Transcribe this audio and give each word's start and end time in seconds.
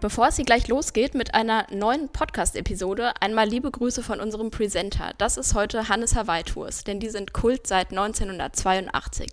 Bevor 0.00 0.28
es 0.28 0.36
hier 0.36 0.46
gleich 0.46 0.66
losgeht 0.66 1.14
mit 1.14 1.34
einer 1.34 1.66
neuen 1.70 2.08
Podcast-Episode, 2.08 3.12
einmal 3.20 3.46
liebe 3.46 3.70
Grüße 3.70 4.02
von 4.02 4.18
unserem 4.18 4.50
Presenter. 4.50 5.12
Das 5.18 5.36
ist 5.36 5.54
heute 5.54 5.90
Hannes 5.90 6.16
Hawaii 6.16 6.42
Tours, 6.42 6.84
denn 6.84 7.00
die 7.00 7.10
sind 7.10 7.34
Kult 7.34 7.66
seit 7.66 7.90
1982. 7.90 9.32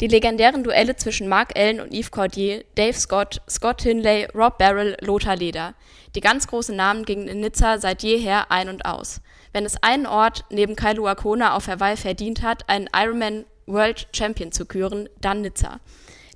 Die 0.00 0.06
legendären 0.06 0.62
Duelle 0.62 0.94
zwischen 0.94 1.26
Mark 1.26 1.58
Allen 1.58 1.80
und 1.80 1.92
Yves 1.92 2.12
Cordier, 2.12 2.62
Dave 2.76 2.96
Scott, 2.96 3.42
Scott 3.50 3.82
Hinley, 3.82 4.28
Rob 4.36 4.56
Barrel, 4.56 4.96
Lothar 5.00 5.34
Leder. 5.34 5.74
Die 6.14 6.20
ganz 6.20 6.46
großen 6.46 6.76
Namen 6.76 7.04
gingen 7.04 7.26
in 7.26 7.40
Nizza 7.40 7.78
seit 7.78 8.04
jeher 8.04 8.52
ein 8.52 8.68
und 8.68 8.84
aus. 8.84 9.20
Wenn 9.52 9.64
es 9.64 9.82
einen 9.82 10.06
Ort 10.06 10.44
neben 10.48 10.76
Kailua 10.76 11.16
Kona 11.16 11.56
auf 11.56 11.66
Hawaii 11.66 11.96
verdient 11.96 12.42
hat, 12.42 12.68
einen 12.68 12.88
Ironman 12.94 13.46
World 13.66 14.06
Champion 14.12 14.52
zu 14.52 14.64
küren, 14.64 15.08
dann 15.20 15.40
Nizza. 15.40 15.80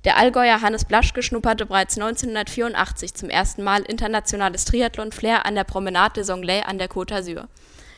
Der 0.03 0.17
Allgäuer 0.17 0.61
Hannes 0.61 0.85
Blaschke 0.85 1.23
schnupperte 1.23 1.65
bereits 1.65 1.97
1984 1.97 3.13
zum 3.13 3.29
ersten 3.29 3.63
Mal 3.63 3.81
internationales 3.81 4.65
Triathlon-Flair 4.65 5.45
an 5.45 5.55
der 5.55 5.63
Promenade 5.63 6.21
des 6.21 6.29
Anglais 6.29 6.61
an 6.63 6.77
der 6.77 6.89
Côte 6.89 7.13
d'Azur. 7.13 7.45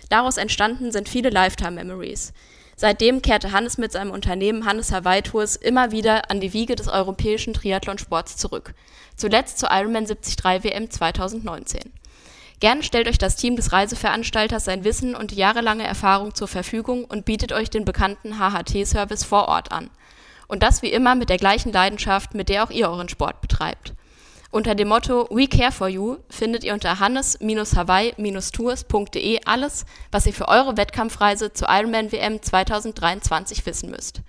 Daraus 0.10 0.38
entstanden 0.38 0.92
sind 0.92 1.10
viele 1.10 1.30
Lifetime-Memories. 1.30 2.34
Seitdem 2.76 3.22
kehrte 3.22 3.52
Hannes 3.52 3.78
mit 3.78 3.92
seinem 3.92 4.12
Unternehmen 4.12 4.66
Hannes 4.66 4.94
Hawaii 4.94 5.22
Tours 5.22 5.58
immer 5.58 5.92
wieder 5.92 6.32
an 6.32 6.40
die 6.40 6.54
Wiege 6.54 6.78
des 6.78 6.88
europäischen 6.88 7.54
Triathlonsports 7.54 8.38
zurück. 8.38 8.74
Zuletzt 9.18 9.60
zur 9.60 9.70
Ironman 9.70 10.06
73 10.06 10.64
WM 10.64 10.90
2019. 10.90 11.82
Gerne 12.62 12.84
stellt 12.84 13.08
euch 13.08 13.18
das 13.18 13.36
Team 13.36 13.58
des 13.58 13.74
Reiseveranstalters 13.74 14.66
sein 14.66 14.86
Wissen 14.86 15.16
und 15.16 15.32
die 15.32 15.36
jahrelange 15.36 15.84
Erfahrung 15.84 16.34
zur 16.34 16.48
Verfügung 16.48 17.04
und 17.06 17.26
bietet 17.26 17.52
euch 17.52 17.70
den 17.70 17.86
bekannten 17.86 18.40
HHT-Service 18.40 19.26
vor 19.26 19.48
Ort 19.50 19.72
an. 19.72 19.90
Und 20.50 20.64
das 20.64 20.82
wie 20.82 20.92
immer 20.92 21.16
mit 21.16 21.30
der 21.30 21.38
gleichen 21.38 21.72
Leidenschaft, 21.72 22.34
mit 22.34 22.50
der 22.50 22.66
auch 22.66 22.72
ihr 22.72 22.90
euren 22.90 23.08
Sport 23.08 23.40
betreibt. 23.40 23.94
Unter 24.52 24.74
dem 24.74 24.88
Motto 24.88 25.28
We 25.30 25.48
Care 25.48 25.72
for 25.72 25.88
You 25.88 26.18
findet 26.28 26.64
ihr 26.64 26.74
unter 26.74 27.00
hannes-hawaii-tours.de 27.00 29.42
alles, 29.46 29.86
was 30.12 30.26
ihr 30.26 30.34
für 30.34 30.48
eure 30.48 30.76
Wettkampfreise 30.76 31.54
zur 31.54 31.68
Ironman 31.70 32.12
WM 32.12 32.42
2023 32.42 33.64
wissen 33.68 33.92
müsst. 33.92 34.24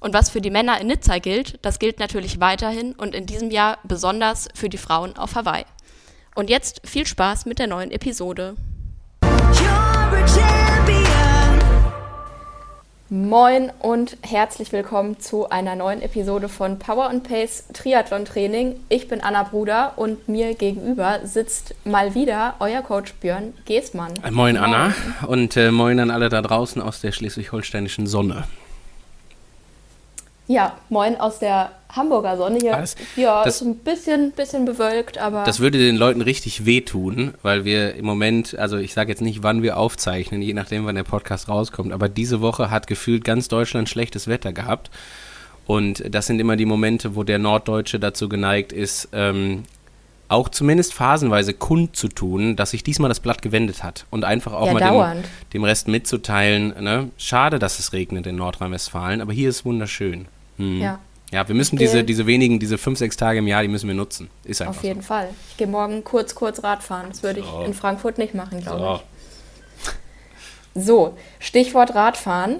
Und 0.00 0.14
was 0.14 0.30
für 0.30 0.40
die 0.40 0.50
Männer 0.50 0.80
in 0.80 0.86
Nizza 0.86 1.18
gilt, 1.18 1.58
das 1.62 1.78
gilt 1.78 1.98
natürlich 1.98 2.40
weiterhin 2.40 2.94
und 2.94 3.14
in 3.14 3.26
diesem 3.26 3.50
Jahr 3.50 3.76
besonders 3.84 4.48
für 4.54 4.70
die 4.70 4.78
Frauen 4.78 5.18
auf 5.18 5.34
Hawaii. 5.34 5.66
Und 6.34 6.48
jetzt 6.48 6.80
viel 6.88 7.06
Spaß 7.06 7.44
mit 7.44 7.58
der 7.58 7.66
neuen 7.66 7.90
Episode. 7.90 8.56
Moin 13.10 13.72
und 13.78 14.18
herzlich 14.20 14.70
willkommen 14.70 15.18
zu 15.18 15.48
einer 15.48 15.74
neuen 15.76 16.02
Episode 16.02 16.50
von 16.50 16.78
Power 16.78 17.08
and 17.08 17.26
Pace 17.26 17.64
Triathlon 17.72 18.26
Training. 18.26 18.76
Ich 18.90 19.08
bin 19.08 19.22
Anna 19.22 19.44
Bruder 19.44 19.94
und 19.96 20.28
mir 20.28 20.54
gegenüber 20.54 21.20
sitzt 21.24 21.74
mal 21.86 22.14
wieder 22.14 22.56
euer 22.60 22.82
Coach 22.82 23.14
Björn 23.14 23.54
Geßmann. 23.64 24.12
Moin, 24.24 24.34
moin. 24.34 24.56
Anna 24.58 24.92
und 25.26 25.56
äh, 25.56 25.70
moin 25.70 25.98
an 26.00 26.10
alle 26.10 26.28
da 26.28 26.42
draußen 26.42 26.82
aus 26.82 27.00
der 27.00 27.12
schleswig-holsteinischen 27.12 28.06
Sonne. 28.06 28.44
Ja, 30.48 30.76
moin 30.88 31.16
aus 31.20 31.38
der 31.38 31.70
Hamburger 31.90 32.36
Sonne 32.36 32.58
hier. 32.60 32.74
Alles, 32.76 32.96
ja, 33.16 33.44
das- 33.44 33.56
ist 33.56 33.62
ein 33.62 33.76
bisschen, 33.76 34.32
bisschen 34.32 34.64
bewölkt, 34.64 35.18
aber 35.18 35.44
Das 35.44 35.60
würde 35.60 35.78
den 35.78 35.96
Leuten 35.96 36.20
richtig 36.22 36.64
wehtun, 36.66 37.34
weil 37.42 37.64
wir 37.64 37.94
im 37.94 38.04
Moment, 38.06 38.58
also 38.58 38.76
ich 38.78 38.94
sage 38.94 39.10
jetzt 39.10 39.20
nicht, 39.20 39.42
wann 39.42 39.62
wir 39.62 39.76
aufzeichnen, 39.76 40.40
je 40.42 40.54
nachdem, 40.54 40.86
wann 40.86 40.94
der 40.96 41.04
Podcast 41.04 41.48
rauskommt, 41.48 41.92
aber 41.92 42.08
diese 42.08 42.40
Woche 42.40 42.70
hat 42.70 42.86
gefühlt 42.86 43.24
ganz 43.24 43.48
Deutschland 43.48 43.88
schlechtes 43.88 44.26
Wetter 44.26 44.52
gehabt. 44.52 44.90
Und 45.66 46.02
das 46.14 46.26
sind 46.26 46.40
immer 46.40 46.56
die 46.56 46.64
Momente, 46.64 47.14
wo 47.14 47.24
der 47.24 47.38
Norddeutsche 47.38 48.00
dazu 48.00 48.28
geneigt 48.30 48.72
ist, 48.72 49.08
ähm, 49.12 49.64
auch 50.30 50.48
zumindest 50.50 50.92
phasenweise 50.94 51.54
kundzutun, 51.54 52.54
dass 52.56 52.70
sich 52.72 52.82
diesmal 52.82 53.08
das 53.08 53.20
Blatt 53.20 53.40
gewendet 53.40 53.82
hat 53.82 54.04
und 54.10 54.24
einfach 54.24 54.52
auch 54.52 54.66
Ja, 54.66 54.72
mal 54.92 55.14
dem, 55.14 55.24
dem 55.54 55.64
Rest 55.64 55.88
mitzuteilen. 55.88 56.74
Ne? 56.82 57.10
Schade, 57.16 57.58
dass 57.58 57.78
es 57.78 57.92
regnet 57.94 58.26
in 58.26 58.36
Nordrhein-Westfalen, 58.36 59.20
aber 59.22 59.32
hier 59.32 59.48
ist 59.48 59.64
wunderschön. 59.64 60.26
Hm. 60.58 60.80
ja, 60.80 60.98
Ja, 61.32 61.46
wir 61.48 61.54
müssen 61.54 61.76
diese, 61.76 62.04
diese 62.04 62.26
wenigen, 62.26 62.58
diese 62.58 62.78
fünf, 62.78 62.98
sechs 62.98 63.16
Tage 63.16 63.38
im 63.38 63.46
Jahr, 63.46 63.62
die 63.62 63.68
müssen 63.68 63.88
wir 63.88 63.94
nutzen. 63.94 64.28
Ist 64.44 64.60
einfach 64.60 64.76
auf 64.76 64.84
jeden 64.84 65.02
Fall. 65.02 65.28
Ich 65.50 65.56
gehe 65.56 65.66
morgen 65.66 66.04
kurz, 66.04 66.34
kurz 66.34 66.62
Radfahren. 66.62 67.08
Das 67.10 67.22
würde 67.22 67.42
So. 67.42 67.60
ich 67.62 67.66
in 67.68 67.74
Frankfurt 67.74 68.18
nicht 68.18 68.34
machen, 68.34 68.60
so. 68.62 68.70
glaube 68.76 69.00
ich. 70.74 70.84
So, 70.84 71.16
Stichwort 71.40 71.94
Radfahren. 71.94 72.56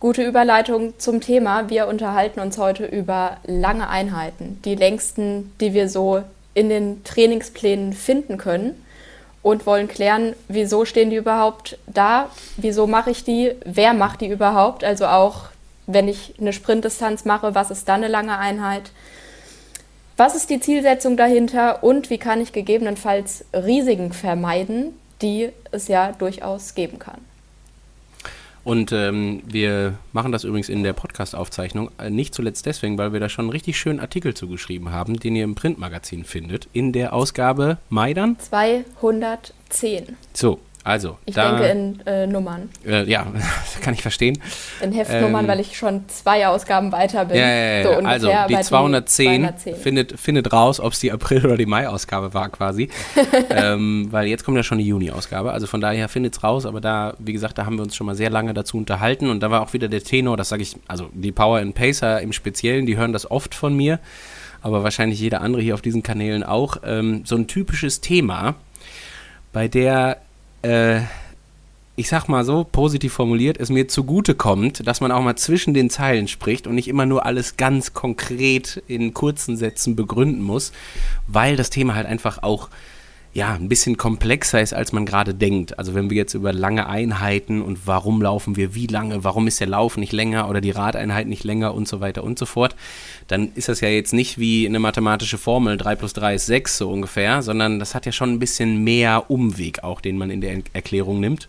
Gute 0.00 0.22
Überleitung 0.22 0.94
zum 0.98 1.20
Thema. 1.20 1.70
Wir 1.70 1.86
unterhalten 1.88 2.40
uns 2.40 2.58
heute 2.58 2.84
über 2.84 3.38
lange 3.44 3.88
Einheiten, 3.88 4.60
die 4.64 4.74
längsten, 4.74 5.52
die 5.60 5.72
wir 5.72 5.88
so 5.88 6.22
in 6.52 6.68
den 6.68 7.02
Trainingsplänen 7.04 7.92
finden 7.92 8.36
können 8.36 8.74
und 9.42 9.66
wollen 9.66 9.88
klären, 9.88 10.34
wieso 10.48 10.84
stehen 10.84 11.10
die 11.10 11.16
überhaupt 11.16 11.78
da, 11.86 12.28
wieso 12.56 12.86
mache 12.86 13.10
ich 13.10 13.24
die, 13.24 13.52
wer 13.64 13.92
macht 13.94 14.20
die 14.20 14.28
überhaupt, 14.28 14.84
also 14.84 15.06
auch 15.06 15.44
wenn 15.86 16.08
ich 16.08 16.34
eine 16.40 16.52
Sprintdistanz 16.52 17.24
mache, 17.24 17.54
was 17.54 17.70
ist 17.70 17.88
dann 17.88 18.02
eine 18.02 18.08
lange 18.08 18.38
Einheit, 18.38 18.90
was 20.16 20.36
ist 20.36 20.50
die 20.50 20.60
Zielsetzung 20.60 21.16
dahinter 21.16 21.82
und 21.82 22.08
wie 22.10 22.18
kann 22.18 22.40
ich 22.40 22.52
gegebenenfalls 22.52 23.44
Risiken 23.52 24.12
vermeiden, 24.12 24.94
die 25.22 25.50
es 25.72 25.88
ja 25.88 26.12
durchaus 26.12 26.74
geben 26.74 26.98
kann. 26.98 27.20
Und 28.64 28.92
ähm, 28.92 29.42
wir 29.44 29.98
machen 30.12 30.32
das 30.32 30.44
übrigens 30.44 30.70
in 30.70 30.82
der 30.82 30.94
Podcast-Aufzeichnung, 30.94 31.90
äh, 31.98 32.08
nicht 32.08 32.34
zuletzt 32.34 32.64
deswegen, 32.64 32.96
weil 32.96 33.12
wir 33.12 33.20
da 33.20 33.28
schon 33.28 33.44
einen 33.44 33.50
richtig 33.50 33.78
schönen 33.78 34.00
Artikel 34.00 34.32
zugeschrieben 34.32 34.90
haben, 34.90 35.20
den 35.20 35.36
ihr 35.36 35.44
im 35.44 35.54
Printmagazin 35.54 36.24
findet, 36.24 36.68
in 36.72 36.92
der 36.92 37.12
Ausgabe 37.12 37.76
Mai 37.90 38.14
dann. 38.14 38.38
210. 38.38 40.16
So, 40.32 40.60
also, 40.84 41.16
Ich 41.24 41.34
da, 41.34 41.56
denke 41.56 41.66
in 41.66 42.06
äh, 42.06 42.26
Nummern, 42.26 42.68
äh, 42.86 43.08
ja, 43.10 43.26
kann 43.80 43.94
ich 43.94 44.02
verstehen. 44.02 44.38
in 44.82 44.92
Heftnummern, 44.92 45.44
Ähm, 45.44 45.48
weil 45.48 45.60
ich 45.60 45.78
schon 45.78 46.06
zwei 46.08 46.46
Ausgaben 46.46 46.92
weiter 46.92 47.24
bin. 47.24 47.38
Ja, 47.38 47.48
ja, 47.48 47.76
ja, 47.78 47.82
So 47.82 47.88
ungefähr, 47.90 48.10
also 48.10 48.26
die 48.28 48.54
aber 48.54 48.62
210, 48.62 49.40
210. 49.44 49.76
Findet, 49.76 50.20
findet 50.20 50.52
raus, 50.52 50.80
ob 50.80 50.92
es 50.92 51.00
die 51.00 51.10
April- 51.10 51.46
oder 51.46 51.56
die 51.56 51.64
Mai-Ausgabe 51.64 52.34
war 52.34 52.50
quasi. 52.50 52.90
ähm, 53.50 54.08
weil 54.10 54.26
jetzt 54.26 54.44
kommt 54.44 54.58
ja 54.58 54.62
schon 54.62 54.76
die 54.76 54.86
Juni-Ausgabe. 54.86 55.52
Also 55.52 55.66
von 55.66 55.80
daher 55.80 56.10
findet 56.10 56.36
es 56.36 56.44
raus, 56.44 56.66
aber 56.66 56.82
da, 56.82 57.14
wie 57.18 57.32
gesagt, 57.32 57.56
da 57.56 57.64
haben 57.64 57.76
wir 57.76 57.82
uns 57.82 57.96
schon 57.96 58.06
mal 58.06 58.14
sehr 58.14 58.28
lange 58.28 58.52
dazu 58.52 58.76
unterhalten 58.76 59.30
und 59.30 59.42
da 59.42 59.50
war 59.50 59.62
auch 59.62 59.72
wieder 59.72 59.88
der 59.88 60.02
Tenor, 60.04 60.36
das 60.36 60.50
sage 60.50 60.62
ich, 60.62 60.76
also 60.86 61.08
die 61.14 61.32
Power 61.32 61.60
and 61.60 61.74
Pacer 61.74 62.20
im 62.20 62.34
Speziellen, 62.34 62.84
die 62.84 62.98
hören 62.98 63.14
das 63.14 63.30
oft 63.30 63.54
von 63.54 63.74
mir, 63.74 64.00
aber 64.60 64.82
wahrscheinlich 64.84 65.18
jeder 65.18 65.40
andere 65.40 65.62
hier 65.62 65.72
auf 65.72 65.82
diesen 65.82 66.02
Kanälen 66.02 66.42
auch. 66.42 66.76
Ähm, 66.84 67.22
so 67.24 67.36
ein 67.36 67.46
typisches 67.46 68.02
Thema, 68.02 68.54
bei 69.54 69.66
der 69.68 70.18
äh, 70.64 71.02
ich 71.96 72.08
sag 72.08 72.28
mal 72.28 72.44
so, 72.44 72.64
positiv 72.64 73.12
formuliert, 73.12 73.60
es 73.60 73.68
mir 73.70 73.86
zugute 73.86 74.34
kommt, 74.34 74.86
dass 74.86 75.00
man 75.00 75.12
auch 75.12 75.22
mal 75.22 75.36
zwischen 75.36 75.74
den 75.74 75.90
Zeilen 75.90 76.26
spricht 76.26 76.66
und 76.66 76.74
nicht 76.74 76.88
immer 76.88 77.06
nur 77.06 77.24
alles 77.24 77.56
ganz 77.56 77.92
konkret 77.92 78.82
in 78.88 79.14
kurzen 79.14 79.56
Sätzen 79.56 79.94
begründen 79.94 80.42
muss, 80.42 80.72
weil 81.28 81.56
das 81.56 81.70
Thema 81.70 81.94
halt 81.94 82.06
einfach 82.06 82.42
auch 82.42 82.68
ja, 83.34 83.52
ein 83.54 83.68
bisschen 83.68 83.96
komplexer 83.96 84.60
ist, 84.62 84.72
als 84.72 84.92
man 84.92 85.04
gerade 85.04 85.34
denkt. 85.34 85.76
Also 85.76 85.92
wenn 85.94 86.08
wir 86.08 86.16
jetzt 86.16 86.34
über 86.34 86.52
lange 86.52 86.86
Einheiten 86.88 87.62
und 87.62 87.84
warum 87.84 88.22
laufen 88.22 88.54
wir 88.54 88.76
wie 88.76 88.86
lange, 88.86 89.24
warum 89.24 89.48
ist 89.48 89.58
der 89.58 89.66
Lauf 89.66 89.96
nicht 89.96 90.12
länger 90.12 90.48
oder 90.48 90.60
die 90.60 90.70
Radeinheit 90.70 91.26
nicht 91.26 91.42
länger 91.42 91.74
und 91.74 91.88
so 91.88 92.00
weiter 92.00 92.22
und 92.22 92.38
so 92.38 92.46
fort, 92.46 92.76
dann 93.26 93.50
ist 93.56 93.68
das 93.68 93.80
ja 93.80 93.88
jetzt 93.88 94.12
nicht 94.12 94.38
wie 94.38 94.68
eine 94.68 94.78
mathematische 94.78 95.36
Formel, 95.36 95.76
3 95.76 95.96
plus 95.96 96.12
3 96.12 96.36
ist 96.36 96.46
6 96.46 96.78
so 96.78 96.88
ungefähr, 96.88 97.42
sondern 97.42 97.80
das 97.80 97.96
hat 97.96 98.06
ja 98.06 98.12
schon 98.12 98.30
ein 98.30 98.38
bisschen 98.38 98.84
mehr 98.84 99.28
Umweg 99.28 99.82
auch, 99.82 100.00
den 100.00 100.16
man 100.16 100.30
in 100.30 100.40
der 100.40 100.62
Erklärung 100.72 101.18
nimmt. 101.18 101.48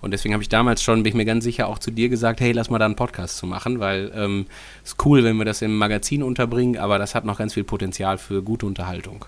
Und 0.00 0.12
deswegen 0.12 0.32
habe 0.32 0.42
ich 0.42 0.48
damals 0.48 0.82
schon, 0.82 1.02
bin 1.02 1.10
ich 1.10 1.16
mir 1.16 1.26
ganz 1.26 1.44
sicher, 1.44 1.68
auch 1.68 1.78
zu 1.78 1.90
dir 1.90 2.08
gesagt, 2.08 2.40
hey, 2.40 2.52
lass 2.52 2.70
mal 2.70 2.78
da 2.78 2.86
einen 2.86 2.96
Podcast 2.96 3.36
zu 3.36 3.46
machen, 3.46 3.78
weil 3.78 4.10
ähm, 4.14 4.46
ist 4.82 4.96
cool, 5.04 5.22
wenn 5.22 5.36
wir 5.36 5.44
das 5.44 5.60
im 5.60 5.76
Magazin 5.76 6.22
unterbringen, 6.22 6.78
aber 6.78 6.98
das 6.98 7.14
hat 7.14 7.26
noch 7.26 7.36
ganz 7.36 7.52
viel 7.52 7.64
Potenzial 7.64 8.16
für 8.16 8.42
gute 8.42 8.64
Unterhaltung. 8.64 9.26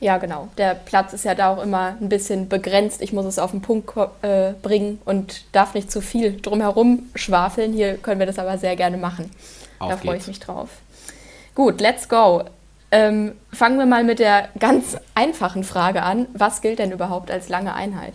Ja, 0.00 0.16
genau. 0.16 0.48
Der 0.56 0.74
Platz 0.74 1.12
ist 1.12 1.24
ja 1.26 1.34
da 1.34 1.50
auch 1.52 1.62
immer 1.62 1.96
ein 2.00 2.08
bisschen 2.08 2.48
begrenzt. 2.48 3.02
Ich 3.02 3.12
muss 3.12 3.26
es 3.26 3.38
auf 3.38 3.50
den 3.50 3.60
Punkt 3.60 3.90
äh, 4.22 4.52
bringen 4.62 5.00
und 5.04 5.44
darf 5.52 5.74
nicht 5.74 5.92
zu 5.92 6.00
viel 6.00 6.40
drumherum 6.40 7.10
schwafeln. 7.14 7.74
Hier 7.74 7.98
können 7.98 8.18
wir 8.18 8.26
das 8.26 8.38
aber 8.38 8.56
sehr 8.56 8.76
gerne 8.76 8.96
machen. 8.96 9.30
Auf 9.78 9.90
da 9.90 9.96
freue 9.98 10.16
ich 10.16 10.26
mich 10.26 10.40
drauf. 10.40 10.70
Gut, 11.54 11.80
let's 11.82 12.08
go. 12.08 12.44
Ähm, 12.90 13.32
fangen 13.52 13.78
wir 13.78 13.86
mal 13.86 14.02
mit 14.02 14.18
der 14.18 14.48
ganz 14.58 14.96
einfachen 15.14 15.64
Frage 15.64 16.02
an. 16.02 16.26
Was 16.32 16.62
gilt 16.62 16.78
denn 16.78 16.92
überhaupt 16.92 17.30
als 17.30 17.48
lange 17.50 17.74
Einheit? 17.74 18.14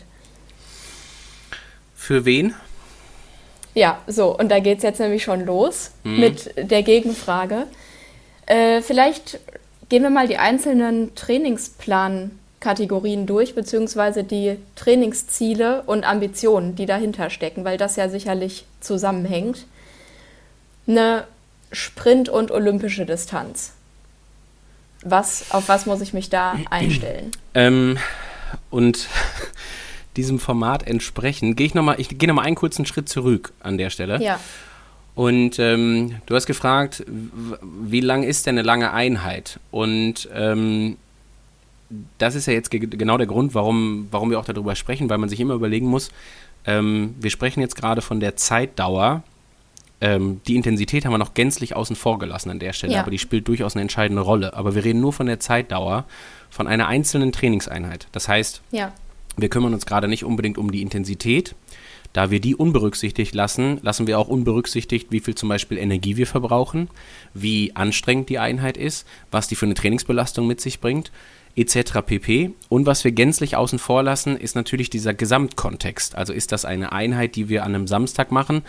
Für 1.96 2.26
wen? 2.26 2.56
Ja, 3.74 4.00
so, 4.08 4.38
und 4.38 4.50
da 4.50 4.60
geht 4.60 4.78
es 4.78 4.84
jetzt 4.84 5.00
nämlich 5.00 5.24
schon 5.24 5.46
los 5.46 5.92
Mhm. 6.04 6.20
mit 6.20 6.54
der 6.72 6.82
Gegenfrage. 6.84 7.68
Äh, 8.48 8.82
vielleicht 8.82 9.40
gehen 9.90 10.04
wir 10.04 10.10
mal 10.10 10.28
die 10.28 10.38
einzelnen 10.38 11.14
Trainingsplan-Kategorien 11.16 13.26
durch, 13.26 13.56
beziehungsweise 13.56 14.24
die 14.24 14.58
Trainingsziele 14.76 15.84
und 15.84 16.04
Ambitionen, 16.04 16.76
die 16.76 16.86
dahinter 16.86 17.30
stecken, 17.30 17.66
weil 17.66 17.78
das 17.78 17.96
ja 17.96 18.10
sicherlich 18.10 18.66
zusammenhängt. 18.80 19.66
Eine 20.88 21.26
Sprint- 21.72 22.30
und 22.30 22.52
olympische 22.52 23.06
Distanz. 23.06 23.74
Was, 25.04 25.52
auf 25.52 25.70
was 25.70 25.86
muss 25.86 26.02
ich 26.02 26.14
mich 26.14 26.30
da 26.30 26.58
einstellen? 26.70 27.32
Ähm, 27.54 27.98
und 28.70 29.08
diesem 30.18 30.40
Format 30.40 30.88
entsprechend 30.88 31.58
gehe 31.58 31.68
ich 31.68 31.74
nochmal, 31.74 32.00
ich 32.00 32.18
gehe 32.18 32.28
nochmal 32.28 32.46
einen 32.46 32.56
kurzen 32.56 32.86
Schritt 32.86 33.10
zurück 33.10 33.54
an 33.60 33.78
der 33.78 33.90
Stelle. 33.90 34.22
Ja. 34.22 34.40
Und 35.16 35.60
ähm, 35.60 36.18
du 36.26 36.36
hast 36.36 36.46
gefragt, 36.46 37.06
wie 37.08 38.02
lang 38.02 38.24
ist 38.24 38.46
denn 38.46 38.56
eine 38.56 38.68
lange 38.68 38.92
Einheit? 38.92 39.60
Und 39.72 40.28
ähm, 40.34 40.98
das 42.18 42.36
ist 42.36 42.48
ja 42.48 42.54
jetzt 42.54 42.70
genau 42.70 43.18
der 43.18 43.28
Grund, 43.28 43.56
warum, 43.56 44.10
warum 44.12 44.30
wir 44.30 44.40
auch 44.40 44.46
darüber 44.46 44.76
sprechen, 44.76 45.10
weil 45.10 45.18
man 45.18 45.30
sich 45.30 45.40
immer 45.40 45.54
überlegen 45.54 45.88
muss, 45.88 46.12
ähm, 46.66 47.16
wir 47.20 47.30
sprechen 47.30 47.62
jetzt 47.62 47.76
gerade 47.76 48.02
von 48.02 48.20
der 48.20 48.36
Zeitdauer. 48.36 49.24
Ähm, 50.02 50.42
die 50.48 50.56
Intensität 50.56 51.06
haben 51.06 51.14
wir 51.14 51.18
noch 51.18 51.34
gänzlich 51.34 51.76
außen 51.76 51.96
vor 51.96 52.20
gelassen 52.20 52.50
an 52.50 52.60
der 52.60 52.74
Stelle, 52.74 52.94
ja. 52.94 53.02
aber 53.02 53.12
die 53.12 53.20
spielt 53.20 53.48
durchaus 53.48 53.76
eine 53.76 53.84
entscheidende 53.84 54.22
Rolle. 54.22 54.54
Aber 54.54 54.76
wir 54.76 54.84
reden 54.84 55.00
nur 55.00 55.14
von 55.14 55.28
der 55.28 55.40
Zeitdauer 55.40 56.06
von 56.50 56.68
einer 56.68 56.88
einzelnen 56.88 57.32
Trainingseinheit. 57.32 58.08
Das 58.12 58.28
heißt, 58.28 58.62
ja. 58.72 58.92
wir 59.38 59.48
kümmern 59.48 59.74
uns 59.74 59.86
gerade 59.86 60.08
nicht 60.08 60.26
unbedingt 60.26 60.58
um 60.58 60.72
die 60.72 60.82
Intensität, 60.82 61.56
da 62.16 62.32
wir 62.32 62.40
die 62.40 62.56
unberücksichtigt 62.56 63.36
lassen, 63.36 63.80
lassen 63.82 64.08
wir 64.08 64.18
auch 64.18 64.30
unberücksichtigt, 64.30 65.12
wie 65.12 65.20
viel 65.20 65.36
zum 65.36 65.50
Beispiel 65.50 65.78
Energie 65.78 66.16
wir 66.16 66.28
verbrauchen, 66.28 66.88
wie 67.34 67.76
anstrengend 67.76 68.30
die 68.30 68.40
Einheit 68.40 68.78
ist, 68.78 69.06
was 69.32 69.50
die 69.50 69.56
für 69.56 69.66
eine 69.66 69.74
Trainingsbelastung 69.74 70.48
mit 70.48 70.62
sich 70.62 70.80
bringt, 70.80 71.12
etc. 71.58 72.00
pp. 72.06 72.52
Und 72.70 72.86
was 72.86 73.04
wir 73.04 73.12
gänzlich 73.12 73.58
außen 73.58 73.80
vor 73.80 74.02
lassen, 74.02 74.38
ist 74.38 74.56
natürlich 74.56 74.90
dieser 74.90 75.14
Gesamtkontext. 75.14 76.16
Also 76.16 76.32
ist 76.32 76.54
das 76.54 76.64
eine 76.64 76.94
Einheit, 76.94 77.36
die 77.36 77.50
wir 77.50 77.66
an 77.66 77.76
einem 77.76 77.86
Samstag 77.86 78.32
machen, 78.32 78.62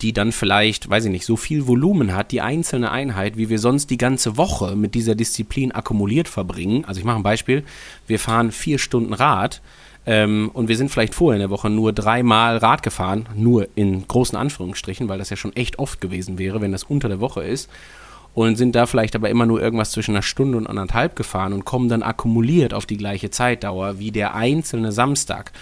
die 0.00 0.14
dann 0.14 0.32
vielleicht, 0.32 0.88
weiß 0.88 1.04
ich 1.04 1.10
nicht, 1.10 1.26
so 1.26 1.36
viel 1.36 1.66
Volumen 1.66 2.14
hat, 2.14 2.32
die 2.32 2.40
einzelne 2.40 2.90
Einheit, 2.90 3.36
wie 3.36 3.50
wir 3.50 3.58
sonst 3.58 3.90
die 3.90 3.98
ganze 3.98 4.38
Woche 4.38 4.76
mit 4.76 4.94
dieser 4.94 5.14
Disziplin 5.14 5.72
akkumuliert 5.72 6.28
verbringen. 6.28 6.86
Also 6.86 7.00
ich 7.00 7.04
mache 7.04 7.16
ein 7.18 7.22
Beispiel, 7.22 7.64
wir 8.06 8.18
fahren 8.18 8.50
vier 8.50 8.78
Stunden 8.78 9.12
Rad 9.12 9.60
ähm, 10.06 10.50
und 10.54 10.68
wir 10.68 10.76
sind 10.76 10.90
vielleicht 10.90 11.14
vorher 11.14 11.36
in 11.36 11.42
der 11.42 11.50
Woche 11.50 11.68
nur 11.70 11.92
dreimal 11.92 12.56
Rad 12.56 12.82
gefahren, 12.82 13.26
nur 13.34 13.68
in 13.74 14.06
großen 14.06 14.38
Anführungsstrichen, 14.38 15.08
weil 15.08 15.18
das 15.18 15.30
ja 15.30 15.36
schon 15.36 15.54
echt 15.54 15.78
oft 15.78 16.00
gewesen 16.00 16.38
wäre, 16.38 16.60
wenn 16.60 16.72
das 16.72 16.84
unter 16.84 17.08
der 17.08 17.20
Woche 17.20 17.42
ist. 17.42 17.68
Und 18.34 18.56
sind 18.56 18.74
da 18.74 18.86
vielleicht 18.86 19.16
aber 19.16 19.30
immer 19.30 19.46
nur 19.46 19.60
irgendwas 19.60 19.90
zwischen 19.90 20.12
einer 20.12 20.22
Stunde 20.22 20.58
und 20.58 20.66
anderthalb 20.66 21.16
gefahren 21.16 21.52
und 21.52 21.64
kommen 21.64 21.88
dann 21.88 22.02
akkumuliert 22.02 22.72
auf 22.72 22.86
die 22.86 22.96
gleiche 22.96 23.30
Zeitdauer 23.30 23.98
wie 23.98 24.12
der 24.12 24.34
einzelne 24.34 24.92
Samstag. 24.92 25.52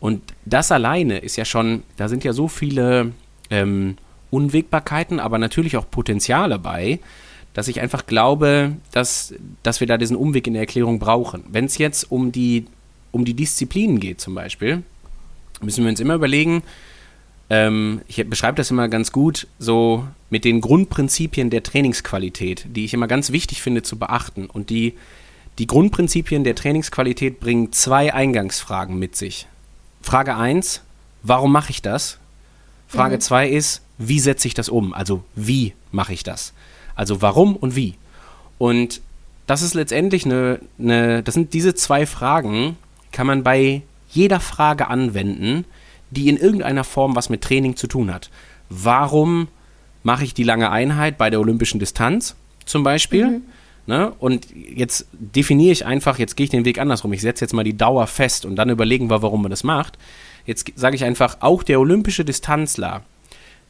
Und 0.00 0.22
das 0.44 0.72
alleine 0.72 1.18
ist 1.18 1.36
ja 1.36 1.44
schon, 1.44 1.82
da 1.96 2.08
sind 2.08 2.24
ja 2.24 2.32
so 2.32 2.48
viele 2.48 3.12
ähm, 3.50 3.96
Unwägbarkeiten, 4.30 5.20
aber 5.20 5.38
natürlich 5.38 5.76
auch 5.76 5.88
Potenziale 5.88 6.58
bei, 6.58 6.98
dass 7.54 7.68
ich 7.68 7.80
einfach 7.80 8.06
glaube, 8.06 8.76
dass, 8.92 9.34
dass 9.62 9.80
wir 9.80 9.86
da 9.86 9.96
diesen 9.96 10.16
Umweg 10.16 10.46
in 10.46 10.52
der 10.54 10.62
Erklärung 10.62 10.98
brauchen. 10.98 11.44
Wenn 11.48 11.64
es 11.64 11.78
jetzt 11.78 12.10
um 12.10 12.32
die 12.32 12.66
um 13.16 13.24
die 13.24 13.34
Disziplinen 13.34 13.98
geht 13.98 14.20
zum 14.20 14.34
Beispiel, 14.34 14.82
müssen 15.60 15.84
wir 15.84 15.90
uns 15.90 16.00
immer 16.00 16.14
überlegen, 16.14 16.62
ähm, 17.48 18.02
ich 18.08 18.24
beschreibe 18.28 18.56
das 18.56 18.70
immer 18.70 18.88
ganz 18.88 19.10
gut, 19.10 19.46
so 19.58 20.06
mit 20.30 20.44
den 20.44 20.60
Grundprinzipien 20.60 21.50
der 21.50 21.62
Trainingsqualität, 21.62 22.66
die 22.68 22.84
ich 22.84 22.94
immer 22.94 23.06
ganz 23.06 23.32
wichtig 23.32 23.62
finde 23.62 23.82
zu 23.82 23.98
beachten. 23.98 24.46
Und 24.46 24.70
die, 24.70 24.94
die 25.58 25.66
Grundprinzipien 25.66 26.44
der 26.44 26.54
Trainingsqualität 26.54 27.40
bringen 27.40 27.72
zwei 27.72 28.12
Eingangsfragen 28.12 28.98
mit 28.98 29.16
sich. 29.16 29.46
Frage 30.02 30.36
1, 30.36 30.82
warum 31.22 31.52
mache 31.52 31.70
ich 31.70 31.82
das? 31.82 32.18
Frage 32.88 33.18
2 33.18 33.48
mhm. 33.48 33.56
ist, 33.56 33.82
wie 33.98 34.20
setze 34.20 34.46
ich 34.48 34.54
das 34.54 34.68
um? 34.68 34.92
Also 34.92 35.24
wie 35.34 35.72
mache 35.90 36.12
ich 36.12 36.22
das? 36.22 36.52
Also 36.94 37.22
warum 37.22 37.56
und 37.56 37.76
wie? 37.76 37.94
Und 38.58 39.00
das 39.46 39.62
ist 39.62 39.74
letztendlich 39.74 40.24
eine, 40.24 40.60
eine, 40.78 41.22
das 41.22 41.34
sind 41.34 41.54
diese 41.54 41.74
zwei 41.74 42.06
Fragen, 42.06 42.76
kann 43.16 43.26
man 43.26 43.42
bei 43.42 43.80
jeder 44.10 44.40
Frage 44.40 44.88
anwenden, 44.88 45.64
die 46.10 46.28
in 46.28 46.36
irgendeiner 46.36 46.84
Form 46.84 47.16
was 47.16 47.30
mit 47.30 47.40
Training 47.40 47.74
zu 47.74 47.86
tun 47.86 48.12
hat. 48.12 48.28
Warum 48.68 49.48
mache 50.02 50.24
ich 50.24 50.34
die 50.34 50.42
lange 50.42 50.70
Einheit 50.70 51.16
bei 51.16 51.30
der 51.30 51.40
olympischen 51.40 51.80
Distanz 51.80 52.36
zum 52.66 52.82
Beispiel? 52.82 53.26
Mhm. 53.26 53.42
Ne? 53.86 54.12
Und 54.18 54.48
jetzt 54.54 55.06
definiere 55.12 55.72
ich 55.72 55.86
einfach, 55.86 56.18
jetzt 56.18 56.36
gehe 56.36 56.44
ich 56.44 56.50
den 56.50 56.66
Weg 56.66 56.78
andersrum. 56.78 57.10
Ich 57.14 57.22
setze 57.22 57.42
jetzt 57.42 57.54
mal 57.54 57.64
die 57.64 57.74
Dauer 57.78 58.06
fest 58.06 58.44
und 58.44 58.56
dann 58.56 58.68
überlegen 58.68 59.08
wir, 59.08 59.22
warum 59.22 59.40
man 59.40 59.50
das 59.50 59.64
macht. 59.64 59.96
Jetzt 60.44 60.70
sage 60.76 60.94
ich 60.94 61.04
einfach, 61.04 61.38
auch 61.40 61.62
der 61.62 61.80
olympische 61.80 62.26
Distanzler 62.26 63.02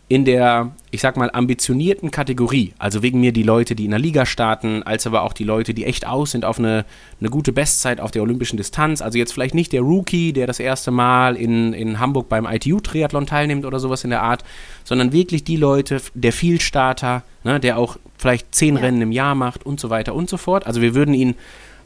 in 0.08 0.25
der, 0.25 0.70
ich 0.93 1.00
sag 1.00 1.17
mal, 1.17 1.31
ambitionierten 1.32 2.12
Kategorie, 2.12 2.75
also 2.79 3.03
wegen 3.03 3.20
mir 3.20 3.32
die 3.32 3.43
Leute, 3.43 3.75
die 3.75 3.87
in 3.87 3.91
der 3.91 3.99
Liga 3.99 4.25
starten, 4.25 4.85
als 4.85 5.05
aber 5.05 5.23
auch 5.23 5.32
die 5.32 5.43
Leute, 5.43 5.75
die 5.75 5.85
echt 5.85 6.06
aus 6.06 6.31
sind 6.31 6.44
auf 6.44 6.61
eine, 6.61 6.85
eine 7.20 7.29
gute 7.29 7.53
Bestzeit 7.53 8.00
auf 8.00 8.12
der 8.12 8.23
olympischen 8.23 8.56
Distanz, 8.56 9.03
also 9.03 9.19
jetzt 9.19 9.32
vielleicht 9.32 9.56
nicht 9.56 9.73
der 9.73 9.81
Rookie, 9.81 10.32
der 10.32 10.47
das 10.47 10.61
erste 10.61 10.93
Mal 10.93 11.35
in, 11.35 11.73
in 11.73 11.99
Hamburg 11.99 12.29
beim 12.29 12.47
ITU-Triathlon 12.47 13.26
teilnimmt 13.26 13.64
oder 13.64 13.81
sowas 13.81 14.05
in 14.05 14.11
der 14.11 14.23
Art, 14.23 14.44
sondern 14.85 15.12
wirklich 15.12 15.43
die 15.43 15.56
Leute, 15.56 16.00
der 16.14 16.32
Vielstarter, 16.32 17.25
ne, 17.43 17.58
der 17.58 17.76
auch 17.76 17.97
vielleicht 18.17 18.55
zehn 18.55 18.76
ja. 18.76 18.82
Rennen 18.82 19.03
im 19.03 19.12
Jahr 19.12 19.35
macht 19.35 19.67
und 19.67 19.81
so 19.81 19.91
weiter 19.91 20.14
und 20.14 20.31
so 20.31 20.37
fort. 20.37 20.69
Also 20.69 20.82
wir 20.82 20.94
würden 20.94 21.14
ihn 21.14 21.35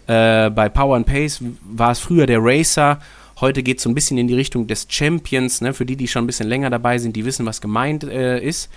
äh, 0.09 0.51
bei 0.51 0.69
Power 0.69 0.97
and 0.97 1.07
Pace, 1.07 1.43
war 1.63 1.93
es 1.93 2.01
früher 2.01 2.27
der 2.27 2.41
Racer 2.43 2.99
Heute 3.41 3.63
geht 3.63 3.79
es 3.79 3.85
so 3.85 3.91
ein 3.91 3.95
bisschen 3.95 4.19
in 4.19 4.29
die 4.29 4.35
Richtung 4.35 4.67
des 4.67 4.87
Champions, 4.91 5.61
ne? 5.61 5.73
für 5.73 5.87
die, 5.87 5.97
die 5.97 6.09
schon 6.09 6.25
ein 6.25 6.27
bisschen 6.27 6.49
länger 6.49 6.69
dabei 6.69 6.99
sind, 6.99 7.17
die 7.17 7.25
wissen, 7.25 7.47
was 7.47 7.61
gemeint 7.61 8.05
äh, 8.05 8.39
ist. 8.39 8.71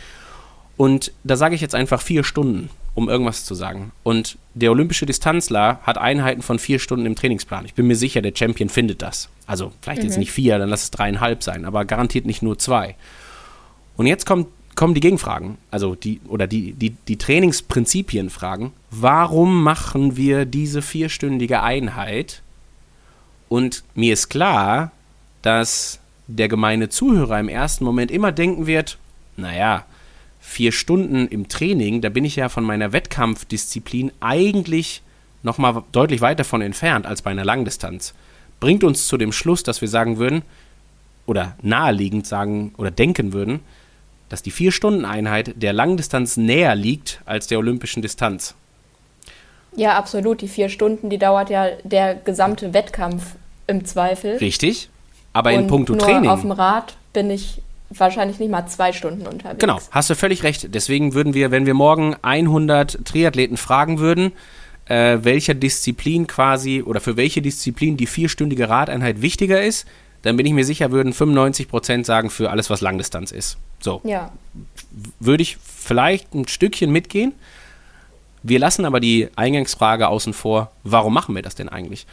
Und 0.77 1.12
da 1.24 1.36
sage 1.36 1.56
ich 1.56 1.62
jetzt 1.62 1.75
einfach 1.75 2.01
vier 2.01 2.24
Stunden, 2.24 2.69
um 2.95 3.10
irgendwas 3.10 3.45
zu 3.45 3.56
sagen. 3.56 3.92
Und 4.04 4.38
der 4.54 4.71
olympische 4.71 5.06
Distanzler 5.06 5.80
hat 5.83 5.98
Einheiten 5.98 6.42
von 6.42 6.60
vier 6.60 6.80
Stunden 6.80 7.06
im 7.06 7.15
Trainingsplan. 7.15 7.65
Ich 7.65 7.74
bin 7.74 7.88
mir 7.88 7.95
sicher, 7.95 8.21
der 8.21 8.33
Champion 8.33 8.69
findet 8.69 9.01
das. 9.01 9.30
Also 9.45 9.71
vielleicht 9.81 10.01
mhm. 10.01 10.07
jetzt 10.07 10.18
nicht 10.18 10.31
vier, 10.31 10.57
dann 10.57 10.69
lass 10.69 10.83
es 10.83 10.92
dreieinhalb 10.92 11.44
sein, 11.44 11.66
aber 11.66 11.83
garantiert 11.86 12.25
nicht 12.25 12.42
nur 12.42 12.57
zwei. 12.57 12.95
Und 13.98 14.07
jetzt 14.07 14.25
kommt, 14.25 14.48
kommen 14.75 14.94
die 14.94 15.01
Gegenfragen, 15.01 15.57
also 15.71 15.95
die, 15.95 16.21
oder 16.27 16.48
die, 16.48 16.74
die, 16.74 16.92
die 16.92 17.18
Trainingsprinzipienfragen. 17.18 18.71
Warum 18.89 19.62
machen 19.62 20.16
wir 20.16 20.45
diese 20.45 20.81
vierstündige 20.81 21.62
Einheit 21.62 22.43
und 23.53 23.83
mir 23.94 24.13
ist 24.13 24.29
klar, 24.29 24.91
dass 25.44 26.00
der 26.25 26.47
gemeine 26.47 26.89
Zuhörer 26.89 27.39
im 27.39 27.50
ersten 27.50 27.85
Moment 27.85 28.09
immer 28.09 28.31
denken 28.31 28.66
wird, 28.66 28.97
naja, 29.37 29.85
vier 30.39 30.71
Stunden 30.71 31.28
im 31.28 31.49
Training, 31.49 32.01
da 32.01 32.09
bin 32.09 32.25
ich 32.25 32.35
ja 32.35 32.49
von 32.49 32.63
meiner 32.63 32.94
Wettkampfdisziplin 32.94 34.11
eigentlich 34.21 35.04
nochmal 35.44 35.83
deutlich 35.92 36.19
weit 36.21 36.39
davon 36.39 36.63
entfernt 36.63 37.06
als 37.06 37.21
bei 37.21 37.30
einer 37.30 37.45
Langdistanz. 37.45 38.16
Bringt 38.59 38.83
uns 38.83 39.06
zu 39.06 39.18
dem 39.18 39.31
Schluss, 39.31 39.61
dass 39.61 39.81
wir 39.81 39.87
sagen 39.87 40.18
würden, 40.18 40.42
oder 41.28 41.56
naheliegend 41.61 42.25
sagen 42.25 42.73
oder 42.78 42.89
denken 42.89 43.33
würden, 43.33 43.59
dass 44.30 44.42
die 44.42 44.49
Vier-Stunden-Einheit 44.49 45.61
der 45.61 45.73
Langdistanz 45.73 46.37
näher 46.37 46.73
liegt 46.73 47.21
als 47.25 47.45
der 47.45 47.59
olympischen 47.59 48.01
Distanz. 48.01 48.56
Ja, 49.75 49.95
absolut. 49.95 50.42
Die 50.42 50.47
vier 50.47 50.69
Stunden, 50.69 51.11
die 51.11 51.19
dauert 51.19 51.51
ja 51.51 51.68
der 51.83 52.16
gesamte 52.16 52.73
Wettkampf 52.73 53.35
im 53.67 53.85
Zweifel. 53.85 54.37
Richtig. 54.37 54.89
Aber 55.33 55.51
in 55.51 55.67
puncto 55.67 55.93
nur 55.93 56.01
Training. 56.01 56.29
Auf 56.29 56.41
dem 56.41 56.51
Rad 56.51 56.95
bin 57.13 57.29
ich 57.29 57.61
wahrscheinlich 57.89 58.39
nicht 58.39 58.49
mal 58.49 58.65
zwei 58.67 58.93
Stunden 58.93 59.27
unterwegs. 59.27 59.59
Genau, 59.59 59.79
hast 59.91 60.09
du 60.09 60.15
völlig 60.15 60.43
recht. 60.43 60.73
Deswegen 60.73 61.13
würden 61.13 61.33
wir, 61.33 61.51
wenn 61.51 61.65
wir 61.65 61.73
morgen 61.73 62.15
100 62.21 63.05
Triathleten 63.05 63.57
fragen 63.57 63.99
würden, 63.99 64.31
äh, 64.85 65.19
welcher 65.21 65.53
Disziplin 65.53 66.27
quasi 66.27 66.81
oder 66.81 66.99
für 66.99 67.17
welche 67.17 67.41
Disziplin 67.41 67.97
die 67.97 68.07
vierstündige 68.07 68.69
Radeinheit 68.69 69.21
wichtiger 69.21 69.63
ist, 69.63 69.87
dann 70.23 70.37
bin 70.37 70.45
ich 70.45 70.53
mir 70.53 70.65
sicher, 70.65 70.91
würden 70.91 71.13
95 71.13 71.67
Prozent 71.67 72.05
sagen 72.05 72.29
für 72.29 72.49
alles, 72.49 72.69
was 72.69 72.81
Langdistanz 72.81 73.31
ist. 73.31 73.57
So. 73.79 74.01
Ja. 74.03 74.31
Würde 75.19 75.43
ich 75.43 75.57
vielleicht 75.57 76.33
ein 76.33 76.47
Stückchen 76.47 76.91
mitgehen. 76.91 77.33
Wir 78.41 78.59
lassen 78.59 78.85
aber 78.85 78.99
die 78.99 79.29
Eingangsfrage 79.35 80.07
außen 80.07 80.33
vor, 80.33 80.71
warum 80.83 81.13
machen 81.13 81.35
wir 81.35 81.41
das 81.41 81.55
denn 81.55 81.69
eigentlich? 81.69 82.05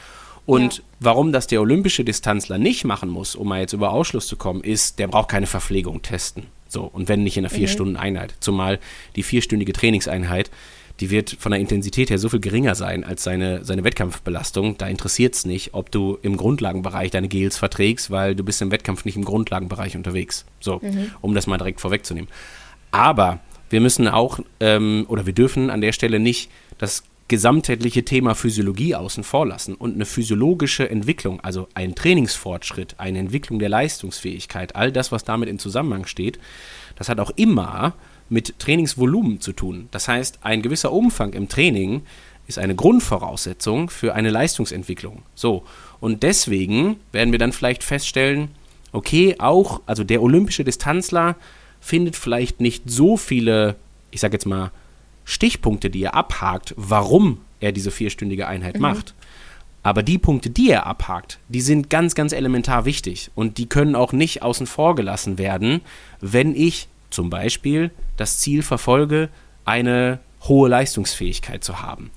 Und 0.47 0.79
ja. 0.79 0.83
warum 1.01 1.33
das 1.33 1.47
der 1.47 1.61
olympische 1.61 2.05
Distanzler 2.05 2.59
nicht 2.59 2.85
machen 2.85 3.09
muss, 3.09 3.35
um 3.35 3.49
mal 3.49 3.61
jetzt 3.61 3.73
über 3.73 3.93
Ausschluss 3.93 4.27
zu 4.27 4.37
kommen, 4.37 4.63
ist, 4.63 4.99
der 4.99 5.09
braucht 5.09 5.29
keine 5.29 5.47
Verpflegung 5.47 6.03
testen. 6.03 6.47
So, 6.69 6.85
und 6.85 7.09
wenn 7.09 7.23
nicht 7.23 7.37
in 7.37 7.45
einer 7.45 7.53
mhm. 7.53 7.59
Vier-Stunden-Einheit. 7.59 8.35
Zumal 8.41 8.79
die 9.17 9.23
vierstündige 9.23 9.73
Trainingseinheit, 9.73 10.51
die 11.01 11.11
wird 11.11 11.37
von 11.39 11.53
der 11.53 11.61
Intensität 11.61 12.11
her 12.11 12.19
so 12.19 12.29
viel 12.29 12.41
geringer 12.41 12.75
sein 12.75 13.05
als 13.05 13.25
seine, 13.25 13.65
seine 13.65 13.85
Wettkampfbelastung. 13.85 14.77
Da 14.77 14.87
interessiert 14.87 15.35
es 15.35 15.47
nicht, 15.47 15.73
ob 15.73 15.91
du 15.91 16.19
im 16.23 16.37
Grundlagenbereich 16.37 17.11
deine 17.11 17.29
Gels 17.29 17.57
verträgst, 17.57 18.11
weil 18.11 18.35
du 18.35 18.45
bist 18.45 18.61
im 18.61 18.71
Wettkampf 18.71 19.05
nicht 19.05 19.17
im 19.17 19.25
Grundlagenbereich 19.25 19.97
unterwegs. 19.97 20.45
So, 20.61 20.79
mhm. 20.83 21.11
um 21.23 21.35
das 21.35 21.47
mal 21.47 21.57
direkt 21.57 21.81
vorwegzunehmen. 21.81 22.29
Aber 22.91 23.41
wir 23.71 23.81
müssen 23.81 24.09
auch, 24.09 24.41
ähm, 24.61 25.07
oder 25.09 25.27
wir 25.27 25.33
dürfen 25.33 25.71
an 25.71 25.81
der 25.81 25.93
Stelle 25.93 26.21
nicht 26.21 26.51
das 26.77 27.03
gesamtheitliche 27.31 28.05
Thema 28.05 28.35
Physiologie 28.35 28.97
außen 28.97 29.23
vor 29.23 29.47
lassen 29.47 29.77
und 29.77 29.95
eine 29.95 30.05
physiologische 30.05 30.91
Entwicklung, 30.91 31.41
also 31.41 31.69
ein 31.75 31.95
Trainingsfortschritt, 31.95 32.97
eine 32.99 33.21
Entwicklung 33.21 33.61
der 33.61 33.69
Leistungsfähigkeit, 33.69 34.75
all 34.75 34.91
das, 34.91 35.13
was 35.13 35.23
damit 35.23 35.49
in 35.49 35.61
Zusammenhang 35.61 36.07
steht, 36.07 36.41
das 36.97 37.09
hat 37.09 37.21
auch 37.21 37.31
immer 37.37 37.95
mit 38.29 38.59
Trainingsvolumen 38.59 39.41
zu 39.41 39.53
tun. 39.53 39.89
Das 39.93 40.09
heißt, 40.09 40.41
ein 40.43 40.61
gewisser 40.61 40.91
Umfang 40.91 41.33
im 41.33 41.49
Training 41.49 42.03
ist 42.49 42.59
eine 42.59 42.75
Grundvoraussetzung 42.75 43.91
für 43.91 44.17
eine 44.17 44.31
Leistungsentwicklung. 44.31 45.23
So, 45.37 45.63
und 46.01 46.25
deswegen 46.25 46.97
werden 47.13 47.31
wir 47.31 47.39
dann 47.39 47.53
vielleicht 47.53 47.85
feststellen, 47.85 48.49
okay, 48.91 49.37
auch, 49.39 49.83
also 49.87 50.03
der 50.03 50.21
olympische 50.21 50.65
Distanzler 50.65 51.37
findet 51.81 52.17
vielleicht 52.17 52.61
nicht 52.61 52.91
so 52.91 53.17
viele, 53.17 53.77
ich 54.11 54.19
sag 54.19 54.33
jetzt 54.33 54.47
mal, 54.47 54.73
Stichpunkte, 55.31 55.91
die 55.91 56.03
er 56.03 56.15
abhakt, 56.15 56.75
warum 56.77 57.39
er 57.61 57.73
diese 57.73 57.91
vierstündige 57.91 58.49
Einheit 58.49 58.77
mhm. 58.77 58.83
macht. 58.83 59.15
Aber 59.83 60.03
die 60.03 60.19
Punkte, 60.19 60.51
die 60.51 60.71
er 60.71 60.87
abhakt, 60.87 61.39
die 61.49 61.63
sind 61.63 61.89
ganz, 61.89 62.15
ganz 62.15 62.33
elementar 62.33 62.85
wichtig 62.85 63.31
und 63.35 63.57
die 63.57 63.67
können 63.67 63.95
auch 63.95 64.13
nicht 64.13 64.43
außen 64.43 64.67
vor 64.67 64.95
gelassen 64.95 65.39
werden, 65.39 65.81
wenn 66.21 66.55
ich 66.55 66.89
zum 67.09 67.31
Beispiel 67.31 67.91
das 68.17 68.39
Ziel 68.39 68.63
verfolge, 68.63 69.31
eine 69.65 70.19
hohe 70.43 70.69
Leistungsfähigkeit 70.69 71.65
zu 71.65 71.81
haben. 71.81 72.11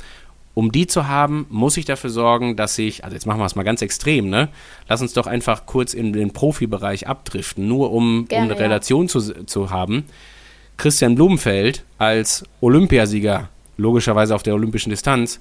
Um 0.55 0.71
die 0.71 0.87
zu 0.87 1.07
haben, 1.07 1.47
muss 1.49 1.77
ich 1.77 1.85
dafür 1.85 2.09
sorgen, 2.09 2.55
dass 2.55 2.77
ich, 2.77 3.03
also 3.03 3.15
jetzt 3.15 3.25
machen 3.25 3.39
wir 3.39 3.45
es 3.45 3.55
mal 3.55 3.63
ganz 3.63 3.81
extrem, 3.81 4.29
ne? 4.29 4.49
Lass 4.87 5.01
uns 5.01 5.13
doch 5.13 5.25
einfach 5.25 5.65
kurz 5.65 5.93
in 5.93 6.13
den 6.13 6.31
Profibereich 6.31 7.07
abdriften, 7.07 7.67
nur 7.67 7.91
um, 7.91 8.27
Gerne, 8.27 8.45
um 8.45 8.51
eine 8.51 8.59
Relation 8.59 9.05
ja. 9.05 9.07
zu, 9.07 9.45
zu 9.45 9.71
haben. 9.71 10.05
Christian 10.77 11.15
Blumenfeld 11.15 11.83
als 11.97 12.43
Olympiasieger, 12.61 13.49
logischerweise 13.77 14.35
auf 14.35 14.43
der 14.43 14.53
olympischen 14.53 14.89
Distanz, 14.89 15.39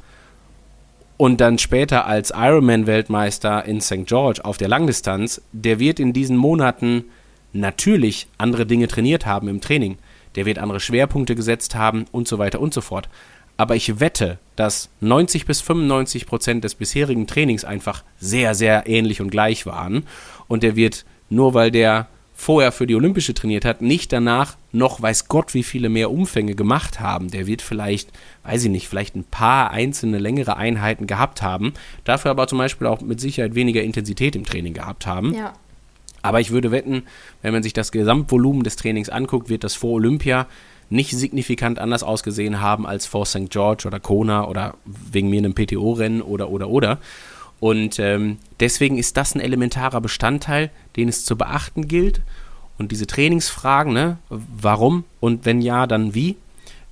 und 1.17 1.41
dann 1.41 1.59
später 1.59 2.07
als 2.07 2.33
Ironman-Weltmeister 2.35 3.65
in 3.65 3.81
St. 3.81 4.07
George 4.07 4.45
auf 4.45 4.57
der 4.57 4.69
Langdistanz, 4.69 5.41
der 5.53 5.79
wird 5.79 6.01
in 6.01 6.13
diesen 6.13 6.37
Monaten 6.37 7.05
natürlich 7.53 8.27
andere 8.39 8.67
Dinge 8.67 8.89
trainiert 8.89 9.27
haben 9.27 9.47
im 9.47 9.61
Training. 9.61 9.99
Der 10.35 10.47
wird 10.47 10.59
andere 10.59 10.81
Schwerpunkte 10.81 11.35
gesetzt 11.35 11.75
haben 11.75 12.07
und 12.11 12.27
so 12.27 12.39
weiter 12.39 12.61
und 12.61 12.75
so 12.75 12.81
fort. 12.81 13.09
Aber 13.57 13.77
ich 13.77 14.01
wette, 14.01 14.39
dass 14.57 14.89
90 15.01 15.47
bis 15.47 15.61
95 15.61 16.27
Prozent 16.27 16.65
des 16.65 16.75
bisherigen 16.75 17.27
Trainings 17.27 17.65
einfach 17.65 18.03
sehr, 18.19 18.55
sehr 18.55 18.89
ähnlich 18.89 19.21
und 19.21 19.31
gleich 19.31 19.67
waren. 19.67 20.05
Und 20.49 20.63
der 20.63 20.75
wird, 20.75 21.05
nur 21.29 21.55
weil 21.55 21.71
der 21.71 22.09
vorher 22.43 22.73
für 22.73 22.89
die 22.89 22.97
Olympische 22.97 23.35
trainiert 23.35 23.65
hat, 23.65 23.83
nicht 23.83 24.13
danach 24.13 24.57
noch 24.73 25.01
weiß 25.01 25.29
Gott 25.29 25.55
wie 25.55 25.63
viele 25.63 25.89
mehr 25.89 26.11
Umfänge 26.11 26.57
gemacht 26.57 26.99
haben. 26.99 27.31
Der 27.31 27.47
wird 27.47 27.63
vielleicht, 27.63 28.11
weiß 28.43 28.65
ich 28.65 28.71
nicht, 28.71 28.89
vielleicht 28.89 29.15
ein 29.15 29.23
paar 29.23 29.71
einzelne 29.71 30.19
längere 30.19 30.57
Einheiten 30.57 31.07
gehabt 31.07 31.41
haben, 31.41 31.73
dafür 32.03 32.33
aber 32.33 32.49
zum 32.49 32.59
Beispiel 32.59 32.89
auch 32.89 33.01
mit 33.01 33.21
Sicherheit 33.21 33.55
weniger 33.55 33.85
Intensität 33.85 34.35
im 34.35 34.45
Training 34.45 34.75
gehabt 34.75 35.07
haben. 35.07 35.35
Ja. 35.35 35.53
Aber 36.23 36.41
ich 36.41 36.51
würde 36.51 36.73
wetten, 36.73 37.05
wenn 37.43 37.53
man 37.53 37.63
sich 37.63 37.75
das 37.75 37.93
Gesamtvolumen 37.93 38.65
des 38.65 38.75
Trainings 38.75 39.09
anguckt, 39.09 39.49
wird 39.49 39.63
das 39.63 39.77
vor 39.77 39.93
Olympia 39.93 40.49
nicht 40.91 41.17
signifikant 41.17 41.79
anders 41.79 42.03
ausgesehen 42.03 42.61
haben 42.61 42.87
als 42.87 43.07
vor 43.07 43.25
St. 43.25 43.51
George 43.51 43.85
oder 43.87 44.01
Kona 44.01 44.49
oder 44.49 44.75
wegen 44.85 45.31
mir 45.31 45.39
einem 45.39 45.55
PTO-Rennen 45.55 46.23
oder 46.23 46.51
oder 46.51 46.69
oder. 46.69 46.99
Und 47.63 48.01
ähm, 48.01 48.39
deswegen 48.59 48.99
ist 48.99 49.17
das 49.17 49.37
ein 49.37 49.41
elementarer 49.41 50.01
Bestandteil, 50.01 50.73
den 50.97 51.07
es 51.07 51.25
zu 51.25 51.39
beachten 51.39 51.87
gilt. 51.87 52.21
Und 52.77 52.91
diese 52.91 53.07
Trainingsfragen, 53.07 53.93
ne, 53.93 54.19
warum 54.29 55.05
und 55.21 55.45
wenn 55.45 55.63
ja, 55.63 55.87
dann 55.87 56.13
wie, 56.13 56.35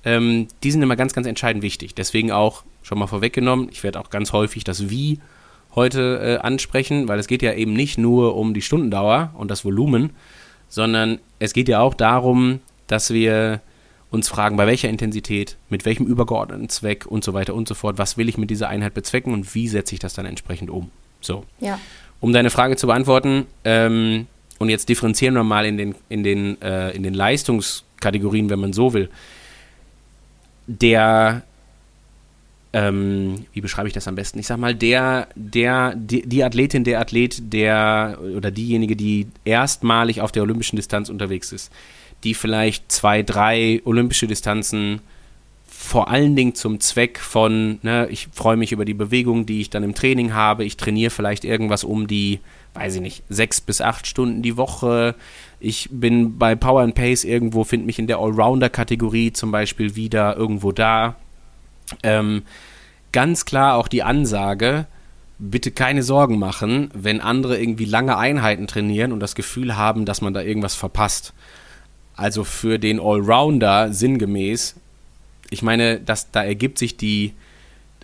ähm, 0.05 0.47
die 0.63 0.71
sind 0.71 0.81
immer 0.81 0.95
ganz, 0.95 1.11
ganz 1.11 1.27
entscheidend 1.27 1.61
wichtig. 1.61 1.93
Deswegen 1.93 2.31
auch 2.31 2.63
schon 2.83 2.99
mal 2.99 3.07
vorweggenommen, 3.07 3.67
ich 3.69 3.83
werde 3.83 3.99
auch 3.99 4.09
ganz 4.09 4.31
häufig 4.31 4.63
das 4.63 4.89
Wie 4.89 5.19
heute 5.75 6.21
äh, 6.23 6.37
ansprechen, 6.37 7.09
weil 7.09 7.19
es 7.19 7.27
geht 7.27 7.41
ja 7.41 7.53
eben 7.53 7.73
nicht 7.73 7.97
nur 7.97 8.37
um 8.37 8.53
die 8.53 8.61
Stundendauer 8.61 9.31
und 9.37 9.51
das 9.51 9.65
Volumen, 9.65 10.11
sondern 10.69 11.19
es 11.39 11.51
geht 11.51 11.67
ja 11.67 11.81
auch 11.81 11.95
darum, 11.95 12.61
dass 12.87 13.11
wir 13.11 13.59
uns 14.11 14.27
fragen, 14.27 14.57
bei 14.57 14.67
welcher 14.67 14.89
Intensität, 14.89 15.57
mit 15.69 15.85
welchem 15.85 16.05
übergeordneten 16.05 16.69
Zweck 16.69 17.05
und 17.05 17.23
so 17.23 17.33
weiter 17.33 17.55
und 17.55 17.67
so 17.67 17.73
fort, 17.73 17.97
was 17.97 18.17
will 18.17 18.29
ich 18.29 18.37
mit 18.37 18.49
dieser 18.49 18.67
Einheit 18.67 18.93
bezwecken 18.93 19.33
und 19.33 19.55
wie 19.55 19.67
setze 19.67 19.95
ich 19.95 19.99
das 19.99 20.13
dann 20.13 20.25
entsprechend 20.25 20.69
um. 20.69 20.91
So. 21.21 21.45
Ja. 21.59 21.79
Um 22.19 22.33
deine 22.33 22.49
Frage 22.49 22.75
zu 22.75 22.87
beantworten, 22.87 23.47
ähm, 23.63 24.27
und 24.61 24.69
jetzt 24.69 24.89
differenzieren 24.89 25.33
wir 25.33 25.43
mal 25.43 25.65
in 25.65 25.77
den, 25.77 25.95
in, 26.07 26.23
den, 26.23 26.61
äh, 26.61 26.91
in 26.91 27.01
den 27.01 27.15
Leistungskategorien, 27.15 28.51
wenn 28.51 28.59
man 28.59 28.73
so 28.73 28.93
will. 28.93 29.09
Der, 30.67 31.41
ähm, 32.71 33.47
wie 33.53 33.61
beschreibe 33.61 33.87
ich 33.87 33.93
das 33.95 34.07
am 34.07 34.13
besten? 34.13 34.37
Ich 34.37 34.45
sag 34.45 34.59
mal, 34.59 34.75
der, 34.75 35.29
der, 35.33 35.95
die, 35.95 36.21
die, 36.27 36.43
Athletin, 36.43 36.83
der 36.83 36.99
Athlet, 36.99 37.51
der 37.51 38.19
oder 38.37 38.51
diejenige, 38.51 38.95
die 38.95 39.25
erstmalig 39.45 40.21
auf 40.21 40.31
der 40.31 40.43
olympischen 40.43 40.75
Distanz 40.75 41.09
unterwegs 41.09 41.51
ist, 41.51 41.71
die 42.23 42.33
vielleicht 42.33 42.91
zwei, 42.91 43.23
drei 43.23 43.81
olympische 43.85 44.27
Distanzen 44.27 45.01
vor 45.81 46.09
allen 46.09 46.35
Dingen 46.35 46.53
zum 46.53 46.79
Zweck 46.79 47.19
von, 47.19 47.79
ne, 47.81 48.07
ich 48.09 48.27
freue 48.31 48.55
mich 48.55 48.71
über 48.71 48.85
die 48.85 48.93
Bewegung, 48.93 49.47
die 49.47 49.61
ich 49.61 49.71
dann 49.71 49.83
im 49.83 49.95
Training 49.95 50.33
habe, 50.33 50.63
ich 50.63 50.77
trainiere 50.77 51.09
vielleicht 51.09 51.43
irgendwas 51.43 51.83
um 51.83 52.07
die, 52.07 52.39
weiß 52.75 52.95
ich 52.95 53.01
nicht, 53.01 53.23
sechs 53.29 53.59
bis 53.59 53.81
acht 53.81 54.05
Stunden 54.05 54.43
die 54.43 54.57
Woche. 54.57 55.15
Ich 55.59 55.89
bin 55.91 56.37
bei 56.37 56.55
Power 56.55 56.81
and 56.81 56.93
Pace 56.93 57.23
irgendwo, 57.23 57.63
finde 57.63 57.87
mich 57.87 57.97
in 57.97 58.07
der 58.07 58.19
Allrounder-Kategorie 58.19 59.33
zum 59.33 59.51
Beispiel 59.51 59.95
wieder 59.95 60.37
irgendwo 60.37 60.71
da. 60.71 61.15
Ähm, 62.03 62.43
ganz 63.11 63.45
klar 63.45 63.75
auch 63.75 63.87
die 63.87 64.03
Ansage, 64.03 64.85
bitte 65.39 65.71
keine 65.71 66.03
Sorgen 66.03 66.37
machen, 66.37 66.91
wenn 66.93 67.19
andere 67.19 67.59
irgendwie 67.59 67.85
lange 67.85 68.17
Einheiten 68.17 68.67
trainieren 68.67 69.11
und 69.11 69.19
das 69.19 69.35
Gefühl 69.35 69.75
haben, 69.75 70.05
dass 70.05 70.21
man 70.21 70.33
da 70.33 70.41
irgendwas 70.41 70.75
verpasst. 70.75 71.33
Also 72.21 72.43
für 72.43 72.77
den 72.77 72.99
Allrounder 72.99 73.91
sinngemäß, 73.91 74.75
ich 75.49 75.63
meine, 75.63 75.99
dass 75.99 76.29
da 76.29 76.43
ergibt 76.43 76.77
sich 76.77 76.95
die, 76.95 77.33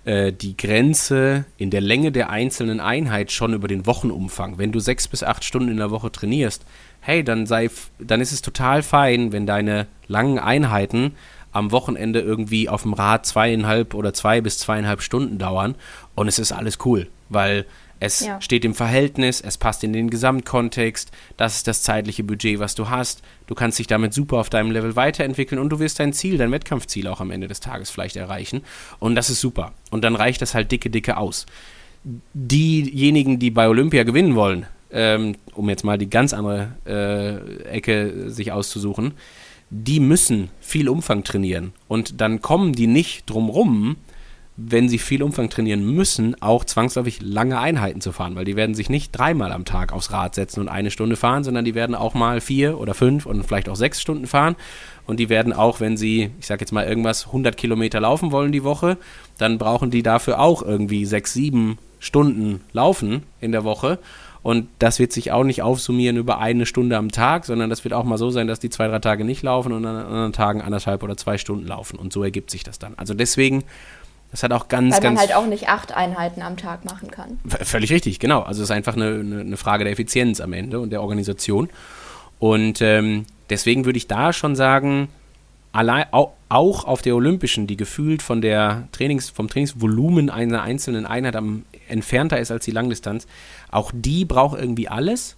äh, 0.05 0.33
die 0.33 0.57
Grenze 0.57 1.45
in 1.59 1.69
der 1.69 1.81
Länge 1.81 2.11
der 2.11 2.31
einzelnen 2.31 2.79
Einheit 2.79 3.31
schon 3.31 3.53
über 3.53 3.67
den 3.67 3.85
Wochenumfang. 3.85 4.57
Wenn 4.57 4.71
du 4.71 4.79
sechs 4.79 5.07
bis 5.07 5.21
acht 5.21 5.43
Stunden 5.43 5.69
in 5.69 5.77
der 5.77 5.91
Woche 5.91 6.11
trainierst, 6.11 6.65
hey, 6.99 7.23
dann 7.23 7.45
sei, 7.45 7.69
dann 7.99 8.19
ist 8.19 8.31
es 8.31 8.41
total 8.41 8.81
fein, 8.81 9.33
wenn 9.33 9.45
deine 9.45 9.85
langen 10.07 10.39
Einheiten 10.39 11.11
am 11.51 11.71
Wochenende 11.71 12.19
irgendwie 12.19 12.69
auf 12.69 12.81
dem 12.81 12.93
Rad 12.93 13.23
zweieinhalb 13.27 13.93
oder 13.93 14.15
zwei 14.15 14.41
bis 14.41 14.57
zweieinhalb 14.57 15.03
Stunden 15.03 15.37
dauern 15.37 15.75
und 16.15 16.27
es 16.27 16.39
ist 16.39 16.51
alles 16.51 16.79
cool, 16.85 17.07
weil 17.29 17.67
es 17.99 18.21
ja. 18.21 18.39
steht 18.41 18.65
im 18.65 18.73
Verhältnis, 18.73 19.41
es 19.41 19.57
passt 19.57 19.83
in 19.83 19.93
den 19.93 20.09
Gesamtkontext, 20.09 21.11
das 21.35 21.55
ist 21.55 21.67
das 21.67 21.81
zeitliche 21.81 22.23
Budget, 22.23 22.59
was 22.59 22.75
du 22.75 22.89
hast. 22.89 23.21
Du 23.47 23.55
kannst 23.55 23.79
dich 23.79 23.87
damit 23.87 24.13
super 24.13 24.37
auf 24.37 24.49
deinem 24.49 24.71
Level 24.71 24.95
weiterentwickeln 24.95 25.59
und 25.59 25.69
du 25.69 25.79
wirst 25.79 25.99
dein 25.99 26.13
Ziel, 26.13 26.37
dein 26.37 26.51
Wettkampfziel 26.51 27.07
auch 27.07 27.21
am 27.21 27.31
Ende 27.31 27.47
des 27.47 27.59
Tages 27.59 27.89
vielleicht 27.89 28.15
erreichen. 28.15 28.61
Und 28.99 29.15
das 29.15 29.29
ist 29.29 29.41
super. 29.41 29.73
Und 29.89 30.03
dann 30.03 30.15
reicht 30.15 30.41
das 30.41 30.53
halt 30.53 30.71
dicke, 30.71 30.89
dicke 30.89 31.17
aus. 31.17 31.45
Diejenigen, 32.33 33.39
die 33.39 33.51
bei 33.51 33.67
Olympia 33.67 34.03
gewinnen 34.03 34.35
wollen, 34.35 34.65
ähm, 34.91 35.35
um 35.53 35.69
jetzt 35.69 35.83
mal 35.83 35.97
die 35.97 36.09
ganz 36.09 36.33
andere 36.33 36.75
äh, 36.85 37.63
Ecke 37.63 38.29
sich 38.29 38.51
auszusuchen, 38.51 39.13
die 39.69 39.99
müssen 39.99 40.49
viel 40.61 40.87
Umfang 40.87 41.23
trainieren. 41.23 41.73
Und 41.87 42.21
dann 42.21 42.41
kommen 42.41 42.73
die 42.73 42.87
nicht 42.87 43.29
drum 43.29 43.49
rum, 43.49 43.97
wenn 44.59 44.89
sie 44.89 44.97
viel 44.97 45.21
Umfang 45.21 45.51
trainieren 45.51 45.85
müssen, 45.85 46.41
auch 46.41 46.65
zwangsläufig 46.65 47.19
lange 47.21 47.59
Einheiten 47.59 48.01
zu 48.01 48.11
fahren, 48.11 48.35
weil 48.35 48.43
die 48.43 48.55
werden 48.55 48.73
sich 48.73 48.89
nicht 48.89 49.11
dreimal 49.11 49.51
am 49.51 49.65
Tag 49.65 49.93
aufs 49.93 50.11
Rad 50.11 50.33
setzen 50.33 50.61
und 50.61 50.67
eine 50.67 50.89
Stunde 50.89 51.15
fahren, 51.15 51.43
sondern 51.43 51.63
die 51.63 51.75
werden 51.75 51.95
auch 51.95 52.15
mal 52.15 52.41
vier 52.41 52.79
oder 52.79 52.95
fünf 52.95 53.27
und 53.27 53.43
vielleicht 53.45 53.69
auch 53.69 53.75
sechs 53.75 54.01
Stunden 54.01 54.25
fahren. 54.25 54.55
Und 55.05 55.19
die 55.19 55.29
werden 55.29 55.53
auch, 55.53 55.79
wenn 55.79 55.95
sie, 55.95 56.31
ich 56.39 56.47
sag 56.47 56.59
jetzt 56.59 56.73
mal 56.73 56.87
irgendwas, 56.87 57.27
100 57.27 57.55
Kilometer 57.55 57.99
laufen 57.99 58.31
wollen 58.31 58.51
die 58.51 58.63
Woche, 58.63 58.97
dann 59.37 59.59
brauchen 59.59 59.91
die 59.91 60.01
dafür 60.01 60.39
auch 60.39 60.63
irgendwie 60.63 61.05
sechs, 61.05 61.33
sieben 61.33 61.77
Stunden 61.99 62.61
laufen 62.73 63.23
in 63.39 63.51
der 63.51 63.63
Woche. 63.63 63.99
Und 64.41 64.69
das 64.79 64.97
wird 64.97 65.11
sich 65.11 65.31
auch 65.31 65.43
nicht 65.43 65.61
aufsummieren 65.61 66.17
über 66.17 66.39
eine 66.39 66.65
Stunde 66.65 66.97
am 66.97 67.11
Tag, 67.11 67.45
sondern 67.45 67.69
das 67.69 67.83
wird 67.83 67.93
auch 67.93 68.05
mal 68.05 68.17
so 68.17 68.29
sein, 68.29 68.47
dass 68.47 68.59
die 68.59 68.69
zwei, 68.69 68.87
drei 68.87 68.99
Tage 68.99 69.23
nicht 69.23 69.43
laufen 69.43 69.71
und 69.71 69.85
an 69.85 69.97
anderen 69.97 70.33
Tagen 70.33 70.61
anderthalb 70.61 71.03
oder 71.03 71.17
zwei 71.17 71.37
Stunden 71.37 71.67
laufen. 71.67 71.99
Und 71.99 72.13
so 72.13 72.23
ergibt 72.23 72.49
sich 72.49 72.63
das 72.63 72.79
dann. 72.79 72.93
Also 72.95 73.13
deswegen 73.13 73.65
das 74.31 74.43
hat 74.43 74.51
auch 74.51 74.67
ganz, 74.67 74.95
Weil 74.95 75.01
man 75.11 75.19
halt 75.19 75.33
auch 75.33 75.45
nicht 75.45 75.69
acht 75.69 75.93
Einheiten 75.93 76.41
am 76.41 76.57
Tag 76.57 76.83
machen 76.85 77.09
kann. 77.11 77.39
Völlig 77.47 77.91
richtig, 77.91 78.19
genau. 78.19 78.41
Also 78.41 78.61
es 78.61 78.69
ist 78.69 78.75
einfach 78.75 78.95
eine, 78.95 79.19
eine, 79.19 79.57
Frage 79.57 79.83
der 79.85 79.93
Effizienz 79.93 80.41
am 80.41 80.53
Ende 80.53 80.79
und 80.79 80.89
der 80.89 81.01
Organisation. 81.01 81.69
Und 82.39 82.81
ähm, 82.81 83.25
deswegen 83.49 83.85
würde 83.85 83.97
ich 83.97 84.07
da 84.07 84.33
schon 84.33 84.55
sagen, 84.55 85.07
allein, 85.71 86.05
auch, 86.11 86.33
auch 86.49 86.85
auf 86.85 87.01
der 87.01 87.15
Olympischen, 87.15 87.67
die 87.67 87.77
gefühlt 87.77 88.21
von 88.21 88.41
der 88.41 88.89
Trainings, 88.91 89.29
vom 89.29 89.47
Trainingsvolumen 89.47 90.29
einer 90.29 90.61
einzelnen 90.61 91.05
Einheit 91.05 91.35
am 91.35 91.65
entfernter 91.87 92.37
ist 92.39 92.51
als 92.51 92.65
die 92.65 92.71
Langdistanz, 92.71 93.27
auch 93.71 93.91
die 93.93 94.25
braucht 94.25 94.59
irgendwie 94.59 94.89
alles. 94.89 95.37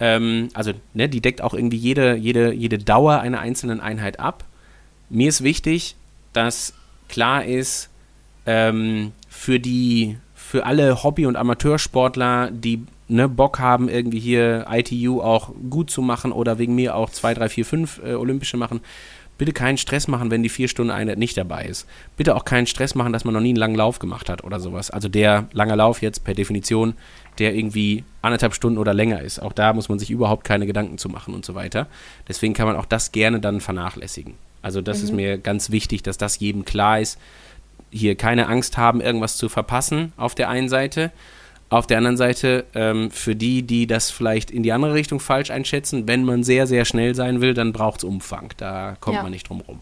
Ähm, 0.00 0.48
also 0.54 0.72
ne, 0.94 1.08
die 1.08 1.20
deckt 1.20 1.42
auch 1.42 1.54
irgendwie 1.54 1.76
jede, 1.76 2.14
jede, 2.14 2.52
jede 2.52 2.78
Dauer 2.78 3.20
einer 3.20 3.40
einzelnen 3.40 3.80
Einheit 3.80 4.18
ab. 4.18 4.44
Mir 5.10 5.28
ist 5.28 5.44
wichtig, 5.44 5.96
dass 6.32 6.72
klar 7.08 7.44
ist, 7.44 7.90
ähm, 8.46 9.12
für 9.28 9.60
die, 9.60 10.16
für 10.34 10.66
alle 10.66 11.02
Hobby- 11.02 11.26
und 11.26 11.36
Amateursportler, 11.36 12.50
die 12.50 12.84
ne, 13.08 13.28
Bock 13.28 13.58
haben, 13.58 13.88
irgendwie 13.88 14.20
hier 14.20 14.66
ITU 14.70 15.20
auch 15.20 15.52
gut 15.70 15.90
zu 15.90 16.02
machen 16.02 16.32
oder 16.32 16.58
wegen 16.58 16.74
mir 16.74 16.94
auch 16.96 17.10
2, 17.10 17.34
3, 17.34 17.48
4, 17.48 17.64
5 17.64 18.00
äh, 18.04 18.14
Olympische 18.14 18.56
machen, 18.56 18.80
bitte 19.38 19.52
keinen 19.52 19.78
Stress 19.78 20.08
machen, 20.08 20.30
wenn 20.30 20.42
die 20.42 20.48
vier 20.48 20.68
Stunden 20.68 20.92
Einheit 20.92 21.18
nicht 21.18 21.36
dabei 21.36 21.64
ist. 21.64 21.86
Bitte 22.16 22.36
auch 22.36 22.44
keinen 22.44 22.66
Stress 22.66 22.94
machen, 22.94 23.12
dass 23.12 23.24
man 23.24 23.34
noch 23.34 23.40
nie 23.40 23.48
einen 23.48 23.56
langen 23.56 23.74
Lauf 23.74 23.98
gemacht 23.98 24.28
hat 24.28 24.44
oder 24.44 24.60
sowas. 24.60 24.90
Also 24.90 25.08
der 25.08 25.48
lange 25.52 25.74
Lauf 25.74 26.02
jetzt 26.02 26.24
per 26.24 26.34
Definition, 26.34 26.94
der 27.38 27.54
irgendwie 27.54 28.04
anderthalb 28.22 28.54
Stunden 28.54 28.78
oder 28.78 28.94
länger 28.94 29.20
ist. 29.22 29.40
Auch 29.40 29.52
da 29.52 29.72
muss 29.72 29.88
man 29.88 29.98
sich 29.98 30.10
überhaupt 30.10 30.44
keine 30.44 30.66
Gedanken 30.66 30.98
zu 30.98 31.08
machen 31.08 31.34
und 31.34 31.44
so 31.44 31.54
weiter. 31.54 31.88
Deswegen 32.28 32.54
kann 32.54 32.66
man 32.66 32.76
auch 32.76 32.86
das 32.86 33.12
gerne 33.12 33.40
dann 33.40 33.60
vernachlässigen. 33.60 34.34
Also 34.62 34.80
das 34.80 34.98
mhm. 34.98 35.04
ist 35.04 35.12
mir 35.12 35.38
ganz 35.38 35.70
wichtig, 35.70 36.02
dass 36.02 36.16
das 36.16 36.38
jedem 36.38 36.64
klar 36.64 37.00
ist. 37.00 37.18
Hier 37.94 38.16
keine 38.16 38.48
Angst 38.48 38.76
haben, 38.76 39.00
irgendwas 39.00 39.36
zu 39.36 39.48
verpassen 39.48 40.12
auf 40.16 40.34
der 40.34 40.48
einen 40.48 40.68
Seite 40.68 41.12
auf 41.70 41.86
der 41.86 41.98
anderen 41.98 42.16
Seite, 42.16 42.66
ähm, 42.74 43.10
für 43.10 43.34
die, 43.34 43.62
die 43.62 43.86
das 43.86 44.10
vielleicht 44.10 44.50
in 44.50 44.62
die 44.62 44.72
andere 44.72 44.94
Richtung 44.94 45.18
falsch 45.18 45.50
einschätzen, 45.50 46.06
wenn 46.06 46.24
man 46.24 46.44
sehr, 46.44 46.66
sehr 46.66 46.84
schnell 46.84 47.14
sein 47.14 47.40
will, 47.40 47.52
dann 47.52 47.72
braucht 47.72 47.98
es 47.98 48.04
Umfang. 48.04 48.52
Da 48.56 48.96
kommt 49.00 49.16
ja. 49.16 49.22
man 49.22 49.32
nicht 49.32 49.48
drum 49.48 49.60
rum. 49.60 49.80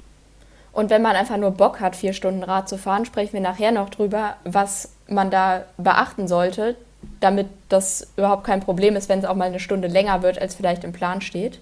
Und 0.73 0.89
wenn 0.89 1.03
man 1.03 1.17
einfach 1.17 1.37
nur 1.37 1.51
Bock 1.51 1.81
hat, 1.81 1.95
vier 1.95 2.15
Stunden 2.15 2.43
Rad 2.43 2.69
zu 2.69 2.79
fahren, 2.79 3.05
sprechen 3.05 3.35
wir 3.35 3.41
nachher 3.41 3.73
noch 3.73 3.91
drüber, 3.91 4.37
was 4.45 4.93
man 5.07 5.31
da 5.31 5.65
beachten 5.77 6.29
sollte, 6.29 6.77
damit 7.21 7.49
das 7.69 8.11
überhaupt 8.17 8.45
kein 8.45 8.61
Problem 8.61 8.97
ist, 8.97 9.11
wenn 9.11 9.19
es 9.19 9.27
auch 9.27 9.35
mal 9.35 9.49
eine 9.49 9.61
Stunde 9.61 9.89
länger 9.89 10.23
wird, 10.23 10.41
als 10.41 10.55
vielleicht 10.55 10.85
im 10.85 10.93
Plan 10.93 11.21
steht. 11.21 11.61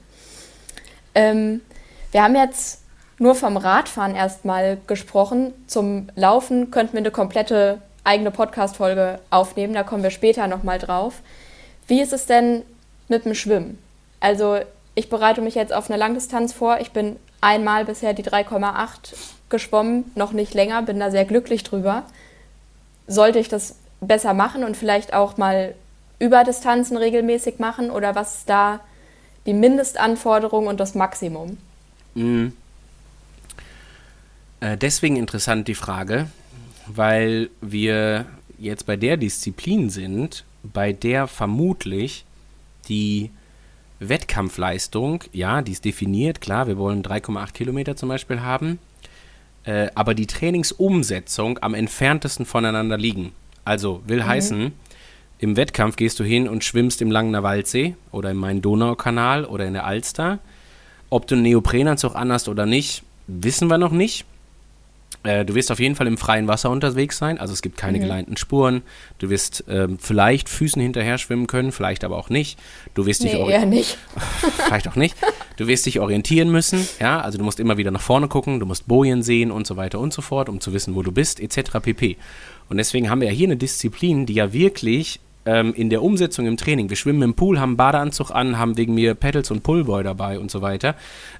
Ähm, 1.16 1.60
wir 2.12 2.22
haben 2.22 2.36
jetzt 2.36 2.79
nur 3.20 3.34
vom 3.34 3.58
Radfahren 3.58 4.16
erstmal 4.16 4.78
gesprochen. 4.86 5.52
Zum 5.66 6.08
Laufen 6.16 6.70
könnten 6.70 6.94
wir 6.94 7.00
eine 7.00 7.10
komplette 7.10 7.80
eigene 8.02 8.30
Podcast-Folge 8.30 9.20
aufnehmen, 9.28 9.74
da 9.74 9.82
kommen 9.82 10.02
wir 10.02 10.10
später 10.10 10.46
nochmal 10.48 10.78
drauf. 10.78 11.20
Wie 11.86 12.00
ist 12.00 12.14
es 12.14 12.24
denn 12.24 12.62
mit 13.08 13.26
dem 13.26 13.34
Schwimmen? 13.34 13.78
Also, 14.20 14.58
ich 14.94 15.10
bereite 15.10 15.42
mich 15.42 15.54
jetzt 15.54 15.72
auf 15.72 15.90
eine 15.90 15.98
Langdistanz 15.98 16.54
vor. 16.54 16.80
Ich 16.80 16.92
bin 16.92 17.16
einmal 17.42 17.84
bisher 17.84 18.14
die 18.14 18.24
3,8 18.24 19.14
geschwommen, 19.50 20.10
noch 20.14 20.32
nicht 20.32 20.54
länger, 20.54 20.80
bin 20.82 20.98
da 20.98 21.10
sehr 21.10 21.26
glücklich 21.26 21.62
drüber. 21.62 22.04
Sollte 23.06 23.38
ich 23.38 23.48
das 23.48 23.76
besser 24.00 24.32
machen 24.32 24.64
und 24.64 24.78
vielleicht 24.78 25.12
auch 25.12 25.36
mal 25.36 25.74
Überdistanzen 26.18 26.96
regelmäßig 26.96 27.58
machen 27.58 27.90
oder 27.90 28.14
was 28.14 28.38
ist 28.38 28.48
da 28.48 28.80
die 29.44 29.52
Mindestanforderung 29.52 30.68
und 30.68 30.80
das 30.80 30.94
Maximum? 30.94 31.58
Mhm. 32.14 32.54
Äh, 34.60 34.76
deswegen 34.76 35.16
interessant 35.16 35.68
die 35.68 35.74
Frage, 35.74 36.28
weil 36.86 37.50
wir 37.60 38.26
jetzt 38.58 38.86
bei 38.86 38.96
der 38.96 39.16
Disziplin 39.16 39.90
sind, 39.90 40.44
bei 40.62 40.92
der 40.92 41.26
vermutlich 41.26 42.24
die 42.88 43.30
Wettkampfleistung, 44.00 45.24
ja, 45.32 45.62
die 45.62 45.72
ist 45.72 45.84
definiert, 45.84 46.40
klar, 46.40 46.66
wir 46.66 46.78
wollen 46.78 47.02
3,8 47.02 47.52
Kilometer 47.52 47.96
zum 47.96 48.08
Beispiel 48.08 48.40
haben, 48.40 48.78
äh, 49.64 49.88
aber 49.94 50.14
die 50.14 50.26
Trainingsumsetzung 50.26 51.58
am 51.60 51.74
entferntesten 51.74 52.46
voneinander 52.46 52.96
liegen. 52.96 53.32
Also 53.64 54.02
will 54.06 54.20
mhm. 54.20 54.26
heißen, 54.26 54.72
im 55.38 55.56
Wettkampf 55.56 55.96
gehst 55.96 56.20
du 56.20 56.24
hin 56.24 56.48
und 56.48 56.64
schwimmst 56.64 57.00
im 57.00 57.10
Langener 57.10 57.42
Waldsee 57.42 57.94
oder 58.10 58.30
im 58.30 58.38
Main-Donau-Kanal 58.38 59.46
oder 59.46 59.66
in 59.66 59.72
der 59.72 59.86
Alster. 59.86 60.38
Ob 61.08 61.26
du 61.26 61.34
einen 61.34 61.44
Neoprenanzug 61.44 62.14
anhast 62.14 62.48
oder 62.48 62.66
nicht, 62.66 63.02
wissen 63.26 63.68
wir 63.68 63.78
noch 63.78 63.92
nicht. 63.92 64.26
Äh, 65.22 65.44
du 65.44 65.54
wirst 65.54 65.70
auf 65.70 65.80
jeden 65.80 65.94
Fall 65.94 66.06
im 66.06 66.16
freien 66.16 66.48
Wasser 66.48 66.70
unterwegs 66.70 67.18
sein, 67.18 67.38
also 67.38 67.52
es 67.52 67.60
gibt 67.60 67.76
keine 67.76 67.98
mhm. 67.98 68.02
geleinten 68.02 68.36
Spuren. 68.36 68.82
Du 69.18 69.28
wirst 69.28 69.64
ähm, 69.68 69.98
vielleicht 69.98 70.48
Füßen 70.48 70.80
hinterher 70.80 71.18
schwimmen 71.18 71.46
können, 71.46 71.72
vielleicht 71.72 72.04
aber 72.04 72.16
auch 72.16 72.30
nicht. 72.30 72.58
Du 72.94 73.06
wirst 73.06 73.22
nee, 73.22 73.30
dich 73.30 73.38
eher 73.38 73.66
nicht. 73.66 73.98
vielleicht 74.66 74.88
auch 74.88 74.96
nicht. 74.96 75.16
Du 75.56 75.66
wirst 75.66 75.84
dich 75.84 76.00
orientieren 76.00 76.50
müssen, 76.50 76.86
ja, 77.00 77.20
also 77.20 77.36
du 77.36 77.44
musst 77.44 77.60
immer 77.60 77.76
wieder 77.76 77.90
nach 77.90 78.00
vorne 78.00 78.28
gucken, 78.28 78.60
du 78.60 78.66
musst 78.66 78.88
Bojen 78.88 79.22
sehen 79.22 79.50
und 79.50 79.66
so 79.66 79.76
weiter 79.76 80.00
und 80.00 80.12
so 80.12 80.22
fort, 80.22 80.48
um 80.48 80.60
zu 80.60 80.72
wissen, 80.72 80.94
wo 80.94 81.02
du 81.02 81.12
bist, 81.12 81.38
etc. 81.40 81.80
pp. 81.82 82.16
Und 82.70 82.78
deswegen 82.78 83.10
haben 83.10 83.20
wir 83.20 83.28
ja 83.28 83.34
hier 83.34 83.48
eine 83.48 83.56
Disziplin, 83.56 84.24
die 84.24 84.34
ja 84.34 84.52
wirklich 84.52 85.20
ähm, 85.46 85.72
in 85.74 85.90
der 85.90 86.02
Umsetzung 86.02 86.46
im 86.46 86.56
Training. 86.56 86.90
Wir 86.90 86.96
schwimmen 86.96 87.22
im 87.22 87.34
Pool, 87.34 87.58
haben 87.58 87.70
einen 87.70 87.76
Badeanzug 87.76 88.30
an, 88.30 88.58
haben 88.58 88.76
wegen 88.76 88.94
mir 88.94 89.14
Pedals 89.14 89.50
und 89.50 89.62
Pullboy 89.62 90.02
dabei 90.04 90.38
und 90.38 90.50
so 90.50 90.62
weiter 90.62 90.94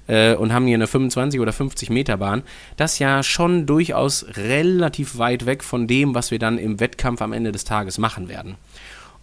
äh, 0.07 0.35
und 0.35 0.53
haben 0.53 0.65
hier 0.65 0.75
eine 0.75 0.87
25 0.87 1.39
oder 1.39 1.53
50 1.53 1.89
Meter 1.89 2.17
Bahn. 2.17 2.43
Das 2.77 2.99
ja 2.99 3.23
schon 3.23 3.65
durchaus 3.65 4.25
relativ 4.35 5.17
weit 5.17 5.45
weg 5.45 5.63
von 5.63 5.87
dem, 5.87 6.15
was 6.15 6.31
wir 6.31 6.39
dann 6.39 6.57
im 6.57 6.79
Wettkampf 6.79 7.21
am 7.21 7.33
Ende 7.33 7.51
des 7.51 7.63
Tages 7.63 7.97
machen 7.97 8.27
werden. 8.27 8.55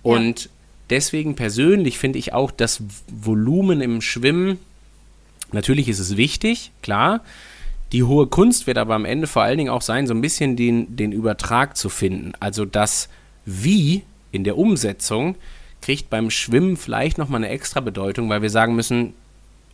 Und 0.02 0.44
ja. 0.44 0.50
deswegen 0.90 1.34
persönlich 1.34 1.98
finde 1.98 2.18
ich 2.18 2.32
auch 2.32 2.50
das 2.50 2.82
Volumen 3.08 3.80
im 3.80 4.00
Schwimmen, 4.00 4.58
natürlich 5.52 5.88
ist 5.88 5.98
es 5.98 6.16
wichtig, 6.16 6.70
klar. 6.82 7.20
Die 7.92 8.02
hohe 8.02 8.26
Kunst 8.26 8.66
wird 8.66 8.76
aber 8.76 8.94
am 8.94 9.06
Ende 9.06 9.26
vor 9.26 9.42
allen 9.42 9.56
Dingen 9.56 9.70
auch 9.70 9.80
sein, 9.80 10.06
so 10.06 10.12
ein 10.12 10.20
bisschen 10.20 10.56
den, 10.56 10.94
den 10.96 11.10
Übertrag 11.10 11.76
zu 11.76 11.88
finden. 11.88 12.32
Also 12.38 12.66
das 12.66 13.08
Wie 13.46 14.02
in 14.32 14.44
der 14.44 14.58
Umsetzung 14.58 15.36
kriegt 15.80 16.10
beim 16.10 16.30
Schwimmen 16.30 16.76
vielleicht 16.76 17.18
nochmal 17.18 17.44
eine 17.44 17.50
extra 17.50 17.80
Bedeutung, 17.80 18.28
weil 18.28 18.42
wir 18.42 18.50
sagen 18.50 18.74
müssen, 18.74 19.14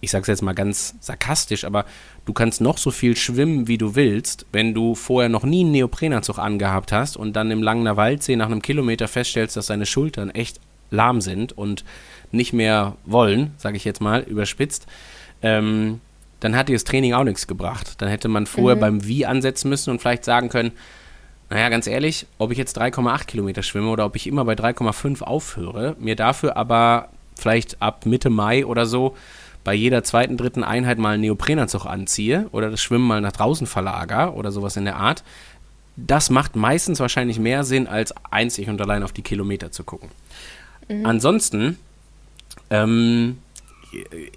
ich 0.00 0.10
sage 0.10 0.22
es 0.22 0.28
jetzt 0.28 0.42
mal 0.42 0.54
ganz 0.54 0.94
sarkastisch, 1.00 1.64
aber 1.64 1.86
du 2.26 2.32
kannst 2.32 2.60
noch 2.60 2.76
so 2.76 2.90
viel 2.90 3.16
schwimmen, 3.16 3.68
wie 3.68 3.78
du 3.78 3.94
willst, 3.94 4.44
wenn 4.52 4.74
du 4.74 4.94
vorher 4.94 5.30
noch 5.30 5.44
nie 5.44 5.60
einen 5.60 5.72
Neoprenanzug 5.72 6.38
angehabt 6.38 6.92
hast 6.92 7.16
und 7.16 7.34
dann 7.34 7.50
im 7.50 7.62
Langener 7.62 7.96
Waldsee 7.96 8.36
nach 8.36 8.46
einem 8.46 8.60
Kilometer 8.60 9.08
feststellst, 9.08 9.56
dass 9.56 9.66
deine 9.66 9.86
Schultern 9.86 10.30
echt 10.30 10.60
lahm 10.90 11.20
sind 11.20 11.56
und 11.56 11.84
nicht 12.32 12.52
mehr 12.52 12.96
wollen, 13.06 13.54
sage 13.56 13.76
ich 13.76 13.84
jetzt 13.84 14.00
mal, 14.00 14.22
überspitzt, 14.22 14.86
ähm, 15.42 16.00
dann 16.40 16.56
hat 16.56 16.68
dir 16.68 16.74
das 16.74 16.84
Training 16.84 17.14
auch 17.14 17.24
nichts 17.24 17.46
gebracht. 17.46 17.94
Dann 17.98 18.08
hätte 18.10 18.28
man 18.28 18.46
vorher 18.46 18.76
mhm. 18.76 18.80
beim 18.80 19.06
Wie 19.06 19.24
ansetzen 19.24 19.70
müssen 19.70 19.90
und 19.90 20.00
vielleicht 20.00 20.24
sagen 20.24 20.50
können, 20.50 20.72
naja, 21.54 21.68
ganz 21.68 21.86
ehrlich, 21.86 22.26
ob 22.38 22.50
ich 22.50 22.58
jetzt 22.58 22.76
3,8 22.80 23.26
Kilometer 23.26 23.62
schwimme 23.62 23.88
oder 23.88 24.04
ob 24.06 24.16
ich 24.16 24.26
immer 24.26 24.44
bei 24.44 24.54
3,5 24.54 25.22
aufhöre, 25.22 25.94
mir 26.00 26.16
dafür 26.16 26.56
aber 26.56 27.10
vielleicht 27.36 27.80
ab 27.80 28.06
Mitte 28.06 28.28
Mai 28.28 28.66
oder 28.66 28.86
so 28.86 29.16
bei 29.62 29.72
jeder 29.72 30.02
zweiten, 30.02 30.36
dritten 30.36 30.64
Einheit 30.64 30.98
mal 30.98 31.10
einen 31.10 31.20
Neoprenanzug 31.20 31.86
anziehe 31.86 32.48
oder 32.50 32.72
das 32.72 32.82
Schwimmen 32.82 33.06
mal 33.06 33.20
nach 33.20 33.30
draußen 33.30 33.68
verlager 33.68 34.34
oder 34.34 34.50
sowas 34.50 34.76
in 34.76 34.84
der 34.84 34.96
Art, 34.96 35.22
das 35.96 36.28
macht 36.28 36.56
meistens 36.56 36.98
wahrscheinlich 36.98 37.38
mehr 37.38 37.62
Sinn, 37.62 37.86
als 37.86 38.12
einzig 38.32 38.68
und 38.68 38.80
allein 38.80 39.04
auf 39.04 39.12
die 39.12 39.22
Kilometer 39.22 39.70
zu 39.70 39.84
gucken. 39.84 40.08
Mhm. 40.88 41.06
Ansonsten 41.06 41.78
ähm, 42.70 43.38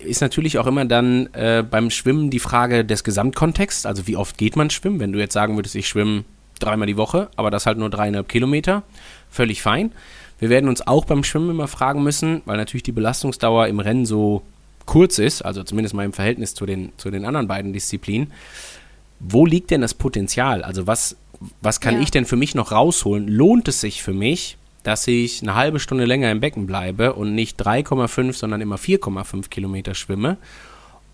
ist 0.06 0.22
natürlich 0.22 0.60
auch 0.60 0.68
immer 0.68 0.86
dann 0.86 1.34
äh, 1.34 1.66
beim 1.68 1.90
Schwimmen 1.90 2.30
die 2.30 2.38
Frage 2.38 2.86
des 2.86 3.04
Gesamtkontexts, 3.04 3.88
also 3.88 4.06
wie 4.06 4.18
oft 4.18 4.38
geht 4.38 4.56
man 4.56 4.70
schwimmen. 4.70 5.00
Wenn 5.00 5.14
du 5.14 5.18
jetzt 5.18 5.34
sagen 5.34 5.56
würdest, 5.56 5.74
ich 5.74 5.88
schwimme 5.88 6.24
dreimal 6.60 6.88
die 6.88 6.98
Woche, 6.98 7.30
aber 7.36 7.52
das 7.52 7.66
halt 7.66 7.78
nur 7.78 7.90
dreieinhalb 7.90 8.28
Kilometer. 8.30 8.84
Völlig 9.30 9.62
fein. 9.62 9.92
Wir 10.40 10.50
werden 10.50 10.70
uns 10.70 10.86
auch 10.86 11.06
beim 11.06 11.24
Schwimmen 11.24 11.50
immer 11.50 11.68
fragen 11.68 12.04
müssen, 12.04 12.42
weil 12.46 12.58
natürlich 12.58 12.84
die 12.84 12.92
Belastungsdauer 12.92 13.68
im 13.68 13.80
Rennen 13.80 14.06
so 14.06 14.44
kurz 14.86 15.20
ist, 15.20 15.44
also 15.44 15.64
zumindest 15.64 15.96
mal 15.96 16.06
im 16.06 16.14
Verhältnis 16.14 16.54
zu 16.54 16.66
den, 16.66 16.92
zu 16.98 17.12
den 17.12 17.26
anderen 17.26 17.48
beiden 17.48 17.74
Disziplinen. 17.74 18.32
Wo 19.20 19.46
liegt 19.46 19.72
denn 19.72 19.82
das 19.82 19.94
Potenzial? 19.94 20.64
Also 20.64 20.88
was, 20.88 21.18
was 21.62 21.80
kann 21.82 21.96
ja. 21.96 22.02
ich 22.02 22.12
denn 22.12 22.26
für 22.26 22.36
mich 22.36 22.56
noch 22.56 22.72
rausholen? 22.72 23.28
Lohnt 23.28 23.68
es 23.68 23.82
sich 23.82 24.04
für 24.04 24.14
mich, 24.14 24.58
dass 24.84 25.08
ich 25.08 25.42
eine 25.42 25.56
halbe 25.56 25.80
Stunde 25.80 26.06
länger 26.06 26.32
im 26.32 26.40
Becken 26.40 26.68
bleibe 26.68 27.14
und 27.14 27.36
nicht 27.36 27.62
3,5, 27.62 28.34
sondern 28.34 28.62
immer 28.62 28.78
4,5 28.78 29.50
Kilometer 29.50 29.96
schwimme? 29.96 30.38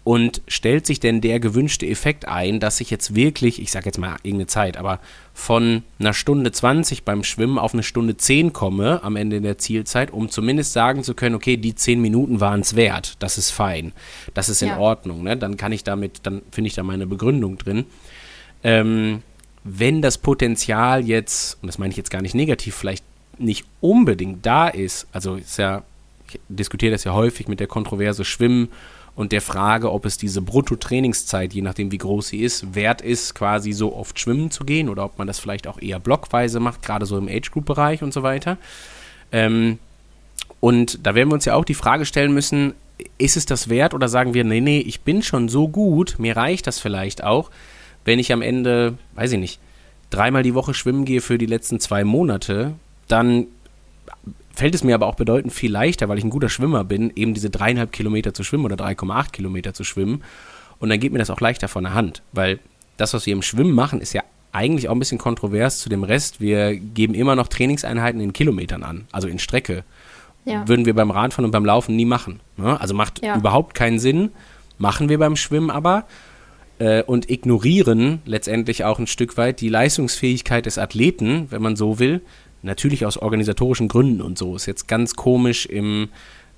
Und 0.04 0.42
stellt 0.50 0.86
sich 0.86 1.00
denn 1.00 1.22
der 1.22 1.40
gewünschte 1.40 1.88
Effekt 1.88 2.28
ein, 2.28 2.60
dass 2.60 2.82
ich 2.82 2.90
jetzt 2.90 3.16
wirklich, 3.16 3.62
ich 3.62 3.72
sage 3.72 3.86
jetzt 3.86 3.98
mal 3.98 4.18
irgendeine 4.24 4.48
Zeit, 4.48 4.76
aber 4.76 5.00
von 5.34 5.84
einer 5.98 6.14
Stunde 6.14 6.52
20 6.52 7.04
beim 7.04 7.24
Schwimmen 7.24 7.58
auf 7.58 7.74
eine 7.74 7.84
Stunde 7.84 8.18
10 8.18 8.52
komme 8.52 9.02
am 9.02 9.16
Ende 9.16 9.40
der 9.40 9.58
Zielzeit, 9.58 10.12
um 10.12 10.28
zumindest 10.30 10.74
sagen 10.74 11.04
zu 11.04 11.14
können, 11.14 11.36
okay, 11.36 11.56
die 11.56 11.74
10 11.74 12.02
Minuten 12.02 12.42
waren 12.42 12.60
es 12.60 12.76
wert, 12.76 13.16
das 13.20 13.38
ist 13.38 13.52
fein, 13.52 13.94
das 14.34 14.50
ist 14.50 14.62
in 14.62 14.70
ja. 14.70 14.78
Ordnung, 14.78 15.24
ne? 15.24 15.38
dann 15.38 15.56
kann 15.56 15.72
ich 15.72 15.86
damit, 15.86 16.20
dann 16.24 16.42
finde 16.52 16.68
ich 16.68 16.76
da 16.76 16.84
meine 16.84 17.08
Begründung 17.08 17.58
drin. 17.58 17.86
Ähm, 18.62 19.22
wenn 19.64 20.02
das 20.02 20.18
Potenzial 20.18 21.06
jetzt, 21.06 21.58
und 21.62 21.68
das 21.68 21.78
meine 21.78 21.92
ich 21.92 21.98
jetzt 21.98 22.12
gar 22.12 22.22
nicht 22.22 22.36
negativ, 22.36 22.76
vielleicht 22.76 23.06
nicht 23.38 23.66
unbedingt 23.80 24.46
da 24.46 24.68
ist, 24.68 25.08
also 25.14 25.36
ist 25.36 25.58
ja, 25.58 25.84
ich 26.28 26.40
diskutiere 26.50 26.92
das 26.92 27.06
ja 27.06 27.14
häufig 27.14 27.48
mit 27.48 27.60
der 27.60 27.68
Kontroverse 27.68 28.26
Schwimmen 28.26 28.70
und 29.16 29.32
der 29.32 29.42
Frage, 29.42 29.92
ob 29.92 30.06
es 30.06 30.18
diese 30.18 30.42
Brutto-Trainingszeit, 30.42 31.54
je 31.54 31.62
nachdem 31.62 31.92
wie 31.92 32.00
groß 32.00 32.30
sie 32.30 32.40
ist, 32.40 32.74
wert 32.74 33.02
ist, 33.02 33.36
quasi 33.36 33.72
so 33.72 33.96
oft 33.96 34.20
schwimmen 34.20 34.50
zu 34.50 34.64
gehen 34.64 34.90
oder 34.90 35.06
ob 35.06 35.18
man 35.20 35.28
das 35.28 35.40
vielleicht 35.40 35.68
auch 35.68 35.80
eher 35.80 36.00
blockweise 36.00 36.60
macht, 36.60 36.82
gerade 36.82 37.06
so 37.06 37.18
im 37.18 37.28
Age-Group-Bereich 37.28 38.02
und 38.02 38.12
so 38.14 38.24
weiter. 38.24 38.58
Ähm, 39.32 39.78
und 40.60 41.06
da 41.06 41.14
werden 41.14 41.30
wir 41.30 41.36
uns 41.36 41.46
ja 41.46 41.56
auch 41.56 41.66
die 41.66 41.74
Frage 41.76 42.06
stellen 42.06 42.34
müssen, 42.34 42.74
ist 43.18 43.38
es 43.38 43.46
das 43.46 43.70
wert 43.70 43.94
oder 43.94 44.08
sagen 44.08 44.34
wir, 44.34 44.44
nee, 44.44 44.62
nee, 44.62 44.80
ich 44.80 45.02
bin 45.02 45.22
schon 45.22 45.50
so 45.50 45.68
gut, 45.68 46.16
mir 46.18 46.36
reicht 46.36 46.66
das 46.68 46.80
vielleicht 46.80 47.24
auch, 47.24 47.52
wenn 48.06 48.20
ich 48.20 48.32
am 48.32 48.42
Ende, 48.42 48.98
weiß 49.16 49.34
ich 49.34 49.40
nicht, 49.40 49.60
dreimal 50.10 50.44
die 50.44 50.54
Woche 50.54 50.74
schwimmen 50.74 51.06
gehe 51.06 51.22
für 51.22 51.38
die 51.38 51.46
letzten 51.46 51.80
zwei 51.80 52.04
Monate, 52.04 52.74
dann 53.08 53.48
fällt 54.54 54.76
es 54.76 54.84
mir 54.84 54.96
aber 54.96 55.08
auch 55.08 55.16
bedeutend 55.16 55.54
viel 55.54 55.72
leichter, 55.72 56.10
weil 56.10 56.18
ich 56.18 56.24
ein 56.24 56.30
guter 56.30 56.50
Schwimmer 56.50 56.84
bin, 56.84 57.12
eben 57.16 57.34
diese 57.34 57.50
dreieinhalb 57.50 57.92
Kilometer 57.92 58.34
zu 58.34 58.44
schwimmen 58.44 58.66
oder 58.66 58.76
3,8 58.76 59.32
Kilometer 59.32 59.74
zu 59.74 59.84
schwimmen. 59.84 60.24
Und 60.80 60.90
dann 60.90 61.00
geht 61.00 61.12
mir 61.12 61.20
das 61.20 61.30
auch 61.30 61.40
leichter 61.40 61.68
von 61.68 61.84
der 61.84 61.94
Hand, 61.94 62.22
weil 62.32 62.60
das, 62.98 63.14
was 63.14 63.26
wir 63.26 63.34
im 63.34 63.42
Schwimmen 63.42 63.74
machen, 63.74 64.00
ist 64.00 64.14
ja 64.14 64.22
eigentlich 64.52 64.88
auch 64.88 64.94
ein 64.94 65.00
bisschen 65.00 65.18
kontrovers 65.18 65.80
zu 65.80 65.90
dem 65.90 66.04
Rest. 66.04 66.40
Wir 66.40 66.76
geben 66.76 67.16
immer 67.16 67.36
noch 67.36 67.48
Trainingseinheiten 67.48 68.22
in 68.22 68.34
Kilometern 68.34 68.84
an, 68.84 69.08
also 69.12 69.28
in 69.28 69.40
Strecke. 69.40 69.84
Ja. 70.46 70.68
Würden 70.68 70.86
wir 70.86 70.94
beim 70.94 71.10
Radfahren 71.10 71.46
und 71.46 71.52
beim 71.52 71.66
Laufen 71.66 71.96
nie 71.96 72.06
machen. 72.06 72.40
Ne? 72.58 72.80
Also 72.80 72.94
macht 72.94 73.24
ja. 73.24 73.36
überhaupt 73.36 73.74
keinen 73.74 73.98
Sinn. 73.98 74.30
Machen 74.78 75.10
wir 75.10 75.18
beim 75.18 75.36
Schwimmen 75.36 75.72
aber 75.72 76.06
äh, 76.80 77.02
und 77.04 77.30
ignorieren 77.30 78.22
letztendlich 78.26 78.84
auch 78.84 79.00
ein 79.00 79.08
Stück 79.08 79.38
weit 79.38 79.62
die 79.62 79.70
Leistungsfähigkeit 79.70 80.66
des 80.66 80.78
Athleten, 80.78 81.48
wenn 81.50 81.62
man 81.62 81.76
so 81.76 81.98
will. 81.98 82.22
Natürlich 82.64 83.06
aus 83.06 83.18
organisatorischen 83.18 83.88
Gründen 83.88 84.22
und 84.22 84.38
so. 84.38 84.56
Ist 84.56 84.66
jetzt 84.66 84.88
ganz 84.88 85.16
komisch 85.16 85.66
im 85.66 86.10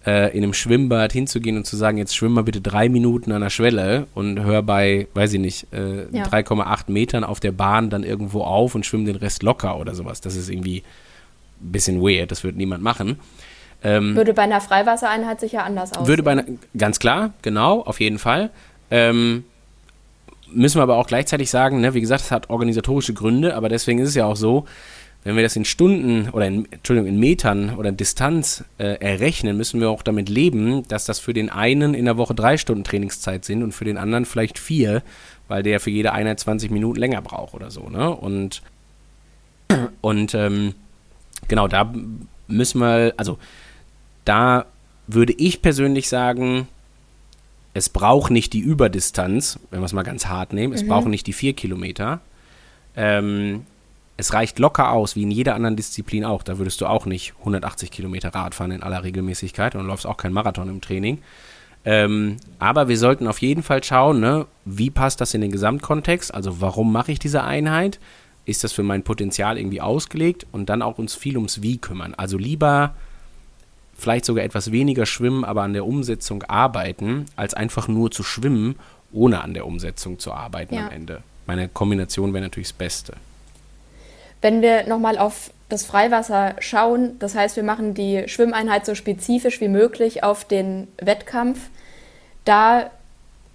äh, 0.05 0.35
in 0.37 0.43
einem 0.43 0.53
Schwimmbad 0.53 1.11
hinzugehen 1.11 1.57
und 1.57 1.65
zu 1.65 1.75
sagen, 1.75 1.97
jetzt 1.97 2.15
schwimm 2.15 2.33
mal 2.33 2.43
bitte 2.43 2.61
drei 2.61 2.89
Minuten 2.89 3.31
an 3.31 3.41
der 3.41 3.49
Schwelle 3.49 4.07
und 4.13 4.39
hör 4.43 4.61
bei, 4.61 5.07
weiß 5.13 5.33
ich 5.33 5.39
nicht, 5.39 5.73
äh, 5.73 6.05
ja. 6.11 6.25
3,8 6.25 6.91
Metern 6.91 7.23
auf 7.23 7.39
der 7.39 7.51
Bahn 7.51 7.89
dann 7.89 8.03
irgendwo 8.03 8.43
auf 8.43 8.75
und 8.75 8.85
schwimm 8.85 9.05
den 9.05 9.15
Rest 9.15 9.41
locker 9.41 9.79
oder 9.79 9.95
sowas. 9.95 10.21
Das 10.21 10.35
ist 10.35 10.49
irgendwie 10.49 10.83
ein 11.61 11.71
bisschen 11.71 12.01
weird, 12.01 12.31
das 12.31 12.43
würde 12.43 12.57
niemand 12.57 12.83
machen. 12.83 13.19
Ähm, 13.83 14.15
würde 14.15 14.33
bei 14.33 14.43
einer 14.43 14.61
Freiwassereinheit 14.61 15.39
sicher 15.39 15.63
anders 15.63 15.91
aussehen. 15.91 16.07
Würde 16.07 16.23
bei 16.23 16.31
einer, 16.31 16.45
ganz 16.77 16.99
klar, 16.99 17.33
genau, 17.41 17.81
auf 17.81 17.99
jeden 17.99 18.19
Fall. 18.19 18.51
Ähm, 18.91 19.43
müssen 20.51 20.77
wir 20.77 20.83
aber 20.83 20.97
auch 20.97 21.07
gleichzeitig 21.07 21.49
sagen, 21.49 21.81
ne, 21.81 21.93
wie 21.93 22.01
gesagt, 22.01 22.21
es 22.21 22.31
hat 22.31 22.49
organisatorische 22.49 23.13
Gründe, 23.13 23.55
aber 23.55 23.69
deswegen 23.69 23.99
ist 23.99 24.09
es 24.09 24.15
ja 24.15 24.25
auch 24.25 24.35
so, 24.35 24.65
wenn 25.25 25.35
wir 25.35 25.41
das 25.41 25.55
in 25.55 25.65
Stunden 25.65 26.29
oder 26.29 26.45
in, 26.45 26.71
Entschuldigung, 26.71 27.09
in 27.09 27.19
Metern 27.19 27.75
oder 27.75 27.89
in 27.89 27.97
Distanz 27.97 28.63
äh, 28.77 28.99
errechnen, 28.99 29.57
müssen 29.57 29.81
wir 29.81 29.89
auch 29.89 30.03
damit 30.03 30.29
leben, 30.29 30.88
dass 30.88 31.05
das 31.05 31.19
für 31.19 31.33
den 31.33 31.49
einen 31.49 31.95
in 31.95 32.05
der 32.05 32.15
Woche 32.17 32.35
drei 32.35 32.57
Stunden 32.57 32.83
Trainingszeit 32.83 33.43
sind 33.43 33.63
und 33.63 33.71
für 33.71 33.85
den 33.85 33.97
anderen 33.97 34.25
vielleicht 34.25 34.59
vier, 34.59 35.01
weil 35.47 35.63
der 35.63 35.79
für 35.79 35.89
jede 35.89 36.13
Einheit 36.13 36.39
20 36.39 36.69
Minuten 36.69 36.99
länger 36.99 37.23
braucht 37.23 37.55
oder 37.55 37.71
so. 37.71 37.89
Ne? 37.89 38.07
Und, 38.11 38.61
und 40.01 40.35
ähm, 40.35 40.75
genau, 41.47 41.67
da 41.67 41.91
müssen 42.47 42.79
wir, 42.79 43.15
also 43.17 43.39
da 44.25 44.67
würde 45.07 45.33
ich 45.33 45.63
persönlich 45.63 46.07
sagen, 46.07 46.67
es 47.73 47.89
braucht 47.89 48.29
nicht 48.29 48.53
die 48.53 48.59
Überdistanz, 48.59 49.57
wenn 49.71 49.81
wir 49.81 49.85
es 49.85 49.93
mal 49.93 50.03
ganz 50.03 50.27
hart 50.27 50.53
nehmen, 50.53 50.71
es 50.71 50.83
mhm. 50.83 50.89
braucht 50.89 51.07
nicht 51.07 51.25
die 51.25 51.33
vier 51.33 51.53
Kilometer. 51.53 52.21
Ähm, 52.95 53.65
es 54.17 54.34
reicht 54.34 54.60
locker 54.60 54.91
aus, 54.91 55.15
wie 55.15 55.23
in 55.23 55.32
jeder 55.32 55.56
anderen 55.56 55.75
Disziplin 55.75 56.23
auch. 56.23 56.43
Da 56.43 56.58
würdest 56.58 56.80
du 56.82 56.86
auch 56.86 57.06
nicht 57.06 57.34
180 57.39 57.91
Kilometer 57.91 58.34
Rad 58.34 58.56
fahren 58.56 58.71
in 58.71 58.84
aller 58.84 59.04
Regelmäßigkeit 59.04 59.75
und 59.75 59.86
läufst 59.88 60.08
auch 60.08 60.17
kein 60.17 60.34
Marathon 60.34 60.69
im 60.69 60.82
Training. 60.82 61.19
Ähm, 61.84 62.38
aber 62.58 62.88
wir 62.88 62.97
sollten 62.97 63.28
auf 63.28 63.39
jeden 63.41 63.62
Fall 63.62 63.84
schauen, 63.84 64.19
ne, 64.19 64.47
wie 64.63 64.89
passt 64.89 65.21
das 65.21 65.34
in 65.34 65.41
den 65.41 65.51
Gesamtkontext? 65.51 66.34
Also 66.34 66.62
warum 66.62 66.91
mache 66.91 67.12
ich 67.12 67.19
diese 67.19 67.43
Einheit? 67.43 67.99
Ist 68.45 68.63
das 68.63 68.73
für 68.73 68.84
mein 68.84 69.04
Potenzial 69.04 69.58
irgendwie 69.58 69.82
ausgelegt? 69.82 70.47
Und 70.51 70.69
dann 70.69 70.82
auch 70.82 70.97
uns 70.97 71.13
viel 71.13 71.36
ums 71.36 71.62
Wie 71.62 71.78
kümmern. 71.78 72.15
Also 72.15 72.38
lieber 72.38 72.95
vielleicht 73.97 74.25
sogar 74.25 74.43
etwas 74.43 74.71
weniger 74.71 75.06
schwimmen, 75.06 75.43
aber 75.43 75.63
an 75.63 75.73
der 75.73 75.86
Umsetzung 75.86 76.43
arbeiten, 76.43 77.25
als 77.36 77.54
einfach 77.54 77.88
nur 77.88 78.12
zu 78.12 78.23
schwimmen, 78.23 78.75
ohne 79.12 79.41
an 79.41 79.54
der 79.54 79.65
Umsetzung 79.65 80.19
zu 80.19 80.34
arbeiten 80.34 80.75
ja. 80.75 80.88
am 80.88 80.91
Ende. 80.91 81.21
Meine 81.45 81.69
Kombination 81.69 82.34
wäre 82.34 82.43
natürlich 82.43 82.69
das 82.69 82.78
Beste. 82.78 83.13
Wenn 84.41 84.61
wir 84.61 84.87
nochmal 84.87 85.17
auf 85.17 85.51
das 85.69 85.85
Freiwasser 85.85 86.55
schauen, 86.59 87.17
das 87.19 87.35
heißt, 87.35 87.55
wir 87.55 87.63
machen 87.63 87.93
die 87.93 88.27
Schwimmeinheit 88.27 88.85
so 88.85 88.93
spezifisch 88.95 89.61
wie 89.61 89.67
möglich 89.67 90.23
auf 90.23 90.45
den 90.45 90.87
Wettkampf, 90.97 91.69
da 92.43 92.91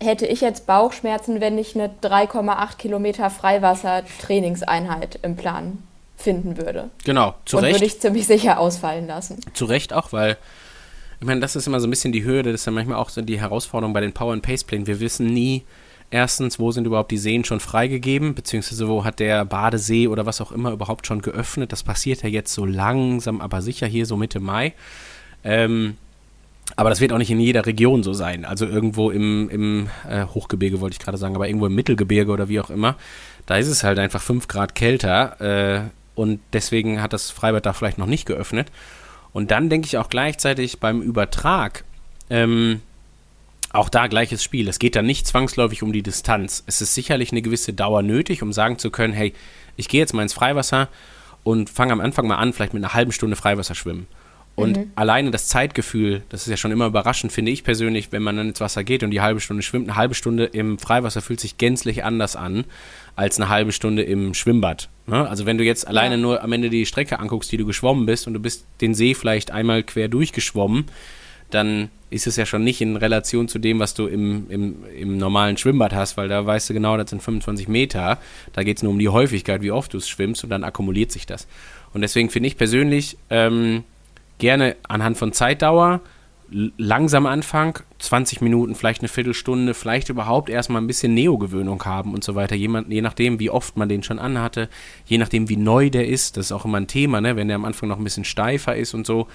hätte 0.01 0.27
ich 0.27 0.41
jetzt 0.41 0.67
Bauchschmerzen, 0.67 1.41
wenn 1.41 1.59
ich 1.59 1.75
eine 1.77 1.91
3,8 2.03 2.77
Kilometer 2.79 3.31
Freiwasser-Trainingseinheit 3.31 5.21
im 5.23 5.37
Plan 5.37 5.83
finden 6.17 6.57
würde. 6.57 6.91
Genau, 7.05 7.35
zu 7.45 7.59
Und 7.59 7.65
Recht. 7.65 7.77
würde 7.77 7.85
ich 7.87 8.01
ziemlich 8.01 8.27
sicher 8.27 8.59
ausfallen 8.59 9.07
lassen. 9.07 9.39
Zu 9.55 9.67
Recht 9.67 9.93
auch, 9.93 10.13
weil 10.13 10.37
ich 11.21 11.27
meine, 11.27 11.41
das 11.41 11.55
ist 11.55 11.67
immer 11.67 11.81
so 11.81 11.87
ein 11.87 11.91
bisschen 11.91 12.13
die 12.13 12.25
Höhe, 12.25 12.43
das 12.43 12.55
ist 12.55 12.65
ja 12.65 12.73
manchmal 12.73 12.97
auch 12.97 13.11
so 13.11 13.21
die 13.21 13.39
Herausforderung 13.41 13.93
bei 13.93 14.01
den 14.01 14.13
Power 14.13 14.33
and 14.33 14.43
Pace 14.43 14.65
Plänen. 14.65 14.87
Wir 14.87 15.01
wissen 15.01 15.27
nie, 15.27 15.65
Erstens, 16.13 16.59
wo 16.59 16.73
sind 16.73 16.87
überhaupt 16.87 17.13
die 17.13 17.19
Seen 17.19 17.45
schon 17.45 17.61
freigegeben, 17.61 18.35
beziehungsweise 18.35 18.89
wo 18.89 19.05
hat 19.05 19.21
der 19.21 19.45
Badesee 19.45 20.09
oder 20.09 20.27
was 20.27 20.41
auch 20.41 20.51
immer 20.51 20.73
überhaupt 20.73 21.07
schon 21.07 21.23
geöffnet? 21.23 21.71
Das 21.71 21.85
passiert 21.85 22.23
ja 22.23 22.29
jetzt 22.29 22.53
so 22.53 22.67
langsam, 22.67 23.41
aber 23.41 23.63
sicher 23.63 23.87
hier 23.87 24.07
so 24.07 24.17
Mitte 24.17 24.41
Mai. 24.41 24.73
Ähm, 25.45 25.97
aber 26.75 26.91
das 26.91 27.01
wird 27.01 27.13
auch 27.13 27.19
nicht 27.19 27.31
in 27.31 27.39
jeder 27.39 27.65
Region 27.65 28.03
so 28.03 28.13
sein. 28.13 28.45
Also 28.45 28.67
irgendwo 28.67 29.11
im, 29.11 29.49
im 29.51 29.89
äh, 30.09 30.25
Hochgebirge 30.25 30.81
wollte 30.81 30.95
ich 30.95 31.01
gerade 31.01 31.19
sagen, 31.19 31.37
aber 31.37 31.47
irgendwo 31.47 31.67
im 31.67 31.75
Mittelgebirge 31.75 32.33
oder 32.33 32.49
wie 32.49 32.61
auch 32.61 32.71
immer, 32.71 32.97
da 33.47 33.57
ist 33.57 33.69
es 33.69 33.85
halt 33.85 33.99
einfach 33.99 34.23
5 34.23 34.49
Grad 34.49 34.75
kälter 34.75 35.41
äh, 35.41 35.81
und 36.15 36.41
deswegen 36.53 37.01
hat 37.01 37.13
das 37.13 37.31
Freibad 37.31 37.67
da 37.67 37.73
vielleicht 37.73 37.99
noch 37.99 38.07
nicht 38.07 38.27
geöffnet. 38.27 38.71
Und 39.33 39.53
dann 39.53 39.69
denke 39.69 39.87
ich 39.87 39.97
auch 39.97 40.09
gleichzeitig 40.09 40.81
beim 40.81 41.03
Übertrag, 41.03 41.85
ähm, 42.31 42.81
auch 43.73 43.89
da 43.89 44.07
gleiches 44.07 44.43
Spiel. 44.43 44.69
Es 44.69 44.79
geht 44.79 44.97
dann 44.97 45.07
nicht 45.07 45.27
zwangsläufig 45.27 45.83
um 45.83 45.93
die 45.93 46.03
Distanz. 46.03 46.65
Es 46.67 46.81
ist 46.81 46.95
sicherlich 46.95 47.31
eine 47.33 47.43
gewisse 47.43 47.73
Dauer 47.73 48.03
nötig, 48.03 48.43
um 48.43 48.53
sagen 48.53 48.79
zu 48.79 48.91
können, 48.91 49.13
hey, 49.13 49.33
ich 49.77 49.89
gehe 49.89 50.01
jetzt 50.01 50.13
mal 50.13 50.23
ins 50.23 50.33
Freiwasser 50.33 50.89
und 51.45 51.71
fange 51.71 51.93
am 51.93 52.01
Anfang 52.01 52.27
mal 52.27 52.37
an, 52.37 52.53
vielleicht 52.53 52.75
mit 52.75 52.83
einer 52.83 52.95
halben 52.95 53.13
Stunde 53.13 53.37
Freiwasser 53.37 53.75
schwimmen. 53.75 54.07
Und 54.57 54.77
mhm. 54.77 54.91
alleine 54.95 55.31
das 55.31 55.47
Zeitgefühl, 55.47 56.23
das 56.29 56.43
ist 56.43 56.51
ja 56.51 56.57
schon 56.57 56.73
immer 56.73 56.87
überraschend, 56.87 57.33
finde 57.33 57.51
ich 57.51 57.65
persönlich, 57.65 58.13
wenn 58.13 58.23
man 58.23 58.37
dann 58.37 58.49
ins 58.49 58.61
Wasser 58.61 58.85
geht 58.85 59.03
und 59.03 59.11
die 59.11 59.21
halbe 59.21 59.41
Stunde 59.41 59.63
schwimmt. 59.63 59.89
Eine 59.89 59.97
halbe 59.97 60.15
Stunde 60.15 60.45
im 60.45 60.79
Freiwasser 60.79 61.23
fühlt 61.23 61.41
sich 61.41 61.57
gänzlich 61.57 62.05
anders 62.05 62.37
an 62.37 62.65
als 63.17 63.41
eine 63.41 63.49
halbe 63.49 63.73
Stunde 63.73 64.03
im 64.03 64.35
Schwimmbad. 64.35 64.89
Ne? 65.07 65.29
Also 65.29 65.47
wenn 65.47 65.57
du 65.57 65.65
jetzt 65.65 65.87
alleine 65.87 66.17
ja. 66.17 66.21
nur 66.21 66.43
am 66.43 66.53
Ende 66.53 66.69
die 66.69 66.85
Strecke 66.85 67.21
anguckst, 67.21 67.51
die 67.53 67.57
du 67.57 67.65
geschwommen 67.65 68.07
bist 68.07 68.27
und 68.27 68.35
du 68.35 68.41
bist 68.41 68.67
den 68.81 68.95
See 68.95 69.15
vielleicht 69.15 69.51
einmal 69.51 69.83
quer 69.83 70.09
durchgeschwommen, 70.09 70.87
dann 71.55 71.91
ist 72.11 72.27
es 72.27 72.37
ja 72.37 72.45
schon 72.45 72.65
nicht 72.65 72.81
in 72.81 72.97
Relation 72.97 73.49
zu 73.49 73.59
dem, 73.59 73.79
was 73.79 73.95
du 73.95 74.07
im, 74.07 74.51
im, 74.51 74.85
im 74.97 75.17
normalen 75.17 75.57
Schwimmbad 75.57 75.95
hast, 75.95 76.17
weil 76.17 76.29
da 76.29 76.45
weißt 76.45 76.71
du 76.71 76.75
genau, 76.75 76.97
das 76.97 77.11
sind 77.11 77.23
25 77.23 77.69
Meter. 77.69 78.19
Da 78.53 78.63
geht 78.63 78.79
es 78.79 78.83
nur 78.83 78.93
um 78.93 78.99
die 78.99 79.09
Häufigkeit, 79.09 79.63
wie 79.63 79.71
oft 79.71 79.93
du 79.93 79.99
es 79.99 80.09
schwimmst 80.09 80.43
und 80.43 80.51
dann 80.51 80.65
akkumuliert 80.65 81.13
sich 81.13 81.27
das. 81.27 81.47
Und 81.93 82.01
deswegen 82.01 82.31
finde 82.31 82.49
ich 82.49 82.57
persönlich 82.57 83.17
ähm, 83.31 83.85
gerne 84.39 84.77
anhand 84.89 85.19
von 85.19 85.33
Zeitdauer 85.33 86.01
langsam 86.51 87.27
Anfang, 87.27 87.79
20 88.01 88.41
Minuten, 88.41 88.75
vielleicht 88.75 89.03
eine 89.03 89.09
Viertelstunde, 89.09 89.75
vielleicht 89.75 90.09
überhaupt 90.09 90.51
erstmal 90.51 90.83
ein 90.83 90.87
bisschen 90.87 91.15
Neogewöhnung 91.15 91.85
haben 91.85 92.13
und 92.13 92.25
so 92.25 92.35
weiter. 92.35 92.57
Jemand, 92.57 92.91
je 92.91 93.03
nachdem, 93.03 93.39
wie 93.39 93.51
oft 93.51 93.77
man 93.77 93.89
den 93.89 94.03
schon 94.03 94.19
anhatte, 94.19 94.69
je 95.07 95.19
nachdem, 95.19 95.49
wie 95.49 95.57
neu 95.57 95.91
der 95.91 96.09
ist, 96.09 96.37
das 96.37 96.47
ist 96.47 96.53
auch 96.53 96.65
immer 96.65 96.79
ein 96.79 96.89
Thema, 96.89 97.21
ne? 97.21 97.37
wenn 97.37 97.49
der 97.49 97.55
am 97.55 97.65
Anfang 97.65 97.89
noch 97.89 97.99
ein 97.99 98.05
bisschen 98.05 98.25
steifer 98.25 98.75
ist 98.75 98.95
und 98.95 99.07
so 99.07 99.29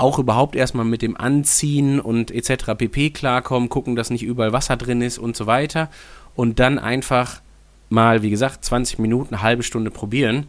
auch 0.00 0.18
überhaupt 0.18 0.56
erstmal 0.56 0.84
mit 0.84 1.02
dem 1.02 1.16
Anziehen 1.16 2.00
und 2.00 2.30
etc. 2.30 2.74
pp 2.76 3.10
klarkommen, 3.10 3.68
gucken, 3.68 3.96
dass 3.96 4.10
nicht 4.10 4.22
überall 4.22 4.52
Wasser 4.52 4.76
drin 4.76 5.02
ist 5.02 5.18
und 5.18 5.36
so 5.36 5.46
weiter. 5.46 5.90
Und 6.34 6.58
dann 6.58 6.78
einfach 6.78 7.40
mal, 7.88 8.22
wie 8.22 8.30
gesagt, 8.30 8.64
20 8.64 8.98
Minuten, 8.98 9.34
eine 9.34 9.42
halbe 9.42 9.62
Stunde 9.62 9.90
probieren. 9.90 10.46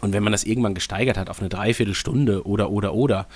Und 0.00 0.12
wenn 0.12 0.22
man 0.22 0.32
das 0.32 0.44
irgendwann 0.44 0.74
gesteigert 0.74 1.18
hat 1.18 1.30
auf 1.30 1.40
eine 1.40 1.48
Dreiviertelstunde 1.48 2.46
oder, 2.46 2.70
oder, 2.70 2.94
oder, 2.94 3.26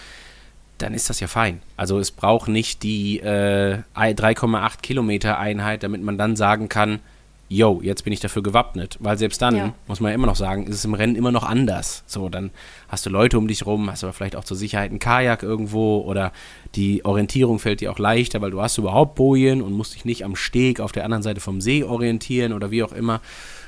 dann 0.78 0.94
ist 0.94 1.10
das 1.10 1.20
ja 1.20 1.26
fein. 1.26 1.60
Also 1.76 1.98
es 1.98 2.10
braucht 2.10 2.48
nicht 2.48 2.82
die 2.82 3.20
äh, 3.20 3.78
3,8 3.94 4.80
Kilometer 4.82 5.38
Einheit, 5.38 5.82
damit 5.82 6.02
man 6.02 6.18
dann 6.18 6.36
sagen 6.36 6.68
kann, 6.68 7.00
yo, 7.48 7.80
jetzt 7.82 8.04
bin 8.04 8.12
ich 8.12 8.20
dafür 8.20 8.42
gewappnet. 8.42 8.96
Weil 9.00 9.18
selbst 9.18 9.40
dann, 9.42 9.56
ja. 9.56 9.74
muss 9.86 10.00
man 10.00 10.10
ja 10.10 10.14
immer 10.14 10.26
noch 10.26 10.36
sagen, 10.36 10.66
ist 10.66 10.76
es 10.76 10.84
im 10.84 10.94
Rennen 10.94 11.16
immer 11.16 11.32
noch 11.32 11.44
anders. 11.44 12.02
So, 12.06 12.28
dann 12.28 12.50
hast 12.88 13.06
du 13.06 13.10
Leute 13.10 13.38
um 13.38 13.48
dich 13.48 13.66
rum, 13.66 13.90
hast 13.90 14.04
aber 14.04 14.12
vielleicht 14.12 14.36
auch 14.36 14.44
zur 14.44 14.56
Sicherheit 14.56 14.90
ein 14.90 14.98
Kajak 14.98 15.42
irgendwo 15.42 16.00
oder 16.00 16.32
die 16.74 17.04
Orientierung 17.04 17.58
fällt 17.58 17.80
dir 17.80 17.92
auch 17.92 17.98
leichter, 17.98 18.40
weil 18.40 18.50
du 18.50 18.60
hast 18.60 18.78
überhaupt 18.78 19.14
Bojen 19.14 19.62
und 19.62 19.72
musst 19.72 19.94
dich 19.94 20.04
nicht 20.04 20.24
am 20.24 20.36
Steg 20.36 20.80
auf 20.80 20.92
der 20.92 21.04
anderen 21.04 21.22
Seite 21.22 21.40
vom 21.40 21.60
See 21.60 21.84
orientieren 21.84 22.52
oder 22.52 22.70
wie 22.70 22.82
auch 22.82 22.92
immer. 22.92 23.20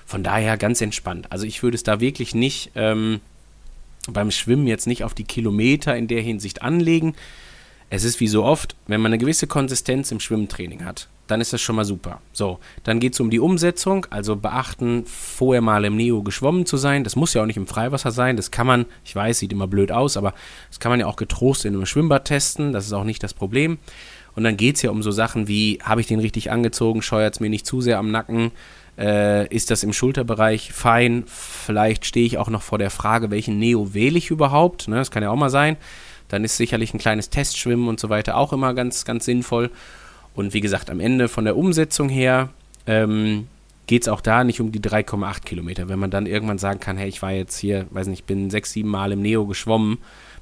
Von 0.06 0.22
daher 0.22 0.56
ganz 0.56 0.80
entspannt. 0.80 1.26
Also 1.30 1.46
ich 1.46 1.62
würde 1.62 1.74
es 1.74 1.82
da 1.82 2.00
wirklich 2.00 2.34
nicht 2.34 2.70
ähm, 2.76 3.20
beim 4.08 4.30
Schwimmen 4.30 4.66
jetzt 4.66 4.86
nicht 4.86 5.04
auf 5.04 5.14
die 5.14 5.24
Kilometer 5.24 5.96
in 5.96 6.08
der 6.08 6.22
Hinsicht 6.22 6.62
anlegen. 6.62 7.14
Es 7.88 8.02
ist 8.02 8.18
wie 8.18 8.26
so 8.26 8.44
oft, 8.44 8.74
wenn 8.88 9.00
man 9.00 9.10
eine 9.10 9.18
gewisse 9.18 9.46
Konsistenz 9.46 10.10
im 10.10 10.18
Schwimmtraining 10.18 10.84
hat, 10.84 11.08
dann 11.28 11.40
ist 11.40 11.52
das 11.52 11.60
schon 11.60 11.76
mal 11.76 11.84
super. 11.84 12.20
So, 12.32 12.58
dann 12.82 12.98
geht 12.98 13.14
es 13.14 13.20
um 13.20 13.30
die 13.30 13.38
Umsetzung, 13.38 14.06
also 14.10 14.34
beachten, 14.36 15.04
vorher 15.06 15.60
mal 15.60 15.84
im 15.84 15.96
Neo 15.96 16.22
geschwommen 16.22 16.66
zu 16.66 16.76
sein. 16.76 17.04
Das 17.04 17.16
muss 17.16 17.34
ja 17.34 17.42
auch 17.42 17.46
nicht 17.46 17.56
im 17.56 17.66
Freiwasser 17.66 18.10
sein, 18.10 18.36
das 18.36 18.50
kann 18.50 18.66
man, 18.66 18.86
ich 19.04 19.14
weiß, 19.14 19.38
sieht 19.38 19.52
immer 19.52 19.68
blöd 19.68 19.92
aus, 19.92 20.16
aber 20.16 20.34
das 20.68 20.80
kann 20.80 20.90
man 20.90 21.00
ja 21.00 21.06
auch 21.06 21.16
getrost 21.16 21.64
in 21.64 21.74
einem 21.74 21.86
Schwimmbad 21.86 22.24
testen, 22.24 22.72
das 22.72 22.86
ist 22.86 22.92
auch 22.92 23.04
nicht 23.04 23.22
das 23.22 23.34
Problem. 23.34 23.78
Und 24.34 24.44
dann 24.44 24.56
geht 24.56 24.76
es 24.76 24.82
ja 24.82 24.90
um 24.90 25.02
so 25.02 25.12
Sachen 25.12 25.48
wie, 25.48 25.78
habe 25.82 26.00
ich 26.00 26.08
den 26.08 26.20
richtig 26.20 26.50
angezogen, 26.50 27.02
scheuert 27.02 27.34
es 27.34 27.40
mir 27.40 27.48
nicht 27.48 27.66
zu 27.66 27.80
sehr 27.80 27.98
am 27.98 28.10
Nacken, 28.10 28.50
äh, 28.98 29.46
ist 29.54 29.70
das 29.70 29.82
im 29.82 29.92
Schulterbereich 29.92 30.72
fein, 30.72 31.24
vielleicht 31.26 32.04
stehe 32.04 32.26
ich 32.26 32.36
auch 32.36 32.48
noch 32.48 32.62
vor 32.62 32.78
der 32.78 32.90
Frage, 32.90 33.30
welchen 33.30 33.58
Neo 33.58 33.94
wähle 33.94 34.18
ich 34.18 34.30
überhaupt, 34.30 34.88
ne? 34.88 34.96
das 34.96 35.10
kann 35.10 35.22
ja 35.22 35.30
auch 35.30 35.36
mal 35.36 35.50
sein. 35.50 35.76
Dann 36.28 36.44
ist 36.44 36.56
sicherlich 36.56 36.92
ein 36.94 36.98
kleines 36.98 37.30
Testschwimmen 37.30 37.88
und 37.88 38.00
so 38.00 38.08
weiter 38.08 38.36
auch 38.36 38.52
immer 38.52 38.74
ganz, 38.74 39.04
ganz 39.04 39.24
sinnvoll. 39.24 39.70
Und 40.34 40.54
wie 40.54 40.60
gesagt, 40.60 40.90
am 40.90 41.00
Ende 41.00 41.28
von 41.28 41.44
der 41.44 41.56
Umsetzung 41.56 42.08
her 42.08 42.50
ähm, 42.86 43.48
geht 43.86 44.02
es 44.02 44.08
auch 44.08 44.20
da 44.20 44.44
nicht 44.44 44.60
um 44.60 44.72
die 44.72 44.80
3,8 44.80 45.44
Kilometer. 45.44 45.88
Wenn 45.88 45.98
man 45.98 46.10
dann 46.10 46.26
irgendwann 46.26 46.58
sagen 46.58 46.80
kann, 46.80 46.96
hey, 46.96 47.08
ich 47.08 47.22
war 47.22 47.32
jetzt 47.32 47.56
hier, 47.56 47.86
weiß 47.90 48.08
nicht, 48.08 48.20
ich 48.20 48.24
bin 48.24 48.50
sechs, 48.50 48.72
sieben 48.72 48.88
Mal 48.88 49.12
im 49.12 49.22
Neo 49.22 49.46
geschwommen, 49.46 49.98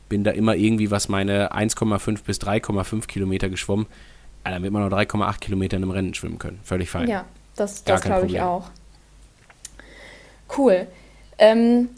bin 0.08 0.24
da 0.24 0.30
immer 0.30 0.56
irgendwie 0.56 0.90
was 0.90 1.08
meine 1.08 1.52
1,5 1.52 2.24
bis 2.24 2.40
3,5 2.40 3.06
Kilometer 3.06 3.48
geschwommen, 3.48 3.86
dann 4.42 4.62
wird 4.62 4.72
man 4.72 4.88
noch 4.88 4.96
3,8 4.96 5.40
Kilometer 5.40 5.76
in 5.76 5.82
einem 5.82 5.92
Rennen 5.92 6.14
schwimmen 6.14 6.38
können. 6.38 6.60
Völlig 6.62 6.90
fein. 6.90 7.08
Ja, 7.08 7.24
das, 7.56 7.84
das 7.84 8.02
glaube 8.02 8.26
ich 8.26 8.40
auch. 8.40 8.70
Cool. 10.56 10.86
Ähm, 11.38 11.88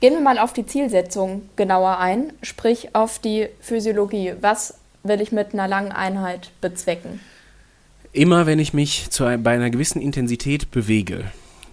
gehen 0.00 0.14
wir 0.14 0.20
mal 0.20 0.38
auf 0.38 0.52
die 0.52 0.66
Zielsetzung 0.66 1.48
genauer 1.56 1.98
ein, 1.98 2.32
sprich 2.42 2.94
auf 2.94 3.18
die 3.18 3.48
Physiologie. 3.60 4.34
Was 4.40 4.78
will 5.02 5.20
ich 5.20 5.32
mit 5.32 5.54
einer 5.54 5.68
langen 5.68 5.92
Einheit 5.92 6.50
bezwecken? 6.60 7.20
Immer 8.12 8.46
wenn 8.46 8.58
ich 8.58 8.72
mich 8.72 9.10
zu, 9.10 9.24
bei 9.24 9.54
einer 9.54 9.70
gewissen 9.70 10.00
Intensität 10.00 10.70
bewege, 10.70 11.24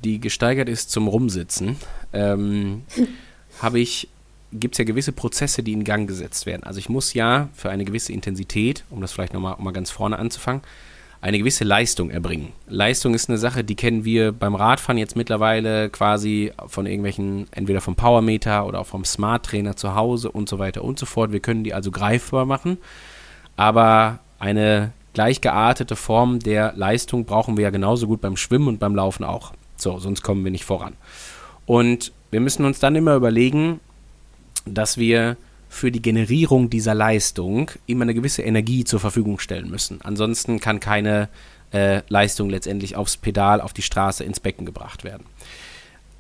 die 0.04 0.20
gesteigert 0.20 0.70
ist 0.70 0.92
zum 0.92 1.08
Rumsitzen, 1.08 1.78
ähm, 2.12 2.84
habe 3.62 3.80
ich 3.80 4.10
gibt 4.56 4.76
es 4.76 4.78
ja 4.78 4.86
gewisse 4.86 5.12
Prozesse, 5.12 5.64
die 5.64 5.74
in 5.74 5.84
Gang 5.84 6.08
gesetzt 6.08 6.46
werden. 6.46 6.64
Also 6.64 6.78
ich 6.78 6.88
muss 6.88 7.16
ja 7.16 7.50
für 7.56 7.72
eine 7.72 7.86
gewisse 7.86 8.14
Intensität, 8.14 8.84
um 8.92 9.02
das 9.02 9.12
vielleicht 9.12 9.34
nochmal 9.34 9.56
um 9.56 9.64
mal 9.64 9.72
ganz 9.72 9.90
vorne 9.90 10.20
anzufangen, 10.20 10.62
eine 11.24 11.40
gewisse 11.40 11.64
Leistung 11.64 12.10
erbringen. 12.10 12.52
Leistung 12.68 13.14
ist 13.14 13.30
eine 13.30 13.38
Sache, 13.38 13.64
die 13.64 13.76
kennen 13.76 14.04
wir 14.04 14.34
beim 14.34 14.56
Radfahren 14.56 14.98
jetzt 14.98 15.16
mittlerweile 15.16 15.90
quasi 15.90 16.52
von 16.68 16.86
irgendwelchen, 16.86 17.48
entweder 17.52 17.80
vom 17.80 17.96
Powermeter 17.96 18.66
oder 18.66 18.82
auch 18.82 18.88
vom 18.88 19.06
Smart 19.06 19.46
Trainer 19.46 19.78
zu 19.78 19.96
Hause 19.96 20.30
und 20.30 20.50
so 20.50 20.60
weiter 20.60 20.84
und 20.84 21.00
so 21.00 21.06
fort. 21.06 21.32
Wir 21.32 21.40
können 21.40 21.64
die 21.64 21.74
also 21.74 21.92
greifbar 21.92 22.46
machen, 22.46 22.78
aber 23.56 24.20
eine 24.38 24.92
gleich 25.14 25.40
geartete 25.40 25.96
Form 25.96 26.40
der 26.40 26.74
Leistung 26.76 27.24
brauchen 27.24 27.56
wir 27.56 27.64
ja 27.64 27.70
genauso 27.70 28.08
gut 28.08 28.20
beim 28.20 28.36
Schwimmen 28.36 28.68
und 28.68 28.80
beim 28.80 28.94
Laufen 28.94 29.24
auch. 29.24 29.54
So, 29.78 30.00
sonst 30.00 30.24
kommen 30.24 30.44
wir 30.44 30.52
nicht 30.52 30.66
voran. 30.66 30.94
Und 31.66 32.12
wir 32.32 32.42
müssen 32.42 32.66
uns 32.66 32.80
dann 32.80 32.98
immer 32.98 33.16
überlegen, 33.16 33.80
dass 34.66 34.98
wir 34.98 35.38
für 35.74 35.92
die 35.92 36.02
Generierung 36.02 36.70
dieser 36.70 36.94
Leistung 36.94 37.72
immer 37.88 38.04
eine 38.04 38.14
gewisse 38.14 38.44
Energie 38.44 38.84
zur 38.84 39.00
Verfügung 39.00 39.40
stellen 39.40 39.70
müssen. 39.72 40.00
Ansonsten 40.04 40.60
kann 40.60 40.80
keine 40.80 41.30
äh, 41.72 42.02
Leistung 42.10 42.50
letztendlich 42.50 42.96
aufs 42.96 43.18
Pedal, 43.18 43.60
auf 43.60 43.74
die 43.74 43.82
Straße, 43.82 44.24
ins 44.24 44.40
Becken 44.40 44.68
gebracht 44.68 45.04
werden. 45.04 45.24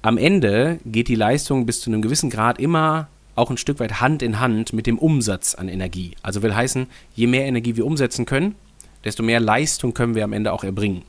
Am 0.01 0.17
Ende 0.17 0.79
geht 0.85 1.07
die 1.07 1.15
Leistung 1.15 1.67
bis 1.67 1.81
zu 1.81 1.91
einem 1.91 2.01
gewissen 2.01 2.31
Grad 2.31 2.59
immer 2.59 3.07
auch 3.35 3.51
ein 3.51 3.57
Stück 3.57 3.79
weit 3.79 4.01
Hand 4.01 4.23
in 4.23 4.39
Hand 4.39 4.73
mit 4.73 4.87
dem 4.87 4.97
Umsatz 4.97 5.53
an 5.53 5.69
Energie. 5.69 6.15
Also 6.23 6.41
will 6.41 6.55
heißen, 6.55 6.87
je 7.13 7.27
mehr 7.27 7.45
Energie 7.45 7.75
wir 7.75 7.85
umsetzen 7.85 8.25
können, 8.25 8.55
desto 9.03 9.21
mehr 9.21 9.39
Leistung 9.39 9.93
können 9.93 10.15
wir 10.15 10.23
am 10.23 10.33
Ende 10.33 10.51
auch 10.51 10.63
erbringen. 10.63 11.03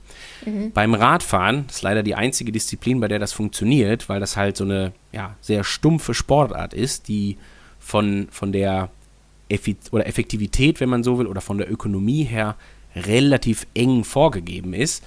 Mhm. 0.44 0.72
Beim 0.72 0.92
Radfahren, 0.92 1.64
das 1.66 1.76
ist 1.76 1.82
leider 1.82 2.02
die 2.02 2.14
einzige 2.14 2.52
Disziplin, 2.52 3.00
bei 3.00 3.08
der 3.08 3.18
das 3.18 3.32
funktioniert, 3.32 4.08
weil 4.08 4.20
das 4.20 4.36
halt 4.36 4.56
so 4.56 4.64
eine 4.64 4.92
ja, 5.12 5.34
sehr 5.40 5.64
stumpfe 5.64 6.12
Sportart 6.12 6.74
ist, 6.74 7.08
die 7.08 7.38
von, 7.84 8.28
von 8.30 8.52
der 8.52 8.88
Effi 9.48 9.76
oder 9.92 10.06
Effektivität, 10.06 10.80
wenn 10.80 10.88
man 10.88 11.04
so 11.04 11.18
will, 11.18 11.26
oder 11.26 11.40
von 11.40 11.58
der 11.58 11.70
Ökonomie 11.70 12.24
her 12.24 12.56
relativ 12.96 13.66
eng 13.74 14.04
vorgegeben 14.04 14.72
ist, 14.72 15.04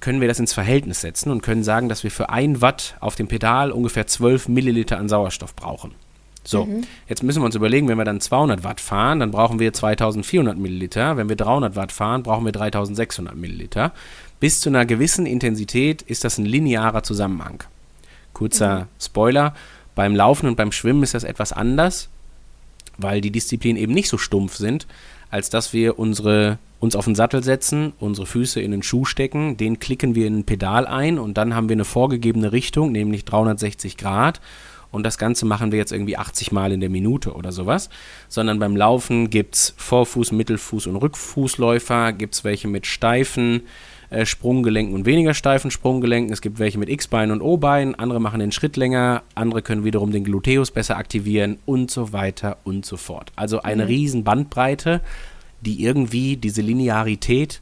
können 0.00 0.20
wir 0.20 0.28
das 0.28 0.40
ins 0.40 0.52
Verhältnis 0.52 1.00
setzen 1.00 1.30
und 1.30 1.42
können 1.42 1.62
sagen, 1.62 1.88
dass 1.88 2.02
wir 2.04 2.10
für 2.10 2.28
ein 2.28 2.60
Watt 2.60 2.96
auf 3.00 3.14
dem 3.14 3.28
Pedal 3.28 3.70
ungefähr 3.70 4.06
12 4.06 4.48
Milliliter 4.48 4.98
an 4.98 5.08
Sauerstoff 5.08 5.54
brauchen. 5.54 5.92
So, 6.44 6.66
mhm. 6.66 6.82
jetzt 7.08 7.22
müssen 7.22 7.40
wir 7.40 7.46
uns 7.46 7.54
überlegen, 7.54 7.86
wenn 7.88 7.98
wir 7.98 8.04
dann 8.04 8.20
200 8.20 8.64
Watt 8.64 8.80
fahren, 8.80 9.20
dann 9.20 9.30
brauchen 9.30 9.60
wir 9.60 9.72
2400 9.72 10.58
Milliliter. 10.58 11.16
Wenn 11.16 11.28
wir 11.28 11.36
300 11.36 11.76
Watt 11.76 11.92
fahren, 11.92 12.24
brauchen 12.24 12.44
wir 12.44 12.52
3600 12.52 13.36
Milliliter. 13.36 13.92
Bis 14.40 14.60
zu 14.60 14.68
einer 14.68 14.84
gewissen 14.84 15.24
Intensität 15.24 16.02
ist 16.02 16.24
das 16.24 16.38
ein 16.38 16.46
linearer 16.46 17.04
Zusammenhang. 17.04 17.62
Kurzer 18.32 18.80
mhm. 18.80 18.86
Spoiler, 18.98 19.54
beim 19.94 20.14
Laufen 20.14 20.46
und 20.46 20.56
beim 20.56 20.72
Schwimmen 20.72 21.02
ist 21.02 21.14
das 21.14 21.24
etwas 21.24 21.52
anders, 21.52 22.08
weil 22.98 23.20
die 23.20 23.30
Disziplinen 23.30 23.80
eben 23.80 23.92
nicht 23.92 24.08
so 24.08 24.18
stumpf 24.18 24.56
sind, 24.56 24.86
als 25.30 25.50
dass 25.50 25.72
wir 25.72 25.98
unsere, 25.98 26.58
uns 26.78 26.94
auf 26.94 27.06
den 27.06 27.14
Sattel 27.14 27.42
setzen, 27.42 27.92
unsere 27.98 28.26
Füße 28.26 28.60
in 28.60 28.70
den 28.70 28.82
Schuh 28.82 29.04
stecken, 29.04 29.56
den 29.56 29.78
klicken 29.78 30.14
wir 30.14 30.26
in 30.26 30.40
ein 30.40 30.44
Pedal 30.44 30.86
ein 30.86 31.18
und 31.18 31.38
dann 31.38 31.54
haben 31.54 31.68
wir 31.68 31.76
eine 31.76 31.84
vorgegebene 31.84 32.52
Richtung, 32.52 32.92
nämlich 32.92 33.24
360 33.24 33.96
Grad 33.96 34.40
und 34.90 35.04
das 35.04 35.16
Ganze 35.16 35.46
machen 35.46 35.72
wir 35.72 35.78
jetzt 35.78 35.90
irgendwie 35.90 36.18
80 36.18 36.52
Mal 36.52 36.70
in 36.70 36.80
der 36.80 36.90
Minute 36.90 37.32
oder 37.32 37.50
sowas, 37.50 37.88
sondern 38.28 38.58
beim 38.58 38.76
Laufen 38.76 39.30
gibt 39.30 39.54
es 39.54 39.74
Vorfuß-, 39.78 40.34
Mittelfuß- 40.34 40.88
und 40.88 40.96
Rückfußläufer, 40.96 42.12
gibt 42.12 42.34
es 42.34 42.44
welche 42.44 42.68
mit 42.68 42.86
steifen 42.86 43.62
äh, 44.12 44.26
Sprunggelenken 44.26 44.94
und 44.94 45.06
weniger 45.06 45.32
steifen 45.32 45.70
Sprunggelenken, 45.70 46.32
es 46.32 46.42
gibt 46.42 46.58
welche 46.58 46.78
mit 46.78 46.88
X-Bein 46.88 47.30
und 47.30 47.40
O-Bein, 47.40 47.94
andere 47.94 48.20
machen 48.20 48.40
den 48.40 48.52
Schritt 48.52 48.76
länger, 48.76 49.22
andere 49.34 49.62
können 49.62 49.84
wiederum 49.84 50.12
den 50.12 50.24
Gluteus 50.24 50.70
besser 50.70 50.98
aktivieren 50.98 51.58
und 51.64 51.90
so 51.90 52.12
weiter 52.12 52.58
und 52.64 52.84
so 52.84 52.96
fort. 52.96 53.32
Also 53.36 53.62
eine 53.62 53.84
mhm. 53.84 53.88
riesen 53.88 54.24
Bandbreite, 54.24 55.00
die 55.62 55.82
irgendwie 55.82 56.36
diese 56.36 56.60
Linearität 56.60 57.60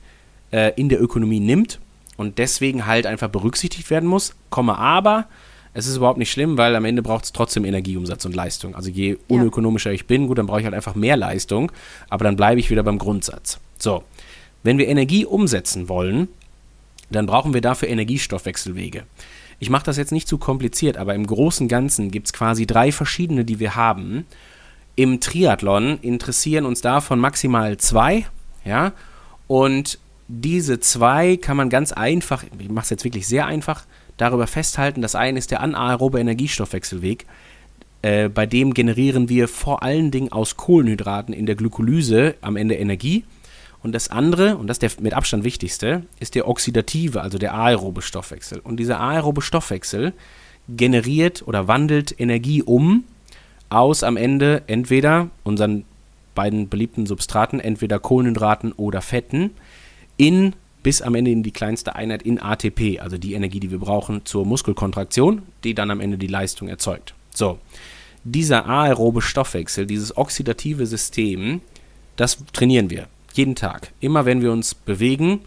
äh, 0.51 0.73
in 0.75 0.89
der 0.89 1.01
Ökonomie 1.01 1.41
nimmt 1.41 1.79
und 2.17 2.39
deswegen 2.39 2.87
halt 2.87 3.07
einfach 3.07 3.29
berücksichtigt 3.29 3.89
werden 3.89 4.09
muss, 4.09 4.35
komme 4.51 4.77
aber 4.77 5.27
es 5.73 5.87
ist 5.87 5.99
überhaupt 5.99 6.19
nicht 6.19 6.33
schlimm, 6.33 6.59
weil 6.59 6.75
am 6.75 6.85
Ende 6.85 7.01
braucht 7.01 7.27
es 7.27 7.33
trotzdem 7.33 7.65
Energieumsatz 7.65 8.25
und 8.25 8.35
Leistung. 8.35 8.75
Also 8.75 8.91
je 8.91 9.19
unökonomischer 9.29 9.93
ich 9.93 10.07
bin, 10.07 10.27
gut, 10.27 10.39
dann 10.39 10.47
brauche 10.47 10.59
ich 10.59 10.65
halt 10.65 10.75
einfach 10.75 10.97
mehr 10.97 11.17
Leistung, 11.17 11.71
aber 12.09 12.25
dann 12.25 12.35
bleibe 12.35 12.59
ich 12.59 12.71
wieder 12.71 12.83
beim 12.83 12.99
Grundsatz. 12.99 13.61
So, 13.79 14.03
wenn 14.65 14.79
wir 14.79 14.89
Energie 14.89 15.25
umsetzen 15.25 15.89
wollen, 15.89 16.29
dann 17.11 17.27
brauchen 17.27 17.55
wir 17.55 17.61
dafür 17.61 17.89
Energiestoffwechselwege. 17.89 19.05
Ich 19.59 19.71
mache 19.71 19.85
das 19.85 19.97
jetzt 19.97 20.13
nicht 20.13 20.29
zu 20.29 20.39
kompliziert, 20.39 20.97
aber 20.97 21.15
im 21.15 21.27
Großen 21.27 21.65
und 21.65 21.69
Ganzen 21.69 22.11
gibt 22.11 22.29
es 22.29 22.33
quasi 22.33 22.67
drei 22.67 22.93
verschiedene, 22.93 23.45
die 23.45 23.59
wir 23.59 23.75
haben. 23.75 24.27
Im 24.97 25.21
Triathlon 25.21 25.99
interessieren 26.01 26.65
uns 26.65 26.81
davon 26.81 27.19
maximal 27.19 27.77
zwei, 27.77 28.27
ja, 28.65 28.93
und 29.47 29.99
diese 30.29 30.79
zwei 30.81 31.37
kann 31.37 31.57
man 31.57 31.71
ganz 31.71 31.93
einfach, 31.93 32.45
ich 32.59 32.71
mache 32.71 32.85
es 32.85 32.91
jetzt 32.91 33.05
wirklich 33.05 33.27
sehr 33.27 33.47
einfach, 33.47 33.85
darüber 34.17 34.47
festhalten. 34.47 35.03
Das 35.03 35.15
eine 35.15 35.39
ist 35.39 35.51
der 35.51 35.61
anaerobe 35.61 36.21
Energiestoffwechselweg. 36.21 37.27
Äh, 38.03 38.29
bei 38.29 38.47
dem 38.47 38.73
generieren 38.73 39.29
wir 39.29 39.49
vor 39.49 39.83
allen 39.83 40.11
Dingen 40.11 40.33
aus 40.33 40.57
Kohlenhydraten 40.57 41.35
in 41.35 41.47
der 41.47 41.57
Glykolyse 41.57 42.37
am 42.41 42.57
Ende 42.57 42.77
Energie. 42.77 43.25
Und 43.83 43.93
das 43.93 44.09
andere, 44.09 44.57
und 44.57 44.67
das 44.67 44.77
ist 44.77 44.83
der 44.83 45.03
mit 45.03 45.15
Abstand 45.15 45.45
wichtigste, 45.45 46.03
ist 46.19 46.35
der 46.35 46.47
oxidative, 46.47 47.23
also 47.23 47.39
der 47.39 47.55
aerobe 47.55 48.03
Stoffwechsel. 48.03 48.61
Und 48.61 48.77
dieser 48.77 49.01
aerobe 49.01 49.41
Stoffwechsel 49.41 50.13
generiert 50.69 51.43
oder 51.47 51.67
wandelt 51.67 52.15
Energie 52.19 52.63
um 52.63 53.05
aus 53.71 54.03
am 54.03 54.17
Ende 54.17 54.63
entweder 54.67 55.31
unseren 55.45 55.85
beiden 56.35 56.69
beliebten 56.69 57.07
Substraten, 57.07 57.59
entweder 57.61 57.99
Kohlenhydraten 57.99 58.73
oder 58.73 59.01
Fetten, 59.01 59.51
in 60.17 60.55
bis 60.83 61.03
am 61.03 61.15
Ende 61.15 61.31
in 61.31 61.43
die 61.43 61.51
kleinste 61.51 61.95
Einheit 61.95 62.23
in 62.23 62.41
ATP, 62.41 63.01
also 63.01 63.19
die 63.19 63.35
Energie, 63.35 63.61
die 63.61 63.71
wir 63.71 63.79
brauchen 63.79 64.25
zur 64.25 64.47
Muskelkontraktion, 64.47 65.43
die 65.65 65.75
dann 65.75 65.91
am 65.91 66.01
Ende 66.01 66.19
die 66.19 66.27
Leistung 66.27 66.69
erzeugt. 66.69 67.15
So, 67.35 67.59
dieser 68.25 68.67
aerobe 68.67 69.23
Stoffwechsel, 69.23 69.87
dieses 69.87 70.17
oxidative 70.17 70.87
System, 70.87 71.61
das 72.17 72.39
trainieren 72.53 72.91
wir 72.91 73.09
jeden 73.33 73.55
Tag. 73.55 73.93
Immer 74.01 74.25
wenn 74.25 74.43
wir 74.43 74.53
uns 74.53 74.75
bewegen, 74.75 75.41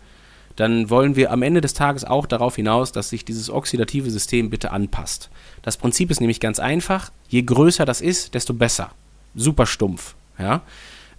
dann 0.55 0.89
wollen 0.89 1.15
wir 1.15 1.31
am 1.31 1.41
Ende 1.41 1.61
des 1.61 1.73
Tages 1.73 2.05
auch 2.05 2.25
darauf 2.25 2.55
hinaus, 2.55 2.91
dass 2.91 3.09
sich 3.09 3.25
dieses 3.25 3.49
oxidative 3.49 4.11
System 4.11 4.49
bitte 4.49 4.71
anpasst. 4.71 5.29
Das 5.61 5.77
Prinzip 5.77 6.11
ist 6.11 6.19
nämlich 6.19 6.39
ganz 6.39 6.59
einfach. 6.59 7.11
Je 7.27 7.41
größer 7.41 7.85
das 7.85 8.01
ist, 8.01 8.35
desto 8.35 8.53
besser. 8.53 8.91
Super 9.35 9.65
stumpf. 9.65 10.15
Ja? 10.37 10.61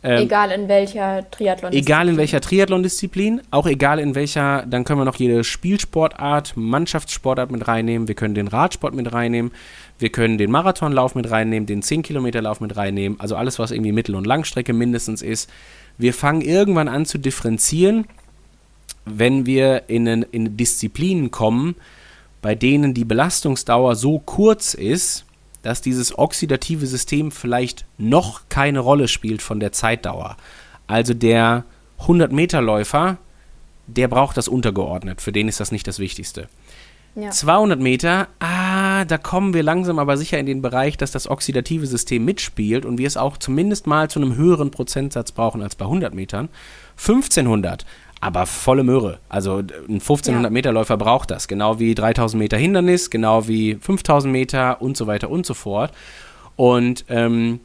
Ähm, 0.05 0.25
egal 0.25 0.51
in 0.51 0.69
welcher 0.69 1.29
Triathlon-Disziplin. 1.31 1.83
Egal 1.83 2.09
in 2.11 2.17
welcher 2.19 2.41
Triathlon-Disziplin, 2.43 3.41
auch 3.51 3.67
egal 3.67 3.99
in 3.99 4.15
welcher, 4.15 4.67
dann 4.67 4.85
können 4.85 5.01
wir 5.01 5.07
noch 5.07 5.17
jede 5.17 5.43
Spielsportart, 5.45 6.59
Mannschaftssportart 6.59 7.51
mit 7.51 7.67
reinnehmen, 7.67 8.07
wir 8.07 8.15
können 8.15 8.35
den 8.35 8.47
Radsport 8.47 8.95
mit 8.95 9.11
reinnehmen, 9.15 9.51
wir 9.99 10.11
können 10.11 10.37
den 10.37 10.51
Marathonlauf 10.51 11.15
mit 11.15 11.31
reinnehmen, 11.31 11.67
den 11.67 11.83
10-Kilometer-Lauf 11.83 12.61
mit 12.61 12.77
reinnehmen, 12.77 13.19
also 13.19 13.35
alles, 13.35 13.59
was 13.59 13.71
irgendwie 13.71 13.93
Mittel- 13.93 14.15
und 14.15 14.27
Langstrecke 14.27 14.75
mindestens 14.75 15.23
ist. 15.23 15.51
Wir 15.99 16.15
fangen 16.15 16.41
irgendwann 16.41 16.89
an 16.89 17.07
zu 17.07 17.19
differenzieren, 17.19 18.07
wenn 19.05 19.47
wir 19.47 19.89
in, 19.89 20.07
in 20.07 20.57
Disziplinen 20.57 21.31
kommen, 21.31 21.77
bei 22.43 22.55
denen 22.55 22.95
die 22.95 23.05
Belastungsdauer 23.05 23.97
so 23.97 24.19
kurz 24.19 24.75
ist, 24.75 25.25
dass 25.63 25.81
dieses 25.81 26.19
oxidative 26.19 26.87
System 26.87 27.31
vielleicht 27.31 27.87
noch 27.97 28.43
keine 28.49 28.81
Rolle 28.81 29.09
spielt 29.09 29.41
von 29.41 29.61
der 29.61 29.73
Zeitdauer. 29.73 30.37
Also 30.87 31.15
der 31.15 31.65
100-Meter-Läufer, 32.01 33.17
der 33.87 34.09
braucht 34.09 34.37
das 34.37 34.49
untergeordnet. 34.49 35.23
Für 35.23 35.33
den 35.33 35.49
ist 35.49 35.61
das 35.61 35.73
nicht 35.73 35.87
das 35.87 35.99
Wichtigste. 35.99 36.49
Ja. 37.17 37.31
200 37.31 37.79
Meter, 37.79 38.29
ah, 38.41 39.05
da 39.05 39.19
kommen 39.19 39.55
wir 39.55 39.63
langsam 39.63 40.01
aber 40.01 40.17
sicher 40.17 40.39
in 40.39 40.47
den 40.47 40.63
Bereich, 40.63 40.97
dass 40.97 41.13
das 41.13 41.29
oxidative 41.29 41.87
System 41.87 42.25
mitspielt 42.25 42.85
und 42.85 42.99
wir 42.99 43.07
es 43.07 43.17
auch 43.17 43.37
zumindest 43.37 43.87
mal 43.87 44.11
zu 44.11 44.21
einem 44.21 44.35
höheren 44.35 44.73
Prozentsatz 44.73 45.31
brauchen 45.31 45.63
als 45.63 45.77
bei 45.77 45.85
100 45.85 46.13
Metern. 46.13 46.49
1500, 46.97 47.87
aber 48.21 48.47
volle 48.47 48.83
Möhre. 48.83 49.19
Also 49.29 49.59
ein 49.59 50.01
1500 50.01 50.51
Meter 50.51 50.73
Läufer 50.73 50.97
braucht 50.97 51.31
das, 51.31 51.47
genau 51.47 51.79
wie 51.79 51.95
3000 51.95 52.39
Meter 52.39 52.57
Hindernis, 52.57 53.11
genau 53.11 53.47
wie 53.47 53.77
5000 53.77 54.33
Meter 54.33 54.83
und 54.83 54.97
so 54.97 55.07
weiter 55.07 55.31
und 55.31 55.47
so 55.47 55.55
fort. 55.55 55.93
Und 56.57 57.05
ähm, 57.09 57.61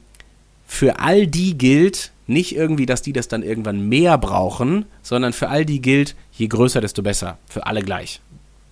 für 0.67 0.99
all 0.99 1.25
die 1.25 1.57
gilt 1.57 2.11
nicht 2.27 2.55
irgendwie, 2.55 2.85
dass 2.85 3.01
die 3.01 3.13
das 3.13 3.27
dann 3.27 3.41
irgendwann 3.41 3.89
mehr 3.89 4.17
brauchen, 4.19 4.85
sondern 5.01 5.33
für 5.33 5.49
all 5.49 5.65
die 5.65 5.81
gilt, 5.81 6.15
je 6.31 6.47
größer, 6.47 6.79
desto 6.79 7.01
besser. 7.01 7.39
Für 7.47 7.65
alle 7.65 7.81
gleich. 7.81 8.21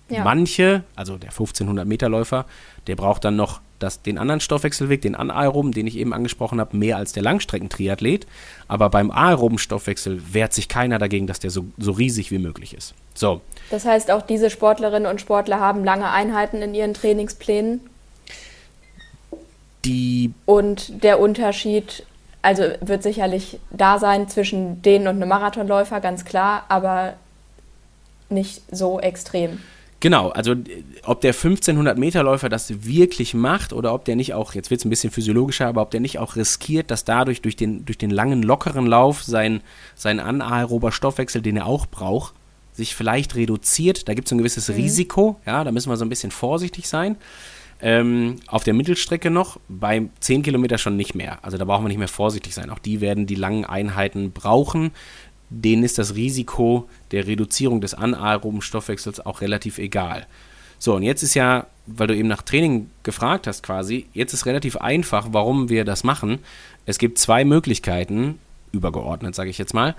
Ja. 0.08 0.24
Manche, 0.24 0.84
also 0.96 1.18
der 1.18 1.30
1500 1.30 1.86
Meter 1.86 2.08
Läufer, 2.08 2.46
der 2.86 2.96
braucht 2.96 3.24
dann 3.24 3.36
noch 3.36 3.60
das, 3.78 4.02
den 4.02 4.18
anderen 4.18 4.40
Stoffwechselweg, 4.40 5.02
den 5.02 5.14
anaeroben, 5.14 5.72
den 5.72 5.86
ich 5.86 5.96
eben 5.96 6.12
angesprochen 6.12 6.60
habe, 6.60 6.76
mehr 6.76 6.96
als 6.96 7.12
der 7.12 7.22
Langstreckentriathlet. 7.22 8.26
Aber 8.66 8.90
beim 8.90 9.10
aeroben 9.10 9.58
Stoffwechsel 9.58 10.20
wehrt 10.32 10.52
sich 10.52 10.68
keiner 10.68 10.98
dagegen, 10.98 11.26
dass 11.26 11.40
der 11.40 11.50
so, 11.50 11.66
so 11.78 11.92
riesig 11.92 12.30
wie 12.30 12.38
möglich 12.38 12.74
ist. 12.74 12.94
So. 13.14 13.40
Das 13.70 13.84
heißt, 13.84 14.10
auch 14.10 14.22
diese 14.22 14.50
Sportlerinnen 14.50 15.10
und 15.10 15.20
Sportler 15.20 15.60
haben 15.60 15.84
lange 15.84 16.10
Einheiten 16.10 16.62
in 16.62 16.74
ihren 16.74 16.94
Trainingsplänen. 16.94 17.80
Die 19.84 20.32
und 20.44 21.04
der 21.04 21.20
Unterschied, 21.20 22.04
also 22.42 22.64
wird 22.80 23.02
sicherlich 23.02 23.60
da 23.70 23.98
sein 23.98 24.28
zwischen 24.28 24.82
denen 24.82 25.06
und 25.06 25.16
einem 25.16 25.28
Marathonläufer, 25.28 26.00
ganz 26.00 26.24
klar, 26.24 26.64
aber 26.68 27.14
nicht 28.28 28.62
so 28.70 29.00
extrem. 29.00 29.60
Genau, 30.00 30.28
also 30.28 30.54
ob 31.02 31.20
der 31.22 31.32
1500 31.32 31.98
Meter 31.98 32.22
Läufer 32.22 32.48
das 32.48 32.84
wirklich 32.84 33.34
macht 33.34 33.72
oder 33.72 33.92
ob 33.92 34.04
der 34.04 34.14
nicht 34.14 34.32
auch, 34.32 34.54
jetzt 34.54 34.70
wird 34.70 34.80
es 34.80 34.84
ein 34.84 34.90
bisschen 34.90 35.10
physiologischer, 35.10 35.66
aber 35.66 35.82
ob 35.82 35.90
der 35.90 35.98
nicht 35.98 36.20
auch 36.20 36.36
riskiert, 36.36 36.92
dass 36.92 37.04
dadurch 37.04 37.42
durch 37.42 37.56
den, 37.56 37.84
durch 37.84 37.98
den 37.98 38.10
langen, 38.10 38.44
lockeren 38.44 38.86
Lauf 38.86 39.24
sein, 39.24 39.60
sein 39.96 40.20
anaerober 40.20 40.92
Stoffwechsel, 40.92 41.42
den 41.42 41.56
er 41.56 41.66
auch 41.66 41.86
braucht, 41.86 42.34
sich 42.72 42.94
vielleicht 42.94 43.34
reduziert. 43.34 44.08
Da 44.08 44.14
gibt 44.14 44.28
es 44.28 44.32
ein 44.32 44.38
gewisses 44.38 44.68
mhm. 44.68 44.76
Risiko, 44.76 45.40
ja, 45.44 45.64
da 45.64 45.72
müssen 45.72 45.90
wir 45.90 45.96
so 45.96 46.04
ein 46.04 46.10
bisschen 46.10 46.30
vorsichtig 46.30 46.88
sein. 46.88 47.16
Ähm, 47.80 48.36
auf 48.48 48.64
der 48.64 48.74
Mittelstrecke 48.74 49.30
noch, 49.30 49.58
bei 49.68 50.08
10 50.20 50.42
Kilometer 50.42 50.78
schon 50.78 50.96
nicht 50.96 51.14
mehr. 51.14 51.38
Also 51.42 51.58
da 51.58 51.64
brauchen 51.64 51.84
wir 51.84 51.88
nicht 51.88 51.98
mehr 51.98 52.08
vorsichtig 52.08 52.54
sein. 52.54 52.70
Auch 52.70 52.80
die 52.80 53.00
werden 53.00 53.26
die 53.26 53.36
langen 53.36 53.64
Einheiten 53.64 54.32
brauchen 54.32 54.90
denen 55.50 55.82
ist 55.82 55.98
das 55.98 56.14
Risiko 56.14 56.88
der 57.12 57.26
Reduzierung 57.26 57.80
des 57.80 57.94
anaeroben 57.94 58.62
Stoffwechsels 58.62 59.24
auch 59.24 59.40
relativ 59.40 59.78
egal. 59.78 60.26
So, 60.78 60.94
und 60.94 61.02
jetzt 61.02 61.22
ist 61.22 61.34
ja, 61.34 61.66
weil 61.86 62.06
du 62.06 62.16
eben 62.16 62.28
nach 62.28 62.42
Training 62.42 62.88
gefragt 63.02 63.46
hast 63.46 63.62
quasi, 63.62 64.06
jetzt 64.12 64.32
ist 64.32 64.46
relativ 64.46 64.76
einfach, 64.76 65.28
warum 65.32 65.68
wir 65.68 65.84
das 65.84 66.04
machen. 66.04 66.38
Es 66.86 66.98
gibt 66.98 67.18
zwei 67.18 67.44
Möglichkeiten, 67.44 68.38
übergeordnet 68.72 69.34
sage 69.34 69.50
ich 69.50 69.58
jetzt 69.58 69.74
mal, 69.74 69.96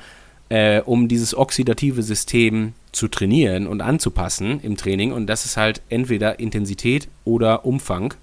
äh, 0.50 0.82
um 0.82 1.08
dieses 1.08 1.36
oxidative 1.36 2.02
System 2.02 2.74
zu 2.92 3.08
trainieren 3.08 3.68
und 3.68 3.82
anzupassen 3.82 4.60
im 4.62 4.78
Training. 4.78 5.12
Und 5.12 5.28
das 5.28 5.46
ist 5.46 5.58
halt 5.58 5.82
entweder 5.90 6.40
Intensität 6.40 7.08
oder 7.26 7.66
Umfang. 7.66 8.14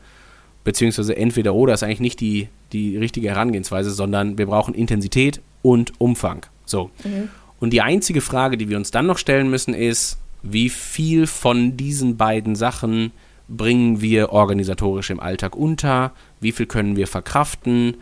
Beziehungsweise 0.64 1.16
entweder 1.16 1.55
oder 1.55 1.75
ist 1.75 1.85
eigentlich 1.85 2.01
nicht 2.01 2.20
die, 2.20 2.49
die 2.72 2.96
richtige 2.96 3.29
Herangehensweise, 3.29 3.92
sondern 3.92 4.38
wir 4.38 4.46
brauchen 4.46 4.75
Intensität 4.75 5.40
und 5.62 6.01
Umfang. 6.01 6.46
So. 6.64 6.90
Mhm. 7.05 7.29
Und 7.58 7.70
die 7.70 7.82
einzige 7.82 8.20
Frage, 8.20 8.56
die 8.56 8.68
wir 8.68 8.76
uns 8.76 8.90
dann 8.90 9.06
noch 9.06 9.18
stellen 9.18 9.50
müssen, 9.50 9.74
ist, 9.74 10.18
wie 10.42 10.68
viel 10.68 11.26
von 11.26 11.76
diesen 11.76 12.16
beiden 12.16 12.54
Sachen 12.54 13.12
bringen 13.48 14.00
wir 14.00 14.32
organisatorisch 14.32 15.10
im 15.10 15.20
Alltag 15.20 15.56
unter, 15.56 16.12
wie 16.40 16.52
viel 16.52 16.66
können 16.66 16.96
wir 16.96 17.06
verkraften 17.06 17.96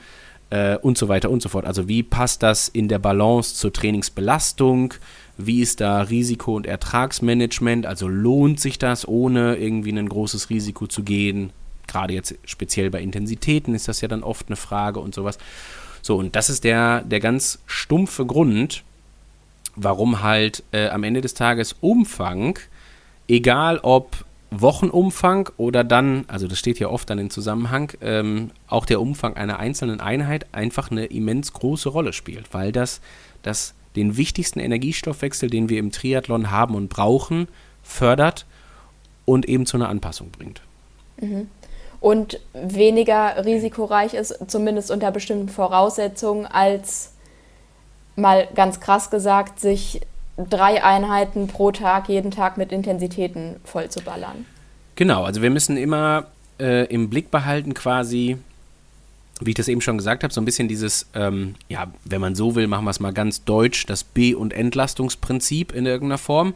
äh, 0.50 0.76
und 0.78 0.98
so 0.98 1.08
weiter 1.08 1.30
und 1.30 1.42
so 1.42 1.48
fort. 1.48 1.66
Also 1.66 1.88
wie 1.88 2.02
passt 2.02 2.42
das 2.42 2.68
in 2.68 2.88
der 2.88 2.98
Balance 2.98 3.54
zur 3.54 3.72
Trainingsbelastung, 3.72 4.94
wie 5.36 5.60
ist 5.60 5.80
da 5.80 6.02
Risiko- 6.02 6.56
und 6.56 6.66
Ertragsmanagement, 6.66 7.86
also 7.86 8.08
lohnt 8.08 8.60
sich 8.60 8.78
das, 8.78 9.06
ohne 9.06 9.56
irgendwie 9.56 9.90
ein 9.90 10.08
großes 10.08 10.50
Risiko 10.50 10.86
zu 10.86 11.02
gehen. 11.02 11.50
Gerade 11.86 12.14
jetzt 12.14 12.34
speziell 12.44 12.90
bei 12.90 13.02
Intensitäten 13.02 13.74
ist 13.74 13.88
das 13.88 14.00
ja 14.00 14.08
dann 14.08 14.22
oft 14.22 14.48
eine 14.48 14.56
Frage 14.56 15.00
und 15.00 15.14
sowas. 15.14 15.38
So, 16.02 16.16
und 16.16 16.36
das 16.36 16.50
ist 16.50 16.64
der, 16.64 17.02
der 17.02 17.20
ganz 17.20 17.60
stumpfe 17.66 18.24
Grund, 18.26 18.84
warum 19.76 20.22
halt 20.22 20.62
äh, 20.72 20.88
am 20.88 21.04
Ende 21.04 21.20
des 21.20 21.34
Tages 21.34 21.74
Umfang, 21.80 22.58
egal 23.28 23.78
ob 23.82 24.24
Wochenumfang 24.50 25.50
oder 25.56 25.82
dann, 25.82 26.24
also 26.28 26.46
das 26.46 26.58
steht 26.58 26.78
ja 26.78 26.88
oft 26.88 27.10
dann 27.10 27.18
im 27.18 27.30
Zusammenhang, 27.30 27.92
ähm, 28.00 28.50
auch 28.68 28.86
der 28.86 29.00
Umfang 29.00 29.36
einer 29.36 29.58
einzelnen 29.58 30.00
Einheit 30.00 30.46
einfach 30.52 30.90
eine 30.90 31.06
immens 31.06 31.52
große 31.52 31.88
Rolle 31.88 32.12
spielt, 32.12 32.54
weil 32.54 32.70
das, 32.70 33.00
das 33.42 33.74
den 33.96 34.16
wichtigsten 34.16 34.60
Energiestoffwechsel, 34.60 35.50
den 35.50 35.68
wir 35.68 35.78
im 35.78 35.90
Triathlon 35.92 36.50
haben 36.50 36.74
und 36.74 36.88
brauchen, 36.88 37.48
fördert 37.82 38.46
und 39.24 39.48
eben 39.48 39.66
zu 39.66 39.76
einer 39.76 39.88
Anpassung 39.88 40.30
bringt. 40.30 40.62
Mhm 41.20 41.48
und 42.04 42.38
weniger 42.52 43.46
risikoreich 43.46 44.12
ist, 44.12 44.38
zumindest 44.46 44.90
unter 44.90 45.10
bestimmten 45.10 45.48
Voraussetzungen, 45.48 46.44
als 46.44 47.13
mal 48.16 48.48
ganz 48.54 48.80
krass 48.80 49.10
gesagt, 49.10 49.60
sich 49.60 50.00
drei 50.36 50.82
Einheiten 50.82 51.46
pro 51.46 51.70
Tag 51.70 52.08
jeden 52.08 52.30
Tag 52.30 52.56
mit 52.56 52.72
Intensitäten 52.72 53.56
voll 53.64 53.88
zu 53.88 54.00
ballern. 54.00 54.46
Genau, 54.96 55.24
also 55.24 55.42
wir 55.42 55.50
müssen 55.50 55.76
immer 55.76 56.26
äh, 56.58 56.86
im 56.86 57.10
Blick 57.10 57.30
behalten 57.30 57.74
quasi, 57.74 58.36
wie 59.40 59.50
ich 59.50 59.56
das 59.56 59.68
eben 59.68 59.80
schon 59.80 59.98
gesagt 59.98 60.22
habe, 60.22 60.32
so 60.32 60.40
ein 60.40 60.44
bisschen 60.44 60.68
dieses, 60.68 61.06
ähm, 61.14 61.54
ja, 61.68 61.88
wenn 62.04 62.20
man 62.20 62.34
so 62.34 62.54
will, 62.54 62.66
machen 62.66 62.84
wir 62.84 62.90
es 62.90 63.00
mal 63.00 63.12
ganz 63.12 63.44
deutsch, 63.44 63.86
das 63.86 64.04
B- 64.04 64.34
und 64.34 64.52
Entlastungsprinzip 64.52 65.72
in 65.72 65.86
irgendeiner 65.86 66.18
Form. 66.18 66.54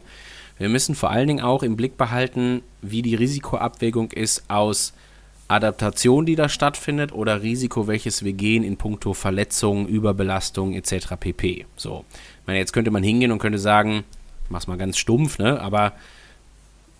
Wir 0.57 0.69
müssen 0.69 0.95
vor 0.95 1.09
allen 1.09 1.27
Dingen 1.27 1.43
auch 1.43 1.63
im 1.63 1.77
Blick 1.77 1.97
behalten, 1.97 2.61
wie 2.81 3.01
die 3.01 3.15
Risikoabwägung 3.15 4.11
ist 4.11 4.43
aus 4.49 4.93
Adaptation, 5.49 6.25
die 6.25 6.35
da 6.35 6.47
stattfindet, 6.47 7.11
oder 7.11 7.41
Risiko, 7.41 7.87
welches 7.87 8.23
wir 8.23 8.33
gehen 8.33 8.63
in 8.63 8.77
puncto 8.77 9.13
Verletzungen, 9.13 9.87
Überbelastung 9.87 10.73
etc. 10.73 11.15
pp. 11.19 11.65
So. 11.75 12.05
Ich 12.41 12.47
meine, 12.47 12.59
jetzt 12.59 12.71
könnte 12.71 12.91
man 12.91 13.03
hingehen 13.03 13.31
und 13.31 13.39
könnte 13.39 13.59
sagen, 13.59 14.03
mach's 14.47 14.67
mal 14.67 14.77
ganz 14.77 14.97
stumpf, 14.97 15.39
ne? 15.39 15.59
Aber 15.59 15.93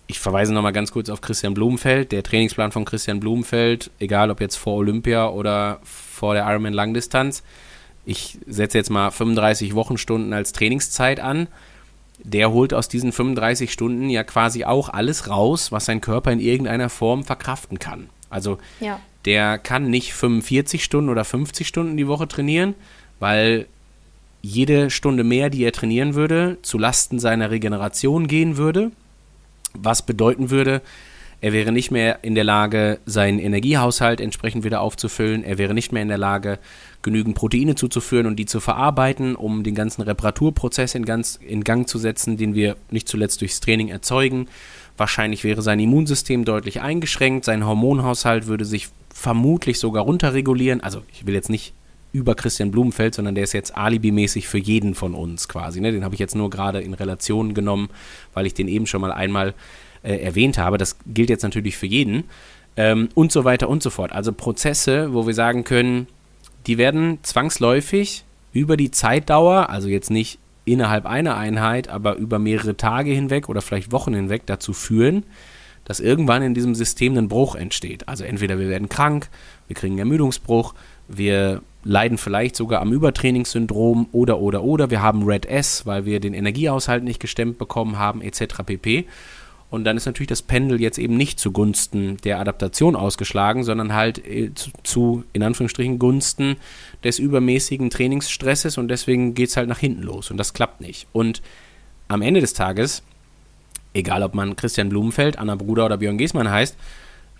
ich 0.08 0.18
verweise 0.18 0.52
nochmal 0.52 0.72
ganz 0.72 0.90
kurz 0.90 1.08
auf 1.08 1.20
Christian 1.20 1.54
Blumenfeld. 1.54 2.10
Der 2.10 2.24
Trainingsplan 2.24 2.72
von 2.72 2.84
Christian 2.84 3.20
Blumenfeld, 3.20 3.92
egal 4.00 4.30
ob 4.32 4.40
jetzt 4.40 4.56
vor 4.56 4.74
Olympia 4.74 5.28
oder 5.28 5.78
vor 5.84 6.34
der 6.34 6.48
Ironman 6.48 6.72
Langdistanz, 6.72 7.44
ich 8.04 8.38
setze 8.48 8.78
jetzt 8.78 8.90
mal 8.90 9.12
35 9.12 9.76
Wochenstunden 9.76 10.32
als 10.32 10.52
Trainingszeit 10.52 11.20
an. 11.20 11.46
Der 12.24 12.50
holt 12.50 12.74
aus 12.74 12.88
diesen 12.88 13.12
35 13.12 13.72
Stunden 13.72 14.10
ja 14.10 14.24
quasi 14.24 14.64
auch 14.64 14.88
alles 14.88 15.28
raus, 15.28 15.70
was 15.70 15.84
sein 15.84 16.00
Körper 16.00 16.32
in 16.32 16.40
irgendeiner 16.40 16.88
Form 16.88 17.22
verkraften 17.22 17.78
kann. 17.78 18.08
Also 18.30 18.58
ja. 18.80 19.00
der 19.24 19.58
kann 19.58 19.90
nicht 19.90 20.14
45 20.14 20.82
Stunden 20.82 21.10
oder 21.10 21.24
50 21.24 21.66
Stunden 21.66 21.96
die 21.96 22.06
Woche 22.06 22.28
trainieren, 22.28 22.74
weil 23.18 23.66
jede 24.42 24.88
Stunde 24.88 25.24
mehr, 25.24 25.50
die 25.50 25.62
er 25.64 25.72
trainieren 25.72 26.14
würde, 26.14 26.56
zu 26.62 26.78
Lasten 26.78 27.18
seiner 27.18 27.50
Regeneration 27.50 28.26
gehen 28.26 28.56
würde, 28.56 28.90
was 29.74 30.02
bedeuten 30.02 30.50
würde, 30.50 30.80
er 31.42 31.52
wäre 31.54 31.72
nicht 31.72 31.90
mehr 31.90 32.22
in 32.22 32.34
der 32.34 32.44
Lage, 32.44 32.98
seinen 33.06 33.38
Energiehaushalt 33.38 34.20
entsprechend 34.20 34.62
wieder 34.62 34.82
aufzufüllen. 34.82 35.42
Er 35.42 35.56
wäre 35.56 35.72
nicht 35.72 35.90
mehr 35.90 36.02
in 36.02 36.08
der 36.08 36.18
Lage, 36.18 36.58
genügend 37.02 37.34
Proteine 37.34 37.76
zuzuführen 37.76 38.26
und 38.26 38.36
die 38.36 38.44
zu 38.44 38.60
verarbeiten, 38.60 39.36
um 39.36 39.62
den 39.62 39.74
ganzen 39.74 40.02
Reparaturprozess 40.02 40.94
in, 40.94 41.06
ganz, 41.06 41.40
in 41.42 41.64
Gang 41.64 41.88
zu 41.88 41.98
setzen, 41.98 42.36
den 42.36 42.54
wir 42.54 42.76
nicht 42.90 43.08
zuletzt 43.08 43.40
durchs 43.40 43.60
Training 43.60 43.88
erzeugen. 43.88 44.48
Wahrscheinlich 45.00 45.44
wäre 45.44 45.62
sein 45.62 45.80
Immunsystem 45.80 46.44
deutlich 46.44 46.82
eingeschränkt, 46.82 47.46
sein 47.46 47.64
Hormonhaushalt 47.64 48.46
würde 48.48 48.66
sich 48.66 48.88
vermutlich 49.08 49.78
sogar 49.78 50.04
runterregulieren. 50.04 50.82
Also 50.82 51.00
ich 51.10 51.26
will 51.26 51.32
jetzt 51.32 51.48
nicht 51.48 51.72
über 52.12 52.34
Christian 52.34 52.70
Blumenfeld, 52.70 53.14
sondern 53.14 53.34
der 53.34 53.44
ist 53.44 53.54
jetzt 53.54 53.74
alibimäßig 53.74 54.46
für 54.46 54.58
jeden 54.58 54.94
von 54.94 55.14
uns 55.14 55.48
quasi. 55.48 55.80
Ne? 55.80 55.90
Den 55.90 56.04
habe 56.04 56.14
ich 56.14 56.18
jetzt 56.20 56.34
nur 56.34 56.50
gerade 56.50 56.82
in 56.82 56.92
Relation 56.92 57.54
genommen, 57.54 57.88
weil 58.34 58.44
ich 58.44 58.52
den 58.52 58.68
eben 58.68 58.86
schon 58.86 59.00
mal 59.00 59.10
einmal 59.10 59.54
äh, 60.02 60.16
erwähnt 60.16 60.58
habe. 60.58 60.76
Das 60.76 60.98
gilt 61.06 61.30
jetzt 61.30 61.44
natürlich 61.44 61.78
für 61.78 61.86
jeden. 61.86 62.24
Ähm, 62.76 63.08
und 63.14 63.32
so 63.32 63.44
weiter 63.44 63.70
und 63.70 63.82
so 63.82 63.88
fort. 63.88 64.12
Also 64.12 64.34
Prozesse, 64.34 65.14
wo 65.14 65.26
wir 65.26 65.32
sagen 65.32 65.64
können, 65.64 66.08
die 66.66 66.76
werden 66.76 67.20
zwangsläufig 67.22 68.24
über 68.52 68.76
die 68.76 68.90
Zeitdauer, 68.90 69.70
also 69.70 69.88
jetzt 69.88 70.10
nicht 70.10 70.38
innerhalb 70.64 71.06
einer 71.06 71.36
Einheit, 71.36 71.88
aber 71.88 72.16
über 72.16 72.38
mehrere 72.38 72.76
Tage 72.76 73.10
hinweg 73.10 73.48
oder 73.48 73.62
vielleicht 73.62 73.92
Wochen 73.92 74.14
hinweg 74.14 74.42
dazu 74.46 74.72
führen, 74.72 75.24
dass 75.84 76.00
irgendwann 76.00 76.42
in 76.42 76.54
diesem 76.54 76.74
System 76.74 77.16
ein 77.16 77.28
Bruch 77.28 77.54
entsteht. 77.54 78.08
Also 78.08 78.24
entweder 78.24 78.58
wir 78.58 78.68
werden 78.68 78.88
krank, 78.88 79.28
wir 79.66 79.74
kriegen 79.74 79.94
einen 79.94 80.00
Ermüdungsbruch, 80.00 80.74
wir 81.08 81.62
leiden 81.82 82.18
vielleicht 82.18 82.56
sogar 82.56 82.80
am 82.82 82.92
Übertrainingssyndrom 82.92 84.08
oder 84.12 84.38
oder 84.38 84.62
oder 84.62 84.90
wir 84.90 85.02
haben 85.02 85.24
Red 85.24 85.46
S, 85.46 85.86
weil 85.86 86.04
wir 86.04 86.20
den 86.20 86.34
Energiehaushalt 86.34 87.02
nicht 87.02 87.20
gestemmt 87.20 87.58
bekommen 87.58 87.98
haben, 87.98 88.20
etc. 88.20 88.62
pp. 88.64 89.06
Und 89.70 89.84
dann 89.84 89.96
ist 89.96 90.06
natürlich 90.06 90.28
das 90.28 90.42
Pendel 90.42 90.80
jetzt 90.80 90.98
eben 90.98 91.16
nicht 91.16 91.38
zugunsten 91.38 92.16
der 92.18 92.40
Adaptation 92.40 92.96
ausgeschlagen, 92.96 93.62
sondern 93.62 93.94
halt 93.94 94.18
äh, 94.26 94.50
zu, 94.82 95.24
in 95.32 95.42
Anführungsstrichen, 95.44 95.98
Gunsten 95.98 96.56
des 97.04 97.20
übermäßigen 97.20 97.88
Trainingsstresses 97.88 98.78
und 98.78 98.88
deswegen 98.88 99.34
geht 99.34 99.50
es 99.50 99.56
halt 99.56 99.68
nach 99.68 99.78
hinten 99.78 100.02
los 100.02 100.30
und 100.30 100.36
das 100.36 100.54
klappt 100.54 100.80
nicht. 100.80 101.06
Und 101.12 101.40
am 102.08 102.22
Ende 102.22 102.40
des 102.40 102.52
Tages, 102.52 103.02
egal 103.94 104.24
ob 104.24 104.34
man 104.34 104.56
Christian 104.56 104.88
Blumenfeld, 104.88 105.38
Anna 105.38 105.54
Bruder 105.54 105.86
oder 105.86 105.98
Björn 105.98 106.18
Giesmann 106.18 106.50
heißt, 106.50 106.76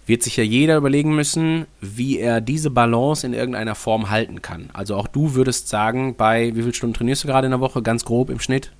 wird 0.06 0.22
sich 0.22 0.36
ja 0.36 0.44
jeder 0.44 0.76
überlegen 0.76 1.14
müssen, 1.14 1.66
wie 1.80 2.18
er 2.18 2.40
diese 2.40 2.70
Balance 2.70 3.26
in 3.26 3.32
irgendeiner 3.32 3.74
Form 3.74 4.10
halten 4.10 4.42
kann. 4.42 4.70
Also 4.72 4.96
auch 4.96 5.06
du 5.06 5.34
würdest 5.34 5.68
sagen, 5.68 6.14
bei 6.16 6.54
wie 6.54 6.62
viele 6.62 6.74
Stunden 6.74 6.94
trainierst 6.94 7.24
du 7.24 7.28
gerade 7.28 7.46
in 7.46 7.52
der 7.52 7.60
Woche, 7.60 7.82
ganz 7.82 8.04
grob 8.04 8.30
im 8.30 8.40
Schnitt? 8.40 8.72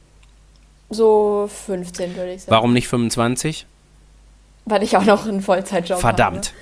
So 0.91 1.49
15 1.66 2.16
würde 2.16 2.32
ich 2.34 2.43
sagen. 2.43 2.51
Warum 2.53 2.72
nicht 2.72 2.88
25? 2.88 3.66
Weil 4.66 4.82
ich 4.82 4.97
auch 4.97 5.05
noch 5.05 5.26
einen 5.26 5.41
Vollzeitjob 5.41 6.01
Verdammt. 6.01 6.49
habe. 6.49 6.57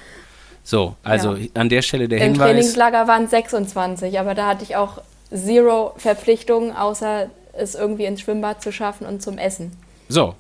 So, 0.65 0.95
also 1.03 1.35
Ja. 1.35 1.49
an 1.55 1.69
der 1.71 1.83
Stelle 1.83 2.09
der 2.09 2.19
Im 2.19 2.33
Hinweis. 2.33 2.49
Trainingslager 2.51 3.09
waren 3.09 3.25
es 3.25 3.31
26, 3.31 4.19
aber 4.21 4.35
da 4.35 4.47
hatte 4.47 4.65
ich 4.65 4.77
auch 4.77 5.01
zero 5.35 5.95
Verpflichtungen, 5.97 6.77
außer 6.77 7.31
es 7.55 7.75
irgendwie 7.75 8.05
ins 8.05 8.21
Schwimmbad 8.21 8.63
zu 8.63 8.71
schaffen 8.71 9.07
und 9.07 9.23
zum 9.23 9.39
Essen. 9.39 9.73
So, 10.09 10.35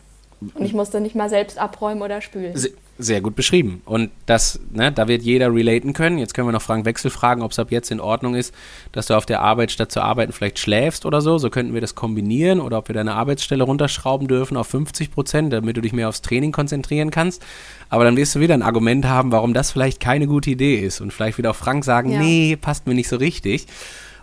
Und 0.55 0.65
ich 0.65 0.73
musste 0.75 1.01
nicht 1.01 1.15
mal 1.15 1.29
selbst 1.31 1.59
abräumen 1.59 2.03
oder 2.03 2.21
spülen. 2.21 2.55
Se- 2.99 3.05
Sehr 3.05 3.21
gut 3.21 3.35
beschrieben. 3.37 3.83
Und 3.85 4.11
das, 4.27 4.61
ne, 4.73 4.91
da 4.93 5.09
wird 5.09 5.23
jeder 5.23 5.53
relaten 5.55 5.93
können. 5.93 6.19
Jetzt 6.19 6.35
können 6.35 6.49
wir 6.49 6.53
noch 6.53 6.63
Frank 6.63 6.85
Wechsel 6.85 7.11
fragen, 7.11 7.43
ob 7.43 7.53
es 7.53 7.59
ab 7.59 7.71
jetzt 7.71 7.91
in 7.91 8.01
Ordnung 8.01 8.35
ist, 8.35 8.53
dass 8.93 9.07
du 9.07 9.15
auf 9.15 9.25
der 9.27 9.41
Arbeit 9.41 9.71
statt 9.71 9.91
zu 9.93 10.01
arbeiten 10.03 10.33
vielleicht 10.33 10.59
schläfst 10.59 11.07
oder 11.07 11.21
so. 11.21 11.39
So 11.39 11.49
könnten 11.51 11.75
wir 11.75 11.81
das 11.81 11.95
kombinieren 11.95 12.61
oder 12.61 12.79
ob 12.79 12.89
wir 12.89 12.95
deine 12.95 13.15
Arbeitsstelle 13.15 13.65
runterschrauben 13.65 14.29
dürfen 14.29 14.57
auf 14.57 14.67
50 14.69 15.11
Prozent, 15.11 15.53
damit 15.53 15.77
du 15.77 15.81
dich 15.81 15.93
mehr 15.93 16.09
aufs 16.09 16.23
Training 16.23 16.53
konzentrieren 16.53 17.11
kannst. 17.11 17.43
Aber 17.89 18.05
dann 18.05 18.17
wirst 18.17 18.35
du 18.35 18.41
wieder 18.41 18.55
ein 18.55 18.63
Argument 18.63 19.07
haben, 19.07 19.33
warum 19.33 19.55
das 19.55 19.71
vielleicht 19.71 20.01
keine 20.01 20.27
gute 20.27 20.51
Idee 20.51 20.77
ist. 20.77 21.01
Und 21.01 21.13
vielleicht 21.13 21.39
wieder 21.39 21.51
auch 21.51 21.57
Frank 21.57 21.85
sagen, 21.85 22.11
Ja. 22.11 22.19
nee, 22.21 22.57
passt 22.57 22.87
mir 22.87 22.95
nicht 22.95 23.09
so 23.09 23.17
richtig. 23.17 23.67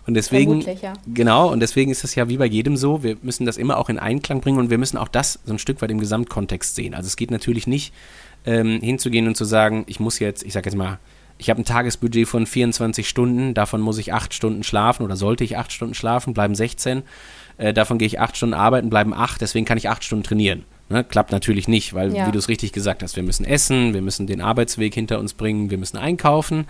Und 0.07 0.13
deswegen, 0.13 0.61
ja. 0.61 0.93
genau, 1.11 1.51
und 1.51 1.61
deswegen 1.61 1.89
ist 1.89 2.03
es 2.03 2.13
ja 2.13 2.29
wie 2.29 2.37
bei 2.37 2.45
jedem 2.45 2.77
so, 2.77 3.01
wir 3.01 3.17
müssen 3.23 3.47
das 3.47 3.57
immer 3.57 3.77
auch 3.79 3.89
in 3.89 3.97
Einklang 3.97 4.39
bringen 4.39 4.59
und 4.59 4.69
wir 4.69 4.77
müssen 4.77 4.97
auch 4.97 5.07
das 5.07 5.39
so 5.45 5.51
ein 5.53 5.57
Stück 5.57 5.81
weit 5.81 5.89
im 5.89 5.99
Gesamtkontext 5.99 6.75
sehen. 6.75 6.93
Also 6.93 7.07
es 7.07 7.15
geht 7.15 7.31
natürlich 7.31 7.65
nicht 7.65 7.91
ähm, 8.45 8.79
hinzugehen 8.81 9.27
und 9.27 9.35
zu 9.35 9.45
sagen, 9.45 9.83
ich 9.87 9.99
muss 9.99 10.19
jetzt, 10.19 10.43
ich 10.43 10.53
sag 10.53 10.65
jetzt 10.65 10.75
mal, 10.75 10.99
ich 11.37 11.49
habe 11.49 11.61
ein 11.61 11.65
Tagesbudget 11.65 12.27
von 12.27 12.45
24 12.45 13.09
Stunden, 13.09 13.53
davon 13.53 13.81
muss 13.81 13.97
ich 13.97 14.13
acht 14.13 14.33
Stunden 14.33 14.63
schlafen 14.63 15.03
oder 15.03 15.15
sollte 15.17 15.43
ich 15.43 15.57
acht 15.57 15.71
Stunden 15.73 15.93
schlafen, 15.93 16.33
bleiben 16.33 16.55
16. 16.55 17.03
Äh, 17.57 17.73
davon 17.73 17.97
gehe 17.97 18.05
ich 18.07 18.19
acht 18.19 18.37
Stunden 18.37 18.53
arbeiten, 18.53 18.89
bleiben 18.89 19.13
acht, 19.13 19.41
deswegen 19.41 19.65
kann 19.65 19.77
ich 19.77 19.89
acht 19.89 20.03
Stunden 20.03 20.23
trainieren. 20.23 20.63
Ne? 20.87 21.03
Klappt 21.03 21.31
natürlich 21.31 21.67
nicht, 21.67 21.93
weil, 21.93 22.13
Ja. 22.15 22.27
wie 22.27 22.31
du 22.31 22.37
es 22.37 22.47
richtig 22.47 22.71
gesagt 22.71 23.01
hast, 23.01 23.15
wir 23.15 23.23
müssen 23.23 23.43
essen, 23.43 23.93
wir 23.93 24.01
müssen 24.01 24.27
den 24.27 24.39
Arbeitsweg 24.39 24.93
hinter 24.93 25.19
uns 25.19 25.33
bringen, 25.33 25.71
wir 25.71 25.77
müssen 25.79 25.97
einkaufen, 25.97 26.67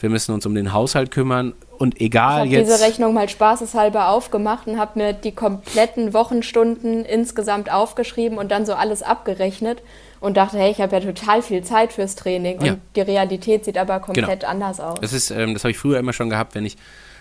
wir 0.00 0.10
müssen 0.10 0.32
uns 0.32 0.44
um 0.46 0.54
den 0.54 0.72
Haushalt 0.72 1.10
kümmern 1.12 1.54
und 1.78 1.94
Ich 1.96 2.06
egal 2.08 2.40
habe 2.40 2.48
jetzt. 2.48 2.68
diese 2.70 2.84
Rechnung 2.84 3.14
mal 3.14 3.28
spaßeshalber 3.28 4.08
aufgemacht 4.08 4.66
und 4.66 4.78
habe 4.78 4.98
mir 4.98 5.12
die 5.12 5.32
kompletten 5.32 6.12
Wochenstunden 6.12 7.04
insgesamt 7.04 7.70
aufgeschrieben 7.72 8.36
und 8.36 8.50
dann 8.50 8.66
so 8.66 8.74
alles 8.74 9.02
abgerechnet 9.02 9.80
und 10.22 10.36
dachte, 10.36 10.56
hey, 10.56 10.70
ich 10.70 10.80
habe 10.80 10.96
ja 10.96 11.00
total 11.00 11.42
viel 11.42 11.62
Zeit 11.62 11.92
fürs 11.92 12.14
Training 12.14 12.58
und 12.58 12.64
Ja. 12.66 12.76
die 12.96 13.00
Realität 13.02 13.64
sieht 13.64 13.76
aber 13.76 13.98
komplett 14.00 14.44
anders 14.44 14.80
aus. 14.80 14.98
Das 15.00 15.12
ist, 15.12 15.30
ähm, 15.30 15.52
das 15.52 15.64
habe 15.64 15.72
ich 15.72 15.78
früher 15.78 15.98
immer 15.98 16.12
schon 16.12 16.30
gehabt, 16.30 16.54
wenn 16.54 16.64
ich, 16.64 16.76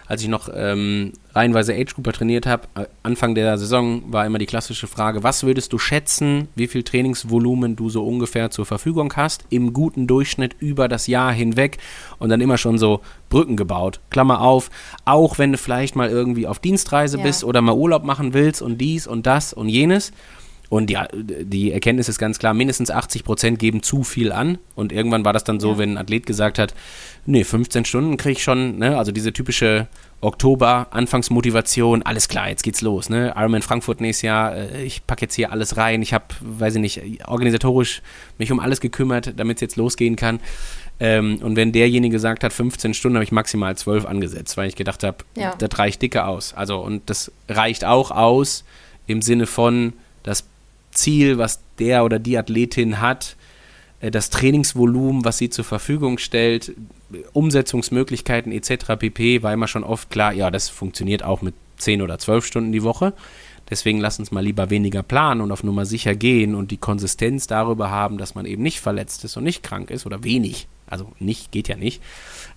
als 0.07 0.21
ich 0.21 0.27
noch 0.27 0.49
ähm, 0.53 1.13
reihenweise 1.33 1.73
Age 1.73 1.95
Grouper 1.95 2.11
trainiert 2.13 2.45
habe, 2.45 2.67
äh, 2.75 2.85
Anfang 3.01 3.33
der 3.33 3.57
Saison 3.57 4.03
war 4.11 4.25
immer 4.25 4.37
die 4.37 4.45
klassische 4.45 4.85
Frage, 4.87 5.23
was 5.23 5.43
würdest 5.43 5.73
du 5.73 5.79
schätzen, 5.79 6.47
wie 6.55 6.67
viel 6.67 6.83
Trainingsvolumen 6.83 7.75
du 7.75 7.89
so 7.89 8.05
ungefähr 8.05 8.51
zur 8.51 8.65
Verfügung 8.67 9.13
hast, 9.15 9.45
im 9.49 9.73
guten 9.73 10.05
Durchschnitt 10.07 10.55
über 10.59 10.87
das 10.87 11.07
Jahr 11.07 11.31
hinweg 11.31 11.77
und 12.19 12.29
dann 12.29 12.41
immer 12.41 12.57
schon 12.57 12.77
so 12.77 12.99
Brücken 13.29 13.55
gebaut. 13.55 13.99
Klammer 14.11 14.41
auf, 14.41 14.69
auch 15.05 15.39
wenn 15.39 15.53
du 15.53 15.57
vielleicht 15.57 15.95
mal 15.95 16.09
irgendwie 16.09 16.45
auf 16.45 16.59
Dienstreise 16.59 17.17
Ja. 17.17 17.23
bist 17.23 17.43
oder 17.43 17.61
mal 17.61 17.73
Urlaub 17.75 18.03
machen 18.03 18.33
willst 18.35 18.61
und 18.61 18.77
dies 18.79 19.07
und 19.07 19.25
das 19.25 19.53
und 19.53 19.69
jenes. 19.69 20.11
Und 20.71 20.89
ja, 20.89 21.05
die 21.13 21.73
Erkenntnis 21.73 22.07
ist 22.07 22.17
ganz 22.17 22.39
klar, 22.39 22.53
mindestens 22.53 22.91
80 22.91 23.25
Prozent 23.25 23.59
geben 23.59 23.83
zu 23.83 24.03
viel 24.03 24.31
an. 24.31 24.57
Und 24.73 24.93
irgendwann 24.93 25.25
war 25.25 25.33
das 25.33 25.43
dann 25.43 25.59
so, 25.59 25.73
Ja. 25.73 25.77
wenn 25.79 25.91
ein 25.91 25.97
Athlet 25.97 26.25
gesagt 26.25 26.57
hat, 26.59 26.73
nee, 27.25 27.43
15 27.43 27.83
Stunden 27.83 28.15
kriege 28.15 28.37
ich 28.37 28.43
schon, 28.43 28.77
ne? 28.79 28.97
also 28.97 29.11
diese 29.11 29.33
typische 29.33 29.89
Oktober, 30.21 30.87
Anfangsmotivation, 30.91 32.03
alles 32.03 32.29
klar, 32.29 32.47
jetzt 32.47 32.63
geht's 32.63 32.79
los. 32.79 33.09
Ne? 33.09 33.33
Ironman 33.35 33.63
Frankfurt 33.63 33.99
nächstes 33.99 34.21
Jahr, 34.21 34.55
äh, 34.55 34.83
ich 34.85 35.05
packe 35.05 35.23
jetzt 35.23 35.35
hier 35.35 35.51
alles 35.51 35.75
rein. 35.75 36.01
Ich 36.01 36.13
habe, 36.13 36.23
weiß 36.39 36.75
ich 36.75 36.81
nicht, 36.81 37.27
organisatorisch 37.27 38.01
mich 38.37 38.49
um 38.49 38.61
alles 38.61 38.79
gekümmert, 38.79 39.33
damit 39.37 39.57
es 39.57 39.61
jetzt 39.61 39.75
losgehen 39.75 40.15
kann. 40.15 40.39
Ähm, 41.01 41.39
und 41.43 41.57
wenn 41.57 41.73
derjenige 41.73 42.13
gesagt 42.13 42.45
hat, 42.45 42.53
15 42.53 42.93
Stunden, 42.93 43.17
habe 43.17 43.25
ich 43.25 43.33
maximal 43.33 43.75
12 43.75 44.05
angesetzt, 44.05 44.55
weil 44.55 44.69
ich 44.69 44.77
gedacht 44.77 45.03
habe, 45.03 45.17
Ja. 45.35 45.53
das 45.57 45.77
reicht 45.77 46.01
dicke 46.01 46.25
aus. 46.25 46.53
Also, 46.53 46.77
und 46.79 47.09
das 47.09 47.29
reicht 47.49 47.83
auch 47.83 48.11
aus 48.11 48.63
im 49.05 49.21
Sinne 49.21 49.47
von 49.47 49.91
das 50.23 50.45
Ziel, 50.91 51.37
was 51.37 51.61
der 51.79 52.03
oder 52.03 52.19
die 52.19 52.37
Athletin 52.37 53.01
hat, 53.01 53.35
äh, 53.99 54.11
das 54.11 54.29
Trainingsvolumen, 54.29 55.25
was 55.25 55.37
sie 55.37 55.49
zur 55.49 55.65
Verfügung 55.65 56.17
stellt, 56.17 56.73
Umsetzungsmöglichkeiten 57.33 58.51
etc. 58.51 58.97
pp. 58.97 59.43
war 59.43 59.53
immer 59.53 59.67
schon 59.67 59.83
oft 59.83 60.09
klar, 60.09 60.33
ja, 60.33 60.51
das 60.51 60.69
funktioniert 60.69 61.23
auch 61.23 61.41
mit 61.41 61.55
10 61.77 62.01
oder 62.01 62.17
12 62.19 62.45
Stunden 62.45 62.71
die 62.71 62.83
Woche. 62.83 63.13
Deswegen 63.69 63.99
lass 64.01 64.19
uns 64.19 64.31
mal 64.31 64.43
lieber 64.43 64.69
weniger 64.69 65.01
planen 65.01 65.39
und 65.39 65.51
auf 65.51 65.63
Nummer 65.63 65.85
sicher 65.85 66.13
gehen 66.13 66.55
und 66.55 66.71
die 66.71 66.77
Konsistenz 66.77 67.47
darüber 67.47 67.89
haben, 67.89 68.17
dass 68.17 68.35
man 68.35 68.45
eben 68.45 68.61
nicht 68.61 68.81
verletzt 68.81 69.23
ist 69.23 69.37
und 69.37 69.45
nicht 69.45 69.63
krank 69.63 69.91
ist 69.91 70.05
oder 70.05 70.25
wenig. 70.25 70.67
Also 70.87 71.13
nicht, 71.19 71.53
geht 71.53 71.69
ja 71.69 71.77
nicht. 71.77 72.01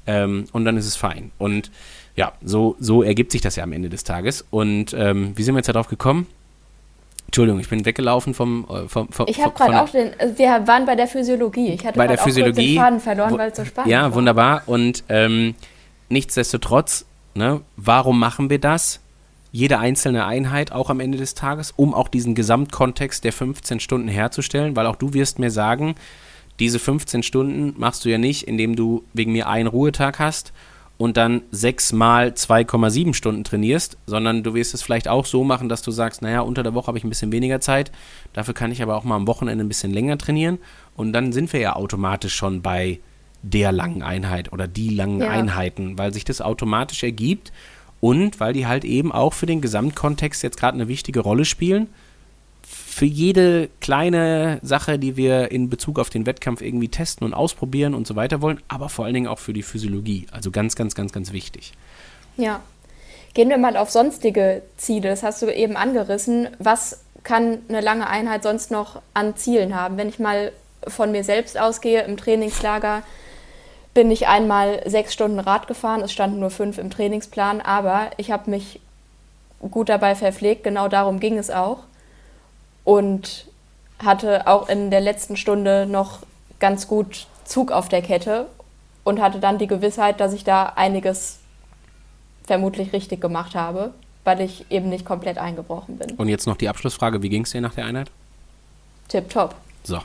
Ähm, 0.09 0.47
und 0.51 0.65
dann 0.65 0.77
ist 0.77 0.87
es 0.87 0.97
fein. 0.97 1.31
Und 1.39 1.71
ja, 2.17 2.33
so, 2.43 2.75
so 2.81 3.05
ergibt 3.05 3.31
sich 3.31 3.41
das 3.41 3.55
ja 3.55 3.63
am 3.63 3.73
Ende 3.73 3.91
des 3.91 4.03
Tages. 4.03 4.45
Und 4.51 4.93
ähm, 4.99 5.33
wie 5.37 5.45
sind 5.45 5.55
wir 5.55 5.61
jetzt 5.61 5.69
darauf 5.69 5.87
gekommen? 5.87 6.27
Entschuldigung, 7.27 7.61
ich 7.61 7.69
bin 7.69 7.85
weggelaufen 7.85 8.33
vom, 8.35 8.67
äh, 8.71 8.89
vom, 8.89 9.09
vom 9.09 9.27
Ich 9.29 9.43
habe 9.43 9.55
gerade 9.55 9.83
auch 9.83 9.89
den, 9.89 10.19
äh, 10.21 10.33
wir 10.37 10.67
waren 10.67 10.87
bei 10.87 10.95
der 10.95 11.09
Physiologie. 11.09 11.73
Ich 11.73 11.85
hatte 11.85 11.99
bei 11.99 12.07
der 12.07 12.19
auch 12.19 12.23
Physiologie. 12.25 12.75
den 12.75 12.79
Faden 12.83 13.01
verloren, 13.01 13.37
weil 13.39 13.51
es 13.51 13.57
so 13.57 13.65
spannend 13.65 13.91
Ja, 13.91 14.03
war. 14.03 14.15
wunderbar. 14.15 14.63
Und 14.67 15.03
ähm, 15.09 15.55
nichtsdestotrotz, 16.09 17.07
ne, 17.35 17.61
warum 17.77 18.19
machen 18.19 18.51
wir 18.51 18.59
das? 18.61 19.01
Jede 19.51 19.79
einzelne 19.79 20.27
Einheit 20.27 20.73
auch 20.73 20.91
am 20.91 21.01
Ende 21.01 21.19
des 21.19 21.35
Tages, 21.35 21.73
um 21.77 21.95
auch 21.95 22.09
diesen 22.09 22.35
Gesamtkontext 22.35 23.23
der 23.25 23.33
15 23.33 23.79
Stunden 23.81 24.09
herzustellen, 24.09 24.75
weil 24.75 24.87
auch 24.87 24.97
du 24.97 25.13
wirst 25.15 25.39
mir 25.39 25.51
sagen, 25.51 25.95
diese 26.61 26.79
15 26.79 27.23
Stunden 27.23 27.75
machst 27.79 28.05
du 28.05 28.09
ja 28.11 28.19
nicht, 28.19 28.47
indem 28.47 28.77
du 28.77 29.05
wegen 29.13 29.33
mir 29.33 29.49
einen 29.49 29.69
Ruhetag 29.69 30.19
hast 30.19 30.53
und 31.05 31.19
dann 31.19 31.43
sechs 31.51 31.93
mal 31.93 32.29
2,7 32.29 33.13
Stunden 33.13 33.45
trainierst, 33.45 33.99
sondern 34.07 34.43
du 34.43 34.55
wirst 34.55 34.73
es 34.73 34.83
vielleicht 34.83 35.07
auch 35.07 35.27
so 35.27 35.45
machen, 35.45 35.69
dass 35.69 35.83
du 35.83 35.91
sagst, 35.91 36.23
naja, 36.23 36.41
unter 36.41 36.63
der 36.63 36.73
Woche 36.73 36.87
habe 36.87 36.97
ich 36.97 37.05
ein 37.05 37.11
bisschen 37.11 37.31
weniger 37.31 37.61
Zeit, 37.61 37.93
dafür 38.33 38.55
kann 38.55 38.73
ich 38.73 38.83
aber 38.83 38.97
auch 38.97 39.05
mal 39.05 39.17
am 39.17 39.27
Wochenende 39.27 39.63
ein 39.63 39.69
bisschen 39.69 39.93
länger 39.93 40.17
trainieren 40.17 40.57
und 40.97 41.13
dann 41.13 41.35
sind 41.35 41.53
wir 41.53 41.61
ja 41.61 41.77
automatisch 41.77 42.35
schon 42.35 42.63
bei 42.63 43.01
der 43.43 43.71
langen 43.71 44.03
Einheit 44.03 44.51
oder 44.51 44.67
die 44.67 44.89
langen 44.89 45.21
Ja. 45.21 45.29
Einheiten, 45.29 45.99
weil 45.99 46.15
sich 46.15 46.25
das 46.25 46.41
automatisch 46.41 47.03
ergibt 47.03 47.53
und 48.01 48.41
weil 48.41 48.55
die 48.55 48.67
halt 48.67 48.87
eben 48.87 49.13
auch 49.13 49.35
für 49.35 49.45
den 49.45 49.61
Gesamtkontext 49.61 50.43
jetzt 50.43 50.57
gerade 50.59 50.77
eine 50.77 50.89
wichtige 50.89 51.21
Rolle 51.21 51.45
spielen. 51.45 51.89
Für 52.95 53.07
jede 53.07 53.71
kleine 53.81 54.61
Sache, 54.63 55.01
die 55.01 55.17
wir 55.17 55.51
in 55.51 55.69
Bezug 55.69 55.99
auf 55.99 56.11
den 56.11 56.27
Wettkampf 56.27 56.63
irgendwie 56.63 56.87
testen 56.87 57.27
und 57.27 57.35
ausprobieren 57.35 57.93
und 57.93 58.07
so 58.07 58.15
weiter 58.15 58.41
wollen, 58.41 58.63
aber 58.69 58.89
vor 58.89 59.05
allen 59.05 59.15
Dingen 59.15 59.27
auch 59.27 59.41
für 59.41 59.53
die 59.53 59.65
Physiologie. 59.65 60.29
Also 60.31 60.53
ganz, 60.53 60.77
ganz, 60.77 60.95
ganz, 60.95 61.13
ganz 61.13 61.33
wichtig. 61.33 61.73
Ja. 62.37 62.61
Gehen 63.35 63.49
wir 63.49 63.59
mal 63.59 63.77
auf 63.77 63.91
sonstige 63.91 64.63
Ziele. 64.77 65.09
Das 65.09 65.25
hast 65.25 65.43
du 65.43 65.53
eben 65.53 65.75
angerissen. 65.75 66.47
Was 66.61 67.03
kann 67.25 67.59
eine 67.69 67.81
lange 67.81 68.07
Einheit 68.07 68.45
sonst 68.45 68.71
noch 68.71 69.03
an 69.13 69.35
Zielen 69.35 69.75
haben? 69.75 69.97
Wenn 69.97 70.09
ich 70.09 70.21
mal 70.21 70.53
von 70.87 71.11
mir 71.11 71.25
selbst 71.25 71.59
ausgehe, 71.59 72.03
im 72.03 72.17
Trainingslager 72.17 73.03
bin 73.93 74.09
ich 74.13 74.29
einmal 74.29 74.89
sechs 74.89 75.13
Stunden 75.13 75.41
Rad 75.41 75.67
gefahren. 75.67 76.03
Es 76.03 76.13
standen 76.13 76.39
nur 76.39 76.51
fünf 76.51 76.79
im 76.79 76.91
Trainingsplan, 76.91 77.61
aber 77.61 78.13
ich 78.19 78.31
habe 78.31 78.51
mich 78.51 78.79
gut 79.69 79.89
dabei 79.89 80.15
verpflegt. 80.15 80.63
Genau 80.63 80.87
darum 80.87 81.19
ging 81.19 81.39
es 81.39 81.51
auch. 81.51 81.79
Und 82.85 83.47
hatte 83.99 84.47
auch 84.47 84.69
in 84.69 84.91
der 84.91 85.01
letzten 85.01 85.37
Stunde 85.37 85.87
noch 85.87 86.21
ganz 86.59 86.87
gut 86.87 87.27
Zug 87.45 87.73
auf 87.73 87.89
der 87.89 88.03
Kette 88.03 88.47
und 89.05 89.21
hatte 89.21 89.39
dann 89.39 89.59
die 89.59 89.67
Gewissheit, 89.67 90.21
dass 90.21 90.33
ich 90.33 90.45
da 90.45 90.73
einiges 90.77 91.39
vermutlich 92.47 92.93
richtig 92.93 93.21
gemacht 93.21 93.55
habe, 93.55 93.93
weil 94.25 94.41
ich 94.41 94.67
eben 94.71 94.89
nicht 94.89 95.05
komplett 95.05 95.39
eingebrochen 95.39 95.99
bin. 95.99 96.13
Und 96.13 96.29
jetzt 96.29 96.47
noch 96.47 96.57
die 96.57 96.69
Abschlussfrage: 96.69 97.23
Wie 97.23 97.29
ging 97.29 97.43
es 97.43 97.51
dir 97.51 97.61
nach 97.61 97.75
der 97.75 97.87
Einheit? 97.87 98.11
Tipptopp. 99.09 99.55
So, 99.85 100.01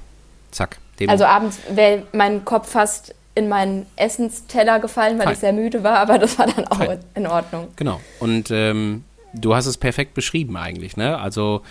zack. 0.52 0.78
Dem 1.00 1.10
Also 1.10 1.26
abends 1.26 1.60
wäre 1.70 2.04
mein 2.12 2.44
Kopf 2.44 2.70
fast 2.70 3.16
in 3.36 3.48
meinen 3.48 3.86
Essensteller 3.96 4.80
gefallen, 4.80 5.18
weil 5.18 5.28
Fein. 5.28 5.34
ich 5.34 5.40
sehr 5.40 5.54
müde 5.54 5.84
war, 5.84 6.00
aber 6.00 6.18
das 6.20 6.38
war 6.38 6.48
dann 6.48 6.68
auch 6.68 6.78
Fein. 6.78 7.00
in 7.16 7.26
Ordnung. 7.26 7.70
Genau. 7.78 8.02
Und 8.20 8.52
ähm, 8.52 9.06
du 9.34 9.56
hast 9.56 9.66
es 9.66 9.78
perfekt 9.78 10.14
beschrieben 10.14 10.58
eigentlich, 10.58 10.98
ne? 10.98 11.18
Also 11.18 11.62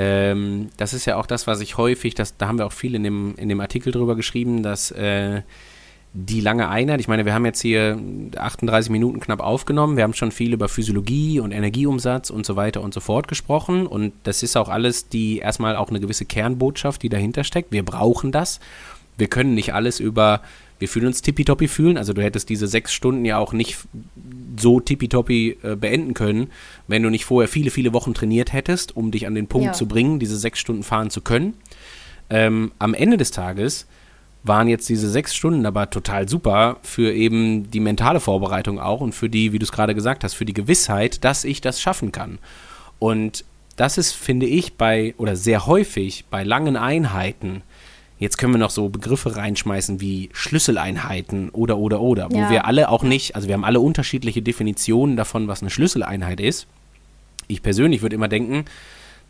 ähm, 0.00 0.68
das 0.76 0.94
ist 0.94 1.06
ja 1.06 1.16
auch 1.16 1.26
das, 1.26 1.48
was 1.48 1.60
ich 1.60 1.76
häufig, 1.76 2.14
das, 2.14 2.36
da 2.36 2.46
haben 2.46 2.58
wir 2.58 2.66
auch 2.66 2.72
viel 2.72 2.94
in 2.94 3.02
dem, 3.02 3.34
in 3.36 3.48
dem 3.48 3.60
Artikel 3.60 3.92
drüber 3.92 4.14
geschrieben, 4.14 4.62
dass 4.62 4.92
äh, 4.92 5.42
die 6.12 6.40
lange 6.40 6.68
Einheit. 6.68 7.00
Ich 7.00 7.08
meine, 7.08 7.24
wir 7.24 7.34
haben 7.34 7.44
jetzt 7.44 7.60
hier 7.60 7.98
38 8.36 8.90
Minuten 8.90 9.18
knapp 9.18 9.40
aufgenommen. 9.40 9.96
Wir 9.96 10.04
haben 10.04 10.14
schon 10.14 10.30
viel 10.30 10.52
über 10.52 10.68
Physiologie 10.68 11.40
und 11.40 11.50
Energieumsatz 11.50 12.30
und 12.30 12.46
so 12.46 12.54
weiter 12.54 12.80
und 12.80 12.94
so 12.94 13.00
fort 13.00 13.26
gesprochen. 13.26 13.88
Und 13.88 14.12
das 14.22 14.44
ist 14.44 14.56
auch 14.56 14.68
alles 14.68 15.08
die 15.08 15.38
erstmal 15.38 15.74
auch 15.74 15.90
eine 15.90 15.98
gewisse 15.98 16.26
Kernbotschaft, 16.26 17.02
die 17.02 17.08
dahinter 17.08 17.42
steckt. 17.42 17.72
Wir 17.72 17.84
brauchen 17.84 18.30
das. 18.30 18.60
Wir 19.16 19.26
können 19.26 19.54
nicht 19.54 19.74
alles 19.74 19.98
über, 19.98 20.42
wir 20.78 20.88
fühlen 20.88 21.06
uns 21.06 21.22
tippitoppi 21.22 21.68
fühlen. 21.68 21.96
Also 21.96 22.12
du 22.12 22.22
hättest 22.22 22.48
diese 22.48 22.68
sechs 22.68 22.92
Stunden 22.92 23.24
ja 23.24 23.38
auch 23.38 23.52
nicht 23.52 23.78
so 24.58 24.80
tippitoppi 24.80 25.58
äh, 25.62 25.76
beenden 25.76 26.14
können, 26.14 26.50
wenn 26.86 27.02
du 27.02 27.10
nicht 27.10 27.24
vorher 27.24 27.48
viele, 27.48 27.70
viele 27.70 27.92
Wochen 27.92 28.14
trainiert 28.14 28.52
hättest, 28.52 28.96
um 28.96 29.10
dich 29.10 29.26
an 29.26 29.34
den 29.34 29.46
Punkt 29.46 29.66
ja. 29.66 29.72
zu 29.72 29.86
bringen, 29.86 30.18
diese 30.18 30.36
sechs 30.36 30.58
Stunden 30.58 30.82
fahren 30.82 31.10
zu 31.10 31.20
können. 31.20 31.54
Ähm, 32.30 32.72
am 32.78 32.94
Ende 32.94 33.16
des 33.16 33.30
Tages 33.30 33.86
waren 34.44 34.68
jetzt 34.68 34.88
diese 34.88 35.10
sechs 35.10 35.34
Stunden 35.34 35.66
aber 35.66 35.90
total 35.90 36.28
super 36.28 36.78
für 36.82 37.12
eben 37.12 37.70
die 37.70 37.80
mentale 37.80 38.20
Vorbereitung 38.20 38.78
auch 38.78 39.00
und 39.00 39.14
für 39.14 39.28
die, 39.28 39.52
wie 39.52 39.58
du 39.58 39.64
es 39.64 39.72
gerade 39.72 39.94
gesagt 39.94 40.24
hast, 40.24 40.34
für 40.34 40.44
die 40.44 40.54
Gewissheit, 40.54 41.24
dass 41.24 41.44
ich 41.44 41.60
das 41.60 41.80
schaffen 41.80 42.12
kann. 42.12 42.38
Und 42.98 43.44
das 43.76 43.98
ist, 43.98 44.12
finde 44.12 44.46
ich, 44.46 44.74
bei 44.74 45.14
oder 45.18 45.36
sehr 45.36 45.66
häufig 45.66 46.24
bei 46.30 46.42
langen 46.42 46.76
Einheiten, 46.76 47.62
jetzt 48.18 48.38
können 48.38 48.54
wir 48.54 48.58
noch 48.58 48.70
so 48.70 48.88
Begriffe 48.88 49.36
reinschmeißen 49.36 50.00
wie 50.00 50.30
Schlüsseleinheiten 50.32 51.50
oder 51.50 51.78
oder 51.78 52.00
oder, 52.00 52.30
wo 52.30 52.38
ja. 52.38 52.50
wir 52.50 52.64
alle 52.66 52.88
auch 52.88 53.02
nicht, 53.02 53.36
also 53.36 53.48
wir 53.48 53.54
haben 53.54 53.64
alle 53.64 53.80
unterschiedliche 53.80 54.42
Definitionen 54.42 55.16
davon, 55.16 55.48
was 55.48 55.62
eine 55.62 55.70
Schlüsseleinheit 55.70 56.40
ist. 56.40 56.66
Ich 57.46 57.62
persönlich 57.62 58.02
würde 58.02 58.16
immer 58.16 58.28
denken, 58.28 58.64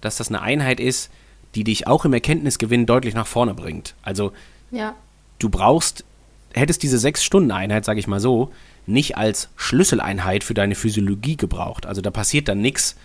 dass 0.01 0.17
das 0.17 0.29
eine 0.29 0.43
Einheit 0.43 0.81
ist, 0.81 1.11
die 1.55 1.65
dich 1.65 1.87
auch 1.87 2.05
im 2.05 2.13
Erkenntnisgewinn 2.13 2.87
deutlich 2.87 3.15
nach 3.15 3.27
vorne 3.27 3.55
bringt. 3.55 3.95
Also 4.03 4.33
ja. 4.71 4.95
du 5.39 5.49
brauchst, 5.49 6.05
hättest 6.53 6.83
diese 6.83 6.99
Sechs-Stunden-Einheit, 6.99 7.85
sage 7.85 8.01
ich 8.01 8.07
mal 8.07 8.21
so, 8.21 8.53
nicht 8.87 9.17
als 9.17 9.49
Schlüsseleinheit 9.57 10.45
für 10.45 10.55
deine 10.55 10.75
Physiologie 10.75 11.37
gebraucht. 11.37 11.87
Also 11.87 12.01
da 12.01 12.11
passiert 12.11 12.49
dann 12.49 12.61
nichts 12.61 12.97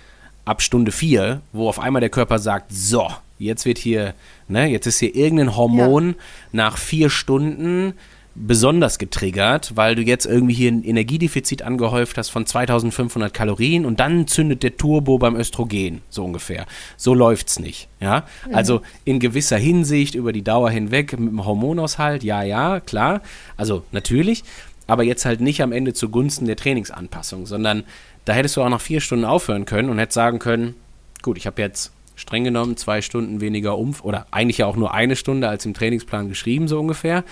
ab 0.46 0.62
Stunde 0.62 0.92
vier, 0.92 1.42
wo 1.52 1.70
auf 1.70 1.80
einmal 1.80 2.02
der 2.02 2.10
Körper 2.10 2.40
sagt, 2.40 2.72
so, 2.72 3.08
jetzt 3.40 3.66
wird 3.66 3.78
hier, 3.78 4.14
ne, 4.48 4.68
jetzt 4.68 4.88
ist 4.88 5.00
hier 5.00 5.16
irgendein 5.16 5.56
Hormon 5.56 6.10
ja. 6.10 6.16
nach 6.52 6.78
vier 6.78 7.10
Stunden 7.10 7.94
besonders 8.36 8.98
getriggert, 8.98 9.74
weil 9.76 9.96
du 9.96 10.02
jetzt 10.02 10.26
irgendwie 10.26 10.56
hier 10.56 10.72
ein 10.72 10.84
Energiedefizit 10.84 11.62
angehäuft 11.62 12.18
hast 12.18 12.30
von 12.30 12.46
2500 12.46 13.32
Kalorien 13.32 13.86
und 13.86 14.00
dann 14.00 14.28
zündet 14.28 14.64
der 14.64 14.76
Turbo 14.76 15.20
beim 15.20 15.36
Östrogen, 15.36 16.02
so 16.10 16.26
ungefähr. 16.26 16.66
So 16.98 17.14
läuft's 17.14 17.60
nicht, 17.60 17.90
ja? 18.00 18.26
Mhm. 18.48 18.56
Also 18.56 18.82
in 19.06 19.20
gewisser 19.20 19.58
Hinsicht 19.58 20.16
über 20.16 20.34
die 20.34 20.44
Dauer 20.44 20.72
hinweg 20.72 21.12
mit 21.20 21.30
dem 21.30 21.46
Hormonaushalt, 21.46 22.24
ja, 22.24 22.42
ja, 22.42 22.80
klar. 22.80 23.22
Also 23.56 23.84
natürlich, 23.92 24.44
aber 24.88 25.04
jetzt 25.04 25.26
halt 25.26 25.40
nicht 25.40 25.62
am 25.62 25.72
Ende 25.72 25.94
zugunsten 25.94 26.48
der 26.48 26.56
Trainingsanpassung, 26.56 27.46
sondern 27.46 27.84
da 28.26 28.34
hättest 28.34 28.58
du 28.58 28.62
auch 28.62 28.70
nach 28.70 28.82
vier 28.82 29.02
Stunden 29.02 29.26
aufhören 29.26 29.66
können 29.66 29.90
und 29.90 30.00
hättest 30.00 30.16
sagen 30.16 30.40
können, 30.40 30.76
gut, 31.22 31.38
ich 31.38 31.48
habe 31.48 31.62
jetzt 31.62 31.92
streng 32.16 32.44
genommen 32.44 32.78
zwei 32.78 33.02
Stunden 33.02 33.42
weniger 33.42 33.78
Umf 33.78 34.04
oder 34.04 34.28
eigentlich 34.32 34.60
ja 34.60 34.66
auch 34.68 34.76
nur 34.76 34.94
eine 34.94 35.16
Stunde 35.16 35.50
als 35.50 35.66
im 35.66 35.74
Trainingsplan 35.74 36.30
geschrieben, 36.30 36.68
so 36.68 36.80
ungefähr 36.80 37.24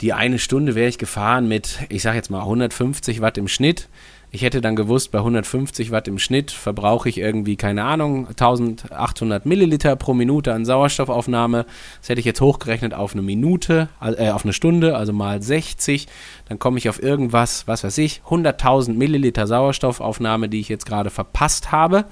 die 0.00 0.12
eine 0.12 0.38
Stunde 0.38 0.74
wäre 0.74 0.88
ich 0.88 0.98
gefahren 0.98 1.46
mit, 1.48 1.78
ich 1.88 2.02
sage 2.02 2.16
jetzt 2.16 2.30
mal 2.30 2.40
150 2.40 3.20
Watt 3.20 3.36
im 3.36 3.48
Schnitt. 3.48 3.88
Ich 4.32 4.42
hätte 4.42 4.60
dann 4.60 4.76
gewusst, 4.76 5.10
bei 5.10 5.18
150 5.18 5.90
Watt 5.90 6.06
im 6.06 6.20
Schnitt 6.20 6.52
verbrauche 6.52 7.08
ich 7.08 7.18
irgendwie, 7.18 7.56
keine 7.56 7.82
Ahnung, 7.82 8.28
1800 8.28 9.44
Milliliter 9.44 9.96
pro 9.96 10.14
Minute 10.14 10.54
an 10.54 10.64
Sauerstoffaufnahme. 10.64 11.66
Das 12.00 12.08
hätte 12.08 12.20
ich 12.20 12.26
jetzt 12.26 12.40
hochgerechnet 12.40 12.94
auf 12.94 13.12
eine 13.12 13.22
Minute, 13.22 13.88
äh, 14.00 14.30
auf 14.30 14.44
eine 14.44 14.52
Stunde, 14.52 14.96
also 14.96 15.12
mal 15.12 15.42
60. 15.42 16.06
Dann 16.48 16.60
komme 16.60 16.78
ich 16.78 16.88
auf 16.88 17.02
irgendwas, 17.02 17.66
was 17.66 17.82
weiß 17.82 17.98
ich, 17.98 18.22
100.000 18.28 18.94
Milliliter 18.94 19.48
Sauerstoffaufnahme, 19.48 20.48
die 20.48 20.60
ich 20.60 20.68
jetzt 20.68 20.86
gerade 20.86 21.10
verpasst 21.10 21.72
habe. 21.72 22.04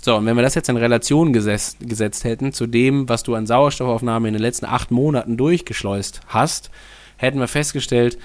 So, 0.00 0.14
und 0.14 0.26
wenn 0.26 0.36
wir 0.36 0.42
das 0.42 0.54
jetzt 0.54 0.68
in 0.68 0.76
Relation 0.76 1.32
gesetzt, 1.32 1.78
gesetzt 1.80 2.22
hätten 2.22 2.52
zu 2.52 2.68
dem, 2.68 3.08
was 3.08 3.24
du 3.24 3.34
an 3.34 3.48
Sauerstoffaufnahme 3.48 4.28
in 4.28 4.34
den 4.34 4.42
letzten 4.42 4.66
acht 4.66 4.92
Monaten 4.92 5.36
durchgeschleust 5.36 6.20
hast, 6.28 6.70
hätten 7.16 7.40
wir 7.40 7.48
festgestellt, 7.48 8.18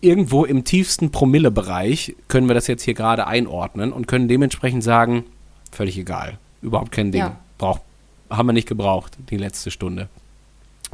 irgendwo 0.00 0.44
im 0.44 0.64
tiefsten 0.64 1.10
Promillebereich 1.10 2.16
können 2.28 2.48
wir 2.48 2.54
das 2.54 2.66
jetzt 2.66 2.82
hier 2.82 2.94
gerade 2.94 3.26
einordnen 3.26 3.92
und 3.92 4.08
können 4.08 4.28
dementsprechend 4.28 4.82
sagen, 4.82 5.24
völlig 5.70 5.98
egal, 5.98 6.38
überhaupt 6.62 6.92
kein 6.92 7.12
Ding. 7.12 7.20
Ja. 7.20 7.36
Brauch, 7.58 7.80
haben 8.28 8.48
wir 8.48 8.52
nicht 8.52 8.68
gebraucht, 8.68 9.16
die 9.30 9.36
letzte 9.36 9.70
Stunde. 9.70 10.08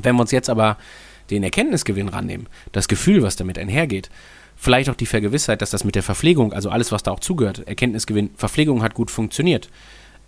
Wenn 0.02 0.16
wir 0.16 0.22
uns 0.22 0.30
jetzt 0.30 0.50
aber 0.50 0.76
den 1.30 1.42
Erkenntnisgewinn 1.42 2.08
rannehmen, 2.08 2.48
das 2.72 2.88
Gefühl, 2.88 3.22
was 3.22 3.36
damit 3.36 3.58
einhergeht, 3.58 4.10
vielleicht 4.56 4.90
auch 4.90 4.94
die 4.94 5.06
Vergewissheit, 5.06 5.62
dass 5.62 5.70
das 5.70 5.84
mit 5.84 5.94
der 5.94 6.02
Verpflegung, 6.02 6.52
also 6.52 6.70
alles, 6.70 6.92
was 6.92 7.02
da 7.02 7.12
auch 7.12 7.20
zugehört, 7.20 7.66
Erkenntnisgewinn, 7.66 8.30
Verpflegung 8.36 8.82
hat 8.82 8.94
gut 8.94 9.10
funktioniert. 9.10 9.68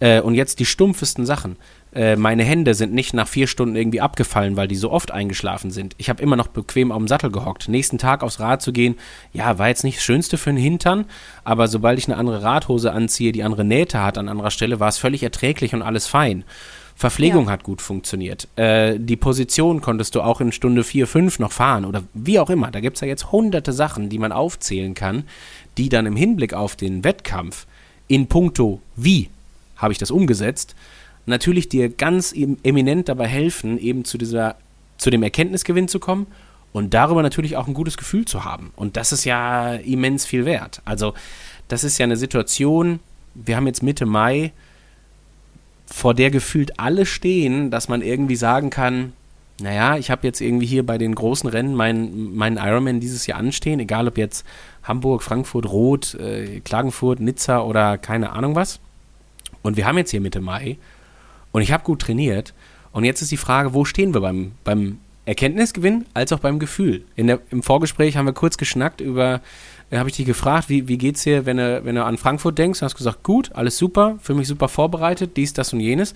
Äh, 0.00 0.20
und 0.20 0.34
jetzt 0.34 0.60
die 0.60 0.66
stumpfesten 0.66 1.26
Sachen. 1.26 1.56
Äh, 1.94 2.16
meine 2.16 2.44
Hände 2.44 2.74
sind 2.74 2.92
nicht 2.92 3.14
nach 3.14 3.28
vier 3.28 3.46
Stunden 3.46 3.76
irgendwie 3.76 4.00
abgefallen, 4.00 4.56
weil 4.56 4.68
die 4.68 4.76
so 4.76 4.90
oft 4.90 5.10
eingeschlafen 5.10 5.70
sind. 5.70 5.94
Ich 5.98 6.08
habe 6.08 6.22
immer 6.22 6.36
noch 6.36 6.48
bequem 6.48 6.92
auf 6.92 6.98
dem 6.98 7.08
Sattel 7.08 7.30
gehockt. 7.30 7.68
Nächsten 7.68 7.98
Tag 7.98 8.22
aufs 8.22 8.40
Rad 8.40 8.62
zu 8.62 8.72
gehen, 8.72 8.96
ja, 9.32 9.58
war 9.58 9.68
jetzt 9.68 9.84
nicht 9.84 9.98
das 9.98 10.04
Schönste 10.04 10.38
für 10.38 10.50
den 10.50 10.58
Hintern, 10.58 11.06
aber 11.44 11.68
sobald 11.68 11.98
ich 11.98 12.06
eine 12.06 12.16
andere 12.16 12.42
Radhose 12.42 12.92
anziehe, 12.92 13.32
die 13.32 13.42
andere 13.42 13.64
Nähte 13.64 14.02
hat 14.02 14.18
an 14.18 14.28
anderer 14.28 14.50
Stelle, 14.50 14.80
war 14.80 14.88
es 14.88 14.98
völlig 14.98 15.22
erträglich 15.22 15.74
und 15.74 15.82
alles 15.82 16.06
fein. 16.06 16.44
Verpflegung 16.94 17.46
ja. 17.46 17.52
hat 17.52 17.62
gut 17.62 17.80
funktioniert. 17.80 18.48
Äh, 18.56 18.98
die 18.98 19.16
Position 19.16 19.80
konntest 19.80 20.14
du 20.14 20.20
auch 20.20 20.40
in 20.40 20.50
Stunde 20.52 20.82
4, 20.82 21.06
5 21.06 21.38
noch 21.38 21.52
fahren 21.52 21.84
oder 21.84 22.02
wie 22.12 22.40
auch 22.40 22.50
immer. 22.50 22.72
Da 22.72 22.80
gibt 22.80 22.96
es 22.96 23.00
ja 23.00 23.06
jetzt 23.06 23.30
hunderte 23.30 23.72
Sachen, 23.72 24.08
die 24.08 24.18
man 24.18 24.32
aufzählen 24.32 24.94
kann, 24.94 25.24
die 25.78 25.88
dann 25.88 26.06
im 26.06 26.16
Hinblick 26.16 26.54
auf 26.54 26.74
den 26.74 27.04
Wettkampf 27.04 27.66
in 28.08 28.26
puncto 28.26 28.80
wie 28.96 29.28
habe 29.78 29.92
ich 29.92 29.98
das 29.98 30.10
umgesetzt, 30.10 30.74
natürlich 31.28 31.68
dir 31.68 31.88
ganz 31.88 32.32
eminent 32.32 33.08
dabei 33.08 33.26
helfen, 33.26 33.78
eben 33.78 34.04
zu 34.04 34.18
dieser, 34.18 34.56
zu 34.96 35.10
dem 35.10 35.22
Erkenntnisgewinn 35.22 35.88
zu 35.88 36.00
kommen 36.00 36.26
und 36.72 36.94
darüber 36.94 37.22
natürlich 37.22 37.56
auch 37.56 37.66
ein 37.66 37.74
gutes 37.74 37.96
Gefühl 37.96 38.24
zu 38.24 38.44
haben. 38.44 38.72
Und 38.76 38.96
das 38.96 39.12
ist 39.12 39.24
ja 39.24 39.74
immens 39.74 40.26
viel 40.26 40.44
wert. 40.44 40.82
Also, 40.84 41.14
das 41.68 41.84
ist 41.84 41.98
ja 41.98 42.04
eine 42.04 42.16
Situation, 42.16 43.00
wir 43.34 43.56
haben 43.56 43.66
jetzt 43.66 43.82
Mitte 43.82 44.06
Mai, 44.06 44.52
vor 45.86 46.14
der 46.14 46.30
gefühlt 46.30 46.78
alle 46.78 47.06
stehen, 47.06 47.70
dass 47.70 47.88
man 47.88 48.02
irgendwie 48.02 48.36
sagen 48.36 48.70
kann, 48.70 49.12
naja, 49.60 49.96
ich 49.96 50.10
habe 50.10 50.26
jetzt 50.26 50.40
irgendwie 50.40 50.66
hier 50.66 50.86
bei 50.86 50.98
den 50.98 51.14
großen 51.14 51.48
Rennen 51.48 51.74
meinen 51.74 52.36
mein 52.36 52.56
Ironman 52.58 53.00
dieses 53.00 53.26
Jahr 53.26 53.38
anstehen, 53.38 53.80
egal 53.80 54.06
ob 54.06 54.16
jetzt 54.16 54.46
Hamburg, 54.82 55.22
Frankfurt, 55.22 55.66
Rot, 55.66 56.14
äh, 56.14 56.60
Klagenfurt, 56.60 57.20
Nizza 57.20 57.62
oder 57.62 57.98
keine 57.98 58.30
Ahnung 58.32 58.54
was. 58.54 58.78
Und 59.62 59.76
wir 59.76 59.86
haben 59.86 59.98
jetzt 59.98 60.10
hier 60.10 60.20
Mitte 60.20 60.40
Mai 60.40 60.78
und 61.58 61.62
ich 61.62 61.72
habe 61.72 61.82
gut 61.82 62.02
trainiert. 62.02 62.54
Und 62.92 63.02
jetzt 63.02 63.20
ist 63.20 63.32
die 63.32 63.36
Frage, 63.36 63.74
wo 63.74 63.84
stehen 63.84 64.14
wir 64.14 64.20
beim, 64.20 64.52
beim 64.62 65.00
Erkenntnisgewinn 65.26 66.06
als 66.14 66.32
auch 66.32 66.38
beim 66.38 66.60
Gefühl? 66.60 67.02
Der, 67.16 67.40
Im 67.50 67.64
Vorgespräch 67.64 68.16
haben 68.16 68.26
wir 68.26 68.32
kurz 68.32 68.58
geschnackt 68.58 69.00
über, 69.00 69.40
äh, 69.90 69.98
habe 69.98 70.08
ich 70.08 70.14
dich 70.14 70.24
gefragt, 70.24 70.68
wie, 70.68 70.86
wie 70.86 71.10
es 71.10 71.24
dir, 71.24 71.46
wenn 71.46 71.56
du, 71.56 71.84
wenn 71.84 71.96
du 71.96 72.04
an 72.04 72.16
Frankfurt 72.16 72.58
denkst? 72.58 72.78
Du 72.78 72.84
hast 72.84 72.94
gesagt, 72.94 73.24
gut, 73.24 73.50
alles 73.56 73.76
super, 73.76 74.20
für 74.22 74.34
mich 74.34 74.46
super 74.46 74.68
vorbereitet, 74.68 75.36
dies, 75.36 75.52
das 75.52 75.72
und 75.72 75.80
jenes. 75.80 76.14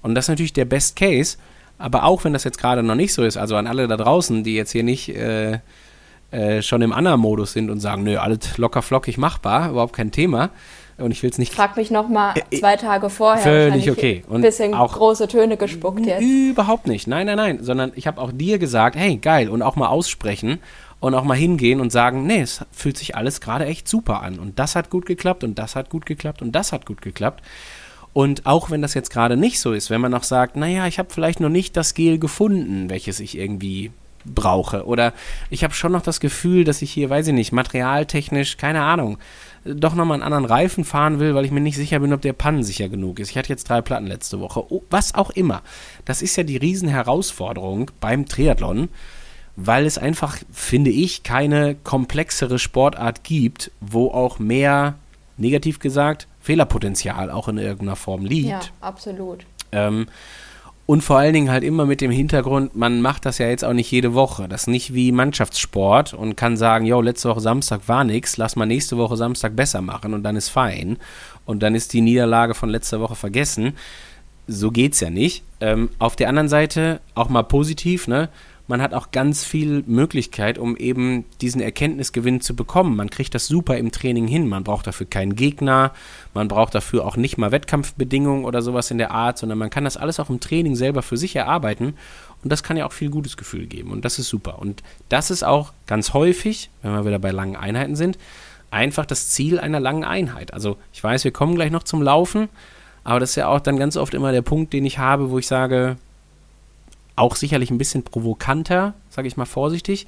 Und 0.00 0.14
das 0.14 0.26
ist 0.26 0.28
natürlich 0.28 0.52
der 0.52 0.64
Best 0.64 0.94
Case. 0.94 1.38
Aber 1.76 2.04
auch 2.04 2.22
wenn 2.22 2.32
das 2.32 2.44
jetzt 2.44 2.58
gerade 2.58 2.84
noch 2.84 2.94
nicht 2.94 3.14
so 3.14 3.24
ist, 3.24 3.36
also 3.36 3.56
an 3.56 3.66
alle 3.66 3.88
da 3.88 3.96
draußen, 3.96 4.44
die 4.44 4.54
jetzt 4.54 4.70
hier 4.70 4.84
nicht 4.84 5.08
äh, 5.08 5.58
äh, 6.30 6.62
schon 6.62 6.82
im 6.82 6.92
Anna-Modus 6.92 7.52
sind 7.52 7.68
und 7.68 7.80
sagen, 7.80 8.04
nö, 8.04 8.16
alles 8.16 8.58
locker 8.58 8.80
flockig 8.80 9.18
machbar, 9.18 9.70
überhaupt 9.70 9.96
kein 9.96 10.12
Thema 10.12 10.50
und 10.98 11.10
ich 11.10 11.22
will 11.22 11.30
es 11.30 11.38
nicht. 11.38 11.52
Frag 11.52 11.76
mich 11.76 11.90
noch 11.90 12.08
mal 12.08 12.34
äh, 12.50 12.58
zwei 12.58 12.76
Tage 12.76 13.10
vorher. 13.10 13.42
Völlig 13.42 13.90
okay. 13.90 14.22
Und 14.28 14.36
ein 14.36 14.42
bisschen 14.42 14.74
auch 14.74 14.94
große 14.94 15.28
Töne 15.28 15.56
gespuckt 15.56 16.06
jetzt. 16.06 16.22
Überhaupt 16.22 16.86
nicht. 16.86 17.06
Nein, 17.06 17.26
nein, 17.26 17.36
nein. 17.36 17.58
Sondern 17.62 17.92
ich 17.96 18.06
habe 18.06 18.20
auch 18.20 18.30
dir 18.32 18.58
gesagt, 18.58 18.96
hey, 18.96 19.16
geil. 19.16 19.48
Und 19.48 19.62
auch 19.62 19.76
mal 19.76 19.88
aussprechen 19.88 20.60
und 21.00 21.14
auch 21.14 21.24
mal 21.24 21.36
hingehen 21.36 21.80
und 21.80 21.90
sagen, 21.90 22.26
nee, 22.26 22.40
es 22.40 22.64
fühlt 22.72 22.96
sich 22.96 23.16
alles 23.16 23.40
gerade 23.40 23.66
echt 23.66 23.88
super 23.88 24.22
an. 24.22 24.38
Und 24.38 24.58
das 24.58 24.76
hat 24.76 24.88
gut 24.88 25.04
geklappt 25.04 25.44
und 25.44 25.58
das 25.58 25.76
hat 25.76 25.90
gut 25.90 26.06
geklappt 26.06 26.42
und 26.42 26.52
das 26.52 26.72
hat 26.72 26.86
gut 26.86 27.02
geklappt. 27.02 27.42
Und 28.12 28.46
auch 28.46 28.70
wenn 28.70 28.80
das 28.80 28.94
jetzt 28.94 29.10
gerade 29.10 29.36
nicht 29.36 29.60
so 29.60 29.72
ist, 29.72 29.90
wenn 29.90 30.00
man 30.00 30.12
noch 30.12 30.22
sagt, 30.22 30.54
naja, 30.54 30.86
ich 30.86 31.00
habe 31.00 31.12
vielleicht 31.12 31.40
noch 31.40 31.48
nicht 31.48 31.76
das 31.76 31.94
Gel 31.94 32.18
gefunden, 32.18 32.88
welches 32.88 33.18
ich 33.18 33.36
irgendwie 33.36 33.90
brauche. 34.24 34.86
Oder 34.86 35.12
ich 35.50 35.64
habe 35.64 35.74
schon 35.74 35.92
noch 35.92 36.02
das 36.02 36.20
Gefühl, 36.20 36.64
dass 36.64 36.82
ich 36.82 36.92
hier, 36.92 37.10
weiß 37.10 37.26
ich 37.28 37.34
nicht, 37.34 37.52
materialtechnisch, 37.52 38.56
keine 38.56 38.82
Ahnung, 38.82 39.18
doch 39.64 39.94
nochmal 39.94 40.16
einen 40.16 40.22
anderen 40.22 40.44
Reifen 40.44 40.84
fahren 40.84 41.18
will, 41.18 41.34
weil 41.34 41.44
ich 41.44 41.50
mir 41.50 41.60
nicht 41.60 41.76
sicher 41.76 41.98
bin, 42.00 42.12
ob 42.12 42.20
der 42.20 42.32
pannensicher 42.32 42.88
genug 42.88 43.18
ist. 43.18 43.30
Ich 43.30 43.38
hatte 43.38 43.48
jetzt 43.48 43.68
drei 43.68 43.80
Platten 43.80 44.06
letzte 44.06 44.40
Woche. 44.40 44.64
Oh, 44.70 44.82
was 44.90 45.14
auch 45.14 45.30
immer. 45.30 45.62
Das 46.04 46.22
ist 46.22 46.36
ja 46.36 46.42
die 46.42 46.56
Riesenherausforderung 46.56 47.90
beim 48.00 48.26
Triathlon, 48.26 48.88
weil 49.56 49.86
es 49.86 49.98
einfach, 49.98 50.38
finde 50.52 50.90
ich, 50.90 51.22
keine 51.22 51.76
komplexere 51.76 52.58
Sportart 52.58 53.24
gibt, 53.24 53.70
wo 53.80 54.08
auch 54.08 54.38
mehr, 54.38 54.96
negativ 55.36 55.78
gesagt, 55.78 56.28
Fehlerpotenzial 56.40 57.30
auch 57.30 57.48
in 57.48 57.58
irgendeiner 57.58 57.96
Form 57.96 58.26
liegt. 58.26 58.48
Ja, 58.48 58.60
absolut. 58.80 59.46
Ähm, 59.72 60.06
Und 60.86 61.02
vor 61.02 61.16
allen 61.16 61.32
Dingen 61.32 61.50
halt 61.50 61.64
immer 61.64 61.86
mit 61.86 62.02
dem 62.02 62.10
Hintergrund, 62.10 62.76
man 62.76 63.00
macht 63.00 63.24
das 63.24 63.38
ja 63.38 63.48
jetzt 63.48 63.64
auch 63.64 63.72
nicht 63.72 63.90
jede 63.90 64.12
Woche. 64.12 64.48
Das 64.48 64.62
ist 64.62 64.66
nicht 64.66 64.92
wie 64.92 65.12
Mannschaftssport 65.12 66.12
und 66.12 66.36
kann 66.36 66.58
sagen, 66.58 66.84
jo, 66.84 67.00
letzte 67.00 67.30
Woche 67.30 67.40
Samstag 67.40 67.88
war 67.88 68.04
nix, 68.04 68.36
lass 68.36 68.54
mal 68.54 68.66
nächste 68.66 68.98
Woche 68.98 69.16
Samstag 69.16 69.56
besser 69.56 69.80
machen 69.80 70.12
und 70.12 70.22
dann 70.22 70.36
ist 70.36 70.50
fein. 70.50 70.98
Und 71.46 71.62
dann 71.62 71.74
ist 71.74 71.94
die 71.94 72.02
Niederlage 72.02 72.54
von 72.54 72.68
letzter 72.68 73.00
Woche 73.00 73.14
vergessen. 73.14 73.74
So 74.46 74.70
geht's 74.70 75.00
ja 75.00 75.08
nicht. 75.08 75.42
Ähm, 75.60 75.88
auf 75.98 76.16
der 76.16 76.28
anderen 76.28 76.50
Seite 76.50 77.00
auch 77.14 77.30
mal 77.30 77.44
positiv, 77.44 78.06
ne? 78.06 78.28
Man 78.66 78.80
hat 78.80 78.94
auch 78.94 79.10
ganz 79.10 79.44
viel 79.44 79.84
Möglichkeit, 79.86 80.58
um 80.58 80.76
eben 80.76 81.26
diesen 81.40 81.60
Erkenntnisgewinn 81.60 82.40
zu 82.40 82.56
bekommen. 82.56 82.96
Man 82.96 83.10
kriegt 83.10 83.34
das 83.34 83.46
super 83.46 83.76
im 83.76 83.92
Training 83.92 84.26
hin. 84.26 84.48
Man 84.48 84.64
braucht 84.64 84.86
dafür 84.86 85.06
keinen 85.06 85.36
Gegner, 85.36 85.92
man 86.32 86.48
braucht 86.48 86.74
dafür 86.74 87.04
auch 87.04 87.16
nicht 87.16 87.36
mal 87.36 87.52
Wettkampfbedingungen 87.52 88.44
oder 88.44 88.62
sowas 88.62 88.90
in 88.90 88.98
der 88.98 89.10
Art, 89.10 89.36
sondern 89.36 89.58
man 89.58 89.70
kann 89.70 89.84
das 89.84 89.98
alles 89.98 90.18
auch 90.18 90.30
im 90.30 90.40
Training 90.40 90.76
selber 90.76 91.02
für 91.02 91.18
sich 91.18 91.36
erarbeiten. 91.36 91.94
Und 92.42 92.50
das 92.50 92.62
kann 92.62 92.76
ja 92.76 92.86
auch 92.86 92.92
viel 92.92 93.10
gutes 93.10 93.36
Gefühl 93.36 93.66
geben. 93.66 93.90
Und 93.90 94.04
das 94.04 94.18
ist 94.18 94.28
super. 94.28 94.58
Und 94.58 94.82
das 95.08 95.30
ist 95.30 95.42
auch 95.42 95.72
ganz 95.86 96.14
häufig, 96.14 96.70
wenn 96.82 96.92
wir 96.92 97.04
wieder 97.04 97.18
bei 97.18 97.32
langen 97.32 97.56
Einheiten 97.56 97.96
sind, 97.96 98.18
einfach 98.70 99.06
das 99.06 99.28
Ziel 99.28 99.60
einer 99.60 99.80
langen 99.80 100.04
Einheit. 100.04 100.52
Also 100.54 100.76
ich 100.92 101.04
weiß, 101.04 101.24
wir 101.24 101.32
kommen 101.32 101.54
gleich 101.54 101.70
noch 101.70 101.84
zum 101.84 102.02
Laufen, 102.02 102.48
aber 103.02 103.20
das 103.20 103.30
ist 103.30 103.36
ja 103.36 103.48
auch 103.48 103.60
dann 103.60 103.78
ganz 103.78 103.96
oft 103.96 104.14
immer 104.14 104.32
der 104.32 104.42
Punkt, 104.42 104.72
den 104.72 104.86
ich 104.86 104.98
habe, 104.98 105.30
wo 105.30 105.38
ich 105.38 105.46
sage, 105.46 105.96
auch 107.16 107.36
sicherlich 107.36 107.70
ein 107.70 107.78
bisschen 107.78 108.02
provokanter, 108.02 108.94
sage 109.10 109.28
ich 109.28 109.36
mal 109.36 109.44
vorsichtig. 109.44 110.06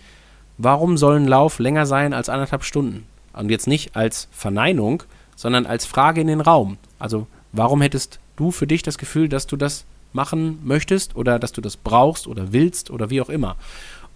Warum 0.58 0.96
soll 0.96 1.16
ein 1.16 1.28
Lauf 1.28 1.58
länger 1.58 1.86
sein 1.86 2.12
als 2.12 2.28
anderthalb 2.28 2.64
Stunden? 2.64 3.06
Und 3.32 3.50
jetzt 3.50 3.66
nicht 3.66 3.94
als 3.94 4.28
Verneinung, 4.32 5.02
sondern 5.36 5.66
als 5.66 5.84
Frage 5.84 6.22
in 6.22 6.26
den 6.26 6.40
Raum. 6.40 6.78
Also, 6.98 7.26
warum 7.52 7.82
hättest 7.82 8.18
du 8.36 8.50
für 8.50 8.66
dich 8.66 8.82
das 8.82 8.98
Gefühl, 8.98 9.28
dass 9.28 9.46
du 9.46 9.56
das 9.56 9.84
machen 10.12 10.58
möchtest 10.64 11.14
oder 11.14 11.38
dass 11.38 11.52
du 11.52 11.60
das 11.60 11.76
brauchst 11.76 12.26
oder 12.26 12.52
willst 12.52 12.90
oder 12.90 13.10
wie 13.10 13.20
auch 13.20 13.28
immer? 13.28 13.56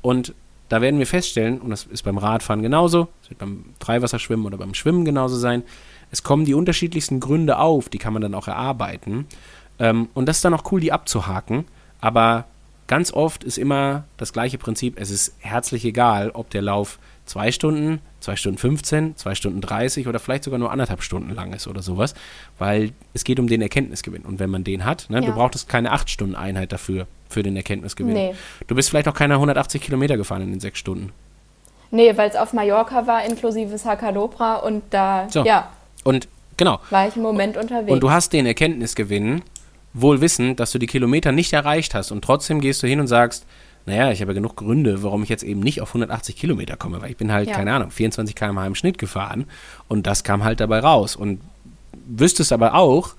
Und 0.00 0.34
da 0.70 0.80
werden 0.80 0.98
wir 0.98 1.06
feststellen, 1.06 1.60
und 1.60 1.70
das 1.70 1.84
ist 1.84 2.02
beim 2.02 2.16
Radfahren 2.16 2.62
genauso, 2.62 3.08
es 3.22 3.30
wird 3.30 3.40
beim 3.40 3.64
Freiwasserschwimmen 3.80 4.46
oder 4.46 4.56
beim 4.56 4.72
Schwimmen 4.72 5.04
genauso 5.04 5.36
sein, 5.36 5.64
es 6.10 6.22
kommen 6.22 6.44
die 6.44 6.54
unterschiedlichsten 6.54 7.20
Gründe 7.20 7.58
auf, 7.58 7.88
die 7.88 7.98
kann 7.98 8.12
man 8.12 8.22
dann 8.22 8.34
auch 8.34 8.48
erarbeiten. 8.48 9.26
Ähm, 9.78 10.08
und 10.14 10.26
das 10.26 10.36
ist 10.36 10.44
dann 10.44 10.54
auch 10.54 10.70
cool, 10.72 10.80
die 10.80 10.92
abzuhaken. 10.92 11.64
Aber 12.00 12.46
Ganz 12.90 13.12
oft 13.12 13.44
ist 13.44 13.56
immer 13.56 14.02
das 14.16 14.32
gleiche 14.32 14.58
Prinzip. 14.58 15.00
Es 15.00 15.10
ist 15.10 15.36
herzlich 15.38 15.84
egal, 15.84 16.32
ob 16.34 16.50
der 16.50 16.60
Lauf 16.60 16.98
zwei 17.24 17.52
Stunden, 17.52 18.00
zwei 18.18 18.34
Stunden 18.34 18.58
15, 18.58 19.16
zwei 19.16 19.36
Stunden 19.36 19.60
30 19.60 20.08
oder 20.08 20.18
vielleicht 20.18 20.42
sogar 20.42 20.58
nur 20.58 20.72
anderthalb 20.72 21.00
Stunden 21.04 21.32
lang 21.32 21.52
ist 21.52 21.68
oder 21.68 21.82
sowas, 21.82 22.14
weil 22.58 22.90
es 23.14 23.22
geht 23.22 23.38
um 23.38 23.46
den 23.46 23.62
Erkenntnisgewinn. 23.62 24.22
Und 24.22 24.40
wenn 24.40 24.50
man 24.50 24.64
den 24.64 24.84
hat, 24.84 25.06
ne, 25.08 25.20
ja. 25.20 25.26
du 25.26 25.32
brauchst 25.32 25.68
keine 25.68 25.92
acht 25.92 26.10
Stunden 26.10 26.34
Einheit 26.34 26.72
dafür, 26.72 27.06
für 27.28 27.44
den 27.44 27.54
Erkenntnisgewinn. 27.54 28.12
Nee. 28.12 28.34
Du 28.66 28.74
bist 28.74 28.90
vielleicht 28.90 29.06
auch 29.06 29.14
keine 29.14 29.34
180 29.34 29.80
Kilometer 29.80 30.16
gefahren 30.16 30.42
in 30.42 30.50
den 30.50 30.58
sechs 30.58 30.80
Stunden. 30.80 31.12
Nee, 31.92 32.16
weil 32.16 32.28
es 32.28 32.34
auf 32.34 32.52
Mallorca 32.52 33.06
war, 33.06 33.24
inklusive 33.24 33.78
Sacalobra 33.78 34.56
und 34.56 34.82
da, 34.90 35.28
so. 35.30 35.44
ja. 35.44 35.70
Und 36.02 36.26
genau. 36.56 36.80
War 36.90 37.06
ich 37.06 37.14
im 37.14 37.22
Moment 37.22 37.56
unterwegs. 37.56 37.92
Und 37.92 38.00
du 38.00 38.10
hast 38.10 38.32
den 38.32 38.46
Erkenntnisgewinn 38.46 39.42
wohl 39.92 40.20
wissend, 40.20 40.60
dass 40.60 40.72
du 40.72 40.78
die 40.78 40.86
Kilometer 40.86 41.32
nicht 41.32 41.52
erreicht 41.52 41.94
hast 41.94 42.10
und 42.10 42.22
trotzdem 42.24 42.60
gehst 42.60 42.82
du 42.82 42.86
hin 42.86 43.00
und 43.00 43.06
sagst, 43.06 43.46
naja, 43.86 44.12
ich 44.12 44.20
habe 44.20 44.32
ja 44.32 44.34
genug 44.34 44.56
Gründe, 44.56 45.02
warum 45.02 45.22
ich 45.22 45.28
jetzt 45.28 45.42
eben 45.42 45.60
nicht 45.60 45.80
auf 45.80 45.88
180 45.88 46.36
Kilometer 46.36 46.76
komme, 46.76 47.00
weil 47.00 47.10
ich 47.10 47.16
bin 47.16 47.32
halt, 47.32 47.48
ja. 47.48 47.54
keine 47.54 47.72
Ahnung, 47.72 47.90
24 47.90 48.36
km/h 48.36 48.66
im 48.66 48.74
Schnitt 48.74 48.98
gefahren 48.98 49.46
und 49.88 50.06
das 50.06 50.22
kam 50.22 50.44
halt 50.44 50.60
dabei 50.60 50.80
raus. 50.80 51.16
Und 51.16 51.40
wüsstest 52.06 52.52
aber 52.52 52.74
auch, 52.74 53.14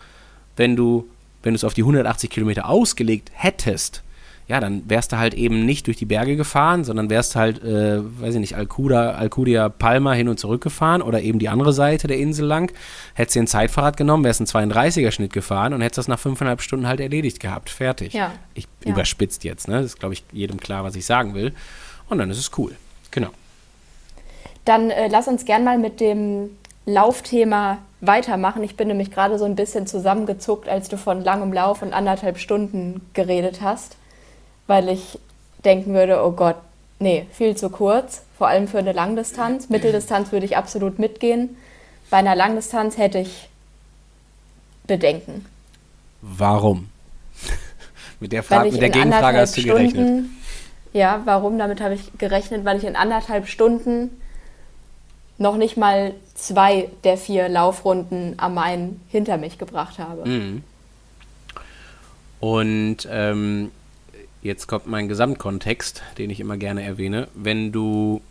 wenn 0.56 0.76
du, 0.76 1.08
wenn 1.44 1.54
du 1.54 1.56
es 1.56 1.64
auf 1.64 1.74
die 1.74 1.82
180 1.82 2.30
Kilometer 2.30 2.70
ausgelegt 2.70 3.32
hättest, 3.34 4.04
ja, 4.48 4.60
dann 4.60 4.84
wärst 4.90 5.12
du 5.12 5.18
halt 5.18 5.34
eben 5.34 5.66
nicht 5.66 5.88
durch 5.88 5.98
die 5.98 6.06
Berge 6.06 6.36
gefahren, 6.36 6.84
sondern 6.84 7.10
wärst 7.10 7.36
halt, 7.36 7.64
äh, 7.64 8.00
weiß 8.02 8.34
ich 8.34 8.40
nicht, 8.42 8.56
Alcuda, 8.56 9.12
Alcudia 9.12 9.70
Palma 9.70 10.14
hin 10.14 10.28
und 10.28 10.40
zurück 10.40 10.62
gefahren 10.62 11.02
oder 11.02 11.22
eben 11.22 11.40
die 11.40 11.48
andere 11.48 11.74
Seite 11.74 12.08
der 12.08 12.18
Insel 12.18 12.48
lang. 12.48 12.72
Hättest 13.14 13.36
dir 13.36 13.44
ein 13.44 13.48
Zeitfahrrad 13.48 13.98
genommen, 13.98 14.24
wärst 14.24 14.42
einen 14.42 14.72
32er-Schnitt 14.72 15.32
gefahren 15.32 15.74
und 15.74 15.82
hättest 15.82 16.00
das 16.00 16.08
nach 16.08 16.20
fünfeinhalb 16.20 16.62
Stunden 16.62 16.88
halt 16.88 17.00
erledigt 17.00 17.40
gehabt. 17.40 17.70
Fertig. 17.70 18.14
Ja. 18.14 18.34
Ich 18.54 18.68
ja. 18.84 18.92
überspitzt 18.92 19.44
jetzt, 19.44 19.68
ne? 19.68 19.76
Das 19.76 19.86
ist, 19.86 20.00
glaube 20.00 20.14
ich, 20.14 20.24
jedem 20.32 20.60
klar, 20.60 20.84
was 20.84 20.96
ich 20.96 21.06
sagen 21.06 21.34
will. 21.34 21.54
Und 22.10 22.18
dann 22.18 22.30
ist 22.30 22.40
es 22.40 22.52
cool. 22.58 22.76
Genau. 23.12 23.30
Dann 24.66 24.90
äh, 24.90 25.08
lass 25.08 25.28
uns 25.28 25.46
gern 25.46 25.64
mal 25.64 25.78
mit 25.78 26.02
dem 26.02 26.50
Laufthema 26.86 27.78
weitermachen. 28.02 28.64
Ich 28.64 28.76
bin 28.76 28.90
nämlich 28.90 29.12
gerade 29.12 29.38
so 29.38 29.46
ein 29.46 29.56
bisschen 29.56 29.88
zusammengezuckt, 29.88 30.68
als 30.68 30.90
du 30.90 30.98
von 30.98 31.24
langem 31.24 31.54
Lauf 31.54 31.82
und 31.82 31.94
anderthalb 31.94 32.38
Stunden 32.38 33.02
geredet 33.14 33.62
hast 33.62 33.96
weil 34.72 34.88
ich 34.88 35.20
denken 35.66 35.94
würde, 35.94 36.24
oh 36.24 36.32
Gott, 36.32 36.56
nee, 37.00 37.26
viel 37.34 37.58
zu 37.58 37.70
kurz, 37.70 38.22
vor 38.38 38.48
allem 38.48 38.70
für 38.70 38.78
eine 38.78 38.94
Langdistanz. 38.94 39.68
Mitteldistanz 39.68 40.32
würde 40.32 40.46
ich 40.46 40.56
absolut 40.56 40.98
mitgehen. 40.98 41.58
Bei 42.10 42.18
einer 42.18 42.38
Langdistanz 42.38 42.98
hätte 42.98 43.20
ich 43.20 43.50
Bedenken. 44.88 45.46
Warum? 46.22 46.88
mit 48.22 48.32
der, 48.32 48.44
Frage, 48.44 48.72
mit 48.72 48.82
der 48.82 48.92
Gegenfrage 48.92 49.40
hast 49.40 49.58
du 49.58 49.64
gerechnet. 49.64 50.08
Stunden, 50.08 50.38
ja, 50.94 51.22
warum? 51.26 51.60
Damit 51.60 51.82
habe 51.82 51.96
ich 51.96 52.18
gerechnet, 52.18 52.64
weil 52.64 52.78
ich 52.78 52.86
in 52.86 52.96
anderthalb 52.96 53.50
Stunden 53.50 54.22
noch 55.38 55.58
nicht 55.58 55.76
mal 55.76 56.14
zwei 56.36 56.88
der 57.04 57.18
vier 57.18 57.50
Laufrunden 57.50 58.36
am 58.38 58.54
Main 58.54 59.02
hinter 59.10 59.36
mich 59.36 59.58
gebracht 59.58 60.00
habe. 60.00 60.30
Mhm. 60.30 60.64
Und 62.40 63.06
ähm, 63.12 63.72
Jetzt 64.42 64.68
kommt 64.68 64.88
mein 64.88 65.08
Gesamtkontext, 65.08 66.02
den 66.18 66.30
ich 66.30 66.40
immer 66.40 66.58
gerne 66.58 66.84
erwähne. 66.84 67.28
Wenn 67.36 67.72
du 67.72 68.22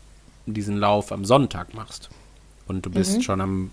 diesen 0.47 0.77
Lauf 0.77 1.13
am 1.13 1.25
Sonntag 1.25 1.75
machst 1.75 2.11
und 2.67 2.85
du 2.85 2.91
bist 2.91 3.19
mhm. 3.19 3.23
schon 3.23 3.41
am 3.41 3.71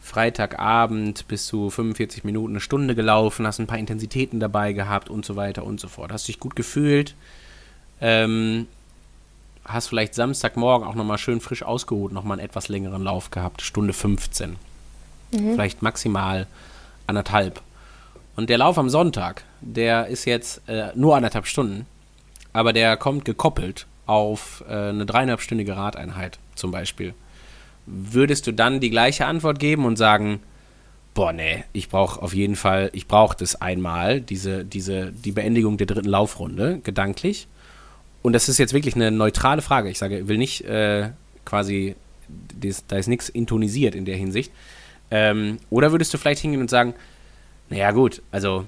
Freitagabend 0.00 1.26
bis 1.28 1.46
zu 1.46 1.70
45 1.70 2.24
Minuten, 2.24 2.54
eine 2.54 2.60
Stunde 2.60 2.94
gelaufen, 2.94 3.46
hast 3.46 3.58
ein 3.58 3.66
paar 3.66 3.78
Intensitäten 3.78 4.40
dabei 4.40 4.72
gehabt 4.72 5.10
und 5.10 5.24
so 5.24 5.36
weiter 5.36 5.64
und 5.64 5.80
so 5.80 5.88
fort. 5.88 6.12
Hast 6.12 6.28
dich 6.28 6.40
gut 6.40 6.56
gefühlt, 6.56 7.14
ähm, 8.00 8.66
hast 9.64 9.88
vielleicht 9.88 10.14
Samstagmorgen 10.14 10.86
auch 10.86 10.94
nochmal 10.94 11.18
schön 11.18 11.40
frisch 11.40 11.62
ausgeruht, 11.62 12.12
nochmal 12.12 12.38
einen 12.38 12.46
etwas 12.46 12.68
längeren 12.68 13.02
Lauf 13.02 13.30
gehabt, 13.30 13.62
Stunde 13.62 13.92
15. 13.92 14.56
Mhm. 15.32 15.52
Vielleicht 15.54 15.82
maximal 15.82 16.46
anderthalb. 17.06 17.60
Und 18.40 18.48
der 18.48 18.56
Lauf 18.56 18.78
am 18.78 18.88
Sonntag, 18.88 19.44
der 19.60 20.06
ist 20.06 20.24
jetzt 20.24 20.66
äh, 20.66 20.92
nur 20.94 21.14
anderthalb 21.14 21.46
Stunden, 21.46 21.84
aber 22.54 22.72
der 22.72 22.96
kommt 22.96 23.26
gekoppelt 23.26 23.86
auf 24.06 24.64
äh, 24.66 24.72
eine 24.72 25.04
dreieinhalbstündige 25.04 25.76
Radeinheit 25.76 26.38
zum 26.54 26.70
Beispiel. 26.70 27.12
Würdest 27.84 28.46
du 28.46 28.52
dann 28.52 28.80
die 28.80 28.88
gleiche 28.88 29.26
Antwort 29.26 29.58
geben 29.58 29.84
und 29.84 29.98
sagen, 29.98 30.40
boah, 31.12 31.34
nee, 31.34 31.64
ich 31.74 31.90
brauche 31.90 32.22
auf 32.22 32.32
jeden 32.32 32.56
Fall, 32.56 32.88
ich 32.94 33.06
brauche 33.06 33.36
das 33.36 33.60
einmal, 33.60 34.22
diese, 34.22 34.64
diese, 34.64 35.12
die 35.12 35.32
Beendigung 35.32 35.76
der 35.76 35.88
dritten 35.88 36.08
Laufrunde, 36.08 36.80
gedanklich. 36.82 37.46
Und 38.22 38.32
das 38.32 38.48
ist 38.48 38.56
jetzt 38.56 38.72
wirklich 38.72 38.94
eine 38.94 39.10
neutrale 39.10 39.60
Frage. 39.60 39.90
Ich 39.90 39.98
sage, 39.98 40.20
ich 40.20 40.28
will 40.28 40.38
nicht 40.38 40.64
äh, 40.64 41.10
quasi, 41.44 41.94
da 42.88 42.96
ist 42.96 43.06
nichts 43.06 43.28
intonisiert 43.28 43.94
in 43.94 44.06
der 44.06 44.16
Hinsicht. 44.16 44.50
Ähm, 45.10 45.58
oder 45.68 45.92
würdest 45.92 46.14
du 46.14 46.16
vielleicht 46.16 46.40
hingehen 46.40 46.62
und 46.62 46.70
sagen, 46.70 46.94
naja, 47.70 47.90
gut, 47.92 48.22
also 48.30 48.66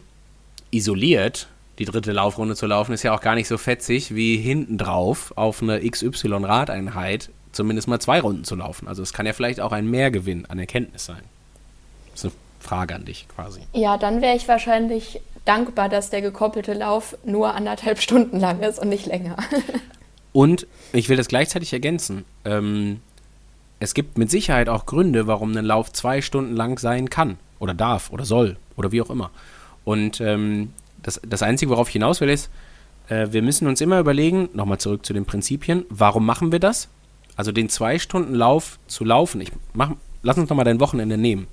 isoliert 0.71 1.49
die 1.79 1.85
dritte 1.85 2.13
Laufrunde 2.13 2.55
zu 2.55 2.67
laufen, 2.67 2.93
ist 2.93 3.03
ja 3.03 3.15
auch 3.15 3.21
gar 3.21 3.35
nicht 3.35 3.49
so 3.49 3.59
fetzig 3.59 4.15
wie 4.15 4.37
hinten 4.37 4.79
drauf 4.79 5.33
auf 5.37 5.63
eine 5.63 5.81
XY-Radeinheit 5.81 7.31
zumindest 7.51 7.89
mal 7.89 8.01
zwei 8.01 8.21
Runden 8.21 8.45
zu 8.45 8.57
laufen. 8.57 8.89
Also 8.89 9.03
es 9.03 9.13
kann 9.13 9.27
ja 9.27 9.33
vielleicht 9.33 9.61
auch 9.61 9.73
ein 9.73 9.91
Mehrgewinn 9.91 10.47
an 10.47 10.59
Erkenntnis 10.59 11.05
sein. 11.05 11.23
Das 12.11 12.21
ist 12.21 12.25
eine 12.27 12.33
Frage 12.61 12.95
an 12.95 13.05
dich 13.05 13.27
quasi. 13.29 13.61
Ja, 13.73 13.97
dann 13.97 14.23
wäre 14.23 14.37
ich 14.37 14.49
wahrscheinlich 14.49 15.21
dankbar, 15.45 15.89
dass 15.89 16.11
der 16.11 16.23
gekoppelte 16.23 16.73
Lauf 16.73 17.17
nur 17.25 17.55
anderthalb 17.55 18.01
Stunden 18.01 18.39
lang 18.39 18.61
ist 18.61 18.79
und 18.79 18.89
nicht 18.89 19.07
länger. 19.07 19.37
und 20.33 20.67
ich 20.93 21.09
will 21.09 21.17
das 21.17 21.29
gleichzeitig 21.29 21.73
ergänzen. 21.73 22.25
Ähm, 22.45 23.01
es 23.81 23.95
gibt 23.95 24.19
mit 24.19 24.31
Sicherheit 24.31 24.69
auch 24.69 24.87
Gründe, 24.87 25.27
warum 25.27 25.57
ein 25.57 25.65
Lauf 25.65 25.93
zwei 25.93 26.23
Stunden 26.23 26.55
lang 26.55 26.79
sein 26.79 27.11
kann 27.11 27.39
oder 27.59 27.75
darf 27.75 28.11
oder 28.11 28.25
soll 28.25 28.57
oder 28.77 28.93
wie 28.93 29.03
auch 29.03 29.11
immer. 29.11 29.31
Und 29.85 30.21
ähm, 30.21 30.73
das, 31.03 31.21
das 31.27 31.43
Einzige, 31.43 31.71
worauf 31.71 31.89
ich 31.89 31.95
hinaus 31.95 32.21
will, 32.21 32.29
ist, 32.29 32.51
äh, 33.09 33.29
wir 33.31 33.43
müssen 33.43 33.67
uns 33.67 33.81
immer 33.81 33.99
überlegen, 33.99 34.49
nochmal 34.53 34.79
zurück 34.79 35.05
zu 35.05 35.13
den 35.13 35.25
Prinzipien, 35.25 35.85
warum 35.89 36.25
machen 36.25 36.53
wir 36.53 36.61
das? 36.61 36.89
Also 37.37 37.53
den 37.53 37.69
zwei 37.69 37.99
Stunden 37.99 38.35
Lauf 38.35 38.79
zu 38.87 39.05
laufen, 39.05 39.41
ich 39.41 39.53
mach, 39.73 39.93
lass 40.23 40.39
uns 40.39 40.49
nochmal 40.49 40.65
dein 40.65 40.81
Wochenende 40.81 41.17
nehmen. 41.17 41.47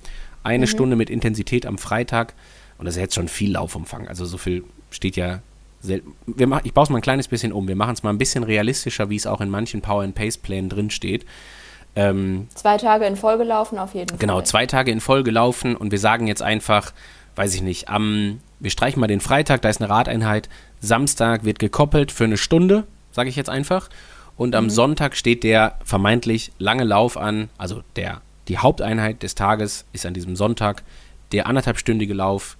Eine 0.43 0.65
mhm. 0.65 0.69
Stunde 0.69 0.95
mit 0.95 1.09
Intensität 1.09 1.65
am 1.65 1.77
Freitag 1.77 2.33
und 2.77 2.85
das 2.85 2.95
ist 2.95 3.01
jetzt 3.01 3.15
schon 3.15 3.27
viel 3.27 3.51
Laufumfang. 3.51 4.07
Also 4.07 4.25
so 4.25 4.37
viel 4.37 4.63
steht 4.89 5.15
ja 5.15 5.41
selten. 5.81 6.13
Wir 6.25 6.47
mach, 6.47 6.61
ich 6.63 6.73
baue 6.73 6.83
es 6.83 6.89
mal 6.89 6.99
ein 6.99 7.01
kleines 7.03 7.27
bisschen 7.27 7.51
um. 7.51 7.67
Wir 7.67 7.75
machen 7.75 7.93
es 7.93 8.03
mal 8.03 8.09
ein 8.09 8.17
bisschen 8.17 8.43
realistischer, 8.43 9.09
wie 9.09 9.15
es 9.15 9.27
auch 9.27 9.41
in 9.41 9.49
manchen 9.49 9.81
Power 9.81 10.03
and 10.03 10.15
Pace 10.15 10.37
Plänen 10.37 10.69
drin 10.69 10.89
steht. 10.89 11.25
Ähm, 11.95 12.47
zwei 12.53 12.77
Tage 12.77 13.05
in 13.05 13.15
Folge 13.15 13.43
laufen 13.43 13.77
auf 13.77 13.93
jeden 13.93 14.07
genau, 14.07 14.17
Fall. 14.17 14.19
Genau, 14.19 14.41
zwei 14.41 14.65
Tage 14.65 14.91
in 14.91 15.01
Folge 15.01 15.31
laufen 15.31 15.75
und 15.75 15.91
wir 15.91 15.99
sagen 15.99 16.27
jetzt 16.27 16.41
einfach, 16.41 16.93
weiß 17.35 17.55
ich 17.55 17.61
nicht, 17.61 17.89
am, 17.89 18.39
wir 18.59 18.71
streichen 18.71 18.99
mal 18.99 19.07
den 19.07 19.21
Freitag, 19.21 19.61
da 19.61 19.69
ist 19.69 19.81
eine 19.81 19.89
Radeinheit, 19.89 20.49
Samstag 20.81 21.43
wird 21.43 21.59
gekoppelt 21.59 22.11
für 22.11 22.25
eine 22.25 22.37
Stunde, 22.37 22.85
sage 23.11 23.29
ich 23.29 23.35
jetzt 23.35 23.49
einfach. 23.49 23.89
Und 24.37 24.55
am 24.55 24.65
mhm. 24.65 24.69
Sonntag 24.69 25.17
steht 25.17 25.43
der 25.43 25.77
vermeintlich 25.83 26.51
lange 26.59 26.85
Lauf 26.85 27.17
an, 27.17 27.49
also 27.57 27.83
der, 27.95 28.21
die 28.47 28.57
Haupteinheit 28.57 29.21
des 29.21 29.35
Tages 29.35 29.85
ist 29.91 30.05
an 30.05 30.13
diesem 30.13 30.35
Sonntag 30.35 30.83
der 31.31 31.47
anderthalbstündige 31.47 32.13
Lauf, 32.13 32.57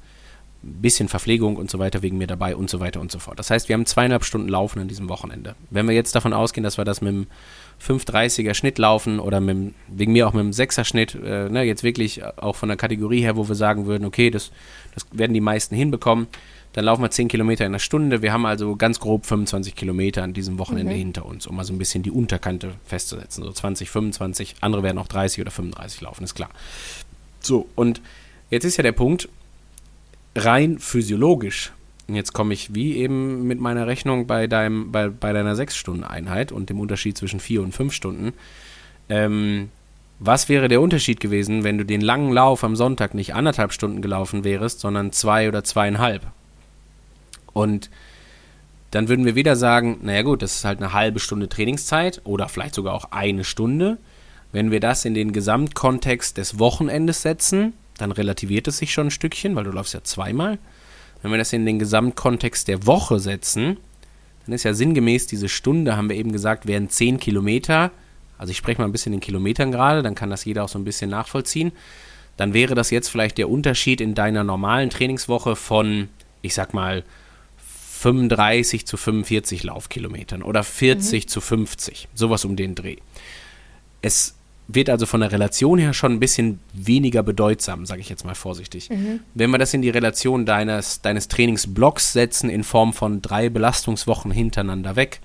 bisschen 0.62 1.08
Verpflegung 1.08 1.56
und 1.56 1.70
so 1.70 1.80
weiter 1.80 2.02
wegen 2.02 2.18
mir 2.18 2.28
dabei 2.28 2.56
und 2.56 2.70
so 2.70 2.80
weiter 2.82 3.00
und 3.00 3.12
so 3.12 3.20
fort. 3.20 3.40
Das 3.40 3.50
heißt, 3.50 3.70
wir 3.70 3.76
haben 3.76 3.86
zweieinhalb 3.86 4.26
Stunden 4.26 4.50
Laufen 4.50 4.80
an 4.80 4.90
diesem 4.90 5.08
Wochenende. 5.08 5.56
Wenn 5.70 5.88
wir 5.88 5.96
jetzt 5.96 6.16
davon 6.16 6.34
ausgehen, 6.34 6.64
dass 6.64 6.78
wir 6.78 6.84
das 6.84 7.00
mit 7.02 7.14
dem 7.14 7.28
530er 7.82 8.54
Schnitt 8.54 8.78
laufen 8.78 9.20
oder 9.20 9.40
mit, 9.40 9.74
wegen 9.88 10.12
mir 10.12 10.28
auch 10.28 10.34
mit 10.34 10.44
dem 10.44 10.52
6er 10.52 10.84
Schnitt, 10.84 11.16
äh, 11.16 11.50
ne, 11.50 11.64
jetzt 11.64 11.84
wirklich 11.84 12.24
auch 12.24 12.56
von 12.56 12.70
der 12.70 12.78
Kategorie 12.78 13.22
her, 13.22 13.38
wo 13.38 13.48
wir 13.48 13.56
sagen 13.56 13.86
würden, 13.86 14.06
okay, 14.06 14.30
das, 14.30 14.52
das 14.94 15.06
werden 15.12 15.34
die 15.34 15.42
meisten 15.42 15.76
hinbekommen, 15.76 16.28
dann 16.74 16.86
laufen 16.86 17.02
wir 17.02 17.10
10 17.10 17.30
Kilometer 17.30 17.66
in 17.66 17.72
einer 17.72 17.80
Stunde. 17.80 18.22
Wir 18.22 18.32
haben 18.32 18.46
also 18.46 18.76
ganz 18.76 19.00
grob 19.00 19.26
25 19.26 19.76
Kilometer 19.76 20.24
an 20.24 20.34
diesem 20.34 20.60
Wochenende 20.60 20.94
mhm. 20.94 20.98
hinter 20.98 21.26
uns, 21.26 21.48
um 21.48 21.56
mal 21.56 21.64
so 21.64 21.74
ein 21.74 21.80
bisschen 21.80 22.04
die 22.04 22.12
Unterkante 22.12 22.74
festzusetzen. 22.86 23.44
So 23.44 23.52
20, 23.52 23.90
25, 23.90 24.56
andere 24.62 24.84
werden 24.84 24.98
auch 24.98 25.08
30 25.08 25.42
oder 25.42 25.52
35 25.52 26.02
laufen, 26.02 26.24
ist 26.24 26.36
klar. 26.36 26.50
So, 27.40 27.68
und 27.76 28.02
jetzt 28.50 28.66
ist 28.66 28.78
ja 28.78 28.84
der 28.84 28.92
Punkt, 28.92 29.30
rein 30.36 30.78
physiologisch, 30.80 31.72
und 32.10 32.16
jetzt 32.16 32.34
komme 32.34 32.54
ich 32.54 32.74
wie 32.74 32.98
eben 32.98 33.44
mit 33.44 33.60
meiner 33.60 33.88
Rechnung 33.88 34.28
bei, 34.28 34.48
deinem, 34.48 34.92
bei, 34.92 35.10
bei 35.10 35.32
deiner 35.32 35.54
6-Stunden-Einheit 35.54 36.52
und 36.52 36.70
dem 36.70 36.80
Unterschied 36.80 37.18
zwischen 37.18 37.40
4 37.40 37.62
und 37.62 37.72
5 37.74 37.94
Stunden, 37.94 38.34
ähm, 39.10 39.70
was 40.20 40.50
wäre 40.50 40.68
der 40.68 40.82
Unterschied 40.82 41.22
gewesen, 41.22 41.64
wenn 41.64 41.78
du 41.78 41.86
den 41.86 42.02
langen 42.02 42.34
Lauf 42.34 42.64
am 42.66 42.76
Sonntag 42.76 43.14
nicht 43.14 43.34
anderthalb 43.34 43.72
Stunden 43.72 44.02
gelaufen 44.02 44.44
wärst, 44.44 44.82
sondern 44.82 45.14
zwei 45.14 45.48
oder 45.48 45.64
zweieinhalb? 45.64 46.28
Und 47.54 47.90
dann 48.92 49.08
würden 49.08 49.26
wir 49.26 49.36
wieder 49.36 49.56
sagen, 49.56 50.00
naja 50.02 50.24
gut, 50.24 50.42
das 50.42 50.56
ist 50.56 50.66
halt 50.66 50.80
eine 50.80 50.94
halbe 50.94 51.20
Stunde 51.20 51.48
Trainingszeit 51.48 52.22
oder 52.26 52.50
vielleicht 52.50 52.76
sogar 52.76 52.94
auch 52.96 53.12
eine 53.12 53.44
Stunde. 53.44 53.98
Wenn 54.52 54.72
wir 54.72 54.80
das 54.80 55.06
in 55.06 55.14
den 55.14 55.32
Gesamtkontext 55.32 56.38
des 56.38 56.60
Wochenendes 56.60 57.22
setzen, 57.22 57.74
dann 57.98 58.12
relativiert 58.12 58.68
es 58.68 58.80
sich 58.80 58.92
schon 58.92 59.08
ein 59.08 59.12
Stückchen, 59.12 59.56
weil 59.56 59.64
du 59.64 59.72
läufst 59.72 59.94
ja 59.94 60.04
zweimal. 60.04 60.58
Wenn 61.22 61.32
wir 61.32 61.38
das 61.38 61.54
in 61.54 61.66
den 61.66 61.80
Gesamtkontext 61.80 62.68
der 62.68 62.86
Woche 62.86 63.20
setzen, 63.20 63.78
dann 64.46 64.56
ist 64.56 64.64
ja 64.64 64.74
sinngemäß 64.74 65.28
diese 65.28 65.50
Stunde, 65.50 65.96
haben 65.98 66.10
wir 66.10 66.16
eben 66.16 66.32
gesagt, 66.32 66.66
wären 66.66 66.90
10 66.90 67.20
Kilometer. 67.20 67.92
Also 68.38 68.52
ich 68.52 68.58
spreche 68.58 68.82
mal 68.82 68.88
ein 68.88 68.92
bisschen 68.92 69.14
in 69.14 69.20
Kilometern 69.20 69.72
gerade, 69.72 70.02
dann 70.02 70.16
kann 70.16 70.30
das 70.30 70.46
jeder 70.46 70.64
auch 70.64 70.70
so 70.70 70.80
ein 70.80 70.86
bisschen 70.86 71.10
nachvollziehen. 71.10 71.72
Dann 72.38 72.54
wäre 72.54 72.74
das 72.74 72.90
jetzt 72.90 73.10
vielleicht 73.10 73.38
der 73.38 73.50
Unterschied 73.50 74.00
in 74.00 74.16
deiner 74.16 74.46
normalen 74.46 74.90
Trainingswoche 74.90 75.58
von, 75.58 76.08
ich 76.42 76.54
sag 76.54 76.74
mal, 76.74 77.04
35 77.58 78.88
zu 78.88 78.96
45 78.96 79.64
Laufkilometern 79.64 80.42
oder 80.42 80.64
40 80.64 81.26
mhm. 81.26 81.28
zu 81.28 81.42
50, 81.42 82.08
sowas 82.16 82.46
um 82.46 82.56
den 82.56 82.76
Dreh. 82.76 82.96
Es 84.02 84.36
wird 84.72 84.90
also 84.90 85.08
von 85.08 85.22
der 85.22 85.32
Relation 85.32 85.80
her 85.80 85.94
schon 85.94 86.14
ein 86.14 86.20
bisschen 86.20 86.60
weniger 86.74 87.24
bedeutsam, 87.24 87.88
sage 87.88 88.02
ich 88.02 88.10
jetzt 88.10 88.24
mal 88.24 88.36
vorsichtig. 88.36 88.90
Mhm. 88.90 89.20
Wenn 89.34 89.50
wir 89.50 89.58
das 89.58 89.74
in 89.74 89.82
die 89.82 89.90
Relation 89.90 90.46
deines, 90.46 91.02
deines 91.02 91.28
Trainingsblocks 91.28 92.14
setzen 92.14 92.52
in 92.52 92.64
Form 92.64 92.94
von 92.94 93.22
drei 93.22 93.50
Belastungswochen 93.50 94.32
hintereinander 94.32 94.96
weg, 94.96 95.22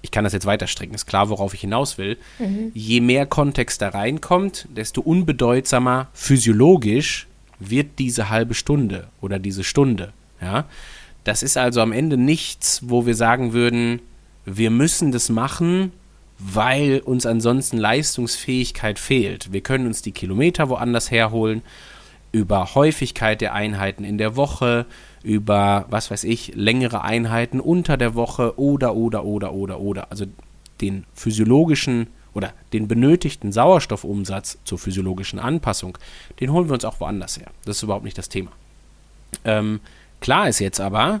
ich 0.00 0.10
kann 0.10 0.24
das 0.24 0.32
jetzt 0.32 0.46
weiter 0.46 0.66
strecken, 0.66 0.94
ist 0.94 1.06
klar, 1.06 1.28
worauf 1.28 1.52
ich 1.54 1.60
hinaus 1.60 1.98
will. 1.98 2.16
Mhm. 2.38 2.72
Je 2.74 3.00
mehr 3.00 3.26
Kontext 3.26 3.82
da 3.82 3.90
reinkommt, 3.90 4.66
desto 4.74 5.02
unbedeutsamer 5.02 6.08
physiologisch 6.14 7.26
wird 7.58 7.98
diese 7.98 8.30
halbe 8.30 8.54
Stunde 8.54 9.08
oder 9.20 9.38
diese 9.38 9.64
Stunde. 9.64 10.12
Ja? 10.40 10.64
Das 11.24 11.42
ist 11.42 11.58
also 11.58 11.82
am 11.82 11.92
Ende 11.92 12.16
nichts, 12.16 12.80
wo 12.84 13.04
wir 13.04 13.14
sagen 13.14 13.52
würden, 13.52 14.00
wir 14.46 14.70
müssen 14.70 15.12
das 15.12 15.28
machen, 15.28 15.92
weil 16.38 17.00
uns 17.00 17.26
ansonsten 17.26 17.78
Leistungsfähigkeit 17.78 18.98
fehlt. 18.98 19.52
Wir 19.52 19.60
können 19.60 19.86
uns 19.86 20.02
die 20.02 20.12
Kilometer 20.12 20.68
woanders 20.68 21.10
herholen, 21.10 21.62
über 22.32 22.74
Häufigkeit 22.74 23.40
der 23.40 23.54
Einheiten 23.54 24.02
in 24.02 24.18
der 24.18 24.34
Woche, 24.34 24.86
über, 25.22 25.86
was 25.88 26.10
weiß 26.10 26.24
ich, 26.24 26.54
längere 26.54 27.02
Einheiten 27.02 27.60
unter 27.60 27.96
der 27.96 28.14
Woche 28.14 28.58
oder, 28.58 28.94
oder, 28.96 29.24
oder, 29.24 29.52
oder, 29.52 29.80
oder. 29.80 30.10
Also 30.10 30.26
den 30.80 31.04
physiologischen 31.14 32.08
oder 32.34 32.52
den 32.72 32.88
benötigten 32.88 33.52
Sauerstoffumsatz 33.52 34.58
zur 34.64 34.78
physiologischen 34.78 35.38
Anpassung, 35.38 35.96
den 36.40 36.52
holen 36.52 36.68
wir 36.68 36.74
uns 36.74 36.84
auch 36.84 36.98
woanders 36.98 37.38
her. 37.38 37.46
Das 37.64 37.76
ist 37.76 37.84
überhaupt 37.84 38.04
nicht 38.04 38.18
das 38.18 38.28
Thema. 38.28 38.50
Ähm, 39.44 39.80
klar 40.20 40.48
ist 40.48 40.58
jetzt 40.58 40.80
aber, 40.80 41.20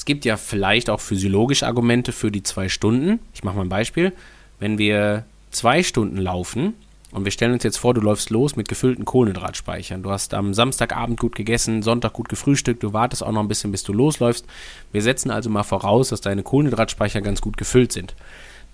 es 0.00 0.06
gibt 0.06 0.24
ja 0.24 0.38
vielleicht 0.38 0.88
auch 0.88 0.98
physiologische 0.98 1.66
Argumente 1.66 2.12
für 2.12 2.30
die 2.30 2.42
zwei 2.42 2.70
Stunden. 2.70 3.20
Ich 3.34 3.44
mache 3.44 3.56
mal 3.56 3.66
ein 3.66 3.68
Beispiel. 3.68 4.14
Wenn 4.58 4.78
wir 4.78 5.26
zwei 5.50 5.82
Stunden 5.82 6.16
laufen 6.16 6.72
und 7.10 7.26
wir 7.26 7.30
stellen 7.30 7.52
uns 7.52 7.64
jetzt 7.64 7.76
vor, 7.76 7.92
du 7.92 8.00
läufst 8.00 8.30
los 8.30 8.56
mit 8.56 8.66
gefüllten 8.66 9.04
Kohlenhydratspeichern. 9.04 10.02
Du 10.02 10.10
hast 10.10 10.32
am 10.32 10.54
Samstagabend 10.54 11.20
gut 11.20 11.34
gegessen, 11.34 11.82
Sonntag 11.82 12.14
gut 12.14 12.30
gefrühstückt, 12.30 12.82
du 12.82 12.94
wartest 12.94 13.22
auch 13.22 13.30
noch 13.30 13.42
ein 13.42 13.48
bisschen, 13.48 13.72
bis 13.72 13.82
du 13.82 13.92
losläufst. 13.92 14.46
Wir 14.90 15.02
setzen 15.02 15.30
also 15.30 15.50
mal 15.50 15.64
voraus, 15.64 16.08
dass 16.08 16.22
deine 16.22 16.44
Kohlenhydratspeicher 16.44 17.20
ganz 17.20 17.42
gut 17.42 17.58
gefüllt 17.58 17.92
sind. 17.92 18.14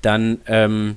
Dann 0.03 0.39
ähm, 0.47 0.97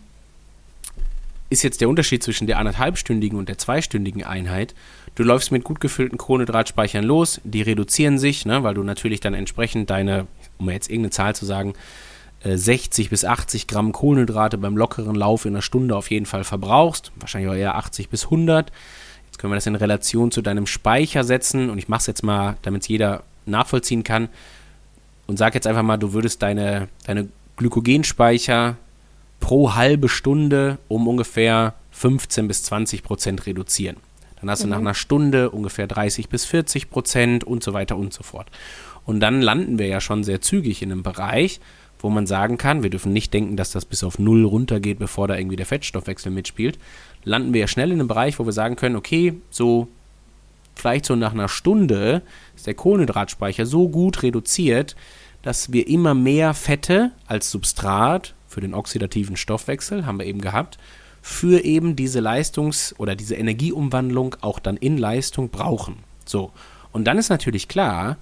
ist 1.50 1.64
jetzt 1.64 1.82
der 1.82 1.89
Unterschied 1.89 2.24
zwischen 2.24 2.47
der 2.47 2.60
anderthalbstündigen 2.60 3.38
und 3.38 3.50
der 3.50 3.58
zweistündigen 3.58 4.24
Einheit. 4.24 4.76
Du 5.16 5.24
läufst 5.24 5.52
mit 5.52 5.64
gut 5.64 5.80
gefüllten 5.80 6.18
Kohlenhydratspeichern 6.18 7.04
los, 7.04 7.41
die 7.43 7.62
reduzieren 7.62 8.20
sich, 8.20 8.45
ne, 8.45 8.64
weil 8.64 8.76
du 8.76 8.84
natürlich 8.84 9.20
dann 9.20 9.34
entsprechend 9.34 9.89
deine, 9.89 10.28
um 10.60 10.70
jetzt 10.70 10.89
irgendeine 10.89 11.12
Zahl 11.12 11.36
zu 11.36 11.45
sagen, 11.45 11.74
60 12.43 13.06
äh, 13.06 13.10
bis 13.10 13.26
80 13.26 13.68
Gramm 13.68 13.91
Kohlenhydrate 13.91 14.58
beim 14.58 14.78
lockeren 14.78 15.16
Lauf 15.16 15.45
in 15.45 15.54
einer 15.54 15.62
Stunde 15.62 15.95
auf 15.95 16.10
jeden 16.10 16.26
Fall 16.26 16.43
verbrauchst. 16.43 17.12
Wahrscheinlich 17.20 17.50
auch 17.50 17.56
eher 17.56 17.76
80 17.76 18.10
bis 18.10 18.26
100. 18.26 18.72
Jetzt 19.26 19.39
können 19.39 19.52
wir 19.52 19.56
das 19.56 19.68
in 19.68 19.76
Relation 19.76 20.32
zu 20.32 20.41
deinem 20.41 20.68
Speicher 20.68 21.24
setzen 21.24 21.70
und 21.70 21.80
ich 21.80 21.89
mache 21.89 22.02
es 22.02 22.08
jetzt 22.08 22.24
mal, 22.24 22.58
damit 22.62 22.84
es 22.84 22.88
jeder 22.88 23.24
nachvollziehen 23.45 24.04
kann. 24.04 24.30
Und 25.28 25.38
sag 25.38 25.54
jetzt 25.54 25.68
einfach 25.68 25.84
mal, 25.84 25.97
du 25.97 26.14
würdest 26.14 26.41
deine, 26.41 26.88
deine 27.06 27.28
Glykogenspeicher 27.58 28.78
pro 29.40 29.76
halbe 29.76 30.10
Stunde 30.10 30.78
um 30.88 31.08
ungefähr 31.08 31.76
15 31.92 32.48
bis 32.48 32.64
20 32.64 33.04
Prozent 33.04 33.46
reduzieren. 33.46 33.98
Dann 34.40 34.50
hast 34.50 34.62
mhm. 34.62 34.64
du 34.64 34.70
nach 34.70 34.80
mhm. 34.80 34.88
einer 34.88 34.94
Stunde 34.94 35.50
ungefähr 35.52 35.88
30 35.88 36.30
bis 36.30 36.46
40 36.46 36.90
Prozent 36.90 37.44
und 37.44 37.64
so 37.64 37.74
weiter 37.74 37.98
und 37.98 38.14
so 38.14 38.24
fort. 38.24 38.50
Und 39.06 39.20
dann 39.20 39.42
landen 39.42 39.80
wir 39.80 39.88
ja 39.88 40.02
schon 40.02 40.24
sehr 40.24 40.42
zügig 40.42 40.82
in 40.82 40.92
einem 40.92 41.04
Bereich, 41.04 41.60
wo 42.00 42.10
man 42.10 42.28
sagen 42.28 42.58
kann, 42.58 42.84
wir 42.84 42.90
dürfen 42.90 43.12
nicht 43.12 43.34
denken, 43.34 43.58
dass 43.58 43.72
das 43.72 43.86
bis 43.86 44.04
auf 44.04 44.20
Null 44.20 44.46
runtergeht, 44.46 45.00
bevor 45.00 45.28
da 45.28 45.36
irgendwie 45.36 45.58
der 45.58 45.66
Fettstoffwechsel 45.66 46.32
mitspielt, 46.32 46.80
landen 47.24 47.54
wir 47.54 47.62
ja 47.62 47.68
schnell 47.68 47.92
in 47.92 48.00
einem 48.00 48.08
Bereich, 48.08 48.40
wo 48.40 48.46
wir 48.46 48.54
sagen 48.54 48.76
können, 48.76 48.96
okay, 48.96 49.34
so 49.50 49.88
vielleicht 50.76 51.06
so 51.06 51.16
nach 51.16 51.34
einer 51.34 51.50
Stunde 51.50 52.22
ist 52.56 52.68
der 52.68 52.74
Kohlenhydratspeicher 52.74 53.66
so 53.66 53.90
gut 53.90 54.24
reduziert, 54.24 54.96
dass 55.42 55.74
wir 55.74 55.88
immer 55.88 56.14
mehr 56.14 56.54
Fette 56.54 57.12
als 57.28 57.52
Substrat 57.52 58.34
für 58.50 58.60
den 58.60 58.74
oxidativen 58.74 59.38
Stoffwechsel, 59.38 60.06
haben 60.06 60.20
wir 60.20 60.26
eben 60.26 60.41
gehabt, 60.41 60.78
für 61.22 61.64
eben 61.64 61.95
diese 61.95 62.20
Leistungs- 62.20 62.93
oder 62.97 63.16
diese 63.16 63.36
Energieumwandlung 63.36 64.36
auch 64.41 64.60
dann 64.60 64.76
in 64.76 64.97
Leistung 64.97 65.50
brauchen. 65.50 65.97
So. 66.26 66.52
Und 66.91 67.06
dann 67.06 67.18
ist 67.18 67.30
natürlich 67.30 67.68
klar, 67.68 68.18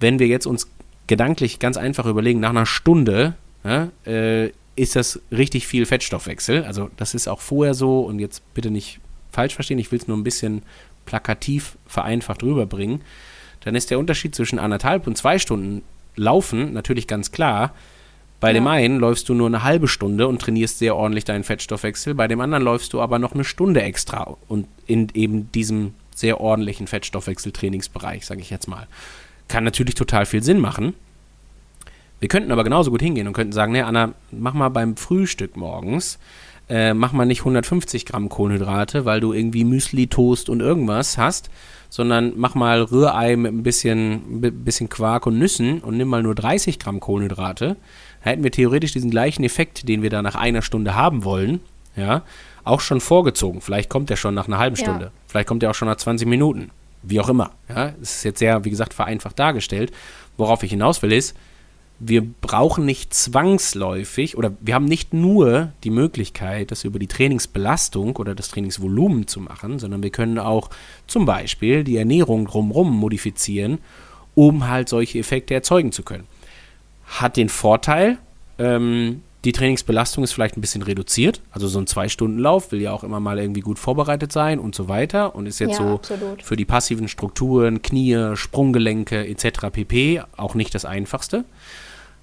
wenn 0.00 0.18
wir 0.18 0.26
jetzt 0.26 0.46
uns 0.46 0.68
gedanklich 1.06 1.58
ganz 1.58 1.76
einfach 1.76 2.06
überlegen, 2.06 2.40
nach 2.40 2.50
einer 2.50 2.66
Stunde 2.66 3.34
ja, 3.64 3.88
äh, 4.06 4.52
ist 4.76 4.96
das 4.96 5.20
richtig 5.30 5.66
viel 5.66 5.86
Fettstoffwechsel. 5.86 6.64
Also 6.64 6.90
das 6.96 7.14
ist 7.14 7.28
auch 7.28 7.40
vorher 7.40 7.74
so 7.74 8.00
und 8.00 8.18
jetzt 8.18 8.42
bitte 8.54 8.70
nicht 8.70 9.00
falsch 9.30 9.54
verstehen, 9.54 9.78
ich 9.78 9.90
will 9.92 9.98
es 9.98 10.08
nur 10.08 10.16
ein 10.16 10.24
bisschen 10.24 10.62
plakativ 11.04 11.76
vereinfacht 11.86 12.42
rüberbringen. 12.42 13.02
Dann 13.60 13.74
ist 13.74 13.90
der 13.90 13.98
Unterschied 13.98 14.34
zwischen 14.34 14.58
anderthalb 14.58 15.06
und 15.06 15.16
zwei 15.16 15.38
Stunden 15.38 15.82
Laufen 16.16 16.72
natürlich 16.72 17.06
ganz 17.06 17.32
klar. 17.32 17.74
Bei 18.40 18.48
ja. 18.48 18.54
dem 18.54 18.66
einen 18.66 18.98
läufst 18.98 19.28
du 19.28 19.34
nur 19.34 19.48
eine 19.48 19.64
halbe 19.64 19.88
Stunde 19.88 20.28
und 20.28 20.40
trainierst 20.40 20.78
sehr 20.78 20.96
ordentlich 20.96 21.24
deinen 21.24 21.44
Fettstoffwechsel, 21.44 22.14
bei 22.14 22.28
dem 22.28 22.40
anderen 22.40 22.62
läufst 22.62 22.92
du 22.92 23.00
aber 23.00 23.18
noch 23.18 23.34
eine 23.34 23.44
Stunde 23.44 23.82
extra 23.82 24.36
und 24.46 24.66
in 24.86 25.08
eben 25.14 25.50
diesem 25.52 25.94
sehr 26.14 26.40
ordentlichen 26.40 26.86
Fettstoffwechseltrainingsbereich, 26.86 28.26
sage 28.26 28.40
ich 28.40 28.50
jetzt 28.50 28.68
mal. 28.68 28.86
Kann 29.48 29.64
natürlich 29.64 29.94
total 29.94 30.26
viel 30.26 30.42
Sinn 30.42 30.58
machen. 30.60 30.94
Wir 32.20 32.28
könnten 32.28 32.50
aber 32.52 32.64
genauso 32.64 32.90
gut 32.90 33.02
hingehen 33.02 33.28
und 33.28 33.32
könnten 33.32 33.52
sagen, 33.52 33.72
ne, 33.72 33.86
Anna, 33.86 34.12
mach 34.32 34.54
mal 34.54 34.68
beim 34.68 34.96
Frühstück 34.96 35.56
morgens, 35.56 36.18
äh, 36.68 36.92
mach 36.92 37.12
mal 37.12 37.24
nicht 37.24 37.40
150 37.40 38.04
Gramm 38.06 38.28
Kohlenhydrate, 38.28 39.04
weil 39.04 39.20
du 39.20 39.32
irgendwie 39.32 39.64
Müsli, 39.64 40.08
Toast 40.08 40.48
und 40.50 40.60
irgendwas 40.60 41.16
hast, 41.16 41.48
sondern 41.88 42.32
mach 42.36 42.54
mal 42.54 42.82
Rührei 42.82 43.36
mit 43.36 43.52
ein 43.52 43.62
bisschen, 43.62 44.40
bisschen 44.64 44.88
Quark 44.88 45.26
und 45.26 45.38
Nüssen 45.38 45.80
und 45.80 45.96
nimm 45.96 46.08
mal 46.08 46.22
nur 46.22 46.34
30 46.34 46.78
Gramm 46.78 47.00
Kohlenhydrate 47.00 47.76
hätten 48.20 48.42
wir 48.42 48.50
theoretisch 48.50 48.92
diesen 48.92 49.10
gleichen 49.10 49.44
Effekt, 49.44 49.88
den 49.88 50.02
wir 50.02 50.10
da 50.10 50.22
nach 50.22 50.34
einer 50.34 50.62
Stunde 50.62 50.94
haben 50.94 51.24
wollen, 51.24 51.60
ja, 51.96 52.22
auch 52.64 52.80
schon 52.80 53.00
vorgezogen. 53.00 53.60
Vielleicht 53.60 53.88
kommt 53.88 54.10
der 54.10 54.16
schon 54.16 54.34
nach 54.34 54.46
einer 54.46 54.58
halben 54.58 54.76
Stunde. 54.76 55.06
Ja. 55.06 55.10
Vielleicht 55.26 55.48
kommt 55.48 55.62
der 55.62 55.70
auch 55.70 55.74
schon 55.74 55.88
nach 55.88 55.96
20 55.96 56.28
Minuten. 56.28 56.70
wie 57.02 57.20
auch 57.20 57.28
immer. 57.28 57.52
Ja, 57.68 57.92
es 58.02 58.16
ist 58.16 58.24
jetzt 58.24 58.38
sehr, 58.40 58.64
wie 58.64 58.70
gesagt, 58.70 58.92
vereinfacht 58.92 59.38
dargestellt. 59.38 59.92
Worauf 60.36 60.62
ich 60.62 60.70
hinaus 60.70 61.00
will, 61.02 61.12
ist, 61.12 61.36
wir 62.00 62.22
brauchen 62.22 62.84
nicht 62.84 63.12
zwangsläufig 63.12 64.36
oder 64.36 64.52
wir 64.60 64.74
haben 64.74 64.84
nicht 64.84 65.12
nur 65.14 65.72
die 65.82 65.90
Möglichkeit, 65.90 66.70
das 66.70 66.84
über 66.84 66.98
die 66.98 67.08
Trainingsbelastung 67.08 68.16
oder 68.16 68.34
das 68.34 68.48
Trainingsvolumen 68.48 69.26
zu 69.26 69.40
machen, 69.40 69.78
sondern 69.78 70.02
wir 70.02 70.10
können 70.10 70.38
auch 70.38 70.70
zum 71.06 71.24
Beispiel 71.24 71.82
die 71.82 71.96
Ernährung 71.96 72.46
drumherum 72.46 72.96
modifizieren, 72.96 73.78
um 74.34 74.68
halt 74.68 74.88
solche 74.88 75.18
Effekte 75.18 75.54
erzeugen 75.54 75.90
zu 75.90 76.04
können. 76.04 76.26
Hat 77.08 77.36
den 77.36 77.48
Vorteil, 77.48 78.18
ähm, 78.58 79.22
die 79.44 79.52
Trainingsbelastung 79.52 80.24
ist 80.24 80.32
vielleicht 80.32 80.56
ein 80.56 80.60
bisschen 80.60 80.82
reduziert. 80.82 81.40
Also 81.52 81.68
so 81.68 81.78
ein 81.78 81.86
Zwei-Stunden-Lauf 81.86 82.72
will 82.72 82.80
ja 82.82 82.92
auch 82.92 83.04
immer 83.04 83.20
mal 83.20 83.38
irgendwie 83.38 83.60
gut 83.60 83.78
vorbereitet 83.78 84.32
sein 84.32 84.58
und 84.58 84.74
so 84.74 84.88
weiter 84.88 85.34
und 85.34 85.46
ist 85.46 85.60
jetzt 85.60 85.78
ja, 85.78 85.86
so 85.86 85.94
absolut. 85.94 86.42
für 86.42 86.56
die 86.56 86.64
passiven 86.64 87.08
Strukturen, 87.08 87.80
Knie, 87.80 88.34
Sprunggelenke 88.34 89.26
etc. 89.26 89.70
pp. 89.72 90.22
auch 90.36 90.54
nicht 90.54 90.74
das 90.74 90.84
Einfachste. 90.84 91.44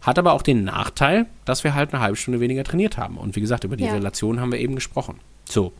Hat 0.02 0.20
aber 0.20 0.34
auch 0.34 0.44
den 0.44 0.66
Nachteil, 0.66 1.26
dass 1.46 1.64
wir 1.64 1.74
halt 1.74 1.94
eine 1.94 2.04
halbe 2.04 2.16
Stunde 2.18 2.40
weniger 2.40 2.64
trainiert 2.64 2.98
haben. 2.98 3.18
Und 3.18 3.36
wie 3.36 3.42
gesagt, 3.42 3.64
über 3.64 3.78
die 3.78 3.86
ja. 3.86 3.94
Relation 3.94 4.40
haben 4.40 4.52
wir 4.52 4.60
eben 4.60 4.76
gesprochen. 4.76 5.20
So. 5.50 5.74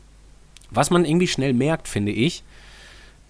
Was 0.72 0.90
man 0.90 1.06
irgendwie 1.06 1.28
schnell 1.28 1.54
merkt, 1.54 1.88
finde 1.88 2.12
ich, 2.12 2.44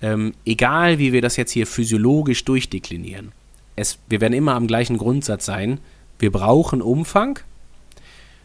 ähm, 0.02 0.34
egal 0.46 1.00
wie 1.00 1.12
wir 1.12 1.22
das 1.22 1.36
jetzt 1.36 1.52
hier 1.52 1.68
physiologisch 1.68 2.46
durchdeklinieren, 2.46 3.34
es, 3.76 4.00
wir 4.08 4.22
werden 4.22 4.34
immer 4.34 4.56
am 4.56 4.68
gleichen 4.68 4.98
Grundsatz 4.98 5.46
sein. 5.46 5.80
Wir 6.20 6.32
brauchen 6.32 6.82
Umfang. 6.82 7.40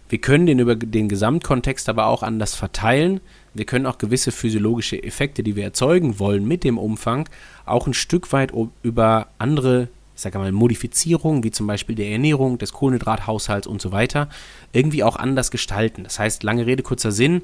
Wir 0.08 0.20
können 0.20 0.46
den 0.46 0.58
über 0.58 0.74
den 0.74 1.08
Gesamtkontext 1.08 1.88
aber 1.88 2.06
auch 2.06 2.22
anders 2.22 2.54
verteilen. 2.54 3.20
Wir 3.54 3.64
können 3.64 3.86
auch 3.86 3.98
gewisse 3.98 4.32
physiologische 4.32 5.02
Effekte, 5.02 5.42
die 5.42 5.54
wir 5.54 5.64
erzeugen 5.64 6.18
wollen 6.18 6.46
mit 6.46 6.64
dem 6.64 6.78
Umfang, 6.78 7.28
auch 7.64 7.86
ein 7.86 7.94
Stück 7.94 8.32
weit 8.32 8.52
über 8.82 9.28
andere 9.38 9.88
ich 10.20 10.22
sage 10.22 10.38
mal, 10.38 10.52
Modifizierung, 10.52 11.44
wie 11.44 11.50
zum 11.50 11.66
Beispiel 11.66 11.94
der 11.94 12.10
Ernährung, 12.10 12.58
des 12.58 12.74
Kohlenhydrathaushalts 12.74 13.66
und 13.66 13.80
so 13.80 13.90
weiter, 13.90 14.28
irgendwie 14.74 15.02
auch 15.02 15.16
anders 15.16 15.50
gestalten. 15.50 16.04
Das 16.04 16.18
heißt, 16.18 16.42
lange 16.42 16.66
Rede, 16.66 16.82
kurzer 16.82 17.10
Sinn, 17.10 17.40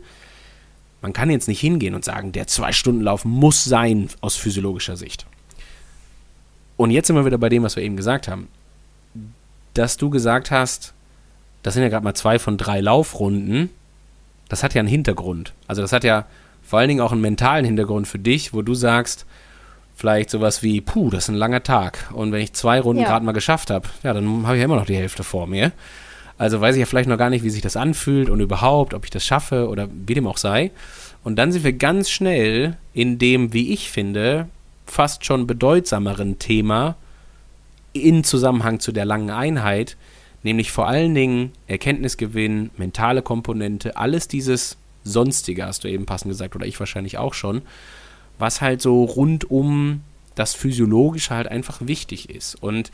man 1.01 1.15
kann 1.15 1.31
jetzt 1.31 1.49
nicht 1.49 1.61
hingehen 1.61 1.95
und 1.95 2.05
sagen, 2.05 2.33
der 2.33 2.49
Zwei-Stunden-Lauf 2.49 3.25
muss 3.25 3.65
sein 3.65 4.11
aus 4.21 4.37
physiologischer 4.37 4.99
Sicht. 4.99 5.25
Und 6.77 6.91
jetzt 6.91 7.07
sind 7.07 7.17
wir 7.17 7.25
wieder 7.25 7.39
bei 7.39 7.49
dem, 7.49 7.63
was 7.63 7.77
wir 7.77 7.83
eben 7.83 7.97
gesagt 7.97 8.29
haben. 8.29 8.49
Dass 9.75 9.97
du 9.97 10.11
gesagt 10.11 10.51
hast, 10.51 10.93
das 11.63 11.75
sind 11.75 11.83
ja 11.83 11.89
gerade 11.89 12.05
mal 12.05 12.15
zwei 12.15 12.39
von 12.39 12.57
drei 12.57 12.81
Laufrunden, 12.81 13.71
das 14.49 14.63
hat 14.63 14.75
ja 14.75 14.81
einen 14.81 14.89
Hintergrund. 14.89 15.53
Also 15.67 15.83
das 15.83 15.93
hat 15.93 16.05
ja 16.05 16.27
vor 16.63 16.79
allen 16.79 16.89
Dingen 16.89 17.01
auch 17.01 17.13
einen 17.13 17.21
mentalen 17.21 17.65
Hintergrund 17.65 18.09
für 18.09 18.19
dich, 18.19 18.53
wo 18.53 18.63
du 18.63 18.75
sagst, 18.75 19.27
vielleicht 19.95 20.31
sowas 20.31 20.63
wie, 20.63 20.81
puh, 20.81 21.11
das 21.11 21.25
ist 21.25 21.29
ein 21.31 21.37
langer 21.37 21.63
Tag. 21.63 22.11
Und 22.13 22.33
wenn 22.33 22.43
ich 22.43 22.53
zwei 22.53 22.81
Runden 22.81 23.03
ja. 23.03 23.09
gerade 23.09 23.25
mal 23.25 23.33
geschafft 23.33 23.71
habe, 23.71 23.89
ja, 24.03 24.13
dann 24.13 24.47
habe 24.47 24.57
ich 24.57 24.61
ja 24.61 24.67
immer 24.67 24.77
noch 24.77 24.87
die 24.87 24.97
Hälfte 24.97 25.25
vor 25.25 25.47
mir. 25.47 25.73
Also 26.39 26.61
weiß 26.61 26.77
ich 26.77 26.81
ja 26.81 26.87
vielleicht 26.87 27.09
noch 27.09 27.17
gar 27.17 27.31
nicht, 27.31 27.45
wie 27.45 27.51
sich 27.51 27.63
das 27.63 27.77
anfühlt 27.77 28.29
und 28.29 28.41
überhaupt, 28.41 28.93
ob 28.93 29.05
ich 29.05 29.11
das 29.11 29.25
schaffe 29.25 29.69
oder 29.69 29.89
wie 29.91 30.15
dem 30.15 30.27
auch 30.27 30.37
sei. 30.37 30.71
Und 31.25 31.37
dann 31.37 31.51
sind 31.51 31.65
wir 31.65 31.73
ganz 31.73 32.11
schnell 32.11 32.77
in 32.93 33.19
dem, 33.19 33.53
wie 33.53 33.73
ich 33.73 33.91
finde, 33.91 34.49
fast 34.87 35.25
schon 35.25 35.47
bedeutsameren 35.47 36.39
Thema 36.39 36.97
in 37.93 38.25
Zusammenhang 38.25 38.81
zu 38.81 38.93
der 38.93 39.05
langen 39.05 39.31
Einheit, 39.31 39.97
nämlich 40.43 40.71
vor 40.71 40.87
allen 40.87 41.15
Dingen 41.15 41.53
Erkenntnisgewinn, 41.67 42.71
mentale 42.77 43.23
Komponente, 43.23 43.97
alles 43.97 44.29
dieses 44.29 44.77
Sonstige, 45.05 45.67
hast 45.67 45.85
du 45.85 45.89
eben 45.89 46.07
passend 46.07 46.31
gesagt, 46.31 46.57
oder 46.57 46.67
ich 46.67 46.79
wahrscheinlich 46.79 47.19
auch 47.19 47.35
schon 47.35 47.63
was 48.39 48.61
halt 48.61 48.83
so 48.83 49.05
rund 49.05 49.51
um 49.51 50.03
das 50.35 50.55
Physiologische 50.55 51.35
halt 51.35 51.49
einfach 51.49 51.81
wichtig 51.87 52.31
ist. 52.31 52.55
Und 52.63 52.91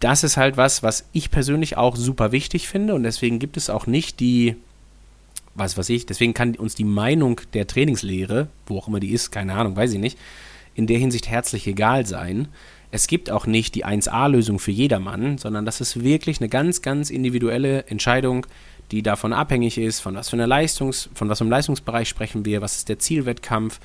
das 0.00 0.24
ist 0.24 0.36
halt 0.36 0.56
was, 0.56 0.82
was 0.82 1.04
ich 1.12 1.30
persönlich 1.30 1.76
auch 1.76 1.96
super 1.96 2.32
wichtig 2.32 2.68
finde 2.68 2.94
und 2.94 3.02
deswegen 3.02 3.38
gibt 3.38 3.56
es 3.56 3.68
auch 3.68 3.86
nicht 3.86 4.20
die, 4.20 4.54
was 5.54 5.76
weiß 5.76 5.88
ich, 5.88 6.06
deswegen 6.06 6.34
kann 6.34 6.54
uns 6.54 6.76
die 6.76 6.84
Meinung 6.84 7.40
der 7.52 7.66
Trainingslehre, 7.66 8.46
wo 8.66 8.78
auch 8.78 8.88
immer 8.88 9.00
die 9.00 9.10
ist, 9.10 9.32
keine 9.32 9.54
Ahnung, 9.54 9.74
weiß 9.74 9.92
ich 9.92 9.98
nicht, 9.98 10.16
in 10.78 10.86
der 10.86 10.98
Hinsicht 10.98 11.28
herzlich 11.28 11.66
egal 11.66 12.06
sein. 12.06 12.46
Es 12.92 13.08
gibt 13.08 13.32
auch 13.32 13.46
nicht 13.46 13.74
die 13.74 13.84
1A-Lösung 13.84 14.60
für 14.60 14.70
jedermann, 14.70 15.36
sondern 15.36 15.66
das 15.66 15.80
ist 15.80 16.04
wirklich 16.04 16.40
eine 16.40 16.48
ganz, 16.48 16.82
ganz 16.82 17.10
individuelle 17.10 17.84
Entscheidung, 17.88 18.46
die 18.92 19.02
davon 19.02 19.32
abhängig 19.32 19.76
ist, 19.76 19.98
von 19.98 20.14
was 20.14 20.28
für 20.28 20.36
einer 20.36 20.46
Leistungs, 20.46 21.10
von 21.14 21.28
was 21.28 21.40
einem 21.40 21.50
Leistungsbereich 21.50 22.08
sprechen 22.08 22.44
wir, 22.44 22.62
was 22.62 22.76
ist 22.76 22.88
der 22.88 23.00
Zielwettkampf, 23.00 23.80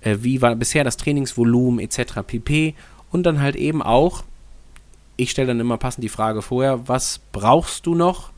äh, 0.00 0.18
wie 0.20 0.42
war 0.42 0.56
bisher 0.56 0.82
das 0.82 0.96
Trainingsvolumen 0.96 1.78
etc. 1.78 2.22
pp. 2.26 2.74
Und 3.12 3.22
dann 3.22 3.40
halt 3.40 3.54
eben 3.54 3.80
auch, 3.80 4.24
ich 5.16 5.30
stelle 5.30 5.48
dann 5.48 5.60
immer 5.60 5.78
passend 5.78 6.02
die 6.02 6.08
Frage 6.08 6.42
vorher, 6.42 6.88
was 6.88 7.20
brauchst 7.30 7.86
du 7.86 7.94
noch? 7.94 8.32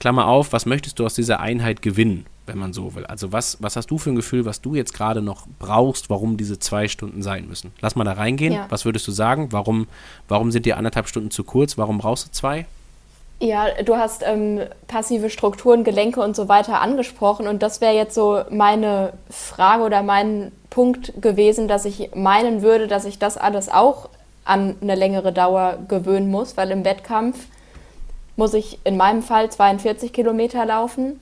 Klammer 0.00 0.26
auf, 0.26 0.52
was 0.52 0.66
möchtest 0.66 0.98
du 0.98 1.06
aus 1.06 1.14
dieser 1.14 1.40
Einheit 1.40 1.80
gewinnen, 1.80 2.26
wenn 2.50 2.58
man 2.58 2.72
so 2.72 2.94
will? 2.94 3.06
Also 3.06 3.32
was, 3.32 3.62
was 3.62 3.76
hast 3.76 3.90
du 3.90 3.98
für 3.98 4.10
ein 4.10 4.16
Gefühl, 4.16 4.44
was 4.44 4.60
du 4.60 4.74
jetzt 4.74 4.92
gerade 4.92 5.22
noch 5.22 5.46
brauchst, 5.58 6.10
warum 6.10 6.36
diese 6.36 6.58
zwei 6.58 6.88
Stunden 6.88 7.22
sein 7.22 7.46
müssen? 7.46 7.72
Lass 7.80 7.94
mal 7.94 8.04
da 8.04 8.12
reingehen. 8.12 8.52
Ja. 8.52 8.66
Was 8.68 8.84
würdest 8.84 9.06
du 9.06 9.12
sagen? 9.12 9.52
Warum, 9.52 9.86
warum 10.28 10.50
sind 10.50 10.66
dir 10.66 10.76
anderthalb 10.76 11.08
Stunden 11.08 11.30
zu 11.30 11.44
kurz? 11.44 11.78
Warum 11.78 11.98
brauchst 11.98 12.26
du 12.26 12.32
zwei? 12.32 12.66
Ja, 13.38 13.68
du 13.82 13.96
hast 13.96 14.22
ähm, 14.26 14.60
passive 14.86 15.30
Strukturen, 15.30 15.82
Gelenke 15.82 16.20
und 16.20 16.36
so 16.36 16.48
weiter 16.48 16.82
angesprochen 16.82 17.46
und 17.46 17.62
das 17.62 17.80
wäre 17.80 17.94
jetzt 17.94 18.14
so 18.14 18.42
meine 18.50 19.14
Frage 19.30 19.84
oder 19.84 20.02
mein 20.02 20.52
Punkt 20.68 21.22
gewesen, 21.22 21.66
dass 21.66 21.86
ich 21.86 22.10
meinen 22.14 22.60
würde, 22.60 22.86
dass 22.86 23.06
ich 23.06 23.18
das 23.18 23.38
alles 23.38 23.70
auch 23.70 24.10
an 24.44 24.76
eine 24.82 24.94
längere 24.94 25.32
Dauer 25.32 25.78
gewöhnen 25.88 26.30
muss, 26.30 26.58
weil 26.58 26.70
im 26.70 26.84
Wettkampf 26.84 27.46
muss 28.36 28.54
ich 28.54 28.78
in 28.84 28.96
meinem 28.96 29.22
Fall 29.22 29.50
42 29.50 30.12
Kilometer 30.12 30.66
laufen 30.66 31.20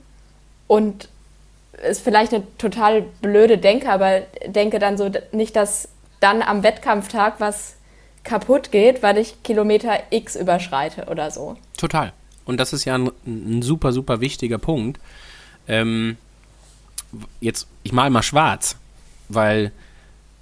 und 0.66 1.08
ist 1.82 2.02
vielleicht 2.02 2.32
eine 2.32 2.44
total 2.58 3.02
blöde 3.20 3.58
Denke, 3.58 3.90
aber 3.90 4.22
denke 4.46 4.78
dann 4.78 4.96
so 4.98 5.10
nicht, 5.32 5.56
dass 5.56 5.88
dann 6.20 6.42
am 6.42 6.62
Wettkampftag 6.62 7.34
was 7.38 7.76
kaputt 8.24 8.72
geht, 8.72 9.02
weil 9.02 9.18
ich 9.18 9.42
Kilometer 9.42 9.98
X 10.10 10.36
überschreite 10.36 11.06
oder 11.06 11.30
so. 11.30 11.56
Total. 11.76 12.12
Und 12.44 12.58
das 12.58 12.72
ist 12.72 12.84
ja 12.84 12.94
ein, 12.94 13.10
ein 13.26 13.62
super, 13.62 13.92
super 13.92 14.20
wichtiger 14.20 14.58
Punkt. 14.58 14.98
Ähm, 15.66 16.16
jetzt, 17.40 17.66
ich 17.82 17.92
male 17.92 18.10
mal 18.10 18.22
schwarz, 18.22 18.76
weil 19.28 19.72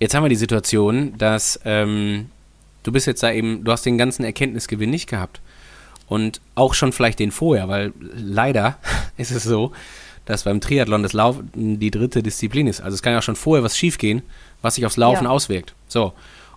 jetzt 0.01 0.14
haben 0.14 0.24
wir 0.24 0.28
die 0.28 0.37
Situation, 0.37 1.16
dass 1.18 1.61
ähm, 1.64 2.30
du 2.82 2.93
bist 2.93 3.07
jetzt 3.07 3.22
da 3.22 3.32
eben, 3.32 3.64
du 3.64 3.72
hast 3.72 3.84
den 3.84 3.99
ganzen 3.99 4.24
Erkenntnisgewinn 4.24 4.91
nicht 4.91 5.09
gehabt. 5.09 5.41
Und 6.09 6.41
auch 6.55 6.74
schon 6.74 6.93
vielleicht 6.93 7.18
den 7.18 7.32
vorher, 7.32 7.68
weil 7.68 7.93
leider 7.99 8.78
ist 9.16 9.32
es 9.32 9.43
so, 9.43 9.72
dass 10.27 10.45
beim 10.45 10.61
Triathlon 10.61 11.03
das 11.03 11.14
Laufen 11.14 11.51
die 11.55 11.91
dritte 11.91 12.22
Disziplin 12.22 12.66
ist. 12.66 12.81
Also 12.81 12.95
es 12.95 13.03
kann 13.03 13.14
ja 13.14 13.22
schon 13.22 13.37
vorher 13.37 13.64
was 13.64 13.79
schiefgehen, 13.79 14.22
was 14.61 14.74
sich 14.74 14.85
aufs 14.85 14.97
Laufen 14.99 15.24
ja. 15.24 15.31
auswirkt. 15.31 15.74
So 15.89 16.12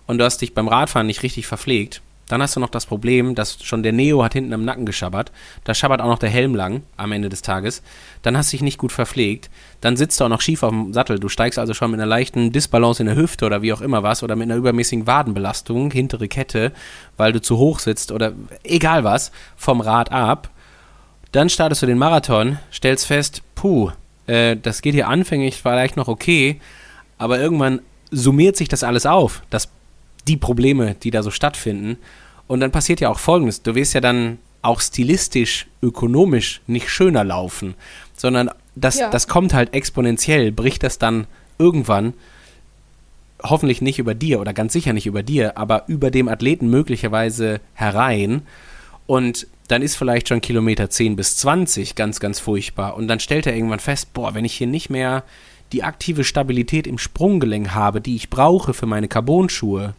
und 0.06 0.18
du 0.18 0.24
hast 0.24 0.42
dich 0.42 0.54
beim 0.54 0.68
Radfahren 0.68 1.06
nicht 1.06 1.22
richtig 1.22 1.46
verpflegt, 1.46 2.02
dann 2.30 2.42
hast 2.42 2.54
du 2.54 2.60
noch 2.60 2.70
das 2.70 2.86
Problem, 2.86 3.34
dass 3.34 3.60
schon 3.64 3.82
der 3.82 3.92
Neo 3.92 4.22
hat 4.22 4.34
hinten 4.34 4.52
am 4.52 4.64
Nacken 4.64 4.86
geschabbert. 4.86 5.32
Da 5.64 5.74
schabbert 5.74 6.00
auch 6.00 6.06
noch 6.06 6.20
der 6.20 6.30
Helm 6.30 6.54
lang 6.54 6.82
am 6.96 7.10
Ende 7.10 7.28
des 7.28 7.42
Tages. 7.42 7.82
Dann 8.22 8.36
hast 8.36 8.52
du 8.52 8.56
dich 8.56 8.62
nicht 8.62 8.78
gut 8.78 8.92
verpflegt. 8.92 9.50
Dann 9.80 9.96
sitzt 9.96 10.20
du 10.20 10.24
auch 10.24 10.28
noch 10.28 10.40
schief 10.40 10.62
auf 10.62 10.70
dem 10.70 10.92
Sattel. 10.92 11.18
Du 11.18 11.28
steigst 11.28 11.58
also 11.58 11.74
schon 11.74 11.90
mit 11.90 11.98
einer 11.98 12.08
leichten 12.08 12.52
Disbalance 12.52 13.02
in 13.02 13.08
der 13.08 13.16
Hüfte 13.16 13.46
oder 13.46 13.62
wie 13.62 13.72
auch 13.72 13.80
immer 13.80 14.04
was 14.04 14.22
oder 14.22 14.36
mit 14.36 14.44
einer 14.44 14.54
übermäßigen 14.54 15.08
Wadenbelastung, 15.08 15.90
hintere 15.90 16.28
Kette, 16.28 16.70
weil 17.16 17.32
du 17.32 17.42
zu 17.42 17.58
hoch 17.58 17.80
sitzt 17.80 18.12
oder 18.12 18.32
egal 18.62 19.02
was, 19.02 19.32
vom 19.56 19.80
Rad 19.80 20.12
ab. 20.12 20.50
Dann 21.32 21.48
startest 21.48 21.82
du 21.82 21.86
den 21.86 21.98
Marathon, 21.98 22.58
stellst 22.72 23.06
fest, 23.06 23.42
puh, 23.54 23.90
äh, 24.26 24.56
das 24.56 24.82
geht 24.82 24.94
hier 24.94 25.08
anfänglich 25.08 25.60
vielleicht 25.60 25.96
noch 25.96 26.08
okay, 26.08 26.60
aber 27.18 27.38
irgendwann 27.38 27.80
summiert 28.10 28.56
sich 28.56 28.68
das 28.68 28.82
alles 28.82 29.06
auf. 29.06 29.42
Das 29.50 29.68
die 30.26 30.36
Probleme, 30.36 30.94
die 30.94 31.10
da 31.10 31.22
so 31.22 31.30
stattfinden. 31.30 31.98
Und 32.46 32.60
dann 32.60 32.72
passiert 32.72 33.00
ja 33.00 33.08
auch 33.08 33.18
Folgendes. 33.18 33.62
Du 33.62 33.74
wirst 33.74 33.94
ja 33.94 34.00
dann 34.00 34.38
auch 34.62 34.80
stilistisch, 34.80 35.66
ökonomisch 35.82 36.60
nicht 36.66 36.90
schöner 36.90 37.24
laufen, 37.24 37.74
sondern 38.16 38.50
das, 38.74 38.98
ja. 38.98 39.10
das 39.10 39.28
kommt 39.28 39.54
halt 39.54 39.72
exponentiell, 39.72 40.52
bricht 40.52 40.82
das 40.82 40.98
dann 40.98 41.26
irgendwann 41.58 42.14
hoffentlich 43.42 43.80
nicht 43.80 43.98
über 43.98 44.14
dir 44.14 44.40
oder 44.40 44.52
ganz 44.52 44.74
sicher 44.74 44.92
nicht 44.92 45.06
über 45.06 45.22
dir, 45.22 45.56
aber 45.56 45.84
über 45.86 46.10
dem 46.10 46.28
Athleten 46.28 46.68
möglicherweise 46.68 47.60
herein. 47.72 48.42
Und 49.10 49.48
dann 49.66 49.82
ist 49.82 49.96
vielleicht 49.96 50.28
schon 50.28 50.40
Kilometer 50.40 50.88
10 50.88 51.16
bis 51.16 51.36
20 51.38 51.96
ganz, 51.96 52.20
ganz 52.20 52.38
furchtbar. 52.38 52.94
Und 52.94 53.08
dann 53.08 53.18
stellt 53.18 53.44
er 53.44 53.56
irgendwann 53.56 53.80
fest, 53.80 54.12
boah, 54.12 54.34
wenn 54.34 54.44
ich 54.44 54.52
hier 54.52 54.68
nicht 54.68 54.88
mehr 54.88 55.24
die 55.72 55.82
aktive 55.82 56.22
Stabilität 56.22 56.86
im 56.86 56.96
Sprunggelenk 56.96 57.74
habe, 57.74 58.00
die 58.00 58.14
ich 58.14 58.30
brauche 58.30 58.72
für 58.72 58.86
meine 58.86 59.08
Carbonschuhe, 59.08 59.94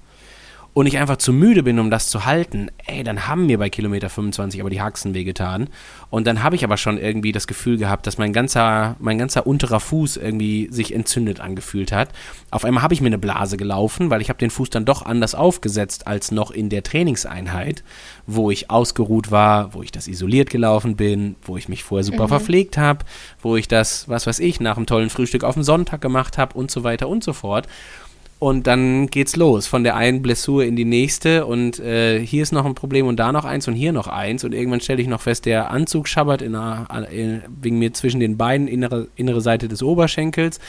und 0.73 0.85
ich 0.85 0.97
einfach 0.97 1.17
zu 1.17 1.33
müde 1.33 1.63
bin, 1.63 1.79
um 1.79 1.91
das 1.91 2.09
zu 2.09 2.25
halten, 2.25 2.69
ey, 2.85 3.03
dann 3.03 3.27
haben 3.27 3.45
mir 3.45 3.57
bei 3.57 3.69
Kilometer 3.69 4.09
25 4.09 4.61
aber 4.61 4.69
die 4.69 4.81
Haxen 4.81 5.13
wehgetan. 5.13 5.69
Und 6.09 6.27
dann 6.27 6.43
habe 6.43 6.55
ich 6.55 6.63
aber 6.63 6.77
schon 6.77 6.97
irgendwie 6.97 7.33
das 7.33 7.45
Gefühl 7.45 7.77
gehabt, 7.77 8.07
dass 8.07 8.17
mein 8.17 8.31
ganzer, 8.31 8.95
mein 8.99 9.17
ganzer 9.17 9.45
unterer 9.45 9.81
Fuß 9.81 10.15
irgendwie 10.15 10.69
sich 10.71 10.93
entzündet 10.93 11.41
angefühlt 11.41 11.91
hat. 11.91 12.09
Auf 12.51 12.63
einmal 12.63 12.83
habe 12.83 12.93
ich 12.93 13.01
mir 13.01 13.07
eine 13.07 13.17
Blase 13.17 13.57
gelaufen, 13.57 14.09
weil 14.09 14.21
ich 14.21 14.29
habe 14.29 14.39
den 14.39 14.49
Fuß 14.49 14.69
dann 14.69 14.85
doch 14.85 15.05
anders 15.05 15.35
aufgesetzt 15.35 16.07
als 16.07 16.31
noch 16.31 16.51
in 16.51 16.69
der 16.69 16.83
Trainingseinheit, 16.83 17.83
wo 18.25 18.49
ich 18.49 18.71
ausgeruht 18.71 19.29
war, 19.29 19.73
wo 19.73 19.83
ich 19.83 19.91
das 19.91 20.07
isoliert 20.07 20.49
gelaufen 20.49 20.95
bin, 20.95 21.35
wo 21.41 21.57
ich 21.57 21.67
mich 21.67 21.83
vorher 21.83 22.05
super 22.05 22.23
mhm. 22.23 22.29
verpflegt 22.29 22.77
habe, 22.77 23.03
wo 23.41 23.57
ich 23.57 23.67
das, 23.67 24.07
was 24.07 24.25
weiß 24.25 24.39
ich, 24.39 24.61
nach 24.61 24.77
einem 24.77 24.85
tollen 24.85 25.09
Frühstück 25.09 25.43
auf 25.43 25.55
dem 25.55 25.63
Sonntag 25.63 25.99
gemacht 25.99 26.37
habe 26.37 26.57
und 26.57 26.71
so 26.71 26.85
weiter 26.85 27.09
und 27.09 27.25
so 27.25 27.33
fort. 27.33 27.67
Und 28.41 28.65
dann 28.65 29.05
geht's 29.05 29.35
los, 29.35 29.67
von 29.67 29.83
der 29.83 29.95
einen 29.95 30.23
Blessur 30.23 30.65
in 30.65 30.75
die 30.75 30.83
nächste 30.83 31.45
und 31.45 31.79
äh, 31.79 32.25
hier 32.25 32.41
ist 32.41 32.51
noch 32.51 32.65
ein 32.65 32.73
Problem 32.73 33.05
und 33.05 33.17
da 33.17 33.31
noch 33.31 33.45
eins 33.45 33.67
und 33.67 33.75
hier 33.75 33.91
noch 33.91 34.07
eins. 34.07 34.43
Und 34.43 34.55
irgendwann 34.55 34.81
stelle 34.81 34.99
ich 34.99 35.07
noch 35.07 35.21
fest, 35.21 35.45
der 35.45 35.69
Anzug 35.69 36.07
schabbert 36.07 36.41
in 36.41 36.55
einer, 36.55 37.07
in, 37.11 37.43
wegen 37.61 37.77
mir 37.77 37.93
zwischen 37.93 38.19
den 38.19 38.37
Beinen, 38.37 38.67
innere, 38.67 39.09
innere 39.15 39.41
Seite 39.41 39.67
des 39.67 39.83
Oberschenkels. 39.83 40.59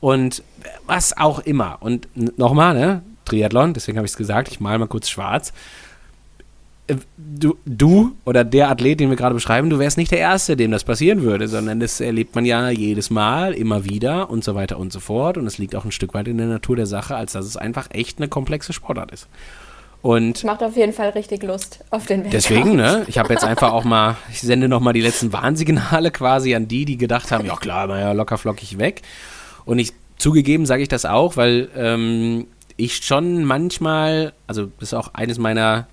Und 0.00 0.42
was 0.86 1.16
auch 1.16 1.38
immer. 1.38 1.78
Und 1.80 2.08
nochmal, 2.36 2.74
ne, 2.74 3.02
Triathlon, 3.24 3.72
deswegen 3.72 3.96
habe 3.96 4.04
ich 4.04 4.12
es 4.12 4.18
gesagt, 4.18 4.48
ich 4.48 4.60
male 4.60 4.78
mal 4.78 4.86
kurz 4.86 5.08
schwarz 5.08 5.54
du, 7.16 7.56
du 7.64 8.12
oder 8.24 8.44
der 8.44 8.70
Athlet, 8.70 9.00
den 9.00 9.10
wir 9.10 9.16
gerade 9.16 9.34
beschreiben, 9.34 9.70
du 9.70 9.78
wärst 9.78 9.96
nicht 9.96 10.10
der 10.10 10.18
Erste, 10.18 10.56
dem 10.56 10.70
das 10.70 10.84
passieren 10.84 11.22
würde, 11.22 11.48
sondern 11.48 11.80
das 11.80 12.00
erlebt 12.00 12.34
man 12.34 12.44
ja 12.44 12.68
jedes 12.70 13.10
Mal, 13.10 13.54
immer 13.54 13.84
wieder 13.84 14.30
und 14.30 14.44
so 14.44 14.54
weiter 14.54 14.78
und 14.78 14.92
so 14.92 15.00
fort. 15.00 15.38
Und 15.38 15.46
es 15.46 15.58
liegt 15.58 15.74
auch 15.76 15.84
ein 15.84 15.92
Stück 15.92 16.14
weit 16.14 16.28
in 16.28 16.38
der 16.38 16.46
Natur 16.46 16.76
der 16.76 16.86
Sache, 16.86 17.16
als 17.16 17.32
dass 17.32 17.46
es 17.46 17.56
einfach 17.56 17.88
echt 17.90 18.18
eine 18.18 18.28
komplexe 18.28 18.72
Sportart 18.72 19.12
ist. 19.12 19.28
Und 20.02 20.44
macht 20.44 20.62
auf 20.62 20.76
jeden 20.76 20.92
Fall 20.92 21.10
richtig 21.10 21.42
Lust 21.42 21.82
auf 21.88 22.04
den 22.04 22.24
Wettkampf. 22.24 22.32
Deswegen, 22.32 22.76
ne? 22.76 23.06
Ich 23.08 23.16
habe 23.16 23.32
jetzt 23.32 23.44
einfach 23.44 23.72
auch 23.72 23.84
mal, 23.84 24.18
ich 24.30 24.42
sende 24.42 24.68
noch 24.68 24.80
mal 24.80 24.92
die 24.92 25.00
letzten 25.00 25.32
Warnsignale 25.32 26.10
quasi 26.10 26.54
an 26.54 26.68
die, 26.68 26.84
die 26.84 26.98
gedacht 26.98 27.32
haben, 27.32 27.46
ja 27.46 27.56
klar, 27.56 27.86
mal 27.86 28.00
ja 28.00 28.12
locker 28.12 28.36
flockig 28.36 28.78
weg. 28.78 29.00
Und 29.64 29.78
ich 29.78 29.94
zugegeben 30.18 30.66
sage 30.66 30.82
ich 30.82 30.88
das 30.88 31.06
auch, 31.06 31.38
weil 31.38 31.70
ähm, 31.74 32.46
ich 32.76 32.96
schon 32.96 33.44
manchmal, 33.44 34.34
also 34.46 34.66
das 34.78 34.90
ist 34.90 34.94
auch 34.94 35.14
eines 35.14 35.38
meiner 35.38 35.86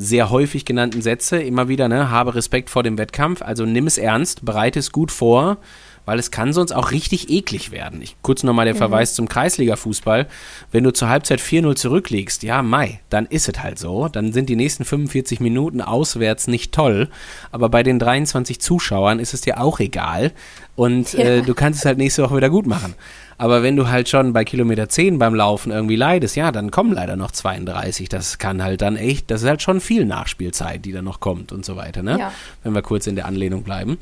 sehr 0.00 0.30
häufig 0.30 0.64
genannten 0.64 1.02
Sätze 1.02 1.42
immer 1.42 1.66
wieder, 1.66 1.88
ne, 1.88 2.08
habe 2.08 2.36
Respekt 2.36 2.70
vor 2.70 2.84
dem 2.84 2.98
Wettkampf, 2.98 3.42
also 3.42 3.66
nimm 3.66 3.88
es 3.88 3.98
ernst, 3.98 4.44
bereite 4.44 4.78
es 4.78 4.92
gut 4.92 5.10
vor, 5.10 5.58
weil 6.04 6.20
es 6.20 6.30
kann 6.30 6.52
sonst 6.52 6.70
auch 6.70 6.92
richtig 6.92 7.28
eklig 7.30 7.72
werden. 7.72 8.00
Ich, 8.00 8.16
kurz 8.22 8.44
nochmal 8.44 8.64
der 8.64 8.74
mhm. 8.74 8.78
Verweis 8.78 9.14
zum 9.14 9.28
Kreisliga-Fußball. 9.28 10.26
Wenn 10.70 10.84
du 10.84 10.92
zur 10.92 11.08
Halbzeit 11.08 11.40
4-0 11.40 11.74
zurückliegst, 11.74 12.44
ja, 12.44 12.62
Mai, 12.62 13.00
dann 13.10 13.26
ist 13.26 13.46
es 13.48 13.60
halt 13.60 13.78
so. 13.78 14.08
Dann 14.08 14.32
sind 14.32 14.48
die 14.48 14.56
nächsten 14.56 14.86
45 14.86 15.40
Minuten 15.40 15.82
auswärts 15.82 16.46
nicht 16.46 16.72
toll. 16.72 17.08
Aber 17.50 17.68
bei 17.68 17.82
den 17.82 17.98
23 17.98 18.58
Zuschauern 18.58 19.18
ist 19.18 19.34
es 19.34 19.42
dir 19.42 19.60
auch 19.60 19.80
egal. 19.80 20.32
Und 20.76 21.12
ja. 21.12 21.24
äh, 21.24 21.42
du 21.42 21.54
kannst 21.54 21.80
es 21.80 21.84
halt 21.84 21.98
nächste 21.98 22.22
Woche 22.22 22.36
wieder 22.36 22.48
gut 22.48 22.66
machen. 22.66 22.94
Aber 23.38 23.62
wenn 23.62 23.76
du 23.76 23.88
halt 23.88 24.08
schon 24.08 24.32
bei 24.32 24.44
Kilometer 24.44 24.88
10 24.88 25.18
beim 25.18 25.34
Laufen 25.34 25.70
irgendwie 25.70 25.96
leidest, 25.96 26.34
ja, 26.34 26.50
dann 26.50 26.72
kommen 26.72 26.92
leider 26.92 27.16
noch 27.16 27.30
32. 27.30 28.08
Das 28.08 28.38
kann 28.38 28.62
halt 28.62 28.82
dann 28.82 28.96
echt, 28.96 29.30
das 29.30 29.42
ist 29.42 29.48
halt 29.48 29.62
schon 29.62 29.80
viel 29.80 30.04
Nachspielzeit, 30.04 30.84
die 30.84 30.92
dann 30.92 31.04
noch 31.04 31.20
kommt 31.20 31.52
und 31.52 31.64
so 31.64 31.76
weiter, 31.76 32.02
ne? 32.02 32.18
Ja. 32.18 32.32
Wenn 32.64 32.74
wir 32.74 32.82
kurz 32.82 33.06
in 33.06 33.14
der 33.14 33.26
Anlehnung 33.26 33.62
bleiben. 33.62 33.98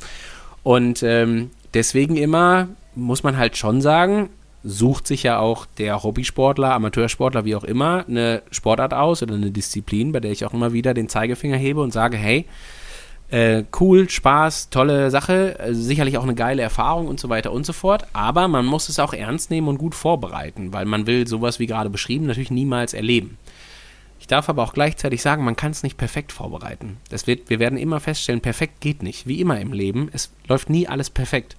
Und 0.62 1.02
ähm, 1.02 1.50
deswegen 1.74 2.16
immer 2.16 2.68
muss 2.94 3.22
man 3.22 3.36
halt 3.36 3.58
schon 3.58 3.82
sagen, 3.82 4.30
sucht 4.64 5.06
sich 5.06 5.22
ja 5.22 5.38
auch 5.38 5.66
der 5.78 6.02
Hobbysportler, 6.02 6.72
Amateursportler, 6.72 7.44
wie 7.44 7.54
auch 7.54 7.62
immer, 7.62 8.04
eine 8.08 8.42
Sportart 8.50 8.94
aus 8.94 9.22
oder 9.22 9.34
eine 9.34 9.50
Disziplin, 9.50 10.12
bei 10.12 10.20
der 10.20 10.32
ich 10.32 10.44
auch 10.44 10.54
immer 10.54 10.72
wieder 10.72 10.92
den 10.92 11.08
Zeigefinger 11.08 11.56
hebe 11.56 11.80
und 11.82 11.92
sage, 11.92 12.16
hey, 12.16 12.46
äh, 13.28 13.64
cool, 13.80 14.08
Spaß, 14.08 14.70
tolle 14.70 15.10
Sache, 15.10 15.58
äh, 15.58 15.74
sicherlich 15.74 16.18
auch 16.18 16.22
eine 16.22 16.34
geile 16.34 16.62
Erfahrung 16.62 17.08
und 17.08 17.18
so 17.18 17.28
weiter 17.28 17.52
und 17.52 17.66
so 17.66 17.72
fort. 17.72 18.06
Aber 18.12 18.46
man 18.48 18.66
muss 18.66 18.88
es 18.88 18.98
auch 18.98 19.12
ernst 19.12 19.50
nehmen 19.50 19.68
und 19.68 19.78
gut 19.78 19.94
vorbereiten, 19.94 20.72
weil 20.72 20.84
man 20.84 21.06
will 21.06 21.26
sowas 21.26 21.58
wie 21.58 21.66
gerade 21.66 21.90
beschrieben 21.90 22.26
natürlich 22.26 22.50
niemals 22.50 22.94
erleben. 22.94 23.36
Ich 24.20 24.26
darf 24.26 24.48
aber 24.48 24.62
auch 24.62 24.72
gleichzeitig 24.72 25.22
sagen, 25.22 25.44
man 25.44 25.56
kann 25.56 25.72
es 25.72 25.82
nicht 25.82 25.98
perfekt 25.98 26.32
vorbereiten. 26.32 26.96
Das 27.10 27.26
wird, 27.26 27.50
wir 27.50 27.58
werden 27.58 27.78
immer 27.78 28.00
feststellen, 28.00 28.40
perfekt 28.40 28.80
geht 28.80 29.02
nicht. 29.02 29.26
Wie 29.26 29.40
immer 29.40 29.60
im 29.60 29.72
Leben, 29.72 30.08
es 30.12 30.30
läuft 30.48 30.70
nie 30.70 30.88
alles 30.88 31.10
perfekt. 31.10 31.56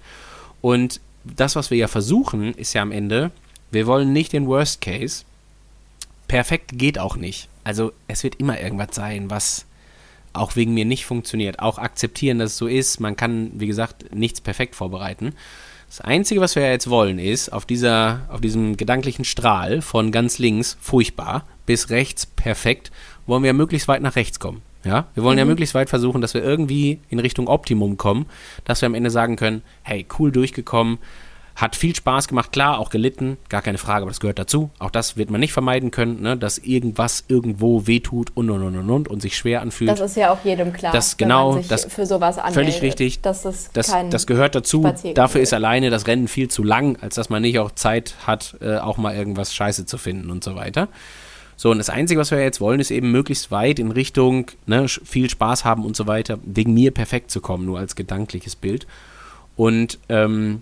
Und 0.61 0.99
das, 1.24 1.55
was 1.55 1.70
wir 1.70 1.78
ja 1.78 1.88
versuchen, 1.88 2.53
ist 2.53 2.74
ja 2.74 2.82
am 2.82 2.91
Ende, 2.91 3.32
wir 3.72 3.86
wollen 3.88 4.13
nicht 4.13 4.34
den 4.34 4.47
Worst 4.47 4.82
Case. 4.82 5.24
Perfekt 6.28 6.78
geht 6.78 6.99
auch 6.99 7.15
nicht. 7.15 7.47
Also 7.63 7.93
es 8.07 8.24
wird 8.24 8.36
immer 8.36 8.59
irgendwas 8.59 8.95
sein, 8.95 9.30
was 9.30 9.65
auch 10.38 10.55
wegen 10.55 10.73
mir 10.73 10.85
nicht 10.85 11.05
funktioniert. 11.05 11.59
Auch 11.59 11.77
akzeptieren, 11.77 12.39
dass 12.39 12.51
es 12.51 12.57
so 12.57 12.67
ist. 12.67 12.99
Man 12.99 13.15
kann, 13.15 13.51
wie 13.55 13.67
gesagt, 13.67 14.13
nichts 14.13 14.41
perfekt 14.41 14.75
vorbereiten. 14.75 15.33
Das 15.88 16.01
Einzige, 16.01 16.41
was 16.41 16.55
wir 16.55 16.63
ja 16.63 16.71
jetzt 16.71 16.89
wollen, 16.89 17.17
ist 17.17 17.53
auf, 17.53 17.65
dieser, 17.65 18.21
auf 18.29 18.41
diesem 18.41 18.75
gedanklichen 18.75 19.23
Strahl 19.25 19.81
von 19.81 20.11
ganz 20.11 20.38
links 20.38 20.77
furchtbar 20.81 21.45
bis 21.65 21.89
rechts 21.89 22.25
perfekt, 22.25 22.91
wollen 23.25 23.43
wir 23.43 23.47
ja 23.47 23.53
möglichst 23.53 23.88
weit 23.88 24.01
nach 24.01 24.15
rechts 24.15 24.39
kommen. 24.39 24.61
Ja, 24.83 25.07
wir 25.15 25.23
wollen 25.23 25.35
mhm. 25.35 25.39
ja 25.39 25.45
möglichst 25.45 25.75
weit 25.75 25.89
versuchen, 25.89 26.21
dass 26.21 26.33
wir 26.33 26.43
irgendwie 26.43 26.99
in 27.09 27.19
Richtung 27.19 27.47
Optimum 27.47 27.97
kommen, 27.97 28.25
dass 28.63 28.81
wir 28.81 28.85
am 28.85 28.95
Ende 28.95 29.09
sagen 29.09 29.35
können, 29.35 29.63
hey, 29.81 30.05
cool 30.17 30.31
durchgekommen, 30.31 30.97
hat 31.58 31.76
viel 31.76 31.95
Spaß 31.95 32.28
gemacht, 32.28 32.51
klar, 32.51 32.78
auch 32.78 32.91
gelitten, 32.91 33.38
gar 33.49 33.64
keine 33.64 33.80
Frage, 33.80 34.03
aber 34.03 34.12
das 34.12 34.20
gehört 34.20 34.38
dazu. 34.38 34.70
Auch 34.78 34.91
das 34.91 35.18
wird 35.18 35.32
man 35.32 35.39
nicht 35.39 35.53
vermeiden 35.53 35.89
können, 35.89 36.22
ne, 36.22 36.38
dass 36.38 36.60
irgendwas 36.60 37.24
irgendwo 37.28 37.88
wehtut 37.88 38.30
und 38.36 38.51
und 38.51 38.62
und 38.62 38.89
und 38.89 39.08
und 39.08 39.22
sich 39.24 39.36
schwer 39.36 39.62
anfühlt. 39.62 39.89
Das 39.89 39.99
ist 39.99 40.16
ja 40.16 40.32
auch 40.32 40.45
jedem 40.45 40.72
klar. 40.72 40.93
Das 40.93 41.18
genau, 41.18 41.60
das 41.68 41.86
für 41.86 42.05
sowas 42.05 42.38
anmeldet, 42.38 42.53
völlig 42.53 42.82
richtig. 42.84 43.22
Das, 43.22 43.43
ist 43.43 43.76
das, 43.76 43.91
das 44.12 44.28
gehört 44.28 44.53
dazu. 44.53 44.88
Dafür 45.16 45.41
ist 45.41 45.51
alleine 45.51 45.89
das 45.89 46.05
Rennen 46.05 46.28
viel 46.28 46.47
zu 46.47 46.62
lang, 46.62 46.99
als 47.01 47.16
dass 47.16 47.30
man 47.30 47.41
nicht 47.41 47.58
auch 47.58 47.72
Zeit 47.72 48.14
hat, 48.28 48.55
äh, 48.62 48.78
auch 48.78 48.97
mal 48.97 49.16
irgendwas 49.16 49.55
Scheiße 49.55 49.88
zu 49.88 49.97
finden 49.97 50.30
und 50.30 50.43
so 50.43 50.55
weiter. 50.55 50.89
So, 51.55 51.72
und 51.72 51.80
das 51.80 51.89
Einzige, 51.89 52.20
was 52.20 52.30
wir 52.30 52.39
jetzt 52.39 52.62
wollen, 52.62 52.80
ist 52.80 52.91
eben 52.91 53.12
möglichst 53.12 53.49
weit 53.49 53.80
in 53.80 53.89
Richtung 53.89 54.51
ne, 54.68 54.88
viel 54.88 55.28
Spaß 55.28 55.66
haben 55.66 55.86
und 55.86 55.95
so 55.95 56.05
weiter, 56.05 56.38
wegen 56.45 56.76
mir 56.76 56.91
perfekt 56.91 57.32
zu 57.32 57.41
kommen, 57.41 57.66
nur 57.66 57.80
als 57.80 57.95
gedankliches 57.95 58.55
Bild. 58.55 58.86
Und 59.55 59.97
ähm, 60.08 60.62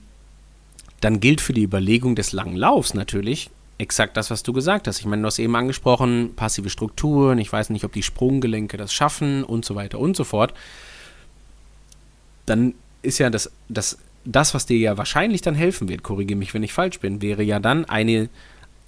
dann 1.05 1.19
gilt 1.19 1.39
für 1.39 1.53
die 1.53 1.61
Überlegung 1.61 2.15
des 2.15 2.31
langen 2.31 2.55
Laufs 2.55 2.95
natürlich 2.95 3.51
exakt 3.77 4.17
das, 4.17 4.31
was 4.31 4.41
du 4.41 4.53
gesagt 4.53 4.87
hast. 4.87 4.99
Ich 4.99 5.05
meine, 5.05 5.21
du 5.21 5.27
hast 5.27 5.37
eben 5.37 5.55
angesprochen, 5.55 6.33
passive 6.35 6.71
Strukturen, 6.71 7.37
ich 7.37 7.53
weiß 7.53 7.69
nicht, 7.69 7.85
ob 7.85 7.93
die 7.93 8.01
Sprunggelenke 8.01 8.75
das 8.75 8.91
schaffen 8.91 9.43
und 9.43 9.65
so 9.65 9.75
weiter 9.75 9.99
und 9.99 10.15
so 10.15 10.23
fort. 10.23 10.55
Dann 12.47 12.73
ist 13.03 13.19
ja 13.19 13.29
das, 13.29 13.51
das, 13.69 13.99
das 14.23 14.55
was 14.55 14.65
dir 14.65 14.79
ja 14.79 14.97
wahrscheinlich 14.97 15.41
dann 15.41 15.53
helfen 15.53 15.89
wird, 15.89 16.01
korrigiere 16.01 16.39
mich, 16.39 16.55
wenn 16.55 16.63
ich 16.63 16.73
falsch 16.73 16.99
bin, 16.99 17.21
wäre 17.21 17.43
ja 17.43 17.59
dann 17.59 17.85
eine 17.85 18.27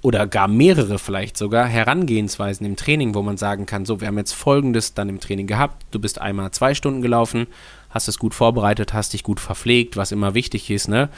oder 0.02 0.26
gar 0.26 0.48
mehrere 0.48 0.98
vielleicht 0.98 1.38
sogar 1.38 1.68
Herangehensweisen 1.68 2.66
im 2.66 2.78
Training, 2.78 3.14
wo 3.14 3.22
man 3.22 3.38
sagen 3.38 3.68
kann, 3.68 3.86
so, 3.86 4.02
wir 4.02 4.08
haben 4.08 4.18
jetzt 4.18 4.34
folgendes 4.34 4.96
dann 4.96 5.10
im 5.10 5.20
Training 5.20 5.46
gehabt, 5.46 5.86
du 5.92 6.00
bist 6.00 6.20
einmal 6.20 6.50
zwei 6.50 6.74
Stunden 6.74 7.04
gelaufen, 7.04 7.46
hast 7.92 8.08
es 8.08 8.18
gut 8.18 8.34
vorbereitet, 8.34 8.94
hast 8.94 9.14
dich 9.14 9.22
gut 9.22 9.40
verpflegt, 9.40 9.98
was 9.98 10.12
immer 10.12 10.34
wichtig 10.34 10.72
ist, 10.72 10.88
ne? 10.88 11.10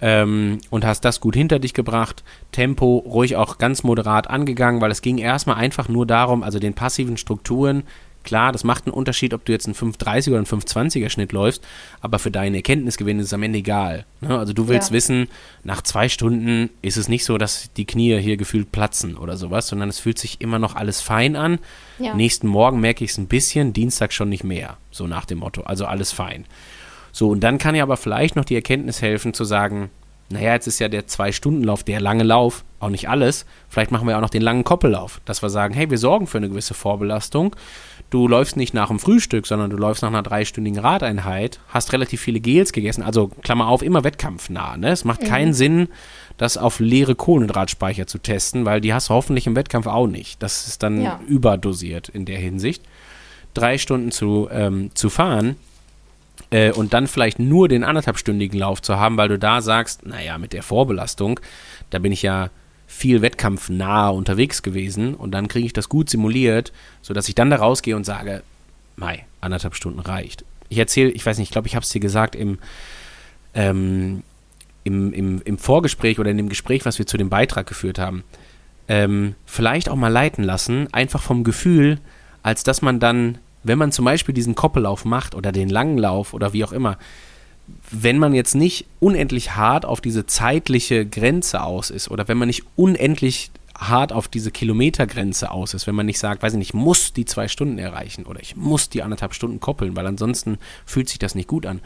Ähm, 0.00 0.58
und 0.70 0.84
hast 0.84 1.04
das 1.04 1.20
gut 1.20 1.36
hinter 1.36 1.58
dich 1.58 1.74
gebracht. 1.74 2.24
Tempo 2.52 2.98
ruhig 2.98 3.36
auch 3.36 3.58
ganz 3.58 3.82
moderat 3.82 4.28
angegangen, 4.28 4.80
weil 4.80 4.90
es 4.90 5.02
ging 5.02 5.18
erstmal 5.18 5.56
einfach 5.56 5.88
nur 5.88 6.06
darum, 6.06 6.42
also 6.42 6.58
den 6.58 6.74
passiven 6.74 7.16
Strukturen. 7.16 7.84
Klar, 8.24 8.52
das 8.52 8.64
macht 8.64 8.86
einen 8.86 8.94
Unterschied, 8.94 9.34
ob 9.34 9.44
du 9.44 9.52
jetzt 9.52 9.66
einen 9.66 9.74
530er 9.74 10.30
oder 10.30 10.38
einen 10.38 10.46
520er 10.46 11.10
Schnitt 11.10 11.32
läufst, 11.32 11.62
aber 12.00 12.18
für 12.18 12.30
deine 12.30 12.56
Erkenntnisgewinn 12.56 13.18
ist 13.18 13.26
es 13.26 13.32
am 13.34 13.42
Ende 13.42 13.58
egal. 13.58 14.06
Ne? 14.22 14.36
Also 14.38 14.54
du 14.54 14.66
willst 14.66 14.90
ja. 14.90 14.94
wissen, 14.94 15.28
nach 15.62 15.82
zwei 15.82 16.08
Stunden 16.08 16.70
ist 16.80 16.96
es 16.96 17.08
nicht 17.08 17.26
so, 17.26 17.36
dass 17.36 17.70
die 17.76 17.84
Knie 17.84 18.18
hier 18.20 18.38
gefühlt 18.38 18.72
platzen 18.72 19.18
oder 19.18 19.36
sowas, 19.36 19.68
sondern 19.68 19.90
es 19.90 19.98
fühlt 19.98 20.18
sich 20.18 20.40
immer 20.40 20.58
noch 20.58 20.74
alles 20.74 21.02
fein 21.02 21.36
an. 21.36 21.58
Ja. 21.98 22.14
Nächsten 22.14 22.48
Morgen 22.48 22.80
merke 22.80 23.04
ich 23.04 23.10
es 23.10 23.18
ein 23.18 23.26
bisschen, 23.26 23.74
Dienstag 23.74 24.12
schon 24.14 24.30
nicht 24.30 24.42
mehr, 24.42 24.78
so 24.90 25.06
nach 25.06 25.26
dem 25.26 25.38
Motto. 25.38 25.62
Also 25.62 25.84
alles 25.84 26.10
fein. 26.10 26.46
So, 27.14 27.28
und 27.28 27.44
dann 27.44 27.58
kann 27.58 27.76
ja 27.76 27.84
aber 27.84 27.96
vielleicht 27.96 28.34
noch 28.34 28.44
die 28.44 28.56
Erkenntnis 28.56 29.00
helfen 29.00 29.34
zu 29.34 29.44
sagen, 29.44 29.88
naja, 30.30 30.54
jetzt 30.54 30.66
ist 30.66 30.80
ja 30.80 30.88
der 30.88 31.06
Zwei-Stunden-Lauf, 31.06 31.84
der 31.84 32.00
lange 32.00 32.24
Lauf, 32.24 32.64
auch 32.80 32.88
nicht 32.88 33.08
alles. 33.08 33.46
Vielleicht 33.68 33.92
machen 33.92 34.08
wir 34.08 34.16
auch 34.16 34.20
noch 34.20 34.30
den 34.30 34.42
langen 34.42 34.64
Koppellauf, 34.64 35.20
dass 35.24 35.40
wir 35.40 35.48
sagen, 35.48 35.74
hey, 35.74 35.88
wir 35.90 35.98
sorgen 35.98 36.26
für 36.26 36.38
eine 36.38 36.48
gewisse 36.48 36.74
Vorbelastung. 36.74 37.54
Du 38.10 38.26
läufst 38.26 38.56
nicht 38.56 38.74
nach 38.74 38.88
dem 38.88 38.98
Frühstück, 38.98 39.46
sondern 39.46 39.70
du 39.70 39.76
läufst 39.76 40.02
nach 40.02 40.08
einer 40.08 40.24
dreistündigen 40.24 40.80
Radeinheit, 40.80 41.60
hast 41.68 41.92
relativ 41.92 42.20
viele 42.20 42.40
Gels 42.40 42.72
gegessen, 42.72 43.04
also 43.04 43.28
Klammer 43.42 43.68
auf, 43.68 43.82
immer 43.82 44.02
wettkampfnah. 44.02 44.76
Ne? 44.76 44.88
Es 44.88 45.04
macht 45.04 45.22
mhm. 45.22 45.26
keinen 45.26 45.54
Sinn, 45.54 45.88
das 46.36 46.56
auf 46.56 46.80
leere 46.80 47.14
Kohlenhydratspeicher 47.14 48.08
zu 48.08 48.18
testen, 48.18 48.64
weil 48.64 48.80
die 48.80 48.92
hast 48.92 49.10
du 49.10 49.14
hoffentlich 49.14 49.46
im 49.46 49.54
Wettkampf 49.54 49.86
auch 49.86 50.08
nicht. 50.08 50.42
Das 50.42 50.66
ist 50.66 50.82
dann 50.82 51.00
ja. 51.00 51.20
überdosiert 51.28 52.08
in 52.08 52.24
der 52.24 52.38
Hinsicht. 52.38 52.82
Drei 53.54 53.78
Stunden 53.78 54.10
zu, 54.10 54.48
ähm, 54.50 54.90
zu 54.94 55.10
fahren, 55.10 55.54
äh, 56.50 56.72
und 56.72 56.92
dann 56.94 57.06
vielleicht 57.06 57.38
nur 57.38 57.68
den 57.68 57.84
anderthalbstündigen 57.84 58.58
Lauf 58.58 58.82
zu 58.82 58.96
haben, 58.96 59.16
weil 59.16 59.28
du 59.28 59.38
da 59.38 59.60
sagst, 59.60 60.06
naja, 60.06 60.38
mit 60.38 60.52
der 60.52 60.62
Vorbelastung, 60.62 61.40
da 61.90 61.98
bin 61.98 62.12
ich 62.12 62.22
ja 62.22 62.50
viel 62.86 63.22
wettkampfnah 63.22 64.08
unterwegs 64.08 64.62
gewesen 64.62 65.14
und 65.14 65.32
dann 65.32 65.48
kriege 65.48 65.66
ich 65.66 65.72
das 65.72 65.88
gut 65.88 66.10
simuliert, 66.10 66.72
sodass 67.02 67.28
ich 67.28 67.34
dann 67.34 67.50
da 67.50 67.56
rausgehe 67.56 67.96
und 67.96 68.04
sage, 68.04 68.42
Mai, 68.96 69.26
anderthalb 69.40 69.74
Stunden 69.74 70.00
reicht. 70.00 70.44
Ich 70.68 70.78
erzähle, 70.78 71.10
ich 71.10 71.24
weiß 71.24 71.38
nicht, 71.38 71.48
ich 71.48 71.52
glaube, 71.52 71.66
ich 71.66 71.74
habe 71.74 71.84
es 71.84 71.90
dir 71.90 72.00
gesagt 72.00 72.36
im, 72.36 72.58
ähm, 73.54 74.22
im, 74.84 75.12
im, 75.12 75.42
im 75.44 75.58
Vorgespräch 75.58 76.18
oder 76.18 76.30
in 76.30 76.36
dem 76.36 76.48
Gespräch, 76.48 76.84
was 76.84 76.98
wir 76.98 77.06
zu 77.06 77.16
dem 77.16 77.30
Beitrag 77.30 77.66
geführt 77.66 77.98
haben, 77.98 78.22
ähm, 78.86 79.34
vielleicht 79.46 79.88
auch 79.88 79.96
mal 79.96 80.08
leiten 80.08 80.44
lassen, 80.44 80.92
einfach 80.92 81.22
vom 81.22 81.42
Gefühl, 81.42 81.98
als 82.42 82.62
dass 82.64 82.82
man 82.82 83.00
dann, 83.00 83.38
wenn 83.64 83.78
man 83.78 83.92
zum 83.92 84.04
Beispiel 84.04 84.34
diesen 84.34 84.54
Koppellauf 84.54 85.04
macht 85.04 85.34
oder 85.34 85.50
den 85.50 85.68
langen 85.68 85.98
Lauf 85.98 86.34
oder 86.34 86.52
wie 86.52 86.64
auch 86.64 86.72
immer, 86.72 86.98
wenn 87.90 88.18
man 88.18 88.34
jetzt 88.34 88.54
nicht 88.54 88.86
unendlich 89.00 89.56
hart 89.56 89.86
auf 89.86 90.00
diese 90.00 90.26
zeitliche 90.26 91.06
Grenze 91.06 91.62
aus 91.62 91.90
ist 91.90 92.10
oder 92.10 92.28
wenn 92.28 92.36
man 92.36 92.48
nicht 92.48 92.64
unendlich 92.76 93.50
hart 93.76 94.12
auf 94.12 94.28
diese 94.28 94.50
Kilometergrenze 94.50 95.50
aus 95.50 95.74
ist, 95.74 95.86
wenn 95.86 95.94
man 95.94 96.06
nicht 96.06 96.18
sagt, 96.18 96.42
weiß 96.42 96.52
ich 96.52 96.58
nicht, 96.58 96.68
ich 96.68 96.74
muss 96.74 97.12
die 97.12 97.24
zwei 97.24 97.48
Stunden 97.48 97.78
erreichen 97.78 98.24
oder 98.24 98.40
ich 98.40 98.54
muss 98.54 98.88
die 98.88 99.02
anderthalb 99.02 99.34
Stunden 99.34 99.60
koppeln, 99.60 99.96
weil 99.96 100.06
ansonsten 100.06 100.58
fühlt 100.86 101.08
sich 101.08 101.18
das 101.18 101.34
nicht 101.34 101.48
gut 101.48 101.66
an. 101.66 101.80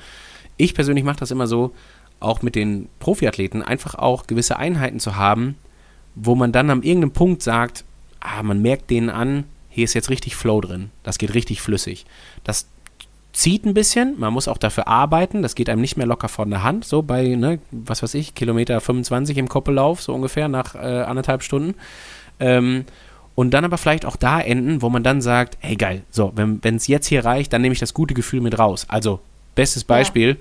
Ich 0.57 0.75
persönlich 0.75 1.05
mache 1.05 1.21
das 1.21 1.31
immer 1.31 1.47
so, 1.47 1.73
auch 2.21 2.43
mit 2.43 2.57
den 2.57 2.89
Profiathleten, 2.99 3.63
einfach 3.63 3.95
auch 3.95 4.27
gewisse 4.27 4.59
Einheiten 4.59 4.99
zu 4.99 5.17
haben, 5.17 5.57
wo 6.15 6.35
man 6.35 6.53
dann 6.53 6.71
am 6.71 6.83
irgendeinem 6.83 7.13
Punkt 7.13 7.43
sagt, 7.43 7.85
ah, 8.21 8.43
man 8.43 8.61
merkt 8.61 8.91
denen 8.91 9.09
an, 9.09 9.45
hier 9.79 9.85
ist 9.85 9.95
jetzt 9.95 10.11
richtig 10.11 10.35
Flow 10.35 10.61
drin, 10.61 10.91
das 11.05 11.19
geht 11.19 11.35
richtig 11.35 11.61
flüssig. 11.61 12.05
Das 12.43 12.67
zieht 13.33 13.65
ein 13.65 13.75
bisschen, 13.75 14.19
man 14.19 14.33
muss 14.33 14.49
auch 14.49 14.59
dafür 14.59 14.89
arbeiten, 14.89 15.41
das 15.41 15.55
geht 15.55 15.69
einem 15.71 15.81
nicht 15.81 15.97
mehr 15.97 16.07
locker 16.07 16.27
von 16.29 16.51
der 16.51 16.65
Hand, 16.65 16.85
so 16.85 17.03
bei, 17.03 17.37
ne, 17.37 17.61
was 17.71 18.03
weiß 18.03 18.15
ich, 18.15 18.35
Kilometer 18.35 18.81
25 18.81 19.39
im 19.39 19.49
Koppellauf, 19.49 20.03
so 20.03 20.13
ungefähr 20.13 20.49
nach 20.49 20.75
äh, 20.75 20.79
anderthalb 20.79 21.45
Stunden. 21.45 21.77
Ähm, 22.41 22.87
und 23.37 23.55
dann 23.55 23.65
aber 23.65 23.79
vielleicht 23.79 24.05
auch 24.05 24.17
da 24.17 24.41
enden, 24.41 24.83
wo 24.83 24.91
man 24.91 25.05
dann 25.05 25.21
sagt, 25.21 25.59
hey 25.61 25.77
geil, 25.77 26.03
so, 26.11 26.33
wenn 26.35 26.75
es 26.75 26.89
jetzt 26.89 27.07
hier 27.07 27.25
reicht, 27.25 27.53
dann 27.53 27.63
nehme 27.63 27.73
ich 27.73 27.79
das 27.79 27.95
gute 27.95 28.15
Gefühl 28.15 28.41
mit 28.41 28.59
raus. 28.59 28.87
Also, 28.89 29.21
bestes 29.55 29.85
Beispiel, 29.85 30.31
ja 30.31 30.37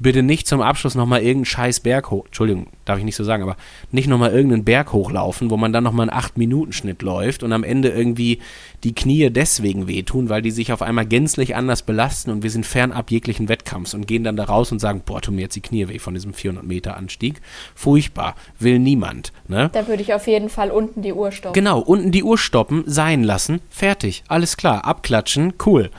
bitte 0.00 0.22
nicht 0.22 0.48
zum 0.48 0.62
Abschluss 0.62 0.94
nochmal 0.94 1.20
irgendeinen 1.20 1.44
scheiß 1.44 1.80
Berg 1.80 2.10
hoch, 2.10 2.26
Entschuldigung, 2.26 2.66
darf 2.84 2.98
ich 2.98 3.04
nicht 3.04 3.16
so 3.16 3.22
sagen, 3.22 3.42
aber 3.42 3.56
nicht 3.92 4.08
nochmal 4.08 4.32
irgendeinen 4.32 4.64
Berg 4.64 4.92
hochlaufen, 4.92 5.50
wo 5.50 5.56
man 5.56 5.72
dann 5.72 5.84
nochmal 5.84 6.08
einen 6.08 6.20
8-Minuten-Schnitt 6.20 7.02
läuft 7.02 7.42
und 7.42 7.52
am 7.52 7.62
Ende 7.62 7.90
irgendwie 7.90 8.40
die 8.82 8.94
Knie 8.94 9.30
deswegen 9.30 9.86
wehtun, 9.86 10.28
weil 10.30 10.42
die 10.42 10.50
sich 10.50 10.72
auf 10.72 10.82
einmal 10.82 11.06
gänzlich 11.06 11.54
anders 11.54 11.82
belasten 11.82 12.30
und 12.30 12.42
wir 12.42 12.50
sind 12.50 12.64
fernab 12.64 13.10
jeglichen 13.10 13.48
Wettkampfs 13.48 13.94
und 13.94 14.06
gehen 14.06 14.24
dann 14.24 14.36
da 14.36 14.44
raus 14.44 14.72
und 14.72 14.78
sagen, 14.78 15.02
boah, 15.04 15.20
tun 15.20 15.34
mir 15.34 15.42
jetzt 15.42 15.56
die 15.56 15.60
Knie 15.60 15.88
weh 15.88 15.98
von 15.98 16.14
diesem 16.14 16.32
400-Meter-Anstieg. 16.32 17.40
Furchtbar, 17.74 18.34
will 18.58 18.78
niemand. 18.78 19.32
Ne? 19.48 19.68
Da 19.72 19.86
würde 19.86 20.02
ich 20.02 20.14
auf 20.14 20.26
jeden 20.26 20.48
Fall 20.48 20.70
unten 20.70 21.02
die 21.02 21.12
Uhr 21.12 21.30
stoppen. 21.30 21.54
Genau, 21.54 21.80
unten 21.80 22.10
die 22.10 22.24
Uhr 22.24 22.38
stoppen, 22.38 22.84
sein 22.86 23.22
lassen, 23.22 23.60
fertig, 23.68 24.24
alles 24.28 24.56
klar, 24.56 24.86
abklatschen, 24.86 25.52
cool 25.66 25.90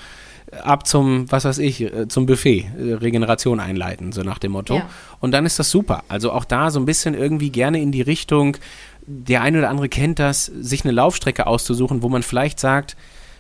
ab 0.64 0.88
zum, 0.88 1.32
was 1.32 1.46
weiß 1.46 1.58
ich, 1.60 1.82
äh, 1.82 2.08
zum 2.08 2.26
Buffet, 2.26 2.66
äh, 2.78 2.94
Regeneration 2.94 3.60
einleiten, 3.60 4.12
so 4.12 4.22
nach 4.22 4.40
dem 4.40 4.52
Motto. 4.52 4.76
Ja. 4.76 4.90
Und 5.20 5.32
dann 5.32 5.46
ist 5.46 5.60
das 5.60 5.70
super. 5.70 6.04
Also 6.08 6.32
auch 6.32 6.46
da 6.46 6.72
so 6.72 6.80
ein 6.80 6.86
bisschen 6.86 7.14
irgendwie 7.14 7.50
gerne 7.50 7.82
in 7.82 7.92
die 7.92 8.02
Richtung, 8.02 8.58
der 9.06 9.42
eine 9.42 9.60
oder 9.60 9.70
andere 9.70 9.90
kennt 9.90 10.20
das, 10.20 10.46
sich 10.46 10.84
eine 10.84 10.92
Laufstrecke 10.92 11.48
auszusuchen, 11.48 12.04
wo 12.04 12.10
man 12.10 12.24
vielleicht 12.24 12.60
sagt, 12.60 12.96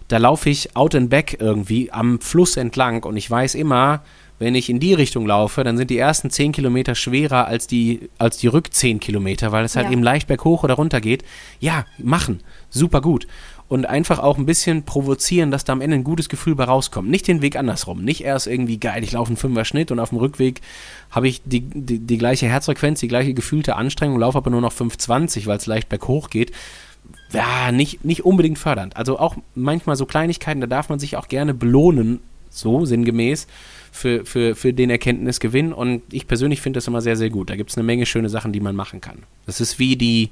da 0.08 0.18
laufe 0.18 0.50
ich 0.50 0.76
out 0.76 0.96
and 0.96 1.10
back 1.10 1.38
irgendwie 1.40 1.92
am 1.92 2.20
Fluss 2.20 2.58
entlang 2.58 3.04
und 3.04 3.16
ich 3.16 3.30
weiß 3.30 3.56
immer, 3.56 4.02
wenn 4.40 4.56
ich 4.56 4.70
in 4.70 4.80
die 4.80 4.96
Richtung 4.96 5.28
laufe, 5.28 5.64
dann 5.64 5.78
sind 5.78 5.92
die 5.92 6.00
ersten 6.00 6.32
10 6.32 6.52
Kilometer 6.52 6.96
schwerer 6.96 7.46
als 7.46 7.68
die, 7.68 8.10
als 8.18 8.38
die 8.38 8.48
Rück 8.48 8.74
10 8.74 9.00
Kilometer, 9.00 9.52
weil 9.52 9.64
es 9.64 9.76
halt 9.76 9.86
ja. 9.86 9.92
eben 9.92 10.02
leicht 10.02 10.28
berghoch 10.28 10.64
oder 10.64 10.74
runter 10.74 11.00
geht. 11.00 11.24
Ja, 11.60 11.86
machen. 12.00 12.42
Super 12.72 13.02
gut 13.02 13.28
und 13.72 13.86
einfach 13.86 14.20
auch 14.20 14.38
ein 14.38 14.46
bisschen 14.46 14.84
provozieren, 14.84 15.50
dass 15.50 15.64
da 15.64 15.72
am 15.72 15.80
Ende 15.80 15.96
ein 15.96 16.04
gutes 16.04 16.28
Gefühl 16.28 16.56
bei 16.56 16.66
rauskommt. 16.66 17.10
Nicht 17.10 17.30
den 17.30 17.42
Weg 17.42 17.56
andersrum. 17.56 18.04
Nicht 18.04 18.20
erst 18.20 18.48
irgendwie 18.48 18.78
geil, 18.78 19.02
ich 19.02 19.14
laufe 19.14 19.30
einen 19.30 19.38
Fünfer 19.38 19.64
Schnitt 19.64 19.92
und 19.92 20.00
auf 20.00 20.10
dem 20.10 20.18
Rückweg 20.18 20.60
habe 21.10 21.30
ich 21.30 21.42
die, 21.46 21.62
die, 21.62 22.00
die 22.00 22.18
gleiche 22.18 22.48
Herzfrequenz, 22.48 23.00
die 23.00 23.08
gleiche 23.08 23.34
gefühlte 23.34 23.78
Anstrengung, 23.78 24.20
laufe 24.20 24.38
aber 24.38 24.52
nur 24.52 24.60
noch 24.60 24.74
5,20, 24.74 25.46
weil 25.46 25.56
es 25.56 25.68
leicht 25.68 25.88
berghoch 25.88 26.30
geht. 26.30 26.52
Ja, 27.32 27.72
nicht, 27.72 28.04
nicht 28.04 28.26
unbedingt 28.26 28.60
fördernd. 28.60 28.98
Also 28.98 29.18
auch 29.18 29.38
manchmal 29.56 29.96
so 29.96 30.06
Kleinigkeiten, 30.06 30.60
da 30.60 30.68
darf 30.68 30.90
man 30.90 31.00
sich 31.00 31.16
auch 31.16 31.30
gerne 31.30 31.54
belohnen, 31.54 32.20
so 32.50 32.84
sinngemäß, 32.84 33.48
für, 33.94 34.26
für, 34.26 34.54
für 34.54 34.74
den 34.74 34.90
Erkenntnisgewinn. 34.90 35.72
Und 35.72 36.02
ich 36.12 36.28
persönlich 36.28 36.60
finde 36.60 36.80
das 36.80 36.88
immer 36.88 37.00
sehr, 37.00 37.16
sehr 37.16 37.30
gut. 37.30 37.50
Da 37.50 37.56
gibt 37.56 37.70
es 37.70 37.78
eine 37.78 37.86
Menge 37.86 38.06
schöne 38.06 38.28
Sachen, 38.28 38.52
die 38.52 38.60
man 38.60 38.76
machen 38.76 39.00
kann. 39.00 39.20
Das 39.46 39.62
ist 39.62 39.80
wie 39.80 39.96
die, 39.96 40.30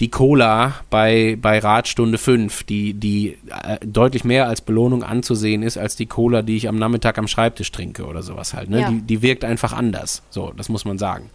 die 0.00 0.10
Cola 0.10 0.74
bei, 0.90 1.38
bei 1.40 1.58
Radstunde 1.58 2.18
5, 2.18 2.64
die, 2.64 2.94
die 2.94 3.38
äh, 3.48 3.78
deutlich 3.84 4.24
mehr 4.24 4.48
als 4.48 4.60
Belohnung 4.60 5.04
anzusehen 5.04 5.62
ist, 5.62 5.78
als 5.78 5.94
die 5.94 6.06
Cola, 6.06 6.42
die 6.42 6.56
ich 6.56 6.68
am 6.68 6.76
Nachmittag 6.76 7.16
am 7.18 7.28
Schreibtisch 7.28 7.70
trinke 7.70 8.04
oder 8.06 8.22
sowas 8.22 8.54
halt. 8.54 8.70
Ne? 8.70 8.80
Ja. 8.80 8.90
Die, 8.90 9.02
die 9.02 9.22
wirkt 9.22 9.44
einfach 9.44 9.72
anders. 9.72 10.22
So, 10.30 10.52
das 10.56 10.68
muss 10.68 10.84
man 10.84 10.98
sagen. 10.98 11.30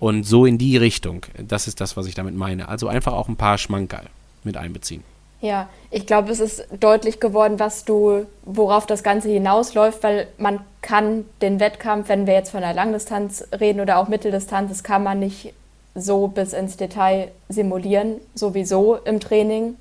Und 0.00 0.24
so 0.24 0.46
in 0.46 0.58
die 0.58 0.76
Richtung, 0.76 1.26
das 1.36 1.66
ist 1.66 1.80
das, 1.80 1.96
was 1.96 2.06
ich 2.06 2.14
damit 2.14 2.34
meine. 2.34 2.68
Also 2.68 2.88
einfach 2.88 3.12
auch 3.12 3.28
ein 3.28 3.36
paar 3.36 3.58
Schmankerl 3.58 4.06
mit 4.44 4.56
einbeziehen. 4.56 5.02
Ja, 5.40 5.68
ich 5.90 6.06
glaube, 6.06 6.32
es 6.32 6.40
ist 6.40 6.66
deutlich 6.80 7.20
geworden, 7.20 7.60
was 7.60 7.84
du, 7.84 8.26
worauf 8.44 8.86
das 8.86 9.04
Ganze 9.04 9.28
hinausläuft, 9.28 10.02
weil 10.02 10.26
man 10.36 10.60
kann 10.82 11.26
den 11.42 11.60
Wettkampf, 11.60 12.08
wenn 12.08 12.26
wir 12.26 12.34
jetzt 12.34 12.50
von 12.50 12.60
der 12.60 12.74
Langdistanz 12.74 13.44
reden 13.60 13.80
oder 13.80 13.98
auch 13.98 14.08
Mitteldistanz, 14.08 14.70
das 14.70 14.82
kann 14.82 15.04
man 15.04 15.20
nicht 15.20 15.52
so 16.00 16.28
bis 16.28 16.52
ins 16.52 16.76
Detail 16.76 17.30
simulieren, 17.48 18.16
sowieso 18.34 18.96
im 18.96 19.20
Training. 19.20 19.76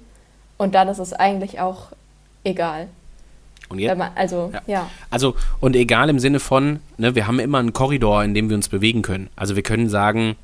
Und 0.58 0.76
dann 0.76 0.88
ist 0.88 1.00
es 1.00 1.14
eigentlich 1.14 1.60
auch 1.60 1.92
egal. 2.44 2.88
Und 3.70 3.80
jetzt, 3.80 3.98
man, 3.98 4.12
also, 4.16 4.52
ja. 4.54 4.62
ja. 4.66 4.90
Also, 5.10 5.36
und 5.60 5.76
egal 5.76 6.10
im 6.10 6.20
Sinne 6.20 6.40
von, 6.40 6.80
ne, 6.98 7.16
wir 7.16 7.28
haben 7.28 7.40
immer 7.40 7.60
einen 7.60 7.74
Korridor, 7.74 8.24
in 8.24 8.34
dem 8.34 8.50
wir 8.50 8.56
uns 8.56 8.70
bewegen 8.70 9.02
können. 9.02 9.30
Also 9.36 9.56
wir 9.56 9.64
können 9.64 9.90
sagen, 9.90 10.36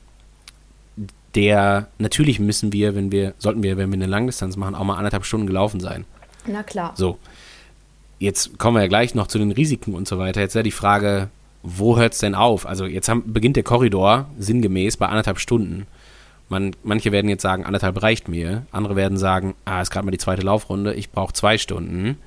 der, 1.36 1.88
natürlich 1.98 2.40
müssen 2.40 2.74
wir, 2.74 2.96
wenn 2.96 3.12
wir, 3.12 3.34
sollten 3.40 3.64
wir, 3.64 3.78
wenn 3.78 3.90
wir 3.90 3.96
eine 3.96 4.06
Langdistanz 4.08 4.58
machen, 4.58 4.76
auch 4.76 4.84
mal 4.84 4.98
anderthalb 4.98 5.26
Stunden 5.26 5.48
gelaufen 5.48 5.80
sein. 5.80 6.06
Na 6.46 6.64
klar. 6.64 6.94
So. 6.96 7.18
Jetzt 8.20 8.58
kommen 8.60 8.78
wir 8.78 8.82
ja 8.82 8.88
gleich 8.88 9.16
noch 9.16 9.28
zu 9.28 9.38
den 9.38 9.52
Risiken 9.52 9.96
und 9.96 10.08
so 10.08 10.18
weiter. 10.18 10.42
Jetzt 10.42 10.56
wäre 10.56 10.64
die 10.64 10.72
Frage, 10.72 11.30
wo 11.64 11.98
hört 11.98 12.14
es 12.14 12.20
denn 12.20 12.36
auf? 12.36 12.68
Also 12.68 12.86
jetzt 12.86 13.08
haben, 13.08 13.34
beginnt 13.34 13.56
der 13.56 13.64
Korridor 13.64 14.30
sinngemäß 14.38 14.98
bei 14.98 15.08
anderthalb 15.08 15.40
Stunden. 15.40 15.88
Man, 16.50 16.76
manche 16.84 17.12
werden 17.12 17.30
jetzt 17.30 17.42
sagen, 17.42 17.66
anderthalb 17.66 18.04
reicht 18.04 18.28
mir. 18.28 18.66
Andere 18.72 18.98
werden 18.98 19.18
sagen, 19.18 19.56
ah, 19.66 19.82
ist 19.82 19.90
gerade 19.90 20.06
mal 20.06 20.12
die 20.12 20.18
zweite 20.18 20.42
Laufrunde, 20.42 20.94
ich 20.94 21.10
brauche 21.10 21.34
zwei 21.34 21.58
Stunden. 21.58 22.18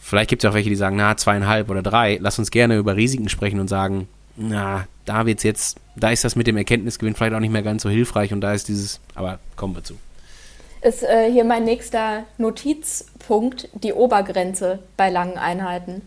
Vielleicht 0.00 0.30
gibt 0.30 0.44
es 0.44 0.48
auch 0.48 0.54
welche, 0.54 0.70
die 0.70 0.76
sagen, 0.76 0.96
na, 0.96 1.16
zweieinhalb 1.16 1.68
oder 1.68 1.82
drei. 1.82 2.18
Lass 2.20 2.38
uns 2.38 2.52
gerne 2.52 2.76
über 2.76 2.94
Risiken 2.94 3.28
sprechen 3.28 3.58
und 3.58 3.66
sagen, 3.66 4.06
na, 4.36 4.86
da 5.04 5.26
wird's 5.26 5.42
jetzt, 5.42 5.78
da 5.96 6.10
ist 6.10 6.24
das 6.24 6.36
mit 6.36 6.46
dem 6.46 6.56
Erkenntnisgewinn 6.56 7.14
vielleicht 7.14 7.34
auch 7.34 7.40
nicht 7.40 7.52
mehr 7.52 7.62
ganz 7.62 7.82
so 7.82 7.90
hilfreich 7.90 8.32
und 8.32 8.40
da 8.40 8.52
ist 8.52 8.68
dieses, 8.68 9.00
aber 9.16 9.40
kommen 9.56 9.74
wir 9.74 9.82
zu. 9.82 9.94
Ist 10.82 11.02
äh, 11.02 11.32
hier 11.32 11.44
mein 11.44 11.64
nächster 11.64 12.24
Notizpunkt 12.38 13.68
die 13.74 13.92
Obergrenze 13.92 14.78
bei 14.96 15.10
langen 15.10 15.38
Einheiten 15.38 16.02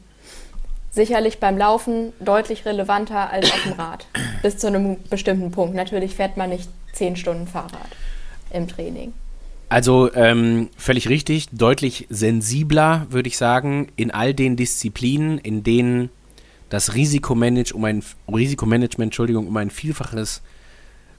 sicherlich 0.91 1.39
beim 1.39 1.57
Laufen 1.57 2.13
deutlich 2.19 2.65
relevanter 2.65 3.29
als 3.29 3.51
auf 3.51 3.63
dem 3.63 3.73
Rad. 3.73 4.05
Bis 4.41 4.57
zu 4.57 4.67
einem 4.67 4.97
bestimmten 5.09 5.51
Punkt. 5.51 5.75
Natürlich 5.75 6.15
fährt 6.15 6.37
man 6.37 6.49
nicht 6.49 6.69
zehn 6.93 7.15
Stunden 7.15 7.47
Fahrrad 7.47 7.89
im 8.51 8.67
Training. 8.67 9.13
Also 9.69 10.11
ähm, 10.15 10.69
völlig 10.77 11.09
richtig, 11.09 11.47
deutlich 11.51 12.07
sensibler, 12.09 13.05
würde 13.11 13.27
ich 13.27 13.37
sagen, 13.37 13.89
in 13.95 14.09
all 14.09 14.33
den 14.33 14.55
Disziplinen, 14.55 15.37
in 15.37 15.63
denen 15.63 16.09
das 16.69 16.95
Risikomanage 16.95 17.73
um 17.73 17.85
ein, 17.85 18.03
Risikomanagement 18.27 19.09
Entschuldigung, 19.09 19.47
um 19.47 19.57
ein 19.57 19.69
Vielfaches 19.69 20.41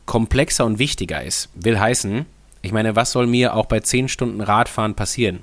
komplexer 0.05 0.65
und 0.65 0.81
wichtiger 0.81 1.23
ist. 1.23 1.49
Will 1.55 1.79
heißen, 1.79 2.27
ich 2.63 2.73
meine, 2.73 2.97
was 2.97 3.13
soll 3.13 3.29
mir 3.29 3.55
auch 3.55 3.67
bei 3.67 3.81
zehn 3.81 4.09
Stunden 4.09 4.41
Radfahren 4.41 4.95
passieren? 4.95 5.41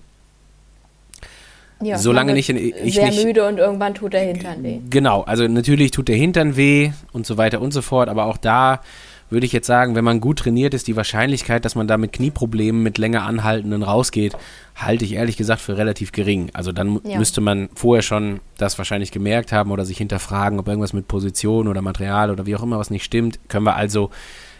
Ja, 1.81 1.97
Solange 1.97 2.33
nicht 2.33 2.49
ich 2.49 2.95
sehr 2.95 3.07
nicht, 3.07 3.23
müde 3.23 3.47
und 3.47 3.59
irgendwann 3.59 3.93
tut 3.93 4.13
der 4.13 4.21
Hintern 4.21 4.63
weh. 4.63 4.79
Genau, 4.89 5.21
also 5.21 5.47
natürlich 5.47 5.91
tut 5.91 6.07
der 6.07 6.15
Hintern 6.15 6.57
weh 6.57 6.91
und 7.13 7.25
so 7.27 7.37
weiter 7.37 7.61
und 7.61 7.71
so 7.71 7.81
fort, 7.81 8.09
aber 8.09 8.25
auch 8.25 8.37
da 8.37 8.81
würde 9.29 9.45
ich 9.45 9.51
jetzt 9.51 9.67
sagen, 9.67 9.95
wenn 9.95 10.05
man 10.05 10.21
gut 10.21 10.39
trainiert 10.39 10.73
ist, 10.73 10.87
die 10.87 10.95
Wahrscheinlichkeit, 10.95 11.65
dass 11.65 11.75
man 11.75 11.87
da 11.87 11.97
mit 11.97 12.13
Knieproblemen, 12.13 12.81
mit 12.81 12.97
länger 12.97 13.23
anhaltenden 13.23 13.83
rausgeht, 13.83 14.37
halte 14.75 15.03
ich 15.03 15.13
ehrlich 15.13 15.37
gesagt 15.37 15.59
für 15.61 15.77
relativ 15.77 16.11
gering. 16.11 16.49
Also 16.53 16.71
dann 16.71 17.01
ja. 17.03 17.17
müsste 17.17 17.41
man 17.41 17.69
vorher 17.75 18.03
schon 18.03 18.39
das 18.57 18.77
wahrscheinlich 18.77 19.11
gemerkt 19.11 19.51
haben 19.51 19.71
oder 19.71 19.85
sich 19.85 19.97
hinterfragen, 19.97 20.59
ob 20.59 20.67
irgendwas 20.67 20.93
mit 20.93 21.07
Position 21.07 21.67
oder 21.67 21.81
Material 21.81 22.31
oder 22.31 22.45
wie 22.45 22.55
auch 22.55 22.63
immer 22.63 22.79
was 22.79 22.89
nicht 22.89 23.03
stimmt. 23.03 23.39
Können 23.49 23.65
wir 23.65 23.75
also, 23.75 24.11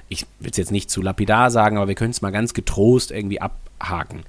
ich 0.10 0.26
will 0.39 0.52
es 0.52 0.57
jetzt 0.57 0.72
nicht 0.72 0.89
zu 0.89 1.02
lapidar 1.02 1.49
sagen, 1.49 1.77
aber 1.77 1.88
wir 1.88 1.95
können 1.95 2.11
es 2.11 2.22
mal 2.22 2.31
ganz 2.31 2.53
getrost 2.53 3.11
irgendwie 3.11 3.39
abhaken. 3.39 4.23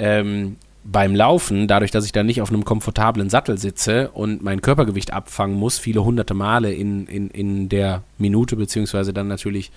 Ähm, 0.00 0.56
beim 0.90 1.14
Laufen, 1.14 1.68
dadurch, 1.68 1.90
dass 1.90 2.06
ich 2.06 2.12
da 2.12 2.22
nicht 2.22 2.40
auf 2.40 2.48
einem 2.48 2.64
komfortablen 2.64 3.28
Sattel 3.28 3.58
sitze 3.58 4.10
und 4.10 4.42
mein 4.42 4.62
Körpergewicht 4.62 5.12
abfangen 5.12 5.56
muss, 5.56 5.78
viele 5.78 6.02
hunderte 6.02 6.32
Male 6.32 6.72
in, 6.72 7.06
in, 7.06 7.28
in 7.28 7.68
der 7.68 8.02
Minute, 8.16 8.56
beziehungsweise 8.56 9.12
dann 9.12 9.28
natürlich 9.28 9.70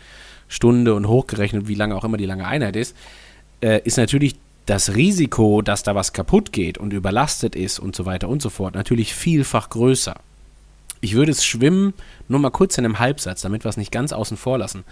Stunde 0.47 0.95
und 0.95 1.07
hochgerechnet, 1.07 1.67
wie 1.67 1.75
lange 1.75 1.95
auch 1.95 2.05
immer 2.05 2.17
die 2.17 2.25
lange 2.25 2.47
Einheit 2.47 2.77
ist, 2.77 2.95
äh, 3.61 3.81
ist 3.83 3.97
natürlich 3.97 4.35
das 4.65 4.95
Risiko, 4.95 5.61
dass 5.61 5.83
da 5.83 5.95
was 5.95 6.13
kaputt 6.13 6.53
geht 6.53 6.77
und 6.77 6.93
überlastet 6.93 7.55
ist 7.55 7.79
und 7.79 7.93
so 7.93 8.05
weiter 8.05 8.29
und 8.29 8.41
so 8.41 8.49
fort, 8.49 8.73
natürlich 8.73 9.13
vielfach 9.13 9.69
größer. 9.69 10.15
Ich 11.01 11.15
würde 11.15 11.31
es 11.31 11.43
Schwimmen 11.43 11.93
nur 12.29 12.39
mal 12.39 12.51
kurz 12.51 12.77
in 12.77 12.85
einem 12.85 12.99
Halbsatz, 12.99 13.41
damit 13.41 13.65
wir 13.65 13.69
es 13.69 13.77
nicht 13.77 13.91
ganz 13.91 14.13
außen 14.13 14.37
vor 14.37 14.59
lassen. 14.59 14.85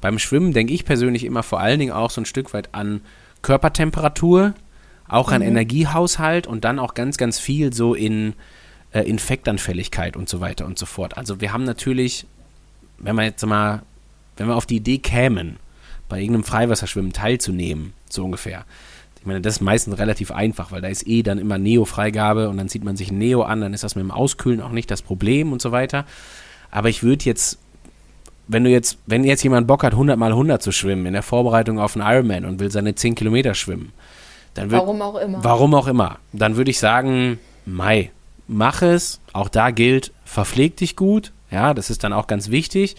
Beim 0.00 0.20
Schwimmen 0.20 0.52
denke 0.52 0.72
ich 0.72 0.84
persönlich 0.84 1.24
immer 1.24 1.42
vor 1.42 1.58
allen 1.58 1.80
Dingen 1.80 1.92
auch 1.92 2.10
so 2.10 2.20
ein 2.20 2.26
Stück 2.26 2.52
weit 2.52 2.74
an 2.74 3.00
Körpertemperatur, 3.42 4.54
auch 5.08 5.30
an 5.30 5.42
mhm. 5.42 5.48
Energiehaushalt 5.48 6.46
und 6.46 6.64
dann 6.64 6.78
auch 6.78 6.94
ganz, 6.94 7.16
ganz 7.16 7.38
viel 7.38 7.72
so 7.72 7.94
in 7.94 8.34
äh, 8.92 9.00
Infektanfälligkeit 9.00 10.16
und 10.16 10.28
so 10.28 10.40
weiter 10.40 10.66
und 10.66 10.78
so 10.78 10.86
fort. 10.86 11.16
Also 11.16 11.40
wir 11.40 11.52
haben 11.52 11.64
natürlich, 11.64 12.26
wenn 12.98 13.16
wir 13.16 13.24
jetzt 13.24 13.44
mal, 13.44 13.82
wenn 14.36 14.48
wir 14.48 14.56
auf 14.56 14.66
die 14.66 14.76
Idee 14.76 14.98
kämen, 14.98 15.56
bei 16.08 16.20
irgendeinem 16.20 16.44
Freiwasserschwimmen 16.44 17.12
teilzunehmen, 17.12 17.92
so 18.08 18.24
ungefähr, 18.24 18.64
ich 19.24 19.26
meine, 19.26 19.40
das 19.40 19.54
ist 19.54 19.60
meistens 19.62 19.98
relativ 19.98 20.30
einfach, 20.30 20.70
weil 20.70 20.82
da 20.82 20.88
ist 20.88 21.06
eh 21.06 21.22
dann 21.22 21.38
immer 21.38 21.56
Neo-Freigabe 21.56 22.50
und 22.50 22.58
dann 22.58 22.68
zieht 22.68 22.84
man 22.84 22.94
sich 22.94 23.10
ein 23.10 23.16
Neo 23.16 23.42
an, 23.42 23.62
dann 23.62 23.72
ist 23.72 23.82
das 23.82 23.96
mit 23.96 24.02
dem 24.02 24.10
Auskühlen 24.10 24.60
auch 24.60 24.70
nicht 24.70 24.90
das 24.90 25.00
Problem 25.00 25.50
und 25.50 25.62
so 25.62 25.72
weiter. 25.72 26.04
Aber 26.70 26.90
ich 26.90 27.02
würde 27.02 27.24
jetzt, 27.24 27.58
wenn 28.48 28.64
du 28.64 28.70
jetzt, 28.70 28.98
wenn 29.06 29.24
jetzt 29.24 29.42
jemand 29.42 29.66
Bock 29.66 29.82
hat, 29.82 29.92
100 29.92 30.18
mal 30.18 30.32
100 30.32 30.62
zu 30.62 30.72
schwimmen 30.72 31.06
in 31.06 31.14
der 31.14 31.22
Vorbereitung 31.22 31.78
auf 31.78 31.96
einen 31.96 32.06
Ironman 32.06 32.44
und 32.44 32.60
will 32.60 32.70
seine 32.70 32.94
10 32.94 33.14
Kilometer 33.14 33.54
schwimmen, 33.54 33.92
dann 34.54 34.70
würde. 34.70 34.86
Warum 34.86 35.02
auch 35.02 35.16
immer. 35.16 35.44
Warum 35.44 35.74
auch 35.74 35.86
immer. 35.86 36.18
Dann 36.32 36.56
würde 36.56 36.70
ich 36.70 36.78
sagen, 36.78 37.38
Mai, 37.66 38.10
mach 38.46 38.82
es. 38.82 39.20
Auch 39.32 39.48
da 39.48 39.70
gilt, 39.70 40.12
verpfleg 40.24 40.76
dich 40.76 40.96
gut. 40.96 41.32
Ja, 41.50 41.74
das 41.74 41.90
ist 41.90 42.04
dann 42.04 42.12
auch 42.12 42.26
ganz 42.26 42.50
wichtig. 42.50 42.96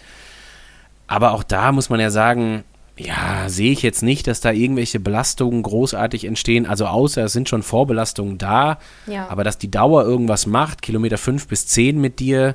Aber 1.06 1.32
auch 1.32 1.42
da 1.42 1.72
muss 1.72 1.90
man 1.90 2.00
ja 2.00 2.10
sagen, 2.10 2.64
ja, 2.98 3.48
sehe 3.48 3.72
ich 3.72 3.82
jetzt 3.82 4.02
nicht, 4.02 4.26
dass 4.26 4.40
da 4.40 4.52
irgendwelche 4.52 4.98
Belastungen 5.00 5.62
großartig 5.62 6.24
entstehen. 6.24 6.66
Also 6.66 6.86
außer 6.86 7.24
es 7.24 7.32
sind 7.32 7.48
schon 7.48 7.62
Vorbelastungen 7.62 8.38
da. 8.38 8.78
Ja. 9.06 9.28
Aber 9.28 9.44
dass 9.44 9.58
die 9.58 9.70
Dauer 9.70 10.04
irgendwas 10.04 10.46
macht, 10.46 10.82
Kilometer 10.82 11.18
5 11.18 11.46
bis 11.46 11.66
10 11.66 12.00
mit 12.00 12.20
dir, 12.20 12.54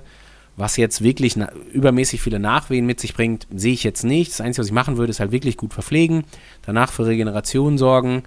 was 0.57 0.77
jetzt 0.77 1.01
wirklich 1.01 1.37
übermäßig 1.71 2.21
viele 2.21 2.39
Nachwehen 2.39 2.85
mit 2.85 2.99
sich 2.99 3.13
bringt, 3.13 3.47
sehe 3.55 3.73
ich 3.73 3.83
jetzt 3.83 4.03
nicht. 4.03 4.31
Das 4.31 4.41
Einzige, 4.41 4.63
was 4.63 4.67
ich 4.67 4.73
machen 4.73 4.97
würde, 4.97 5.11
ist 5.11 5.19
halt 5.19 5.31
wirklich 5.31 5.57
gut 5.57 5.73
verpflegen, 5.73 6.23
danach 6.63 6.91
für 6.91 7.05
Regeneration 7.05 7.77
sorgen 7.77 8.23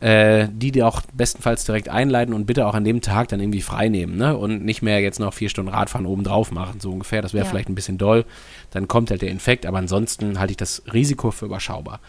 äh, 0.00 0.48
die 0.52 0.72
dir 0.72 0.86
auch 0.86 1.00
bestenfalls 1.14 1.64
direkt 1.64 1.88
einleiten 1.88 2.34
und 2.34 2.44
bitte 2.44 2.66
auch 2.66 2.74
an 2.74 2.84
dem 2.84 3.00
Tag 3.00 3.28
dann 3.28 3.40
irgendwie 3.40 3.62
frei 3.62 3.88
nehmen, 3.88 4.16
ne? 4.16 4.36
Und 4.36 4.64
nicht 4.64 4.82
mehr 4.82 5.00
jetzt 5.00 5.20
noch 5.20 5.32
vier 5.32 5.48
Stunden 5.48 5.72
Radfahren 5.72 6.06
oben 6.06 6.22
drauf 6.22 6.52
machen, 6.52 6.80
so 6.80 6.92
ungefähr. 6.92 7.22
Das 7.22 7.32
wäre 7.32 7.44
ja. 7.44 7.50
vielleicht 7.50 7.68
ein 7.68 7.74
bisschen 7.74 7.98
doll. 7.98 8.24
Dann 8.70 8.88
kommt 8.88 9.10
halt 9.10 9.22
der 9.22 9.30
Infekt, 9.30 9.64
aber 9.64 9.78
ansonsten 9.78 10.38
halte 10.38 10.50
ich 10.50 10.56
das 10.58 10.82
Risiko 10.92 11.30
für 11.30 11.46
überschaubar. 11.46 12.00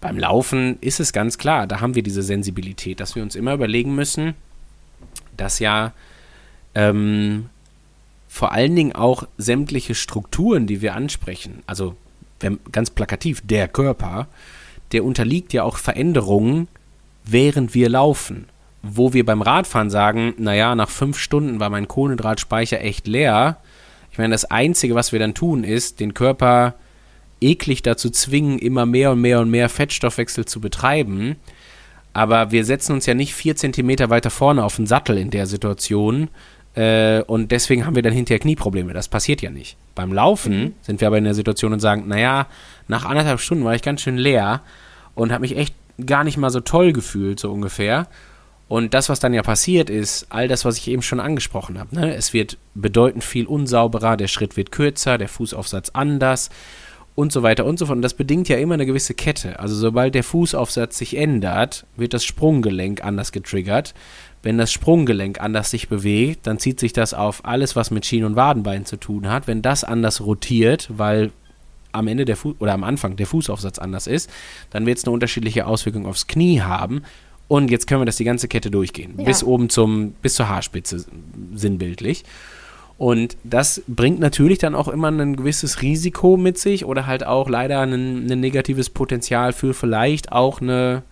Beim 0.00 0.18
Laufen 0.18 0.78
ist 0.80 1.00
es 1.00 1.12
ganz 1.12 1.38
klar, 1.38 1.66
da 1.66 1.80
haben 1.80 1.94
wir 1.94 2.02
diese 2.02 2.22
Sensibilität, 2.22 3.00
dass 3.00 3.14
wir 3.14 3.22
uns 3.22 3.36
immer 3.36 3.54
überlegen 3.54 3.94
müssen, 3.94 4.34
dass 5.36 5.58
ja 5.58 5.92
ähm, 6.74 7.46
vor 8.28 8.52
allen 8.52 8.74
Dingen 8.74 8.92
auch 8.92 9.28
sämtliche 9.38 9.94
Strukturen, 9.94 10.66
die 10.66 10.82
wir 10.82 10.94
ansprechen, 10.94 11.62
also 11.66 11.94
ganz 12.72 12.90
plakativ, 12.90 13.40
der 13.44 13.68
Körper, 13.68 14.26
der 14.90 15.04
unterliegt 15.04 15.52
ja 15.52 15.62
auch 15.62 15.76
Veränderungen, 15.76 16.66
während 17.24 17.74
wir 17.74 17.88
laufen. 17.88 18.46
Wo 18.82 19.12
wir 19.12 19.24
beim 19.24 19.42
Radfahren 19.42 19.90
sagen, 19.90 20.34
naja, 20.38 20.74
nach 20.74 20.90
fünf 20.90 21.18
Stunden 21.18 21.60
war 21.60 21.70
mein 21.70 21.86
Kohlenhydratspeicher 21.86 22.80
echt 22.80 23.06
leer. 23.06 23.58
Ich 24.10 24.18
meine, 24.18 24.32
das 24.32 24.44
Einzige, 24.44 24.94
was 24.94 25.12
wir 25.12 25.20
dann 25.20 25.34
tun, 25.34 25.62
ist, 25.62 26.00
den 26.00 26.14
Körper 26.14 26.74
eklig 27.40 27.82
dazu 27.82 28.10
zwingen, 28.10 28.58
immer 28.58 28.86
mehr 28.86 29.12
und 29.12 29.20
mehr 29.20 29.40
und 29.40 29.50
mehr 29.50 29.68
Fettstoffwechsel 29.68 30.46
zu 30.46 30.60
betreiben. 30.60 31.36
Aber 32.12 32.50
wir 32.50 32.64
setzen 32.64 32.92
uns 32.92 33.06
ja 33.06 33.14
nicht 33.14 33.34
vier 33.34 33.56
Zentimeter 33.56 34.10
weiter 34.10 34.30
vorne 34.30 34.64
auf 34.64 34.76
den 34.76 34.86
Sattel 34.86 35.16
in 35.16 35.30
der 35.30 35.46
Situation. 35.46 36.28
Äh, 36.74 37.22
und 37.22 37.52
deswegen 37.52 37.86
haben 37.86 37.94
wir 37.94 38.02
dann 38.02 38.12
hinterher 38.12 38.40
Knieprobleme. 38.40 38.92
Das 38.92 39.08
passiert 39.08 39.42
ja 39.42 39.50
nicht. 39.50 39.76
Beim 39.94 40.12
Laufen 40.12 40.58
mhm. 40.58 40.74
sind 40.82 41.00
wir 41.00 41.08
aber 41.08 41.18
in 41.18 41.24
der 41.24 41.34
Situation 41.34 41.72
und 41.72 41.80
sagen, 41.80 42.08
naja, 42.08 42.46
nach 42.88 43.04
anderthalb 43.04 43.40
Stunden 43.40 43.64
war 43.64 43.74
ich 43.74 43.82
ganz 43.82 44.02
schön 44.02 44.18
leer 44.18 44.60
und 45.14 45.32
habe 45.32 45.42
mich 45.42 45.56
echt 45.56 45.74
gar 46.04 46.24
nicht 46.24 46.36
mal 46.36 46.50
so 46.50 46.60
toll 46.60 46.92
gefühlt, 46.92 47.40
so 47.40 47.50
ungefähr. 47.52 48.08
Und 48.68 48.94
das, 48.94 49.08
was 49.08 49.20
dann 49.20 49.34
ja 49.34 49.42
passiert, 49.42 49.90
ist 49.90 50.26
all 50.30 50.48
das, 50.48 50.64
was 50.64 50.78
ich 50.78 50.88
eben 50.88 51.02
schon 51.02 51.20
angesprochen 51.20 51.78
habe. 51.78 51.94
Ne? 51.94 52.14
Es 52.14 52.32
wird 52.32 52.56
bedeutend 52.74 53.22
viel 53.22 53.46
unsauberer, 53.46 54.16
der 54.16 54.28
Schritt 54.28 54.56
wird 54.56 54.72
kürzer, 54.72 55.18
der 55.18 55.28
Fußaufsatz 55.28 55.90
anders 55.90 56.48
und 57.14 57.32
so 57.32 57.42
weiter 57.42 57.66
und 57.66 57.78
so 57.78 57.86
fort. 57.86 57.96
Und 57.96 58.02
das 58.02 58.14
bedingt 58.14 58.48
ja 58.48 58.56
immer 58.56 58.74
eine 58.74 58.86
gewisse 58.86 59.14
Kette. 59.14 59.58
Also 59.60 59.74
sobald 59.74 60.14
der 60.14 60.24
Fußaufsatz 60.24 60.96
sich 60.96 61.16
ändert, 61.16 61.84
wird 61.96 62.14
das 62.14 62.24
Sprunggelenk 62.24 63.04
anders 63.04 63.32
getriggert. 63.32 63.92
Wenn 64.42 64.58
das 64.58 64.72
Sprunggelenk 64.72 65.40
anders 65.40 65.70
sich 65.70 65.88
bewegt, 65.88 66.46
dann 66.46 66.58
zieht 66.58 66.80
sich 66.80 66.92
das 66.92 67.14
auf 67.14 67.44
alles, 67.44 67.76
was 67.76 67.90
mit 67.90 68.06
Schien- 68.06 68.24
und 68.24 68.36
Wadenbein 68.36 68.86
zu 68.86 68.96
tun 68.96 69.28
hat. 69.28 69.46
Wenn 69.46 69.62
das 69.62 69.84
anders 69.84 70.22
rotiert, 70.22 70.88
weil 70.90 71.30
am 71.92 72.08
Ende 72.08 72.24
der 72.24 72.36
Fu 72.36 72.54
oder 72.58 72.72
am 72.72 72.84
Anfang 72.84 73.16
der 73.16 73.26
Fußaufsatz 73.26 73.78
anders 73.78 74.06
ist, 74.06 74.30
dann 74.70 74.86
wird 74.86 74.98
es 74.98 75.04
eine 75.04 75.12
unterschiedliche 75.12 75.66
Auswirkung 75.66 76.06
aufs 76.06 76.26
Knie 76.26 76.60
haben. 76.60 77.02
Und 77.48 77.70
jetzt 77.70 77.86
können 77.86 78.00
wir 78.00 78.06
das 78.06 78.16
die 78.16 78.24
ganze 78.24 78.48
Kette 78.48 78.70
durchgehen. 78.70 79.14
Ja. 79.18 79.24
Bis 79.24 79.44
oben 79.44 79.68
zum, 79.68 80.12
bis 80.22 80.34
zur 80.34 80.48
Haarspitze 80.48 81.04
sinnbildlich. 81.54 82.24
Und 82.98 83.36
das 83.42 83.82
bringt 83.88 84.20
natürlich 84.20 84.58
dann 84.58 84.74
auch 84.74 84.88
immer 84.88 85.08
ein 85.10 85.36
gewisses 85.36 85.82
Risiko 85.82 86.36
mit 86.36 86.56
sich 86.58 86.84
oder 86.84 87.06
halt 87.06 87.26
auch 87.26 87.48
leider 87.48 87.80
ein, 87.80 88.30
ein 88.30 88.40
negatives 88.40 88.90
Potenzial 88.90 89.52
für 89.52 89.74
vielleicht 89.74 90.30
auch 90.32 90.60
eine, 90.60 91.02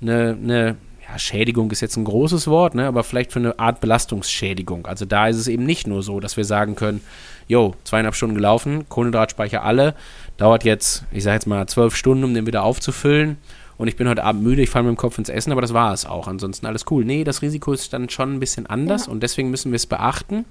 eine, 0.00 0.38
eine 0.40 0.76
ja, 1.08 1.18
Schädigung 1.18 1.70
ist 1.70 1.80
jetzt 1.80 1.96
ein 1.96 2.04
großes 2.04 2.46
Wort, 2.46 2.74
ne, 2.74 2.86
aber 2.86 3.04
vielleicht 3.04 3.32
für 3.32 3.40
eine 3.40 3.58
Art 3.58 3.80
Belastungsschädigung. 3.80 4.86
Also 4.86 5.04
da 5.04 5.28
ist 5.28 5.36
es 5.36 5.48
eben 5.48 5.64
nicht 5.64 5.86
nur 5.86 6.02
so, 6.02 6.20
dass 6.20 6.36
wir 6.36 6.44
sagen 6.44 6.76
können, 6.76 7.00
jo, 7.48 7.74
zweieinhalb 7.84 8.14
Stunden 8.14 8.34
gelaufen, 8.34 8.88
Kohlenhydratspeicher 8.88 9.62
alle, 9.62 9.94
dauert 10.36 10.64
jetzt, 10.64 11.04
ich 11.12 11.22
sage 11.22 11.34
jetzt 11.34 11.46
mal, 11.46 11.66
zwölf 11.66 11.96
Stunden, 11.96 12.24
um 12.24 12.34
den 12.34 12.46
wieder 12.46 12.62
aufzufüllen. 12.62 13.38
Und 13.76 13.88
ich 13.88 13.96
bin 13.96 14.08
heute 14.08 14.22
Abend 14.22 14.42
müde, 14.42 14.62
ich 14.62 14.70
falle 14.70 14.84
mit 14.84 14.96
dem 14.96 14.98
Kopf 14.98 15.18
ins 15.18 15.28
Essen, 15.28 15.50
aber 15.50 15.60
das 15.60 15.74
war 15.74 15.92
es 15.92 16.06
auch. 16.06 16.28
Ansonsten 16.28 16.66
alles 16.66 16.84
cool. 16.90 17.04
Nee, 17.04 17.24
das 17.24 17.42
Risiko 17.42 17.72
ist 17.72 17.92
dann 17.92 18.08
schon 18.08 18.34
ein 18.34 18.40
bisschen 18.40 18.66
anders 18.66 19.06
ja. 19.06 19.12
und 19.12 19.22
deswegen 19.22 19.50
müssen 19.50 19.72
wir 19.72 19.76
es 19.76 19.86
beachten. 19.86 20.44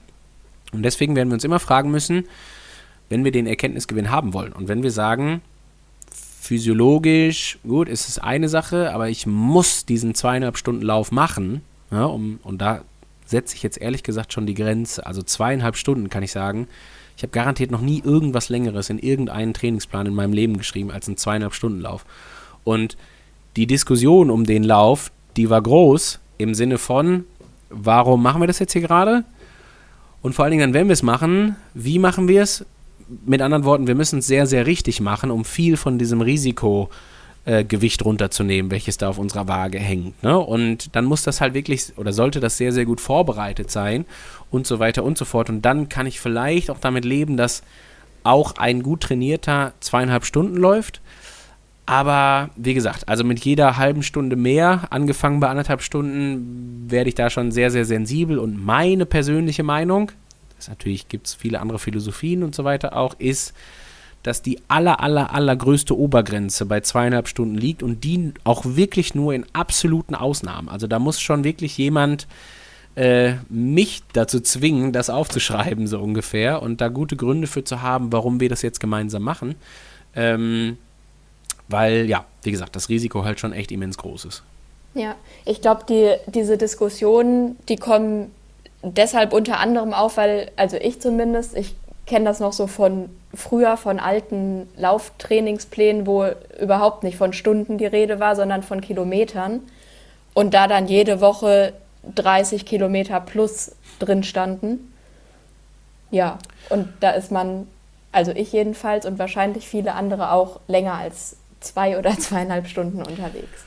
Und 0.74 0.84
deswegen 0.84 1.16
werden 1.16 1.30
wir 1.30 1.36
uns 1.36 1.44
immer 1.44 1.60
fragen 1.60 1.92
müssen, 1.92 2.26
wenn 3.10 3.24
wir 3.24 3.32
den 3.32 3.48
Erkenntnisgewinn 3.48 4.12
haben 4.12 4.34
wollen. 4.34 4.52
Und 4.52 4.68
wenn 4.68 4.84
wir 4.84 4.92
sagen, 4.92 5.42
physiologisch, 6.42 7.60
gut, 7.66 7.88
ist 7.88 8.10
es 8.10 8.20
eine 8.20 8.50
Sache, 8.50 8.92
aber 8.94 9.08
ich 9.08 9.26
muss 9.26 9.86
diesen 9.86 10.14
zweieinhalb 10.16 10.58
Stunden 10.58 10.82
Lauf 10.82 11.12
machen, 11.12 11.62
ja, 11.92 12.06
um, 12.06 12.40
und 12.44 12.62
da 12.62 12.82
setze 13.34 13.56
ich 13.56 13.64
jetzt 13.64 13.82
ehrlich 13.82 14.04
gesagt 14.04 14.32
schon 14.32 14.46
die 14.46 14.54
Grenze. 14.54 15.06
Also 15.06 15.24
zweieinhalb 15.24 15.76
Stunden 15.76 16.10
kann 16.10 16.24
ich 16.24 16.32
sagen. 16.32 16.68
Ich 17.18 17.24
habe 17.24 17.32
garantiert 17.32 17.72
noch 17.72 17.82
nie 17.82 18.02
irgendwas 18.04 18.50
Längeres 18.50 18.90
in 18.90 19.00
irgendeinen 19.00 19.54
Trainingsplan 19.54 20.06
in 20.06 20.14
meinem 20.14 20.34
Leben 20.34 20.58
geschrieben 20.58 20.92
als 20.92 21.08
einen 21.08 21.18
zweieinhalb 21.18 21.54
Stunden 21.54 21.82
Lauf. 21.82 22.06
Und 22.64 22.96
die 23.56 23.68
Diskussion 23.68 24.30
um 24.30 24.46
den 24.46 24.64
Lauf, 24.64 25.12
die 25.36 25.50
war 25.50 25.62
groß 25.62 26.20
im 26.38 26.54
Sinne 26.54 26.78
von, 26.78 27.26
warum 27.70 28.22
machen 28.22 28.42
wir 28.42 28.48
das 28.48 28.60
jetzt 28.60 28.74
hier 28.74 28.82
gerade? 28.82 29.26
Und 30.22 30.34
vor 30.34 30.46
allen 30.46 30.52
Dingen 30.52 30.72
dann, 30.72 30.74
wenn 30.74 30.88
wir 30.88 30.94
es 30.94 31.04
machen, 31.04 31.56
wie 31.74 32.00
machen 32.00 32.28
wir 32.28 32.44
es? 32.44 32.66
Mit 33.26 33.42
anderen 33.42 33.66
Worten, 33.66 33.88
wir 33.88 33.96
müssen 33.96 34.20
es 34.20 34.28
sehr, 34.28 34.48
sehr 34.48 34.66
richtig 34.66 35.02
machen, 35.02 35.30
um 35.32 35.44
viel 35.44 35.76
von 35.76 35.98
diesem 35.98 36.22
Risiko 36.22 36.90
äh, 36.92 37.13
äh, 37.46 37.64
Gewicht 37.64 38.06
runterzunehmen, 38.06 38.72
welches 38.72 38.98
da 38.98 39.10
auf 39.10 39.18
unserer 39.18 39.48
Waage 39.48 39.80
hängt. 39.80 40.22
Ne? 40.24 40.38
Und 40.38 40.96
dann 40.96 41.06
muss 41.06 41.24
das 41.24 41.42
halt 41.42 41.54
wirklich 41.54 41.98
oder 41.98 42.14
sollte 42.14 42.40
das 42.40 42.58
sehr, 42.58 42.72
sehr 42.72 42.86
gut 42.86 43.02
vorbereitet 43.02 43.70
sein 43.70 44.06
und 44.50 44.66
so 44.68 44.80
weiter 44.80 45.04
und 45.04 45.18
so 45.18 45.26
fort. 45.26 45.50
Und 45.50 45.62
dann 45.62 45.90
kann 45.90 46.08
ich 46.08 46.20
vielleicht 46.20 46.70
auch 46.70 46.80
damit 46.80 47.06
leben, 47.06 47.38
dass 47.38 47.64
auch 48.24 48.56
ein 48.56 48.82
gut 48.84 49.02
trainierter 49.02 49.74
zweieinhalb 49.80 50.26
Stunden 50.26 50.56
läuft. 50.56 51.02
Aber 51.86 52.50
wie 52.56 52.74
gesagt, 52.74 53.10
also 53.10 53.26
mit 53.26 53.44
jeder 53.44 53.76
halben 53.76 54.04
Stunde 54.04 54.38
mehr, 54.38 54.88
angefangen 54.90 55.42
bei 55.42 55.50
anderthalb 55.50 55.82
Stunden, 55.82 56.86
werde 56.90 57.10
ich 57.10 57.16
da 57.16 57.30
schon 57.30 57.52
sehr, 57.52 57.72
sehr 57.72 57.84
sensibel. 57.84 58.40
Und 58.40 58.64
meine 58.64 59.06
persönliche 59.06 59.64
Meinung, 59.64 60.14
das 60.56 60.70
natürlich 60.70 61.10
gibt 61.10 61.28
es 61.28 61.34
viele 61.34 61.60
andere 61.60 61.80
Philosophien 61.80 62.42
und 62.44 62.56
so 62.56 62.64
weiter 62.64 62.96
auch, 62.96 63.16
ist, 63.20 63.54
dass 64.24 64.42
die 64.42 64.60
aller, 64.70 65.02
aller, 65.02 65.34
allergrößte 65.34 65.98
Obergrenze 65.98 66.66
bei 66.66 66.80
zweieinhalb 66.80 67.28
Stunden 67.28 67.56
liegt 67.56 67.84
und 67.84 68.04
die 68.04 68.34
auch 68.44 68.64
wirklich 68.66 69.14
nur 69.14 69.34
in 69.34 69.46
absoluten 69.54 70.16
Ausnahmen. 70.16 70.70
Also 70.70 70.88
da 70.88 70.98
muss 70.98 71.22
schon 71.22 71.44
wirklich 71.44 71.78
jemand 71.78 72.28
äh, 72.96 73.34
mich 73.50 74.02
dazu 74.14 74.40
zwingen, 74.40 74.94
das 74.94 75.10
aufzuschreiben, 75.10 75.88
so 75.88 76.00
ungefähr, 76.00 76.62
und 76.62 76.80
da 76.80 76.88
gute 76.88 77.16
Gründe 77.16 77.48
für 77.48 77.64
zu 77.64 77.82
haben, 77.82 78.12
warum 78.12 78.40
wir 78.40 78.50
das 78.50 78.62
jetzt 78.62 78.80
gemeinsam 78.80 79.24
machen. 79.24 79.56
Ähm, 80.16 80.78
weil, 81.68 82.06
ja, 82.06 82.26
wie 82.44 82.52
gesagt, 82.52 82.76
das 82.76 82.90
Risiko 82.90 83.26
halt 83.26 83.40
schon 83.40 83.52
echt 83.54 83.72
immens 83.72 83.98
groß 83.98 84.26
ist. 84.26 84.44
Ja, 84.94 85.16
ich 85.46 85.62
glaube, 85.62 85.86
die, 85.90 86.14
diese 86.32 86.58
Diskussionen, 86.58 87.58
die 87.68 87.78
kommen 87.78 88.32
deshalb 88.84 89.34
unter 89.34 89.60
anderem 89.60 89.94
auf, 89.94 90.18
weil, 90.18 90.52
also 90.56 90.78
ich 90.78 91.00
zumindest, 91.00 91.58
ich 91.58 91.76
kenne 92.06 92.26
das 92.26 92.40
noch 92.40 92.54
so 92.54 92.68
von 92.68 93.10
früher, 93.34 93.78
von 93.78 94.00
alten 94.00 94.70
Lauftrainingsplänen, 94.76 96.06
wo 96.06 96.26
überhaupt 96.60 97.04
nicht 97.04 97.18
von 97.18 97.34
Stunden 97.34 97.78
die 97.78 97.86
Rede 97.86 98.20
war, 98.20 98.36
sondern 98.36 98.64
von 98.64 98.82
Kilometern. 98.82 99.62
Und 100.34 100.54
da 100.54 100.68
dann 100.68 100.88
jede 100.88 101.22
Woche 101.22 101.74
30 102.16 102.66
Kilometer 102.66 103.20
plus 103.20 103.76
drin 104.00 104.24
standen. 104.24 104.94
Ja, 106.12 106.38
und 106.70 106.90
da 107.00 107.12
ist 107.12 107.32
man, 107.32 107.68
also 108.12 108.32
ich 108.32 108.52
jedenfalls 108.52 109.06
und 109.06 109.20
wahrscheinlich 109.20 109.68
viele 109.68 109.94
andere 109.94 110.32
auch 110.32 110.60
länger 110.68 110.96
als 110.96 111.38
zwei 111.60 111.98
oder 111.98 112.12
zweieinhalb 112.20 112.68
Stunden 112.68 113.02
unterwegs. 113.02 113.66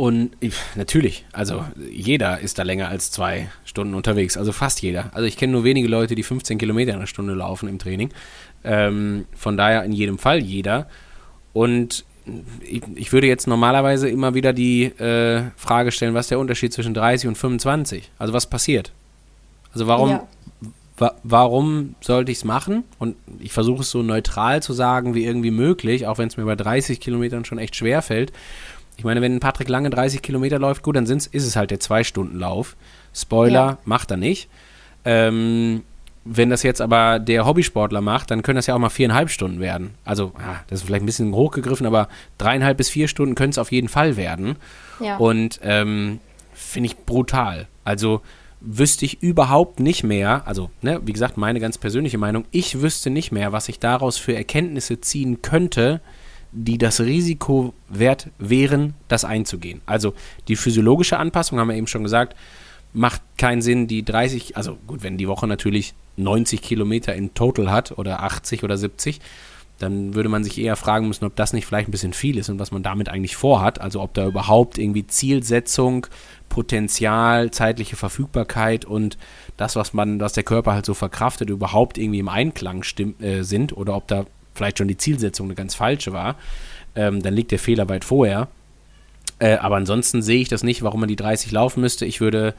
Und 0.00 0.30
ich, 0.40 0.54
natürlich, 0.76 1.26
also 1.30 1.62
jeder 1.90 2.40
ist 2.40 2.58
da 2.58 2.62
länger 2.62 2.88
als 2.88 3.10
zwei 3.10 3.50
Stunden 3.66 3.92
unterwegs, 3.92 4.38
also 4.38 4.50
fast 4.50 4.80
jeder. 4.80 5.10
Also 5.12 5.26
ich 5.26 5.36
kenne 5.36 5.52
nur 5.52 5.62
wenige 5.62 5.88
Leute, 5.88 6.14
die 6.14 6.22
15 6.22 6.56
Kilometer 6.56 6.92
in 6.92 6.96
einer 6.96 7.06
Stunde 7.06 7.34
laufen 7.34 7.68
im 7.68 7.78
Training. 7.78 8.08
Ähm, 8.64 9.26
von 9.36 9.58
daher 9.58 9.84
in 9.84 9.92
jedem 9.92 10.16
Fall 10.16 10.38
jeder. 10.38 10.86
Und 11.52 12.06
ich, 12.62 12.80
ich 12.94 13.12
würde 13.12 13.26
jetzt 13.26 13.46
normalerweise 13.46 14.08
immer 14.08 14.32
wieder 14.32 14.54
die 14.54 14.84
äh, 14.84 15.42
Frage 15.58 15.92
stellen, 15.92 16.14
was 16.14 16.24
ist 16.24 16.30
der 16.30 16.38
Unterschied 16.38 16.72
zwischen 16.72 16.94
30 16.94 17.28
und 17.28 17.36
25? 17.36 18.10
Also 18.18 18.32
was 18.32 18.48
passiert? 18.48 18.92
Also 19.74 19.86
warum, 19.86 20.08
ja. 20.08 20.28
wa 20.96 21.12
warum 21.24 21.94
sollte 22.00 22.32
ich 22.32 22.38
es 22.38 22.44
machen? 22.44 22.84
Und 22.98 23.16
ich 23.38 23.52
versuche 23.52 23.82
es 23.82 23.90
so 23.90 24.00
neutral 24.00 24.62
zu 24.62 24.72
sagen 24.72 25.14
wie 25.14 25.26
irgendwie 25.26 25.50
möglich, 25.50 26.06
auch 26.06 26.16
wenn 26.16 26.28
es 26.28 26.38
mir 26.38 26.46
bei 26.46 26.56
30 26.56 27.00
Kilometern 27.00 27.44
schon 27.44 27.58
echt 27.58 27.76
schwer 27.76 28.00
fällt. 28.00 28.32
Ich 29.00 29.04
meine, 29.04 29.22
wenn 29.22 29.40
Patrick 29.40 29.70
Lange 29.70 29.88
30 29.88 30.20
Kilometer 30.20 30.58
läuft, 30.58 30.82
gut, 30.82 30.94
dann 30.94 31.06
ist 31.06 31.32
es 31.32 31.56
halt 31.56 31.70
der 31.70 31.80
Zwei-Stunden-Lauf. 31.80 32.76
Spoiler, 33.14 33.54
ja. 33.54 33.78
macht 33.86 34.10
er 34.10 34.18
nicht. 34.18 34.50
Ähm, 35.06 35.84
wenn 36.26 36.50
das 36.50 36.62
jetzt 36.62 36.82
aber 36.82 37.18
der 37.18 37.46
Hobbysportler 37.46 38.02
macht, 38.02 38.30
dann 38.30 38.42
können 38.42 38.56
das 38.56 38.66
ja 38.66 38.74
auch 38.74 38.78
mal 38.78 38.90
viereinhalb 38.90 39.30
Stunden 39.30 39.58
werden. 39.58 39.94
Also, 40.04 40.34
ja, 40.38 40.60
das 40.66 40.80
ist 40.80 40.86
vielleicht 40.86 41.02
ein 41.02 41.06
bisschen 41.06 41.34
hochgegriffen, 41.34 41.86
aber 41.86 42.10
dreieinhalb 42.36 42.76
bis 42.76 42.90
vier 42.90 43.08
Stunden 43.08 43.36
können 43.36 43.52
es 43.52 43.56
auf 43.58 43.72
jeden 43.72 43.88
Fall 43.88 44.18
werden. 44.18 44.56
Ja. 45.00 45.16
Und 45.16 45.60
ähm, 45.62 46.20
finde 46.52 46.88
ich 46.88 46.98
brutal. 46.98 47.68
Also 47.84 48.20
wüsste 48.60 49.06
ich 49.06 49.22
überhaupt 49.22 49.80
nicht 49.80 50.04
mehr, 50.04 50.46
also, 50.46 50.68
ne, 50.82 51.00
wie 51.06 51.14
gesagt, 51.14 51.38
meine 51.38 51.58
ganz 51.58 51.78
persönliche 51.78 52.18
Meinung, 52.18 52.44
ich 52.50 52.82
wüsste 52.82 53.08
nicht 53.08 53.32
mehr, 53.32 53.52
was 53.52 53.70
ich 53.70 53.78
daraus 53.78 54.18
für 54.18 54.36
Erkenntnisse 54.36 55.00
ziehen 55.00 55.40
könnte, 55.40 56.02
die 56.52 56.78
das 56.78 57.00
Risiko 57.00 57.74
wert 57.88 58.28
wären, 58.38 58.94
das 59.08 59.24
einzugehen. 59.24 59.80
Also 59.86 60.14
die 60.48 60.56
physiologische 60.56 61.18
Anpassung, 61.18 61.58
haben 61.58 61.68
wir 61.68 61.76
eben 61.76 61.86
schon 61.86 62.02
gesagt, 62.02 62.36
macht 62.92 63.22
keinen 63.38 63.62
Sinn, 63.62 63.86
die 63.86 64.04
30, 64.04 64.56
also 64.56 64.76
gut, 64.86 65.02
wenn 65.02 65.16
die 65.16 65.28
Woche 65.28 65.46
natürlich 65.46 65.94
90 66.16 66.60
Kilometer 66.60 67.14
in 67.14 67.34
Total 67.34 67.70
hat 67.70 67.96
oder 67.98 68.22
80 68.22 68.64
oder 68.64 68.76
70, 68.76 69.20
dann 69.78 70.14
würde 70.14 70.28
man 70.28 70.44
sich 70.44 70.58
eher 70.58 70.76
fragen 70.76 71.08
müssen, 71.08 71.24
ob 71.24 71.34
das 71.36 71.52
nicht 71.52 71.64
vielleicht 71.64 71.88
ein 71.88 71.92
bisschen 71.92 72.12
viel 72.12 72.36
ist 72.36 72.50
und 72.50 72.58
was 72.58 72.70
man 72.70 72.82
damit 72.82 73.08
eigentlich 73.08 73.36
vorhat. 73.36 73.80
Also 73.80 74.02
ob 74.02 74.12
da 74.12 74.26
überhaupt 74.26 74.76
irgendwie 74.76 75.06
Zielsetzung, 75.06 76.06
Potenzial, 76.50 77.50
zeitliche 77.50 77.96
Verfügbarkeit 77.96 78.84
und 78.84 79.16
das, 79.56 79.76
was 79.76 79.94
man, 79.94 80.20
was 80.20 80.34
der 80.34 80.42
Körper 80.42 80.74
halt 80.74 80.84
so 80.84 80.92
verkraftet, 80.92 81.48
überhaupt 81.48 81.96
irgendwie 81.96 82.18
im 82.18 82.28
Einklang 82.28 82.84
äh, 83.20 83.42
sind 83.42 83.74
oder 83.74 83.96
ob 83.96 84.06
da 84.06 84.26
vielleicht 84.60 84.76
schon 84.76 84.88
die 84.88 84.98
Zielsetzung 84.98 85.46
eine 85.46 85.54
ganz 85.54 85.74
falsche 85.74 86.12
war, 86.12 86.36
ähm, 86.94 87.22
dann 87.22 87.32
liegt 87.32 87.50
der 87.50 87.58
Fehler 87.58 87.88
weit 87.88 88.04
vorher. 88.04 88.48
Äh, 89.38 89.54
aber 89.54 89.76
ansonsten 89.76 90.20
sehe 90.20 90.38
ich 90.42 90.50
das 90.50 90.62
nicht, 90.62 90.82
warum 90.82 91.00
man 91.00 91.08
die 91.08 91.16
30 91.16 91.50
laufen 91.50 91.80
müsste. 91.80 92.04
Ich 92.04 92.20
würde 92.20 92.54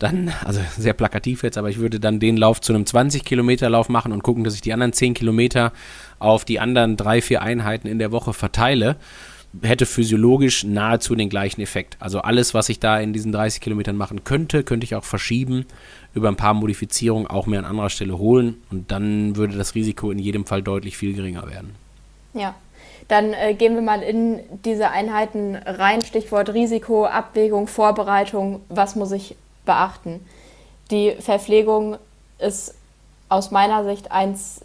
dann, 0.00 0.32
also 0.44 0.60
sehr 0.76 0.92
plakativ 0.92 1.44
jetzt, 1.44 1.56
aber 1.56 1.70
ich 1.70 1.78
würde 1.78 2.00
dann 2.00 2.18
den 2.18 2.36
Lauf 2.36 2.60
zu 2.60 2.74
einem 2.74 2.82
20-Kilometer-Lauf 2.82 3.88
machen 3.88 4.10
und 4.10 4.24
gucken, 4.24 4.42
dass 4.42 4.56
ich 4.56 4.62
die 4.62 4.72
anderen 4.72 4.92
10 4.92 5.14
Kilometer 5.14 5.72
auf 6.18 6.44
die 6.44 6.58
anderen 6.58 6.96
drei, 6.96 7.22
vier 7.22 7.40
Einheiten 7.40 7.86
in 7.86 8.00
der 8.00 8.10
Woche 8.10 8.32
verteile. 8.32 8.96
Hätte 9.62 9.86
physiologisch 9.86 10.64
nahezu 10.64 11.14
den 11.14 11.28
gleichen 11.28 11.60
Effekt. 11.60 11.96
Also 12.00 12.20
alles, 12.20 12.54
was 12.54 12.68
ich 12.68 12.80
da 12.80 12.98
in 12.98 13.12
diesen 13.12 13.32
30 13.32 13.60
Kilometern 13.60 13.96
machen 13.96 14.24
könnte, 14.24 14.64
könnte 14.64 14.84
ich 14.84 14.94
auch 14.94 15.04
verschieben, 15.04 15.66
über 16.12 16.28
ein 16.28 16.36
paar 16.36 16.54
Modifizierungen 16.54 17.26
auch 17.26 17.46
mehr 17.46 17.60
an 17.60 17.64
anderer 17.64 17.90
Stelle 17.90 18.18
holen 18.18 18.62
und 18.70 18.90
dann 18.90 19.36
würde 19.36 19.56
das 19.56 19.74
Risiko 19.74 20.10
in 20.10 20.18
jedem 20.18 20.46
Fall 20.46 20.62
deutlich 20.62 20.96
viel 20.96 21.14
geringer 21.14 21.48
werden. 21.48 21.74
Ja, 22.32 22.54
dann 23.08 23.32
äh, 23.32 23.54
gehen 23.54 23.74
wir 23.74 23.82
mal 23.82 24.02
in 24.02 24.40
diese 24.64 24.90
Einheiten 24.90 25.56
rein. 25.56 26.02
Stichwort 26.02 26.50
Risiko, 26.50 27.06
Abwägung, 27.06 27.66
Vorbereitung. 27.66 28.60
Was 28.68 28.96
muss 28.96 29.12
ich 29.12 29.36
beachten? 29.66 30.20
Die 30.90 31.12
Verpflegung 31.20 31.96
ist 32.38 32.74
aus 33.28 33.50
meiner 33.50 33.84
Sicht 33.84 34.10
eins 34.12 34.60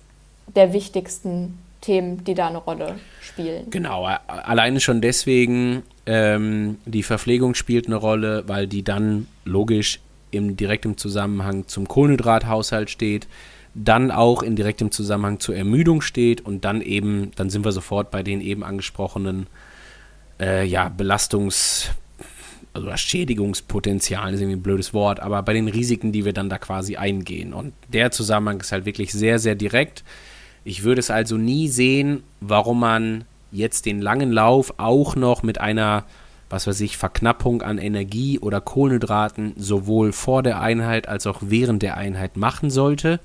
der 0.55 0.73
wichtigsten 0.73 1.57
Themen, 1.81 2.23
die 2.23 2.33
da 2.33 2.47
eine 2.47 2.57
Rolle 2.57 2.95
spielen. 3.21 3.69
Genau, 3.69 4.05
alleine 4.05 4.79
schon 4.79 5.01
deswegen, 5.01 5.83
ähm, 6.05 6.77
die 6.85 7.03
Verpflegung 7.03 7.55
spielt 7.55 7.87
eine 7.87 7.95
Rolle, 7.95 8.43
weil 8.47 8.67
die 8.67 8.83
dann 8.83 9.27
logisch 9.45 9.99
im 10.31 10.57
direktem 10.57 10.97
Zusammenhang 10.97 11.67
zum 11.67 11.87
Kohlenhydrathaushalt 11.87 12.89
steht 12.89 13.27
dann 13.73 14.11
auch 14.11 14.43
in 14.43 14.55
direktem 14.55 14.91
Zusammenhang 14.91 15.39
zur 15.39 15.55
Ermüdung 15.55 16.01
steht 16.01 16.41
und 16.41 16.65
dann 16.65 16.81
eben, 16.81 17.31
dann 17.35 17.49
sind 17.49 17.63
wir 17.65 17.71
sofort 17.71 18.11
bei 18.11 18.23
den 18.23 18.41
eben 18.41 18.63
angesprochenen 18.63 19.47
äh, 20.39 20.65
ja, 20.65 20.87
Belastungs- 20.95 21.89
also 22.71 22.95
Schädigungspotenzial 22.95 24.33
ist 24.33 24.41
irgendwie 24.41 24.57
ein 24.57 24.63
blödes 24.63 24.93
Wort, 24.93 25.19
aber 25.19 25.41
bei 25.41 25.53
den 25.53 25.67
Risiken, 25.67 26.11
die 26.11 26.23
wir 26.23 26.33
dann 26.33 26.49
da 26.49 26.59
quasi 26.59 26.97
eingehen. 26.97 27.53
Und 27.53 27.73
der 27.87 28.11
Zusammenhang 28.11 28.59
ist 28.59 28.71
halt 28.71 28.85
wirklich 28.85 29.11
sehr, 29.11 29.39
sehr 29.39 29.55
direkt. 29.55 30.03
Ich 30.63 30.83
würde 30.83 30.99
es 30.99 31.11
also 31.11 31.37
nie 31.37 31.67
sehen, 31.67 32.23
warum 32.41 32.79
man 32.79 33.25
jetzt 33.51 33.85
den 33.85 34.01
langen 34.01 34.31
Lauf 34.31 34.73
auch 34.77 35.15
noch 35.15 35.43
mit 35.43 35.59
einer, 35.59 36.05
was 36.49 36.67
weiß 36.67 36.81
ich, 36.81 36.97
Verknappung 36.97 37.61
an 37.61 37.77
Energie 37.77 38.39
oder 38.39 38.61
Kohlenhydraten 38.61 39.53
sowohl 39.57 40.11
vor 40.11 40.43
der 40.43 40.61
Einheit 40.61 41.07
als 41.07 41.25
auch 41.25 41.39
während 41.41 41.81
der 41.81 41.97
Einheit 41.97 42.37
machen 42.37 42.69
sollte 42.69 43.19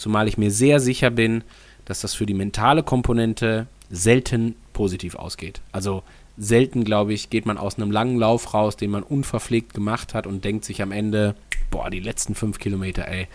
zumal 0.00 0.26
ich 0.26 0.38
mir 0.38 0.50
sehr 0.50 0.80
sicher 0.80 1.10
bin, 1.10 1.44
dass 1.84 2.00
das 2.00 2.14
für 2.14 2.26
die 2.26 2.34
mentale 2.34 2.82
Komponente 2.82 3.66
selten 3.90 4.56
positiv 4.72 5.14
ausgeht. 5.14 5.60
Also 5.72 6.02
selten, 6.38 6.84
glaube 6.84 7.12
ich, 7.12 7.28
geht 7.28 7.44
man 7.44 7.58
aus 7.58 7.76
einem 7.76 7.90
langen 7.90 8.18
Lauf 8.18 8.54
raus, 8.54 8.76
den 8.76 8.90
man 8.90 9.02
unverpflegt 9.02 9.74
gemacht 9.74 10.14
hat 10.14 10.26
und 10.26 10.44
denkt 10.44 10.64
sich 10.64 10.80
am 10.80 10.90
Ende, 10.90 11.34
boah, 11.70 11.90
die 11.90 12.00
letzten 12.00 12.34
fünf 12.34 12.58
Kilometer, 12.58 13.06
ey, 13.06 13.28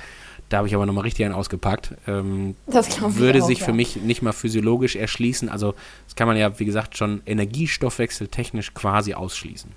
da 0.49 0.57
habe 0.57 0.67
ich 0.67 0.75
aber 0.75 0.85
nochmal 0.85 1.03
richtig 1.03 1.25
einen 1.25 1.33
ausgepackt. 1.33 1.91
Ähm, 2.07 2.55
das 2.67 3.01
würde 3.01 3.41
auch, 3.41 3.47
sich 3.47 3.59
ja. 3.59 3.65
für 3.65 3.73
mich 3.73 3.95
nicht 3.97 4.21
mal 4.21 4.31
physiologisch 4.31 4.95
erschließen. 4.95 5.49
Also 5.49 5.73
das 6.05 6.15
kann 6.15 6.27
man 6.27 6.37
ja, 6.37 6.59
wie 6.59 6.65
gesagt, 6.65 6.97
schon 6.97 7.21
energiestoffwechseltechnisch 7.25 8.73
quasi 8.73 9.13
ausschließen. 9.13 9.71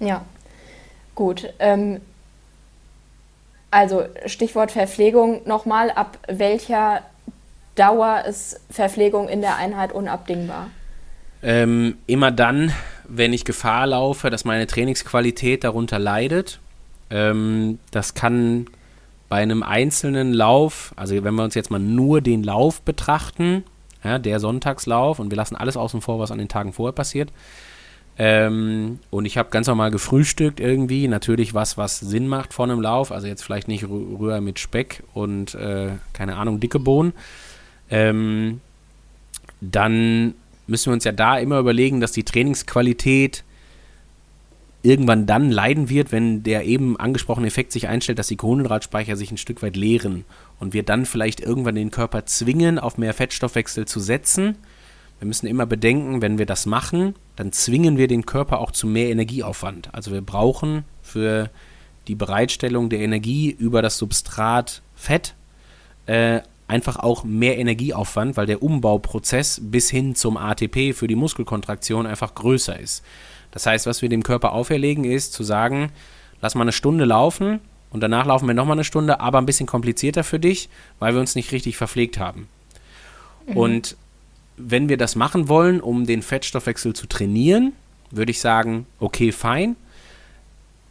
Ja, 0.00 0.24
gut. 1.14 1.48
Ähm, 1.58 2.00
also 3.70 4.04
Stichwort 4.26 4.70
Verpflegung 4.70 5.42
nochmal, 5.46 5.90
ab 5.90 6.18
welcher 6.28 7.02
Dauer 7.74 8.24
ist 8.26 8.60
Verpflegung 8.70 9.28
in 9.28 9.40
der 9.40 9.56
Einheit 9.56 9.92
unabdingbar? 9.92 10.70
Ähm, 11.42 11.98
immer 12.06 12.30
dann, 12.30 12.72
wenn 13.08 13.32
ich 13.32 13.44
Gefahr 13.44 13.86
laufe, 13.86 14.30
dass 14.30 14.44
meine 14.44 14.66
Trainingsqualität 14.66 15.64
darunter 15.64 15.98
leidet. 15.98 16.58
Ähm, 17.10 17.78
das 17.90 18.14
kann 18.14 18.66
bei 19.28 19.36
einem 19.36 19.62
einzelnen 19.62 20.32
Lauf, 20.32 20.92
also 20.96 21.14
wenn 21.24 21.34
wir 21.34 21.44
uns 21.44 21.54
jetzt 21.54 21.70
mal 21.70 21.80
nur 21.80 22.20
den 22.20 22.42
Lauf 22.42 22.82
betrachten, 22.82 23.64
ja, 24.04 24.18
der 24.18 24.40
Sonntagslauf, 24.40 25.18
und 25.18 25.30
wir 25.30 25.36
lassen 25.36 25.56
alles 25.56 25.76
außen 25.76 26.00
vor, 26.00 26.18
was 26.18 26.30
an 26.30 26.38
den 26.38 26.48
Tagen 26.48 26.72
vorher 26.72 26.92
passiert, 26.92 27.32
ähm, 28.18 28.98
und 29.10 29.26
ich 29.26 29.36
habe 29.36 29.50
ganz 29.50 29.66
normal 29.66 29.90
gefrühstückt 29.90 30.58
irgendwie. 30.58 31.06
Natürlich 31.06 31.52
was, 31.52 31.76
was 31.76 32.00
Sinn 32.00 32.28
macht 32.28 32.54
vor 32.54 32.64
einem 32.64 32.80
Lauf. 32.80 33.12
Also 33.12 33.26
jetzt 33.26 33.42
vielleicht 33.42 33.68
nicht 33.68 33.84
Rührer 33.88 34.40
mit 34.40 34.58
Speck 34.58 35.02
und 35.12 35.54
äh, 35.54 35.90
keine 36.12 36.36
Ahnung, 36.36 36.60
dicke 36.60 36.78
Bohnen. 36.78 37.12
Ähm, 37.90 38.60
dann 39.60 40.34
müssen 40.66 40.86
wir 40.86 40.94
uns 40.94 41.04
ja 41.04 41.12
da 41.12 41.38
immer 41.38 41.58
überlegen, 41.58 42.00
dass 42.00 42.12
die 42.12 42.24
Trainingsqualität 42.24 43.44
irgendwann 44.86 45.26
dann 45.26 45.50
leiden 45.50 45.88
wird, 45.88 46.12
wenn 46.12 46.42
der 46.42 46.64
eben 46.64 46.98
angesprochene 46.98 47.46
Effekt 47.46 47.72
sich 47.72 47.88
einstellt, 47.88 48.18
dass 48.18 48.28
die 48.28 48.36
Kohlenhydratspeicher 48.36 49.16
sich 49.16 49.30
ein 49.30 49.36
Stück 49.36 49.62
weit 49.62 49.76
leeren 49.76 50.24
und 50.60 50.72
wir 50.72 50.82
dann 50.82 51.06
vielleicht 51.06 51.40
irgendwann 51.40 51.74
den 51.74 51.90
Körper 51.90 52.24
zwingen, 52.26 52.78
auf 52.78 52.96
mehr 52.96 53.12
Fettstoffwechsel 53.12 53.86
zu 53.86 54.00
setzen 54.00 54.56
wir 55.18 55.26
müssen 55.26 55.46
immer 55.46 55.66
bedenken, 55.66 56.20
wenn 56.20 56.38
wir 56.38 56.46
das 56.46 56.66
machen, 56.66 57.14
dann 57.36 57.52
zwingen 57.52 57.96
wir 57.96 58.06
den 58.06 58.26
Körper 58.26 58.60
auch 58.60 58.70
zu 58.70 58.86
mehr 58.86 59.08
Energieaufwand. 59.08 59.94
Also 59.94 60.12
wir 60.12 60.20
brauchen 60.20 60.84
für 61.02 61.50
die 62.06 62.14
Bereitstellung 62.14 62.90
der 62.90 63.00
Energie 63.00 63.50
über 63.50 63.82
das 63.82 63.96
Substrat 63.98 64.82
Fett 64.94 65.34
äh, 66.04 66.40
einfach 66.68 66.98
auch 66.98 67.24
mehr 67.24 67.58
Energieaufwand, 67.58 68.36
weil 68.36 68.46
der 68.46 68.62
Umbauprozess 68.62 69.60
bis 69.62 69.88
hin 69.88 70.14
zum 70.14 70.36
ATP 70.36 70.92
für 70.92 71.06
die 71.06 71.14
Muskelkontraktion 71.14 72.06
einfach 72.06 72.34
größer 72.34 72.78
ist. 72.78 73.02
Das 73.56 73.64
heißt, 73.64 73.86
was 73.86 74.02
wir 74.02 74.10
dem 74.10 74.22
Körper 74.22 74.52
auferlegen, 74.52 75.04
ist 75.04 75.32
zu 75.32 75.42
sagen, 75.42 75.90
lass 76.42 76.54
mal 76.54 76.60
eine 76.64 76.72
Stunde 76.72 77.06
laufen 77.06 77.60
und 77.88 78.02
danach 78.02 78.26
laufen 78.26 78.46
wir 78.46 78.52
nochmal 78.52 78.76
eine 78.76 78.84
Stunde, 78.84 79.20
aber 79.20 79.38
ein 79.38 79.46
bisschen 79.46 79.66
komplizierter 79.66 80.24
für 80.24 80.38
dich, 80.38 80.68
weil 80.98 81.14
wir 81.14 81.22
uns 81.22 81.34
nicht 81.34 81.52
richtig 81.52 81.78
verpflegt 81.78 82.18
haben. 82.18 82.48
Mhm. 83.46 83.56
Und 83.56 83.96
wenn 84.58 84.90
wir 84.90 84.98
das 84.98 85.16
machen 85.16 85.48
wollen, 85.48 85.80
um 85.80 86.04
den 86.04 86.20
Fettstoffwechsel 86.20 86.92
zu 86.92 87.06
trainieren, 87.06 87.72
würde 88.10 88.30
ich 88.30 88.40
sagen, 88.40 88.84
okay, 89.00 89.32
fein. 89.32 89.76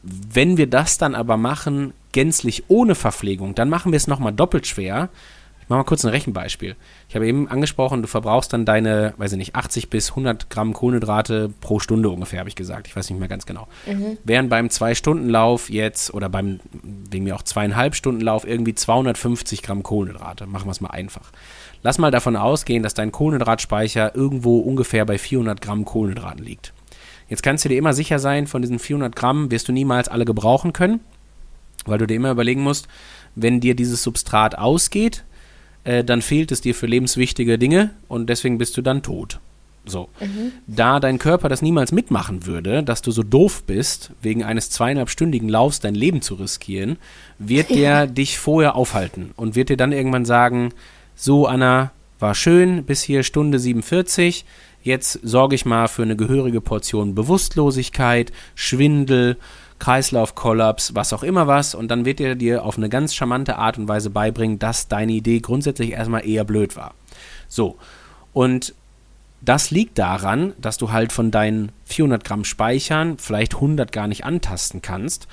Wenn 0.02 0.58
wir 0.58 0.66
das 0.66 0.98
dann 0.98 1.14
aber 1.14 1.38
machen, 1.38 1.94
gänzlich 2.14 2.64
ohne 2.68 2.96
Verpflegung, 2.96 3.54
dann 3.54 3.70
machen 3.70 3.92
wir 3.92 3.98
es 3.98 4.08
nochmal 4.08 4.34
doppelt 4.34 4.66
schwer, 4.66 5.10
ich 5.66 5.70
mache 5.70 5.80
mal 5.80 5.84
kurz 5.86 6.06
ein 6.06 6.12
Rechenbeispiel. 6.12 6.76
Ich 7.10 7.16
habe 7.16 7.26
eben 7.28 7.48
angesprochen, 7.48 8.04
du 8.04 8.08
verbrauchst 8.08 8.54
dann 8.54 8.66
deine, 8.66 9.16
weiß 9.18 9.32
ich 9.32 9.40
nicht, 9.40 9.56
80 9.56 9.90
bis 9.90 10.12
100 10.12 10.52
Gramm 10.52 10.74
Kohlenhydrate 10.74 11.52
pro 11.60 11.80
Stunde 11.80 12.10
ungefähr, 12.10 12.38
habe 12.38 12.50
ich 12.50 12.56
gesagt. 12.56 12.86
Ich 12.86 12.96
weiß 12.96 13.10
nicht 13.10 13.18
mehr 13.18 13.28
ganz 13.28 13.48
genau. 13.48 13.68
Mhm. 13.88 14.20
Während 14.24 14.52
beim 14.52 14.70
Zwei-Stunden-Lauf 14.70 15.72
jetzt 15.72 16.14
oder 16.14 16.30
beim, 16.30 16.60
wegen 17.10 17.24
mir 17.24 17.36
auch 17.36 17.42
zweieinhalb 17.42 17.96
Stunden 17.96 18.22
Lauf 18.22 18.46
irgendwie 18.46 18.76
250 18.76 19.64
Gramm 19.64 19.82
Kohlenhydrate. 19.82 20.46
Machen 20.46 20.68
wir 20.68 20.72
es 20.72 20.82
mal 20.82 20.92
einfach. 20.92 21.32
Lass 21.82 21.98
mal 21.98 22.12
davon 22.12 22.36
ausgehen, 22.36 22.84
dass 22.84 22.94
dein 22.94 23.12
Kohlenhydratspeicher 23.12 24.16
irgendwo 24.16 24.60
ungefähr 24.60 25.04
bei 25.04 25.18
400 25.18 25.62
Gramm 25.62 25.84
Kohlenhydraten 25.84 26.46
liegt. 26.46 26.74
Jetzt 27.28 27.42
kannst 27.42 27.66
du 27.66 27.70
dir 27.70 27.80
immer 27.80 27.94
sicher 27.94 28.20
sein, 28.20 28.46
von 28.46 28.62
diesen 28.62 28.78
400 28.78 29.16
Gramm 29.16 29.50
wirst 29.50 29.68
du 29.68 29.72
niemals 29.72 30.10
alle 30.10 30.26
gebrauchen 30.26 30.74
können, 30.74 31.00
weil 31.88 31.98
du 31.98 32.06
dir 32.06 32.18
immer 32.18 32.30
überlegen 32.30 32.62
musst, 32.62 32.88
wenn 33.34 33.62
dir 33.62 33.76
dieses 33.76 34.04
Substrat 34.04 34.60
ausgeht, 34.60 35.24
äh, 35.86 36.04
dann 36.04 36.22
fehlt 36.22 36.52
es 36.52 36.62
dir 36.62 36.76
für 36.76 36.88
lebenswichtige 36.88 37.58
Dinge 37.58 37.92
und 38.08 38.30
deswegen 38.30 38.58
bist 38.58 38.76
du 38.76 38.82
dann 38.82 39.02
tot. 39.02 39.40
So. 39.86 40.10
Mhm. 40.20 40.52
Da 40.68 41.00
dein 41.00 41.20
Körper 41.20 41.48
das 41.48 41.62
niemals 41.62 41.92
mitmachen 41.92 42.46
würde, 42.46 42.84
dass 42.84 43.02
du 43.02 43.12
so 43.12 43.24
doof 43.24 43.64
bist, 43.66 44.12
wegen 44.22 44.44
eines 44.44 44.70
zweieinhalbstündigen 44.72 45.48
Laufs 45.48 45.80
dein 45.80 45.96
Leben 45.96 46.22
zu 46.22 46.36
riskieren, 46.36 46.98
wird 47.38 47.70
der 47.76 48.08
dich 48.08 48.38
vorher 48.38 48.76
aufhalten 48.76 49.32
und 49.36 49.56
wird 49.56 49.70
dir 49.70 49.78
dann 49.78 49.92
irgendwann 49.92 50.26
sagen, 50.26 50.74
so 51.16 51.46
Anna, 51.46 51.92
war 52.20 52.34
schön, 52.34 52.84
bis 52.86 53.04
hier 53.04 53.24
Stunde 53.24 53.60
47, 53.60 54.46
jetzt 54.82 55.20
sorge 55.22 55.56
ich 55.56 55.66
mal 55.66 55.88
für 55.88 56.04
eine 56.04 56.16
gehörige 56.16 56.62
Portion 56.62 57.14
Bewusstlosigkeit, 57.14 58.32
Schwindel, 58.56 59.38
Kreislaufkollaps, 59.80 60.96
was 60.96 61.14
auch 61.14 61.24
immer 61.24 61.48
was. 61.48 61.76
Und 61.76 61.90
dann 61.90 62.06
wird 62.06 62.20
er 62.20 62.36
dir 62.36 62.64
auf 62.64 62.78
eine 62.78 62.90
ganz 62.90 63.14
charmante 63.14 63.58
Art 63.58 63.78
und 63.78 63.88
Weise 63.88 64.10
beibringen, 64.10 64.60
dass 64.60 64.88
deine 64.88 65.14
Idee 65.14 65.40
grundsätzlich 65.40 65.92
erstmal 65.92 66.28
eher 66.28 66.44
blöd 66.44 66.76
war. 66.76 66.94
So. 67.48 67.78
Und 68.34 68.74
das 69.42 69.70
liegt 69.70 70.00
daran, 70.00 70.54
dass 70.60 70.78
du 70.78 70.92
halt 70.92 71.12
von 71.12 71.30
deinen 71.30 71.72
400 71.86 72.24
Gramm 72.24 72.46
Speichern 72.46 73.18
vielleicht 73.18 73.56
100 73.56 73.92
gar 73.92 74.08
nicht 74.08 74.26
antasten 74.26 74.82
kannst. 74.82 75.28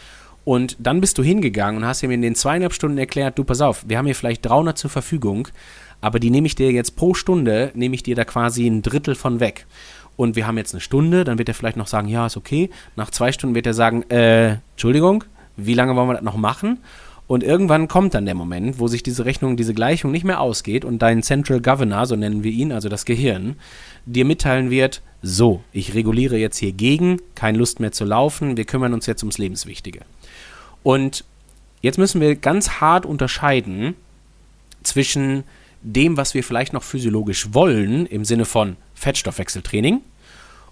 Und 0.44 0.76
dann 0.80 1.00
bist 1.00 1.18
du 1.18 1.22
hingegangen 1.22 1.82
und 1.82 1.88
hast 1.88 2.02
ihm 2.02 2.10
in 2.10 2.20
den 2.20 2.34
zweieinhalb 2.34 2.74
Stunden 2.74 2.98
erklärt, 2.98 3.38
du 3.38 3.44
pass 3.44 3.60
auf, 3.60 3.84
wir 3.86 3.96
haben 3.96 4.06
hier 4.06 4.14
vielleicht 4.14 4.44
300 4.44 4.76
zur 4.76 4.90
Verfügung, 4.90 5.48
aber 6.00 6.18
die 6.18 6.30
nehme 6.30 6.48
ich 6.48 6.56
dir 6.56 6.72
jetzt 6.72 6.96
pro 6.96 7.14
Stunde, 7.14 7.70
nehme 7.74 7.94
ich 7.94 8.02
dir 8.02 8.16
da 8.16 8.24
quasi 8.24 8.66
ein 8.66 8.82
Drittel 8.82 9.14
von 9.14 9.38
weg 9.38 9.66
und 10.16 10.36
wir 10.36 10.46
haben 10.46 10.58
jetzt 10.58 10.74
eine 10.74 10.80
Stunde, 10.80 11.24
dann 11.24 11.38
wird 11.38 11.48
er 11.48 11.54
vielleicht 11.54 11.76
noch 11.76 11.86
sagen, 11.86 12.08
ja, 12.08 12.26
ist 12.26 12.36
okay. 12.36 12.70
Nach 12.96 13.10
zwei 13.10 13.32
Stunden 13.32 13.54
wird 13.54 13.66
er 13.66 13.74
sagen, 13.74 14.02
äh, 14.10 14.58
Entschuldigung, 14.72 15.24
wie 15.56 15.74
lange 15.74 15.96
wollen 15.96 16.08
wir 16.08 16.14
das 16.14 16.22
noch 16.22 16.36
machen? 16.36 16.78
Und 17.26 17.42
irgendwann 17.42 17.88
kommt 17.88 18.14
dann 18.14 18.26
der 18.26 18.34
Moment, 18.34 18.78
wo 18.78 18.88
sich 18.88 19.02
diese 19.02 19.24
Rechnung, 19.24 19.56
diese 19.56 19.74
Gleichung 19.74 20.10
nicht 20.10 20.24
mehr 20.24 20.40
ausgeht 20.40 20.84
und 20.84 21.00
dein 21.00 21.22
Central 21.22 21.60
Governor, 21.60 22.06
so 22.06 22.16
nennen 22.16 22.42
wir 22.42 22.52
ihn, 22.52 22.72
also 22.72 22.88
das 22.88 23.04
Gehirn, 23.04 23.56
dir 24.04 24.24
mitteilen 24.24 24.70
wird, 24.70 25.02
so, 25.22 25.62
ich 25.72 25.94
reguliere 25.94 26.36
jetzt 26.36 26.58
hier 26.58 26.72
gegen, 26.72 27.20
keine 27.34 27.58
Lust 27.58 27.80
mehr 27.80 27.92
zu 27.92 28.04
laufen, 28.04 28.56
wir 28.56 28.64
kümmern 28.64 28.92
uns 28.92 29.06
jetzt 29.06 29.22
ums 29.22 29.38
Lebenswichtige. 29.38 30.00
Und 30.82 31.24
jetzt 31.80 31.96
müssen 31.96 32.20
wir 32.20 32.34
ganz 32.36 32.80
hart 32.80 33.06
unterscheiden 33.06 33.94
zwischen 34.82 35.44
dem, 35.80 36.16
was 36.16 36.34
wir 36.34 36.44
vielleicht 36.44 36.72
noch 36.72 36.82
physiologisch 36.82 37.54
wollen, 37.54 38.06
im 38.06 38.24
Sinne 38.24 38.44
von 38.44 38.76
Fettstoffwechseltraining, 39.02 40.00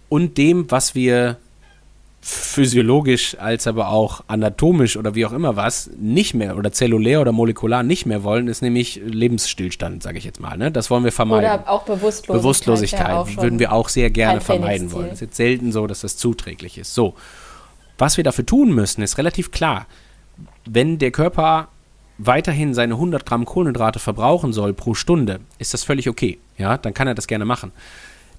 und 0.08 0.38
dem, 0.38 0.70
was 0.70 0.94
wir 0.94 1.36
physiologisch 2.22 3.36
als 3.38 3.66
aber 3.66 3.88
auch 3.88 4.22
anatomisch 4.26 4.98
oder 4.98 5.14
wie 5.14 5.24
auch 5.24 5.32
immer 5.32 5.56
was 5.56 5.88
nicht 5.98 6.34
mehr 6.34 6.58
oder 6.58 6.70
zellulär 6.70 7.22
oder 7.22 7.32
molekular 7.32 7.82
nicht 7.82 8.04
mehr 8.04 8.22
wollen, 8.22 8.46
ist 8.46 8.60
nämlich 8.60 9.00
Lebensstillstand, 9.02 10.02
sage 10.02 10.18
ich 10.18 10.24
jetzt 10.24 10.38
mal. 10.38 10.58
Ne? 10.58 10.70
Das 10.70 10.90
wollen 10.90 11.04
wir 11.04 11.12
vermeiden. 11.12 11.46
Oder 11.46 11.70
auch 11.70 11.84
Bewusstlosigkeit. 11.84 12.42
Bewusstlosigkeit 12.42 13.36
würden 13.42 13.58
wir 13.58 13.72
auch 13.72 13.88
sehr 13.88 14.10
gerne 14.10 14.42
vermeiden 14.42 14.92
wollen. 14.92 15.06
Es 15.06 15.14
ist 15.14 15.20
jetzt 15.20 15.36
selten 15.36 15.72
so, 15.72 15.86
dass 15.86 16.00
das 16.00 16.18
zuträglich 16.18 16.76
ist. 16.76 16.94
So, 16.94 17.14
was 17.96 18.18
wir 18.18 18.24
dafür 18.24 18.44
tun 18.44 18.74
müssen, 18.74 19.00
ist 19.00 19.16
relativ 19.16 19.50
klar. 19.50 19.86
Wenn 20.66 20.98
der 20.98 21.12
Körper 21.12 21.68
weiterhin 22.18 22.74
seine 22.74 22.94
100 22.94 23.24
Gramm 23.24 23.46
Kohlenhydrate 23.46 23.98
verbrauchen 23.98 24.52
soll 24.52 24.74
pro 24.74 24.92
Stunde, 24.92 25.40
ist 25.58 25.72
das 25.72 25.84
völlig 25.84 26.08
okay. 26.08 26.38
Ja, 26.58 26.76
dann 26.76 26.92
kann 26.92 27.08
er 27.08 27.14
das 27.14 27.26
gerne 27.26 27.46
machen. 27.46 27.72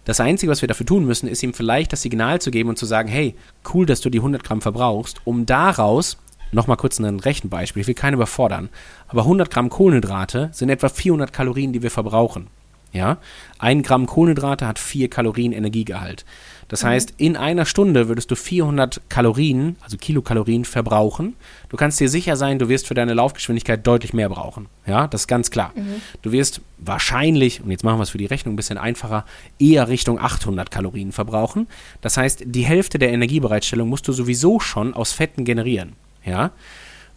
Das 0.03 0.19
Einzige, 0.19 0.52
was 0.52 0.61
wir 0.61 0.68
dafür 0.68 0.86
tun 0.86 1.06
müssen, 1.06 1.28
ist 1.28 1.44
ihm 1.44 1.53
vielleicht 1.53 1.94
das 1.94 2.02
Signal 2.02 2.41
zu 2.41 2.49
geben 2.49 2.69
und 2.69 2.78
zu 2.78 2.86
sagen, 2.86 3.07
hey, 3.07 3.36
cool, 3.73 3.86
dass 3.86 4.02
du 4.02 4.10
die 4.10 4.18
100 4.18 4.44
Gramm 4.44 4.61
verbrauchst, 4.61 5.22
um 5.26 5.45
daraus, 5.45 6.18
nochmal 6.52 6.78
kurz 6.78 6.99
ein 6.99 7.19
Rechenbeispiel, 7.19 7.82
ich 7.82 7.88
will 7.88 7.94
keinen 7.94 8.15
überfordern, 8.15 8.69
aber 9.07 9.22
100 9.22 9.52
Gramm 9.52 9.69
Kohlenhydrate 9.69 10.49
sind 10.53 10.69
etwa 10.69 10.90
400 10.90 11.32
Kalorien, 11.32 11.72
die 11.72 11.84
wir 11.84 11.91
verbrauchen. 11.91 12.48
Ja, 12.94 13.19
ein 13.57 13.84
Gramm 13.84 14.06
Kohlenhydrate 14.06 14.68
hat 14.68 14.80
4 14.80 15.10
Kalorien 15.10 15.53
Energiegehalt. 15.53 16.26
Das 16.72 16.84
mhm. 16.84 16.88
heißt, 16.88 17.14
in 17.18 17.35
einer 17.35 17.65
Stunde 17.65 18.07
würdest 18.07 18.31
du 18.31 18.35
400 18.35 19.02
Kalorien, 19.10 19.76
also 19.81 19.98
Kilokalorien, 19.98 20.64
verbrauchen. 20.64 21.35
Du 21.68 21.76
kannst 21.76 21.99
dir 21.99 22.07
sicher 22.07 22.38
sein, 22.38 22.60
du 22.60 22.69
wirst 22.69 22.88
für 22.88 22.93
deine 22.93 23.14
Laufgeschwindigkeit 23.14 23.85
deutlich 23.85 24.14
mehr 24.14 24.30
brauchen. 24.30 24.68
Ja, 24.85 25.06
das 25.07 25.23
ist 25.23 25.27
ganz 25.27 25.52
klar. 25.52 25.73
Mhm. 25.76 26.02
Du 26.22 26.31
wirst 26.31 26.61
wahrscheinlich, 26.77 27.61
und 27.61 27.72
jetzt 27.72 27.84
machen 27.84 27.99
wir 27.99 28.03
es 28.03 28.11
für 28.11 28.18
die 28.18 28.26
Rechnung 28.26 28.53
ein 28.53 28.56
bisschen 28.56 28.77
einfacher, 28.77 29.26
eher 29.60 29.89
Richtung 29.89 30.18
800 30.18 30.72
Kalorien 30.72 31.11
verbrauchen. 31.11 31.68
Das 31.99 32.15
heißt, 32.15 32.43
die 32.45 32.64
Hälfte 32.64 32.99
der 32.99 33.11
Energiebereitstellung 33.11 33.89
musst 33.89 34.07
du 34.07 34.14
sowieso 34.14 34.61
schon 34.61 34.93
aus 34.93 35.11
Fetten 35.11 35.43
generieren. 35.43 35.98
Ja, 36.23 36.52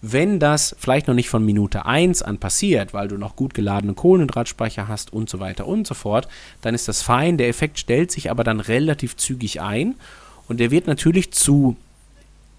wenn 0.06 0.38
das 0.38 0.76
vielleicht 0.78 1.08
noch 1.08 1.14
nicht 1.14 1.30
von 1.30 1.42
Minute 1.42 1.86
1 1.86 2.20
an 2.20 2.36
passiert, 2.36 2.92
weil 2.92 3.08
du 3.08 3.16
noch 3.16 3.36
gut 3.36 3.54
geladene 3.54 3.94
Kohlenhydratspeicher 3.94 4.86
hast 4.86 5.14
und 5.14 5.30
so 5.30 5.40
weiter 5.40 5.66
und 5.66 5.86
so 5.86 5.94
fort, 5.94 6.28
dann 6.60 6.74
ist 6.74 6.88
das 6.88 7.00
fein. 7.00 7.38
Der 7.38 7.48
Effekt 7.48 7.78
stellt 7.78 8.10
sich 8.10 8.30
aber 8.30 8.44
dann 8.44 8.60
relativ 8.60 9.16
zügig 9.16 9.62
ein 9.62 9.94
und 10.46 10.60
der 10.60 10.70
wird 10.70 10.86
natürlich 10.86 11.32
zu, 11.32 11.78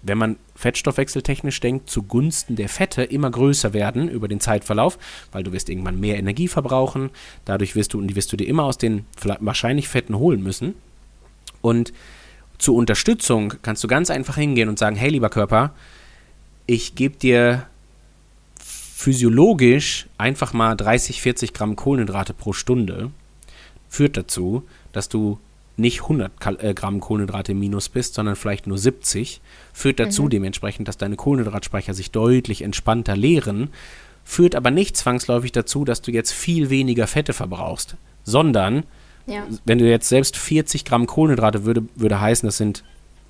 wenn 0.02 0.18
man 0.18 0.36
fettstoffwechseltechnisch 0.56 1.60
denkt, 1.60 1.88
zugunsten 1.88 2.56
der 2.56 2.68
Fette 2.68 3.04
immer 3.04 3.30
größer 3.30 3.72
werden 3.72 4.08
über 4.08 4.26
den 4.26 4.40
Zeitverlauf, 4.40 4.98
weil 5.30 5.44
du 5.44 5.52
wirst 5.52 5.68
irgendwann 5.68 6.00
mehr 6.00 6.18
Energie 6.18 6.48
verbrauchen, 6.48 7.10
dadurch 7.44 7.76
wirst 7.76 7.94
du, 7.94 7.98
und 7.98 8.08
die 8.08 8.16
wirst 8.16 8.32
du 8.32 8.36
dir 8.36 8.48
immer 8.48 8.64
aus 8.64 8.78
den 8.78 9.04
wahrscheinlich 9.38 9.86
Fetten 9.88 10.18
holen 10.18 10.42
müssen. 10.42 10.74
Und 11.60 11.92
zur 12.58 12.74
Unterstützung 12.74 13.54
kannst 13.62 13.84
du 13.84 13.88
ganz 13.88 14.10
einfach 14.10 14.34
hingehen 14.34 14.68
und 14.68 14.80
sagen, 14.80 14.96
hey 14.96 15.10
lieber 15.10 15.28
Körper, 15.28 15.72
ich 16.66 16.94
gebe 16.94 17.16
dir 17.16 17.66
physiologisch 18.58 20.06
einfach 20.18 20.52
mal 20.52 20.74
30, 20.74 21.20
40 21.20 21.52
Gramm 21.52 21.76
Kohlenhydrate 21.76 22.34
pro 22.34 22.52
Stunde, 22.52 23.10
führt 23.88 24.16
dazu, 24.16 24.64
dass 24.92 25.08
du 25.08 25.38
nicht 25.76 26.02
100 26.02 26.40
Kal 26.40 26.58
äh, 26.60 26.74
Gramm 26.74 27.00
Kohlenhydrate 27.00 27.52
im 27.52 27.60
Minus 27.60 27.88
bist, 27.88 28.14
sondern 28.14 28.36
vielleicht 28.36 28.66
nur 28.66 28.78
70, 28.78 29.40
führt 29.72 30.00
dazu 30.00 30.24
mhm. 30.24 30.30
dementsprechend, 30.30 30.88
dass 30.88 30.96
deine 30.96 31.16
Kohlenhydratspeicher 31.16 31.94
sich 31.94 32.10
deutlich 32.10 32.62
entspannter 32.62 33.16
leeren, 33.16 33.68
führt 34.24 34.54
aber 34.54 34.70
nicht 34.70 34.96
zwangsläufig 34.96 35.52
dazu, 35.52 35.84
dass 35.84 36.02
du 36.02 36.10
jetzt 36.10 36.32
viel 36.32 36.70
weniger 36.70 37.06
Fette 37.06 37.32
verbrauchst, 37.32 37.96
sondern 38.24 38.84
ja. 39.26 39.46
wenn 39.64 39.78
du 39.78 39.88
jetzt 39.88 40.08
selbst 40.08 40.36
40 40.36 40.84
Gramm 40.84 41.06
Kohlenhydrate 41.06 41.64
würde, 41.64 41.84
würde 41.94 42.20
heißen, 42.20 42.46
das 42.46 42.56
sind 42.56 42.82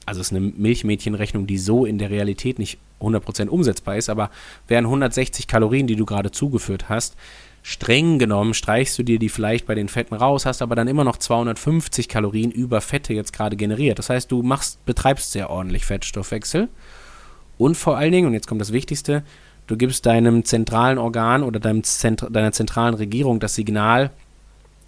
also 0.06 0.20
es 0.20 0.28
ist 0.28 0.36
eine 0.36 0.52
Milchmädchenrechnung, 0.56 1.46
die 1.46 1.58
so 1.58 1.84
in 1.84 1.98
der 1.98 2.10
Realität 2.10 2.58
nicht 2.58 2.78
100% 3.00 3.48
umsetzbar 3.48 3.96
ist, 3.96 4.08
aber 4.08 4.30
wären 4.68 4.86
160 4.86 5.46
Kalorien, 5.46 5.86
die 5.86 5.96
du 5.96 6.06
gerade 6.06 6.30
zugeführt 6.30 6.88
hast, 6.88 7.16
streng 7.62 8.20
genommen 8.20 8.54
streichst 8.54 8.96
du 8.98 9.02
dir 9.02 9.18
die 9.18 9.28
vielleicht 9.28 9.66
bei 9.66 9.74
den 9.74 9.88
Fetten 9.88 10.14
raus, 10.14 10.46
hast 10.46 10.62
aber 10.62 10.76
dann 10.76 10.86
immer 10.86 11.02
noch 11.02 11.16
250 11.16 12.08
Kalorien 12.08 12.52
über 12.52 12.80
Fette 12.80 13.12
jetzt 13.12 13.32
gerade 13.32 13.56
generiert. 13.56 13.98
Das 13.98 14.08
heißt, 14.08 14.30
du 14.30 14.42
machst, 14.42 14.84
betreibst 14.86 15.32
sehr 15.32 15.50
ordentlich 15.50 15.84
Fettstoffwechsel 15.84 16.68
und 17.58 17.76
vor 17.76 17.96
allen 17.96 18.12
Dingen, 18.12 18.28
und 18.28 18.34
jetzt 18.34 18.46
kommt 18.46 18.60
das 18.60 18.72
Wichtigste, 18.72 19.24
du 19.66 19.76
gibst 19.76 20.06
deinem 20.06 20.44
zentralen 20.44 20.98
Organ 20.98 21.42
oder 21.42 21.58
deinem 21.58 21.82
Zentr 21.82 22.30
deiner 22.30 22.52
zentralen 22.52 22.94
Regierung 22.94 23.40
das 23.40 23.56
Signal, 23.56 24.10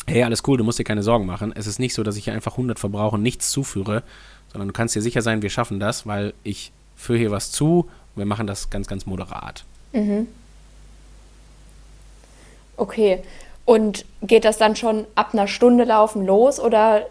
hey, 0.07 0.23
alles 0.23 0.43
cool, 0.47 0.57
du 0.57 0.65
musst 0.65 0.79
dir 0.79 0.85
keine 0.85 1.03
Sorgen 1.03 1.27
machen. 1.27 1.53
Es 1.55 1.67
ist 1.67 1.79
nicht 1.79 1.95
so, 1.95 2.03
dass 2.03 2.17
ich 2.17 2.25
hier 2.25 2.33
einfach 2.33 2.53
100 2.53 2.79
verbrauche 2.79 3.17
und 3.17 3.23
nichts 3.23 3.51
zuführe, 3.51 4.03
sondern 4.53 4.69
du 4.69 4.73
kannst 4.73 4.95
dir 4.95 5.03
sicher 5.03 5.23
sein, 5.23 5.43
wir 5.43 5.51
schaffen 5.51 5.81
das, 5.81 6.07
weil 6.07 6.35
ich 6.45 6.73
führe 6.97 7.19
hier 7.19 7.31
was 7.31 7.51
zu 7.53 7.89
und 8.15 8.17
wir 8.17 8.27
machen 8.27 8.47
das 8.47 8.71
ganz, 8.71 8.87
ganz 8.87 9.07
moderat. 9.07 9.65
Mhm. 9.93 10.27
Okay. 12.77 13.23
Und 13.65 14.05
geht 14.23 14.45
das 14.45 14.57
dann 14.57 14.77
schon 14.77 15.07
ab 15.15 15.31
einer 15.35 15.47
Stunde 15.47 15.85
laufen 15.85 16.25
los 16.25 16.59
oder 16.59 17.07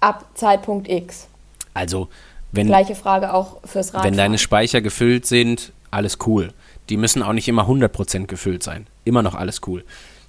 ab 0.00 0.26
Zeitpunkt 0.34 0.88
X? 0.88 1.28
Also, 1.72 2.08
wenn. 2.52 2.66
Gleiche 2.66 2.94
Frage 2.94 3.32
auch 3.32 3.56
fürs 3.64 3.88
Radfahren. 3.88 4.10
Wenn 4.10 4.16
deine 4.16 4.38
Speicher 4.38 4.80
gefüllt 4.80 5.26
sind, 5.26 5.72
alles 5.90 6.18
cool. 6.26 6.52
Die 6.88 6.96
müssen 6.96 7.22
auch 7.22 7.32
nicht 7.32 7.48
immer 7.48 7.68
100% 7.68 8.26
gefüllt 8.26 8.62
sein. 8.62 8.86
Immer 9.04 9.22
noch 9.22 9.34
alles 9.34 9.62
cool. 9.66 9.84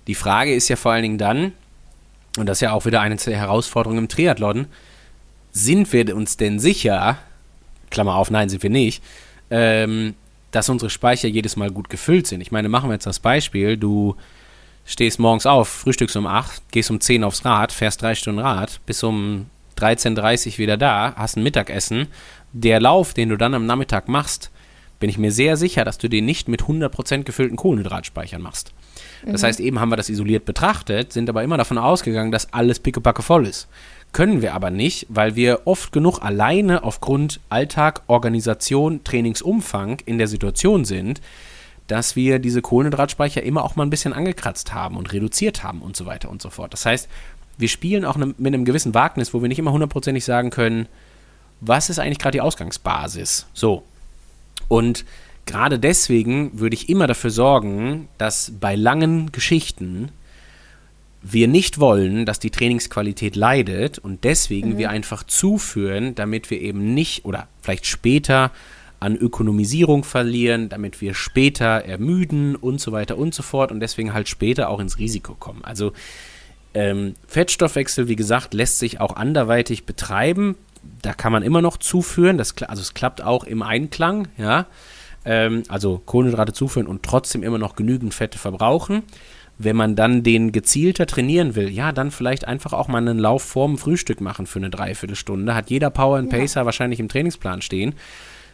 Die 0.07 0.15
Frage 0.15 0.53
ist 0.53 0.69
ja 0.69 0.75
vor 0.75 0.93
allen 0.93 1.03
Dingen 1.03 1.17
dann, 1.17 1.51
und 2.37 2.45
das 2.47 2.57
ist 2.57 2.61
ja 2.61 2.71
auch 2.71 2.85
wieder 2.85 3.01
eine 3.01 3.17
der 3.17 3.37
Herausforderungen 3.37 3.99
im 3.99 4.07
Triathlon, 4.07 4.67
sind 5.65 5.91
wir 5.93 6.15
uns 6.15 6.37
denn 6.37 6.59
sicher, 6.59 7.17
Klammer 7.89 8.15
auf, 8.15 8.31
nein, 8.31 8.49
sind 8.49 8.63
wir 8.63 8.69
nicht, 8.69 9.03
ähm, 9.49 10.15
dass 10.51 10.69
unsere 10.69 10.89
Speicher 10.89 11.27
jedes 11.27 11.55
Mal 11.55 11.71
gut 11.71 11.89
gefüllt 11.89 12.27
sind. 12.27 12.41
Ich 12.41 12.51
meine, 12.51 12.69
machen 12.69 12.89
wir 12.89 12.93
jetzt 12.93 13.05
das 13.05 13.19
Beispiel, 13.19 13.77
du 13.77 14.15
stehst 14.85 15.19
morgens 15.19 15.45
auf, 15.45 15.67
frühstückst 15.67 16.15
um 16.15 16.27
8, 16.27 16.71
gehst 16.71 16.91
um 16.91 17.01
10 17.01 17.23
aufs 17.23 17.43
Rad, 17.43 17.71
fährst 17.71 18.01
drei 18.01 18.15
Stunden 18.15 18.39
Rad, 18.39 18.79
bis 18.85 19.03
um 19.03 19.47
13.30 19.77 20.53
Uhr 20.53 20.57
wieder 20.59 20.77
da, 20.77 21.13
hast 21.15 21.37
ein 21.37 21.43
Mittagessen. 21.43 22.07
Der 22.53 22.79
Lauf, 22.79 23.13
den 23.13 23.29
du 23.29 23.37
dann 23.37 23.53
am 23.53 23.65
Nachmittag 23.65 24.07
machst, 24.07 24.49
bin 24.99 25.09
ich 25.09 25.17
mir 25.17 25.31
sehr 25.31 25.57
sicher, 25.57 25.83
dass 25.85 25.97
du 25.97 26.07
den 26.07 26.25
nicht 26.25 26.47
mit 26.47 26.63
100% 26.63 27.23
gefüllten 27.23 27.57
Kohlenhydratspeichern 27.57 28.41
machst. 28.41 28.73
Das 29.25 29.41
mhm. 29.41 29.45
heißt, 29.45 29.59
eben 29.59 29.79
haben 29.79 29.89
wir 29.89 29.97
das 29.97 30.09
isoliert 30.09 30.45
betrachtet, 30.45 31.13
sind 31.13 31.29
aber 31.29 31.43
immer 31.43 31.57
davon 31.57 31.77
ausgegangen, 31.77 32.31
dass 32.31 32.51
alles 32.53 32.79
pickepacke 32.79 33.21
voll 33.21 33.45
ist. 33.45 33.67
Können 34.17 34.41
wir 34.41 34.55
aber 34.55 34.71
nicht, 34.71 35.05
weil 35.09 35.35
wir 35.35 35.61
oft 35.65 35.91
genug 35.91 36.23
alleine 36.23 36.83
aufgrund 36.83 37.39
Alltag, 37.49 38.01
Organisation, 38.07 39.03
Trainingsumfang 39.03 39.99
in 40.07 40.17
der 40.17 40.27
Situation 40.27 40.85
sind, 40.85 41.21
dass 41.85 42.15
wir 42.15 42.39
diese 42.39 42.63
Kohlenhydratspeicher 42.63 43.43
immer 43.43 43.63
auch 43.63 43.75
mal 43.75 43.85
ein 43.85 43.91
bisschen 43.91 44.13
angekratzt 44.13 44.73
haben 44.73 44.97
und 44.97 45.13
reduziert 45.13 45.61
haben 45.61 45.83
und 45.83 45.95
so 45.95 46.07
weiter 46.07 46.31
und 46.31 46.41
so 46.41 46.49
fort. 46.49 46.73
Das 46.73 46.83
heißt, 46.87 47.07
wir 47.59 47.67
spielen 47.67 48.05
auch 48.05 48.17
mit 48.17 48.35
einem 48.39 48.65
gewissen 48.65 48.95
Wagnis, 48.95 49.35
wo 49.35 49.43
wir 49.43 49.49
nicht 49.49 49.59
immer 49.59 49.71
hundertprozentig 49.71 50.25
sagen 50.25 50.49
können, 50.49 50.87
was 51.61 51.91
ist 51.91 51.99
eigentlich 51.99 52.17
gerade 52.17 52.37
die 52.37 52.41
Ausgangsbasis? 52.41 53.45
So. 53.53 53.83
Und 54.67 55.05
gerade 55.45 55.77
deswegen 55.77 56.59
würde 56.59 56.73
ich 56.73 56.89
immer 56.89 57.05
dafür 57.05 57.29
sorgen, 57.29 58.07
dass 58.17 58.51
bei 58.59 58.73
langen 58.73 59.31
Geschichten 59.31 60.09
wir 61.31 61.47
nicht 61.47 61.79
wollen, 61.79 62.25
dass 62.25 62.39
die 62.39 62.51
Trainingsqualität 62.51 63.35
leidet 63.35 63.99
und 63.99 64.23
deswegen 64.23 64.73
mhm. 64.73 64.77
wir 64.77 64.89
einfach 64.89 65.23
zuführen, 65.23 66.15
damit 66.15 66.49
wir 66.49 66.61
eben 66.61 66.93
nicht 66.93 67.25
oder 67.25 67.47
vielleicht 67.61 67.85
später 67.85 68.51
an 68.99 69.15
Ökonomisierung 69.15 70.03
verlieren, 70.03 70.69
damit 70.69 71.01
wir 71.01 71.13
später 71.13 71.65
ermüden 71.65 72.55
und 72.55 72.81
so 72.81 72.91
weiter 72.91 73.17
und 73.17 73.33
so 73.33 73.43
fort 73.43 73.71
und 73.71 73.79
deswegen 73.79 74.13
halt 74.13 74.27
später 74.27 74.69
auch 74.69 74.79
ins 74.79 74.97
Risiko 74.97 75.35
kommen. 75.35 75.63
Also 75.63 75.93
ähm, 76.73 77.15
Fettstoffwechsel, 77.27 78.07
wie 78.07 78.15
gesagt, 78.15 78.53
lässt 78.53 78.79
sich 78.79 78.99
auch 78.99 79.15
anderweitig 79.15 79.85
betreiben. 79.85 80.55
Da 81.01 81.13
kann 81.13 81.31
man 81.31 81.43
immer 81.43 81.61
noch 81.61 81.77
zuführen. 81.77 82.37
Das, 82.37 82.55
also 82.63 82.81
es 82.81 82.93
klappt 82.93 83.21
auch 83.21 83.43
im 83.43 83.61
Einklang, 83.61 84.27
ja. 84.37 84.67
Ähm, 85.25 85.63
also 85.67 86.01
Kohlenhydrate 86.05 86.53
zuführen 86.53 86.87
und 86.87 87.03
trotzdem 87.03 87.43
immer 87.43 87.57
noch 87.57 87.75
genügend 87.75 88.13
Fette 88.13 88.37
verbrauchen. 88.39 89.03
Wenn 89.59 89.75
man 89.75 89.95
dann 89.95 90.23
den 90.23 90.51
gezielter 90.51 91.07
trainieren 91.07 91.55
will, 91.55 91.69
ja, 91.69 91.91
dann 91.91 92.11
vielleicht 92.11 92.47
einfach 92.47 92.73
auch 92.73 92.87
mal 92.87 92.99
einen 92.99 93.17
Lauf 93.17 93.43
vorm 93.43 93.77
Frühstück 93.77 94.21
machen 94.21 94.45
für 94.45 94.59
eine 94.59 94.69
Dreiviertelstunde. 94.69 95.55
Hat 95.55 95.69
jeder 95.69 95.89
Power 95.89 96.17
and 96.17 96.29
Pacer 96.29 96.61
ja. 96.61 96.65
wahrscheinlich 96.65 96.99
im 96.99 97.09
Trainingsplan 97.09 97.61
stehen. 97.61 97.95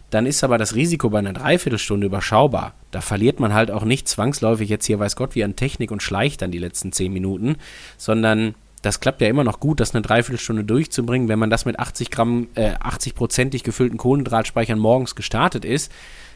Dann 0.09 0.25
ist 0.25 0.43
aber 0.43 0.57
das 0.57 0.75
Risiko 0.75 1.09
bei 1.09 1.19
einer 1.19 1.33
Dreiviertelstunde 1.33 2.05
überschaubar. 2.05 2.73
Da 2.91 3.01
verliert 3.01 3.39
man 3.39 3.53
halt 3.53 3.71
auch 3.71 3.83
nicht 3.83 4.07
zwangsläufig 4.07 4.69
jetzt 4.69 4.85
hier, 4.85 4.99
weiß 4.99 5.15
Gott, 5.15 5.33
wie 5.35 5.43
an 5.43 5.55
Technik 5.55 5.91
und 5.91 6.03
schleicht 6.03 6.41
dann 6.41 6.51
die 6.51 6.59
letzten 6.59 6.91
zehn 6.91 7.11
Minuten, 7.11 7.55
sondern 7.97 8.53
das 8.83 8.99
klappt 8.99 9.21
ja 9.21 9.27
immer 9.27 9.43
noch 9.43 9.59
gut, 9.59 9.79
das 9.79 9.95
eine 9.95 10.03
Dreiviertelstunde 10.03 10.63
durchzubringen, 10.65 11.29
wenn 11.29 11.39
man 11.39 11.49
das 11.49 11.65
mit 11.65 11.79
80 11.79 12.11
Gramm, 12.11 12.49
äh, 12.53 12.73
80-prozentig 12.73 13.63
gefüllten 13.63 13.97
Kohlenhydratspeichern 13.97 14.77
morgens 14.77 15.15
gestartet 15.15 15.65
ist 15.65 15.91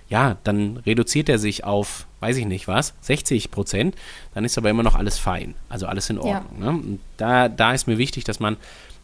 ja, 0.09 0.37
dann 0.43 0.77
reduziert 0.77 1.29
er 1.29 1.37
sich 1.37 1.63
auf, 1.63 2.07
weiß 2.19 2.37
ich 2.37 2.45
nicht 2.45 2.67
was, 2.67 2.93
60 3.01 3.51
Prozent, 3.51 3.95
dann 4.33 4.45
ist 4.45 4.57
aber 4.57 4.69
immer 4.69 4.83
noch 4.83 4.95
alles 4.95 5.17
fein, 5.17 5.55
also 5.69 5.85
alles 5.85 6.09
in 6.09 6.17
Ordnung. 6.17 6.59
Ja. 6.59 6.65
Ne? 6.65 6.79
Und 6.79 6.99
da, 7.17 7.49
da 7.49 7.73
ist 7.73 7.87
mir 7.87 7.97
wichtig, 7.97 8.23
dass 8.23 8.39
man 8.39 8.57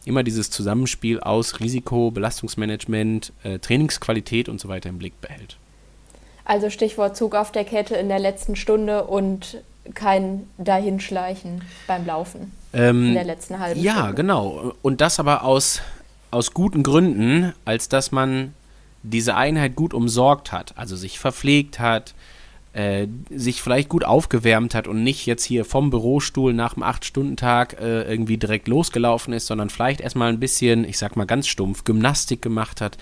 immer 0.04 0.22
dieses 0.22 0.50
Zusammenspiel 0.50 1.20
aus 1.20 1.60
Risiko, 1.60 2.10
Belastungsmanagement, 2.10 3.32
äh, 3.42 3.58
Trainingsqualität 3.58 4.48
und 4.48 4.60
so 4.60 4.68
weiter 4.68 4.88
im 4.88 4.98
Blick 4.98 5.20
behält. 5.20 5.56
Also 6.44 6.68
Stichwort 6.68 7.16
Zug 7.16 7.34
auf 7.34 7.52
der 7.52 7.64
Kette 7.64 7.94
in 7.96 8.08
der 8.08 8.18
letzten 8.18 8.54
Stunde 8.54 9.04
und 9.04 9.62
kein 9.94 10.46
Dahinschleichen 10.58 11.62
beim 11.86 12.06
Laufen 12.06 12.52
ähm, 12.72 13.08
in 13.08 13.14
der 13.14 13.24
letzten 13.24 13.58
halben 13.58 13.80
ja, 13.80 13.92
Stunde. 13.92 14.08
Ja, 14.08 14.14
genau. 14.14 14.72
Und 14.82 15.00
das 15.00 15.18
aber 15.20 15.44
aus, 15.44 15.80
aus 16.30 16.52
guten 16.52 16.82
Gründen, 16.82 17.54
als 17.64 17.88
dass 17.88 18.12
man 18.12 18.54
diese 19.04 19.36
Einheit 19.36 19.76
gut 19.76 19.94
umsorgt 19.94 20.50
hat, 20.50 20.76
also 20.76 20.96
sich 20.96 21.18
verpflegt 21.18 21.78
hat, 21.78 22.14
äh, 22.72 23.06
sich 23.30 23.62
vielleicht 23.62 23.88
gut 23.88 24.04
aufgewärmt 24.04 24.74
hat 24.74 24.88
und 24.88 25.04
nicht 25.04 25.26
jetzt 25.26 25.44
hier 25.44 25.64
vom 25.64 25.90
Bürostuhl 25.90 26.52
nach 26.52 26.74
dem 26.74 26.82
8-Stunden-Tag 26.82 27.80
äh, 27.80 28.02
irgendwie 28.02 28.36
direkt 28.36 28.66
losgelaufen 28.66 29.32
ist, 29.32 29.46
sondern 29.46 29.70
vielleicht 29.70 30.00
erstmal 30.00 30.30
ein 30.30 30.40
bisschen, 30.40 30.84
ich 30.84 30.98
sag 30.98 31.14
mal 31.14 31.24
ganz 31.24 31.46
stumpf, 31.46 31.84
Gymnastik 31.84 32.42
gemacht 32.42 32.80
hat, 32.80 32.98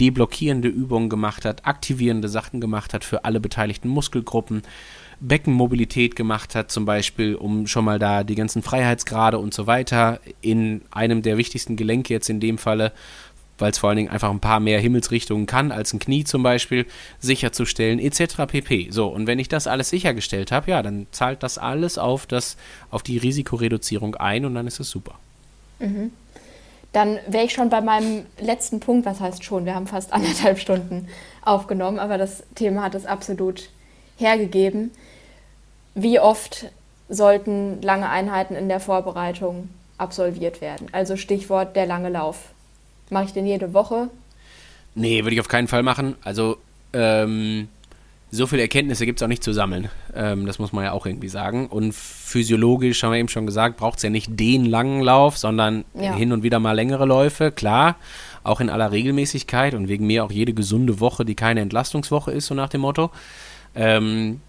deblockierende 0.00 0.68
Übungen 0.68 1.08
gemacht 1.08 1.44
hat, 1.44 1.64
aktivierende 1.66 2.28
Sachen 2.28 2.60
gemacht 2.60 2.94
hat 2.94 3.04
für 3.04 3.24
alle 3.24 3.38
beteiligten 3.38 3.88
Muskelgruppen, 3.88 4.62
Beckenmobilität 5.20 6.16
gemacht 6.16 6.56
hat, 6.56 6.72
zum 6.72 6.84
Beispiel, 6.84 7.36
um 7.36 7.68
schon 7.68 7.84
mal 7.84 8.00
da 8.00 8.24
die 8.24 8.34
ganzen 8.34 8.60
Freiheitsgrade 8.60 9.38
und 9.38 9.54
so 9.54 9.68
weiter 9.68 10.18
in 10.40 10.82
einem 10.90 11.22
der 11.22 11.38
wichtigsten 11.38 11.76
Gelenke 11.76 12.12
jetzt 12.12 12.28
in 12.28 12.40
dem 12.40 12.58
Falle 12.58 12.92
weil 13.62 13.70
es 13.70 13.78
vor 13.78 13.88
allen 13.88 13.96
Dingen 13.96 14.10
einfach 14.10 14.30
ein 14.30 14.40
paar 14.40 14.60
mehr 14.60 14.80
Himmelsrichtungen 14.80 15.46
kann 15.46 15.72
als 15.72 15.92
ein 15.92 16.00
Knie 16.00 16.24
zum 16.24 16.42
Beispiel, 16.42 16.84
sicherzustellen, 17.20 17.98
etc. 17.98 18.46
pp. 18.46 18.88
So, 18.90 19.06
und 19.06 19.26
wenn 19.26 19.38
ich 19.38 19.48
das 19.48 19.66
alles 19.66 19.88
sichergestellt 19.88 20.52
habe, 20.52 20.72
ja, 20.72 20.82
dann 20.82 21.06
zahlt 21.12 21.42
das 21.42 21.58
alles 21.58 21.96
auf, 21.96 22.26
das, 22.26 22.56
auf 22.90 23.02
die 23.02 23.18
Risikoreduzierung 23.18 24.16
ein 24.16 24.44
und 24.44 24.54
dann 24.54 24.66
ist 24.66 24.80
es 24.80 24.90
super. 24.90 25.14
Mhm. 25.78 26.12
Dann 26.92 27.18
wäre 27.26 27.44
ich 27.44 27.52
schon 27.52 27.70
bei 27.70 27.80
meinem 27.80 28.26
letzten 28.38 28.80
Punkt, 28.80 29.06
was 29.06 29.20
heißt 29.20 29.44
schon, 29.44 29.64
wir 29.64 29.74
haben 29.74 29.86
fast 29.86 30.12
anderthalb 30.12 30.58
Stunden 30.58 31.08
aufgenommen, 31.42 31.98
aber 31.98 32.18
das 32.18 32.42
Thema 32.54 32.82
hat 32.82 32.94
es 32.94 33.06
absolut 33.06 33.70
hergegeben. 34.16 34.90
Wie 35.94 36.18
oft 36.18 36.66
sollten 37.08 37.80
lange 37.80 38.08
Einheiten 38.08 38.54
in 38.54 38.68
der 38.68 38.80
Vorbereitung 38.80 39.68
absolviert 39.98 40.60
werden? 40.60 40.88
Also 40.92 41.16
Stichwort 41.16 41.76
der 41.76 41.86
lange 41.86 42.08
Lauf. 42.08 42.51
Mache 43.12 43.24
ich 43.24 43.32
den 43.34 43.46
jede 43.46 43.74
Woche? 43.74 44.08
Nee, 44.94 45.22
würde 45.22 45.34
ich 45.34 45.40
auf 45.40 45.48
keinen 45.48 45.68
Fall 45.68 45.82
machen. 45.82 46.16
Also, 46.22 46.56
ähm, 46.94 47.68
so 48.30 48.46
viele 48.46 48.62
Erkenntnisse 48.62 49.04
gibt 49.04 49.18
es 49.18 49.22
auch 49.22 49.28
nicht 49.28 49.44
zu 49.44 49.52
sammeln. 49.52 49.90
Ähm, 50.14 50.46
das 50.46 50.58
muss 50.58 50.72
man 50.72 50.84
ja 50.84 50.92
auch 50.92 51.04
irgendwie 51.04 51.28
sagen. 51.28 51.66
Und 51.66 51.94
physiologisch, 51.94 53.02
haben 53.02 53.12
wir 53.12 53.18
eben 53.18 53.28
schon 53.28 53.44
gesagt, 53.44 53.76
braucht 53.76 53.98
es 53.98 54.02
ja 54.02 54.08
nicht 54.08 54.40
den 54.40 54.64
langen 54.64 55.02
Lauf, 55.02 55.36
sondern 55.36 55.84
ja. 55.92 56.14
hin 56.14 56.32
und 56.32 56.42
wieder 56.42 56.58
mal 56.58 56.72
längere 56.72 57.04
Läufe. 57.04 57.52
Klar, 57.52 57.96
auch 58.44 58.62
in 58.62 58.70
aller 58.70 58.90
Regelmäßigkeit 58.92 59.74
und 59.74 59.88
wegen 59.88 60.06
mir 60.06 60.24
auch 60.24 60.32
jede 60.32 60.54
gesunde 60.54 60.98
Woche, 60.98 61.26
die 61.26 61.34
keine 61.34 61.60
Entlastungswoche 61.60 62.32
ist, 62.32 62.46
so 62.46 62.54
nach 62.54 62.70
dem 62.70 62.80
Motto. 62.80 63.10
Ähm, 63.74 64.40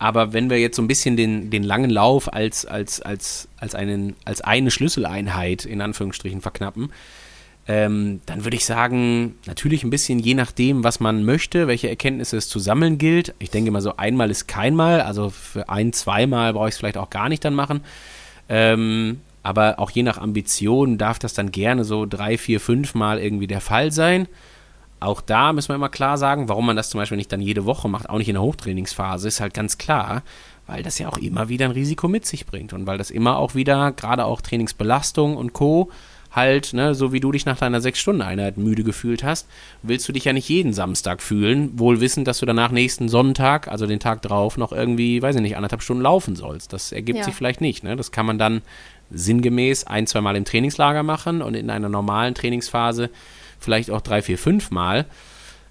aber 0.00 0.32
wenn 0.32 0.50
wir 0.50 0.58
jetzt 0.58 0.74
so 0.74 0.82
ein 0.82 0.88
bisschen 0.88 1.16
den, 1.16 1.50
den 1.50 1.62
langen 1.62 1.90
Lauf 1.90 2.32
als, 2.32 2.66
als, 2.66 3.00
als, 3.00 3.46
als, 3.58 3.76
einen, 3.76 4.16
als 4.24 4.40
eine 4.40 4.72
Schlüsseleinheit 4.72 5.64
in 5.64 5.80
Anführungsstrichen 5.80 6.40
verknappen, 6.40 6.90
ähm, 7.70 8.22
dann 8.24 8.44
würde 8.44 8.56
ich 8.56 8.64
sagen, 8.64 9.34
natürlich 9.46 9.84
ein 9.84 9.90
bisschen 9.90 10.18
je 10.18 10.32
nachdem, 10.32 10.84
was 10.84 11.00
man 11.00 11.24
möchte, 11.24 11.66
welche 11.68 11.90
Erkenntnisse 11.90 12.38
es 12.38 12.48
zu 12.48 12.58
sammeln 12.58 12.96
gilt. 12.96 13.34
Ich 13.38 13.50
denke 13.50 13.70
mal 13.70 13.82
so, 13.82 13.98
einmal 13.98 14.30
ist 14.30 14.48
keinmal, 14.48 15.02
also 15.02 15.28
für 15.28 15.68
ein, 15.68 15.92
zweimal 15.92 16.54
brauche 16.54 16.68
ich 16.68 16.74
es 16.74 16.78
vielleicht 16.78 16.96
auch 16.96 17.10
gar 17.10 17.28
nicht 17.28 17.44
dann 17.44 17.54
machen. 17.54 17.82
Ähm, 18.48 19.20
aber 19.42 19.78
auch 19.78 19.90
je 19.90 20.02
nach 20.02 20.16
Ambition 20.16 20.96
darf 20.96 21.18
das 21.18 21.34
dann 21.34 21.52
gerne 21.52 21.84
so 21.84 22.06
drei, 22.06 22.38
vier, 22.38 22.58
fünf 22.58 22.94
Mal 22.94 23.18
irgendwie 23.18 23.46
der 23.46 23.60
Fall 23.60 23.92
sein. 23.92 24.28
Auch 24.98 25.20
da 25.20 25.52
müssen 25.52 25.68
wir 25.68 25.76
immer 25.76 25.90
klar 25.90 26.16
sagen, 26.16 26.48
warum 26.48 26.64
man 26.64 26.76
das 26.76 26.88
zum 26.88 26.98
Beispiel 26.98 27.18
nicht 27.18 27.30
dann 27.30 27.42
jede 27.42 27.66
Woche 27.66 27.88
macht, 27.88 28.08
auch 28.08 28.16
nicht 28.16 28.28
in 28.28 28.34
der 28.34 28.42
Hochtrainingsphase, 28.42 29.28
ist 29.28 29.40
halt 29.40 29.52
ganz 29.52 29.76
klar, 29.76 30.22
weil 30.66 30.82
das 30.82 30.98
ja 30.98 31.08
auch 31.08 31.18
immer 31.18 31.50
wieder 31.50 31.66
ein 31.66 31.72
Risiko 31.72 32.08
mit 32.08 32.24
sich 32.24 32.46
bringt 32.46 32.72
und 32.72 32.86
weil 32.86 32.96
das 32.96 33.10
immer 33.10 33.36
auch 33.36 33.54
wieder, 33.54 33.92
gerade 33.92 34.24
auch 34.24 34.40
Trainingsbelastung 34.40 35.36
und 35.36 35.52
Co., 35.52 35.90
halt, 36.30 36.72
ne, 36.74 36.94
so 36.94 37.12
wie 37.12 37.20
du 37.20 37.32
dich 37.32 37.46
nach 37.46 37.58
deiner 37.58 37.80
Sechs-Stunden-Einheit 37.80 38.58
müde 38.58 38.84
gefühlt 38.84 39.24
hast, 39.24 39.48
willst 39.82 40.08
du 40.08 40.12
dich 40.12 40.24
ja 40.24 40.32
nicht 40.32 40.48
jeden 40.48 40.72
Samstag 40.72 41.22
fühlen, 41.22 41.78
wohl 41.78 42.00
wissend, 42.00 42.28
dass 42.28 42.38
du 42.38 42.46
danach 42.46 42.70
nächsten 42.70 43.08
Sonntag, 43.08 43.68
also 43.68 43.86
den 43.86 44.00
Tag 44.00 44.22
drauf, 44.22 44.56
noch 44.56 44.72
irgendwie, 44.72 45.22
weiß 45.22 45.36
ich 45.36 45.42
nicht, 45.42 45.56
anderthalb 45.56 45.82
Stunden 45.82 46.02
laufen 46.02 46.36
sollst. 46.36 46.72
Das 46.72 46.92
ergibt 46.92 47.18
ja. 47.18 47.24
sich 47.24 47.34
vielleicht 47.34 47.60
nicht. 47.60 47.82
Ne? 47.82 47.96
Das 47.96 48.12
kann 48.12 48.26
man 48.26 48.38
dann 48.38 48.62
sinngemäß 49.10 49.84
ein, 49.84 50.06
zwei 50.06 50.20
Mal 50.20 50.36
im 50.36 50.44
Trainingslager 50.44 51.02
machen 51.02 51.40
und 51.40 51.54
in 51.54 51.70
einer 51.70 51.88
normalen 51.88 52.34
Trainingsphase 52.34 53.10
vielleicht 53.58 53.90
auch 53.90 54.02
drei, 54.02 54.22
vier, 54.22 54.38
fünf 54.38 54.70
Mal. 54.70 55.06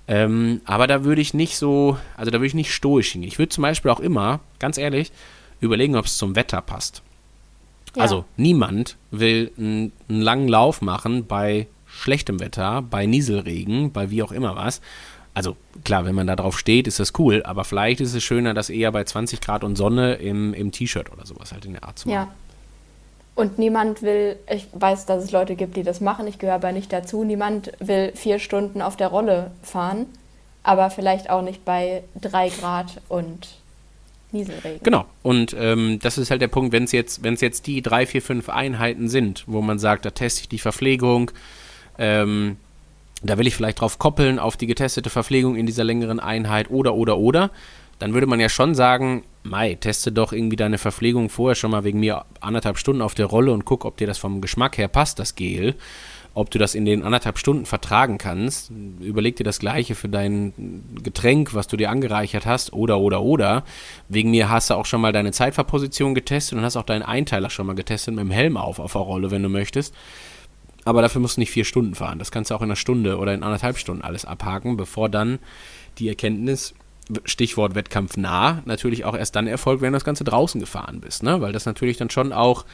Ähm, 0.07 0.61
aber 0.65 0.87
da 0.87 1.03
würde 1.03 1.21
ich 1.21 1.33
nicht 1.33 1.57
so, 1.57 1.97
also 2.15 2.31
da 2.31 2.37
würde 2.37 2.47
ich 2.47 2.53
nicht 2.53 2.73
stoisch 2.73 3.11
hingehen. 3.11 3.27
Ich 3.27 3.39
würde 3.39 3.49
zum 3.49 3.61
Beispiel 3.61 3.91
auch 3.91 3.99
immer, 3.99 4.39
ganz 4.57 4.77
ehrlich, 4.77 5.11
überlegen, 5.59 5.95
ob 5.95 6.05
es 6.05 6.17
zum 6.17 6.35
Wetter 6.35 6.61
passt. 6.61 7.03
Ja. 7.97 8.03
Also 8.03 8.25
niemand 8.37 8.95
will 9.09 9.51
einen, 9.57 9.91
langen 10.07 10.47
Lauf 10.47 10.81
machen 10.81 11.25
bei 11.25 11.67
schlechtem 11.87 12.39
Wetter, 12.39 12.83
bei 12.83 13.05
Nieselregen, 13.05 13.91
bei 13.91 14.11
wie 14.11 14.21
auch 14.21 14.31
immer 14.31 14.55
was. 14.55 14.81
also 15.33 15.55
klar, 15.83 16.05
wenn 16.05 16.15
man 16.15 16.27
da 16.27 16.35
drauf 16.35 16.57
steht, 16.57 16.87
ist 16.87 16.99
das 16.99 17.13
cool, 17.17 17.43
aber 17.43 17.63
vielleicht 17.63 18.01
ist 18.01 18.13
es 18.13 18.23
schöner, 18.23 18.53
das 18.53 18.69
eher 18.69 18.91
bei 18.91 19.03
20 19.03 19.41
Grad 19.41 19.63
und 19.63 19.75
Sonne 19.75 20.15
im, 20.15 20.53
im 20.53 20.71
T-Shirt 20.71 21.11
oder 21.11 21.25
sowas 21.25 21.51
halt 21.51 21.65
in 21.65 21.73
der 21.73 21.83
Art 21.83 21.99
zu 21.99 22.07
machen. 22.07 22.27
Ja. 22.27 22.33
Und 23.35 23.59
niemand 23.59 24.01
will, 24.01 24.37
ich 24.49 24.67
weiß, 24.73 25.05
dass 25.05 25.23
es 25.23 25.31
Leute 25.31 25.55
gibt, 25.55 25.75
die 25.75 25.83
das 25.83 26.01
machen, 26.01 26.25
ich 26.27 26.39
gehöre 26.39 26.55
aber 26.55 26.71
nicht 26.71 26.91
dazu, 26.91 27.23
niemand 27.23 27.71
will 27.79 28.11
vier 28.15 28.39
Stunden 28.39 28.81
auf 28.81 28.95
der 28.95 29.09
Rolle 29.09 29.51
fahren, 29.61 30.07
aber 30.63 30.89
vielleicht 30.89 31.29
auch 31.29 31.43
nicht 31.43 31.63
bei 31.63 32.03
drei 32.19 32.49
Grad 32.49 33.01
und 33.09 33.47
Nieselregen. 34.31 34.79
Genau. 34.83 35.05
Und 35.23 35.55
ähm, 35.57 35.99
das 36.01 36.17
ist 36.17 36.31
halt 36.31 36.41
der 36.41 36.49
Punkt, 36.49 36.73
wenn 36.73 36.83
es 36.83 36.91
jetzt, 36.91 37.23
wenn 37.23 37.35
es 37.35 37.41
jetzt 37.41 37.67
die 37.67 37.81
drei, 37.81 38.05
vier, 38.05 38.21
fünf 38.21 38.49
Einheiten 38.49 39.07
sind, 39.07 39.43
wo 39.47 39.61
man 39.61 39.79
sagt, 39.79 40.05
da 40.05 40.09
teste 40.09 40.41
ich 40.41 40.49
die 40.49 40.59
Verpflegung, 40.59 41.31
ähm, 41.97 42.57
da 43.23 43.37
will 43.37 43.47
ich 43.47 43.55
vielleicht 43.55 43.81
drauf 43.81 43.99
koppeln 43.99 44.37
auf 44.37 44.57
die 44.57 44.67
getestete 44.67 45.09
Verpflegung 45.09 45.55
in 45.55 45.65
dieser 45.65 45.83
längeren 45.83 46.19
Einheit 46.19 46.69
oder 46.69 46.93
oder 46.93 47.17
oder, 47.17 47.51
dann 47.99 48.13
würde 48.13 48.27
man 48.27 48.39
ja 48.39 48.49
schon 48.49 48.75
sagen, 48.75 49.23
Mai, 49.43 49.75
teste 49.75 50.11
doch 50.11 50.33
irgendwie 50.33 50.55
deine 50.55 50.77
Verpflegung 50.77 51.29
vorher 51.29 51.55
schon 51.55 51.71
mal 51.71 51.83
wegen 51.83 51.99
mir 51.99 52.25
anderthalb 52.41 52.77
Stunden 52.77 53.01
auf 53.01 53.15
der 53.15 53.25
Rolle 53.25 53.53
und 53.53 53.65
guck, 53.65 53.85
ob 53.85 53.97
dir 53.97 54.07
das 54.07 54.17
vom 54.17 54.41
Geschmack 54.41 54.77
her 54.77 54.87
passt, 54.87 55.19
das 55.19 55.35
Gel. 55.35 55.75
Ob 56.37 56.51
du 56.51 56.59
das 56.59 56.75
in 56.75 56.85
den 56.85 57.01
anderthalb 57.01 57.39
Stunden 57.39 57.65
vertragen 57.65 58.19
kannst. 58.19 58.71
Überleg 58.99 59.37
dir 59.37 59.43
das 59.43 59.57
Gleiche 59.57 59.95
für 59.95 60.07
dein 60.07 60.53
Getränk, 61.01 61.55
was 61.55 61.67
du 61.67 61.77
dir 61.77 61.89
angereichert 61.89 62.45
hast, 62.45 62.73
oder, 62.73 62.99
oder, 62.99 63.23
oder. 63.23 63.63
Wegen 64.07 64.29
mir 64.29 64.47
hast 64.47 64.69
du 64.69 64.75
auch 64.75 64.85
schon 64.85 65.01
mal 65.01 65.11
deine 65.11 65.31
Zeitverposition 65.31 66.13
getestet 66.13 66.55
und 66.55 66.63
hast 66.63 66.77
auch 66.77 66.83
deinen 66.83 67.01
Einteiler 67.01 67.49
schon 67.49 67.65
mal 67.65 67.73
getestet 67.73 68.13
mit 68.13 68.23
dem 68.23 68.29
Helm 68.29 68.55
auf, 68.55 68.77
auf 68.77 68.91
der 68.91 69.01
Rolle, 69.01 69.31
wenn 69.31 69.41
du 69.41 69.49
möchtest. 69.49 69.95
Aber 70.85 71.01
dafür 71.01 71.21
musst 71.21 71.37
du 71.37 71.41
nicht 71.41 71.49
vier 71.49 71.65
Stunden 71.65 71.95
fahren. 71.95 72.19
Das 72.19 72.29
kannst 72.29 72.51
du 72.51 72.55
auch 72.55 72.61
in 72.61 72.65
einer 72.65 72.75
Stunde 72.75 73.17
oder 73.17 73.33
in 73.33 73.41
anderthalb 73.41 73.79
Stunden 73.79 74.03
alles 74.03 74.23
abhaken, 74.23 74.77
bevor 74.77 75.09
dann 75.09 75.39
die 75.97 76.07
Erkenntnis, 76.07 76.75
Stichwort 77.25 77.73
Wettkampf 77.73 78.15
nah, 78.15 78.61
natürlich 78.65 79.05
auch 79.05 79.17
erst 79.17 79.35
dann 79.35 79.47
erfolgt, 79.47 79.81
wenn 79.81 79.93
du 79.93 79.95
das 79.95 80.05
Ganze 80.05 80.23
draußen 80.23 80.61
gefahren 80.61 81.01
bist. 81.01 81.23
Ne? 81.23 81.41
Weil 81.41 81.51
das 81.51 81.65
natürlich 81.65 81.97
dann 81.97 82.11
schon 82.11 82.31
auch 82.31 82.65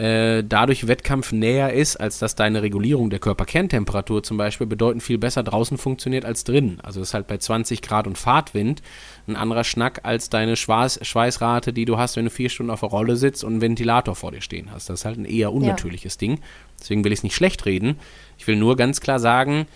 äh, 0.00 0.42
dadurch 0.42 0.88
Wettkampf 0.88 1.30
näher 1.30 1.74
ist, 1.74 1.96
als 1.96 2.18
dass 2.18 2.34
deine 2.34 2.62
Regulierung 2.62 3.10
der 3.10 3.18
Körperkerntemperatur 3.18 4.22
zum 4.22 4.38
Beispiel 4.38 4.66
bedeutend 4.66 5.02
viel 5.02 5.18
besser 5.18 5.42
draußen 5.42 5.76
funktioniert 5.76 6.24
als 6.24 6.42
drin. 6.44 6.78
Also 6.82 7.02
ist 7.02 7.12
halt 7.12 7.26
bei 7.26 7.36
20 7.36 7.82
Grad 7.82 8.06
und 8.06 8.16
Fahrtwind 8.16 8.80
ein 9.28 9.36
anderer 9.36 9.62
Schnack 9.62 10.00
als 10.04 10.30
deine 10.30 10.56
Schweiß 10.56 11.00
Schweißrate, 11.02 11.74
die 11.74 11.84
du 11.84 11.98
hast, 11.98 12.16
wenn 12.16 12.24
du 12.24 12.30
vier 12.30 12.48
Stunden 12.48 12.70
auf 12.70 12.80
der 12.80 12.88
Rolle 12.88 13.16
sitzt 13.16 13.44
und 13.44 13.52
einen 13.52 13.60
Ventilator 13.60 14.14
vor 14.14 14.32
dir 14.32 14.40
stehen 14.40 14.70
hast. 14.72 14.88
Das 14.88 15.00
ist 15.00 15.04
halt 15.04 15.18
ein 15.18 15.26
eher 15.26 15.52
unnatürliches 15.52 16.14
ja. 16.14 16.20
Ding. 16.20 16.40
Deswegen 16.80 17.04
will 17.04 17.12
ich 17.12 17.18
es 17.18 17.24
nicht 17.24 17.36
schlecht 17.36 17.66
reden. 17.66 17.98
Ich 18.38 18.46
will 18.46 18.56
nur 18.56 18.76
ganz 18.76 19.02
klar 19.02 19.18
sagen, 19.18 19.66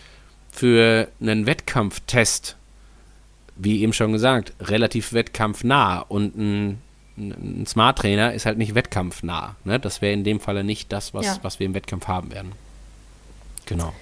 für 0.50 1.08
einen 1.20 1.44
Wettkampftest, 1.44 2.56
wie 3.56 3.82
eben 3.82 3.92
schon 3.92 4.12
gesagt, 4.12 4.54
relativ 4.58 5.12
wettkampfnah 5.12 5.98
und 5.98 6.34
ein 6.34 6.78
ein 7.16 7.64
Smart 7.66 7.98
Trainer 7.98 8.32
ist 8.32 8.46
halt 8.46 8.58
nicht 8.58 8.74
wettkampfnah. 8.74 9.56
Ne? 9.64 9.78
Das 9.78 10.02
wäre 10.02 10.12
in 10.12 10.24
dem 10.24 10.40
Falle 10.40 10.64
nicht 10.64 10.92
das, 10.92 11.14
was, 11.14 11.26
ja. 11.26 11.38
was 11.42 11.60
wir 11.60 11.66
im 11.66 11.74
Wettkampf 11.74 12.08
haben 12.08 12.32
werden. 12.32 12.52
Genau. 13.66 13.92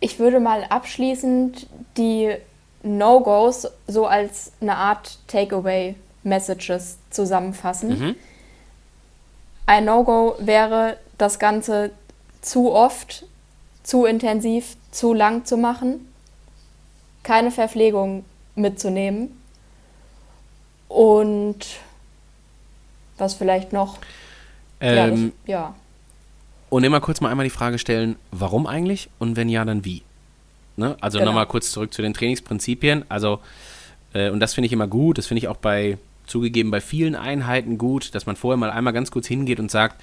Ich 0.00 0.18
würde 0.18 0.40
mal 0.40 0.64
abschließend 0.64 1.66
die 1.96 2.34
No-Gos 2.82 3.68
so 3.86 4.06
als 4.06 4.52
eine 4.60 4.76
Art 4.76 5.18
Takeaway-Messages 5.28 6.98
zusammenfassen. 7.10 7.88
Mhm. 7.88 8.16
Ein 9.66 9.84
No-Go 9.84 10.36
wäre, 10.38 10.98
das 11.18 11.38
Ganze 11.38 11.90
zu 12.40 12.72
oft, 12.72 13.26
zu 13.82 14.04
intensiv, 14.04 14.76
zu 14.92 15.14
lang 15.14 15.44
zu 15.44 15.56
machen, 15.56 16.12
keine 17.22 17.50
Verpflegung 17.50 18.24
mitzunehmen 18.54 19.36
und 20.88 21.66
was 23.18 23.34
vielleicht 23.34 23.72
noch. 23.72 23.98
Ähm, 24.80 25.32
ja, 25.46 25.52
ja. 25.52 25.74
Und 26.70 26.84
immer 26.84 27.00
kurz 27.00 27.20
mal 27.20 27.30
einmal 27.30 27.44
die 27.44 27.50
Frage 27.50 27.78
stellen, 27.78 28.16
warum 28.30 28.66
eigentlich 28.66 29.08
und 29.18 29.36
wenn 29.36 29.48
ja, 29.48 29.64
dann 29.64 29.84
wie? 29.84 30.02
Ne? 30.76 30.96
Also 31.00 31.18
genau. 31.18 31.30
nochmal 31.30 31.46
kurz 31.46 31.72
zurück 31.72 31.92
zu 31.92 32.02
den 32.02 32.14
Trainingsprinzipien. 32.14 33.04
Also, 33.08 33.40
äh, 34.12 34.30
und 34.30 34.40
das 34.40 34.54
finde 34.54 34.66
ich 34.66 34.72
immer 34.72 34.86
gut, 34.86 35.18
das 35.18 35.26
finde 35.26 35.38
ich 35.38 35.48
auch 35.48 35.56
bei, 35.56 35.98
zugegeben, 36.26 36.70
bei 36.70 36.80
vielen 36.80 37.16
Einheiten 37.16 37.78
gut, 37.78 38.14
dass 38.14 38.26
man 38.26 38.36
vorher 38.36 38.56
mal 38.56 38.70
einmal 38.70 38.92
ganz 38.92 39.10
kurz 39.10 39.26
hingeht 39.26 39.60
und 39.60 39.70
sagt, 39.70 40.00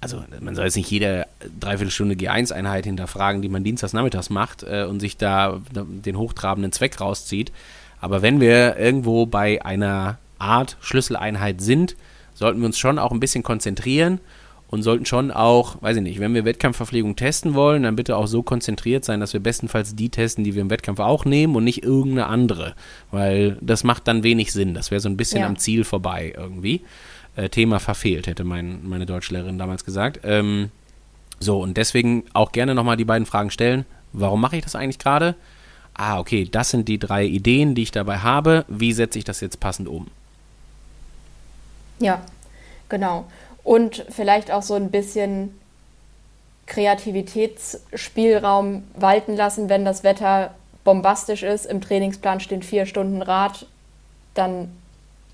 also 0.00 0.24
man 0.40 0.54
soll 0.54 0.64
jetzt 0.64 0.76
nicht 0.76 0.90
jede 0.90 1.26
Dreiviertelstunde 1.60 2.14
G1-Einheit 2.14 2.86
hinterfragen, 2.86 3.42
die 3.42 3.50
man 3.50 3.62
dienstags 3.62 3.92
nachmittags 3.92 4.30
macht 4.30 4.62
äh, 4.62 4.84
und 4.88 5.00
sich 5.00 5.18
da 5.18 5.60
den 5.70 6.16
hochtrabenden 6.16 6.72
Zweck 6.72 7.00
rauszieht. 7.00 7.52
Aber 8.00 8.22
wenn 8.22 8.40
wir 8.40 8.78
irgendwo 8.78 9.26
bei 9.26 9.62
einer 9.62 10.18
Art 10.38 10.78
Schlüsseleinheit 10.80 11.60
sind, 11.60 11.96
sollten 12.40 12.60
wir 12.60 12.66
uns 12.66 12.78
schon 12.78 12.98
auch 12.98 13.12
ein 13.12 13.20
bisschen 13.20 13.42
konzentrieren 13.42 14.18
und 14.68 14.82
sollten 14.82 15.04
schon 15.04 15.30
auch, 15.30 15.82
weiß 15.82 15.98
ich 15.98 16.02
nicht, 16.02 16.20
wenn 16.20 16.32
wir 16.32 16.46
Wettkampfverpflegung 16.46 17.14
testen 17.14 17.52
wollen, 17.52 17.82
dann 17.82 17.96
bitte 17.96 18.16
auch 18.16 18.26
so 18.26 18.42
konzentriert 18.42 19.04
sein, 19.04 19.20
dass 19.20 19.34
wir 19.34 19.40
bestenfalls 19.40 19.94
die 19.94 20.08
testen, 20.08 20.42
die 20.42 20.54
wir 20.54 20.62
im 20.62 20.70
Wettkampf 20.70 21.00
auch 21.00 21.26
nehmen 21.26 21.54
und 21.54 21.64
nicht 21.64 21.82
irgendeine 21.82 22.28
andere, 22.28 22.74
weil 23.10 23.58
das 23.60 23.84
macht 23.84 24.08
dann 24.08 24.22
wenig 24.22 24.52
Sinn. 24.52 24.72
Das 24.72 24.90
wäre 24.90 25.02
so 25.02 25.10
ein 25.10 25.18
bisschen 25.18 25.42
ja. 25.42 25.46
am 25.46 25.58
Ziel 25.58 25.84
vorbei 25.84 26.32
irgendwie. 26.34 26.80
Äh, 27.36 27.50
Thema 27.50 27.78
verfehlt, 27.78 28.26
hätte 28.26 28.44
mein, 28.44 28.88
meine 28.88 29.04
Deutschlehrerin 29.04 29.58
damals 29.58 29.84
gesagt. 29.84 30.20
Ähm, 30.24 30.70
so, 31.40 31.60
und 31.60 31.76
deswegen 31.76 32.24
auch 32.32 32.52
gerne 32.52 32.74
nochmal 32.74 32.96
die 32.96 33.04
beiden 33.04 33.26
Fragen 33.26 33.50
stellen. 33.50 33.84
Warum 34.14 34.40
mache 34.40 34.56
ich 34.56 34.64
das 34.64 34.76
eigentlich 34.76 34.98
gerade? 34.98 35.34
Ah, 35.92 36.18
okay, 36.18 36.48
das 36.50 36.70
sind 36.70 36.88
die 36.88 36.98
drei 36.98 37.26
Ideen, 37.26 37.74
die 37.74 37.82
ich 37.82 37.92
dabei 37.92 38.18
habe. 38.18 38.64
Wie 38.66 38.92
setze 38.94 39.18
ich 39.18 39.24
das 39.24 39.42
jetzt 39.42 39.60
passend 39.60 39.88
um? 39.88 40.06
Ja, 42.00 42.20
genau. 42.88 43.26
Und 43.62 44.04
vielleicht 44.10 44.50
auch 44.50 44.62
so 44.62 44.74
ein 44.74 44.90
bisschen 44.90 45.56
Kreativitätsspielraum 46.66 48.84
walten 48.94 49.36
lassen, 49.36 49.68
wenn 49.68 49.84
das 49.84 50.02
Wetter 50.02 50.54
bombastisch 50.84 51.42
ist. 51.42 51.66
Im 51.66 51.80
Trainingsplan 51.80 52.40
stehen 52.40 52.62
vier 52.62 52.86
Stunden 52.86 53.22
Rad, 53.22 53.66
dann 54.34 54.70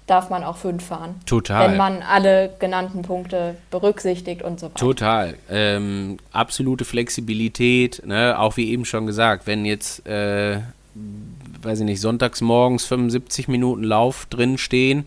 darf 0.06 0.30
man 0.30 0.44
auch 0.44 0.56
fünf 0.56 0.86
fahren. 0.86 1.16
Total. 1.26 1.70
Wenn 1.70 1.76
man 1.76 2.02
alle 2.02 2.54
genannten 2.58 3.02
Punkte 3.02 3.56
berücksichtigt 3.70 4.42
und 4.42 4.60
so 4.60 4.66
weiter. 4.66 4.78
Total. 4.78 5.34
Ähm, 5.50 6.18
absolute 6.32 6.84
Flexibilität, 6.84 8.02
ne? 8.06 8.38
auch 8.38 8.56
wie 8.56 8.70
eben 8.70 8.84
schon 8.84 9.06
gesagt, 9.06 9.46
wenn 9.46 9.64
jetzt, 9.64 10.06
äh, 10.06 10.60
weiß 11.62 11.80
ich 11.80 11.84
nicht, 11.84 12.00
sonntags 12.00 12.40
morgens 12.40 12.84
75 12.86 13.48
Minuten 13.48 13.82
Lauf 13.82 14.26
drin 14.26 14.58
stehen 14.58 15.06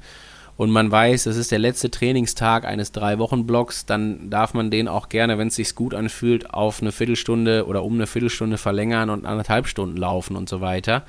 und 0.60 0.72
man 0.72 0.92
weiß, 0.92 1.28
es 1.28 1.38
ist 1.38 1.54
der 1.54 1.60
letzte 1.60 1.90
Trainingstag 1.90 2.66
eines 2.66 2.92
Drei-Wochen-Blocks, 2.92 3.86
dann 3.86 4.30
darf 4.30 4.54
man 4.54 4.70
den 4.70 4.90
auch 4.90 5.08
gerne, 5.08 5.38
wenn 5.38 5.48
es 5.48 5.56
sich 5.56 5.74
gut 5.74 5.94
anfühlt, 5.94 6.54
auf 6.54 6.82
eine 6.82 6.92
Viertelstunde 6.92 7.66
oder 7.66 7.82
um 7.82 7.94
eine 7.94 8.08
Viertelstunde 8.08 8.58
verlängern 8.58 9.10
und 9.10 9.26
anderthalb 9.26 9.68
Stunden 9.68 9.96
laufen 9.96 10.36
und 10.36 10.50
so 10.50 10.60
weiter. 10.60 11.04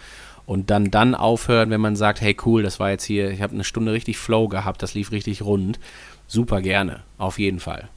Und 0.46 0.70
dann 0.70 0.92
dann 0.92 1.16
aufhören, 1.16 1.70
wenn 1.70 1.80
man 1.80 1.96
sagt, 1.96 2.20
hey 2.20 2.36
cool, 2.46 2.62
das 2.62 2.78
war 2.78 2.90
jetzt 2.90 3.02
hier, 3.02 3.32
ich 3.32 3.42
habe 3.42 3.52
eine 3.52 3.64
Stunde 3.64 3.90
richtig 3.90 4.18
Flow 4.18 4.46
gehabt, 4.46 4.84
das 4.84 4.94
lief 4.94 5.10
richtig 5.10 5.42
rund. 5.42 5.80
Super 6.28 6.60
gerne, 6.60 7.00
auf 7.18 7.40
jeden 7.40 7.58
Fall. 7.58 7.88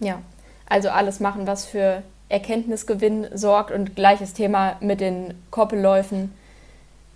Ja, 0.00 0.20
also 0.68 0.90
alles 0.90 1.18
machen, 1.18 1.46
was 1.46 1.64
für 1.64 2.02
Erkenntnisgewinn 2.28 3.28
sorgt 3.32 3.70
und 3.70 3.96
gleiches 3.96 4.34
Thema 4.34 4.76
mit 4.80 5.00
den 5.00 5.32
Koppelläufen. 5.50 6.30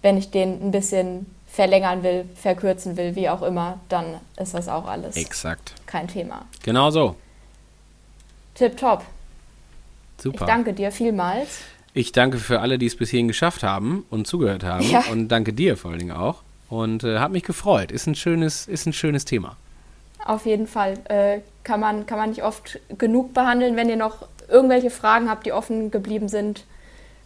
Wenn 0.00 0.16
ich 0.16 0.30
den 0.30 0.68
ein 0.68 0.70
bisschen 0.70 1.26
verlängern 1.58 2.04
will, 2.04 2.24
verkürzen 2.36 2.96
will, 2.96 3.16
wie 3.16 3.28
auch 3.28 3.42
immer, 3.42 3.80
dann 3.88 4.20
ist 4.36 4.54
das 4.54 4.68
auch 4.68 4.86
alles. 4.86 5.16
Exakt. 5.16 5.74
Kein 5.86 6.06
Thema. 6.06 6.46
Genau 6.62 6.92
so. 6.92 7.16
Tipptopp. 8.54 9.02
Super. 10.18 10.38
Ich 10.38 10.46
danke 10.46 10.72
dir 10.72 10.92
vielmals. 10.92 11.62
Ich 11.94 12.12
danke 12.12 12.38
für 12.38 12.60
alle, 12.60 12.78
die 12.78 12.86
es 12.86 12.94
bis 12.94 13.10
hierhin 13.10 13.26
geschafft 13.26 13.64
haben 13.64 14.06
und 14.08 14.28
zugehört 14.28 14.62
haben. 14.62 14.88
Ja. 14.88 15.02
Und 15.10 15.26
danke 15.30 15.52
dir 15.52 15.76
vor 15.76 15.90
allen 15.90 15.98
Dingen 15.98 16.12
auch. 16.12 16.42
Und 16.70 17.02
äh, 17.02 17.18
hat 17.18 17.32
mich 17.32 17.42
gefreut. 17.42 17.90
Ist 17.90 18.06
ein 18.06 18.14
schönes, 18.14 18.68
ist 18.68 18.86
ein 18.86 18.92
schönes 18.92 19.24
Thema. 19.24 19.56
Auf 20.24 20.46
jeden 20.46 20.68
Fall. 20.68 20.94
Äh, 21.08 21.40
kann, 21.64 21.80
man, 21.80 22.06
kann 22.06 22.18
man 22.18 22.28
nicht 22.28 22.44
oft 22.44 22.78
genug 22.98 23.34
behandeln. 23.34 23.74
Wenn 23.74 23.88
ihr 23.88 23.96
noch 23.96 24.28
irgendwelche 24.48 24.90
Fragen 24.90 25.28
habt, 25.28 25.44
die 25.44 25.50
offen 25.50 25.90
geblieben 25.90 26.28
sind, 26.28 26.66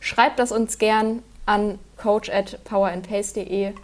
schreibt 0.01 0.39
das 0.39 0.53
uns 0.53 0.79
gern 0.79 1.23
an 1.45 1.79
coach 1.99 2.31
at 2.31 2.65
powerandpace.de 2.65 3.75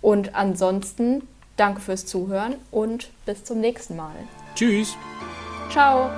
und 0.00 0.34
ansonsten 0.34 1.26
danke 1.56 1.80
fürs 1.80 2.06
Zuhören 2.06 2.54
und 2.70 3.10
bis 3.26 3.44
zum 3.44 3.60
nächsten 3.60 3.96
Mal. 3.96 4.14
Tschüss. 4.54 4.96
Ciao. 5.70 6.10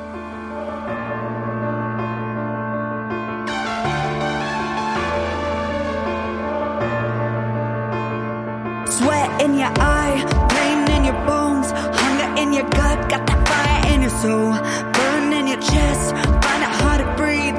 Sweat 8.87 9.43
in 9.43 9.55
your 9.55 9.73
eye, 9.79 10.23
pain 10.51 10.87
in 10.97 11.05
your 11.05 11.19
bones, 11.27 11.73
hunger 11.73 12.41
in 12.41 12.53
your 12.53 12.69
gut, 12.71 13.09
got 13.09 13.27
that 13.27 13.49
fire 13.49 13.95
in 13.95 14.03
your 14.03 14.11
soul, 14.11 14.53
burn 14.93 15.33
in 15.33 15.49
your 15.49 15.61
chest, 15.61 16.13
find 16.45 16.63
it 16.63 16.71
hard 16.83 17.01
to 17.01 17.07
breathe, 17.17 17.57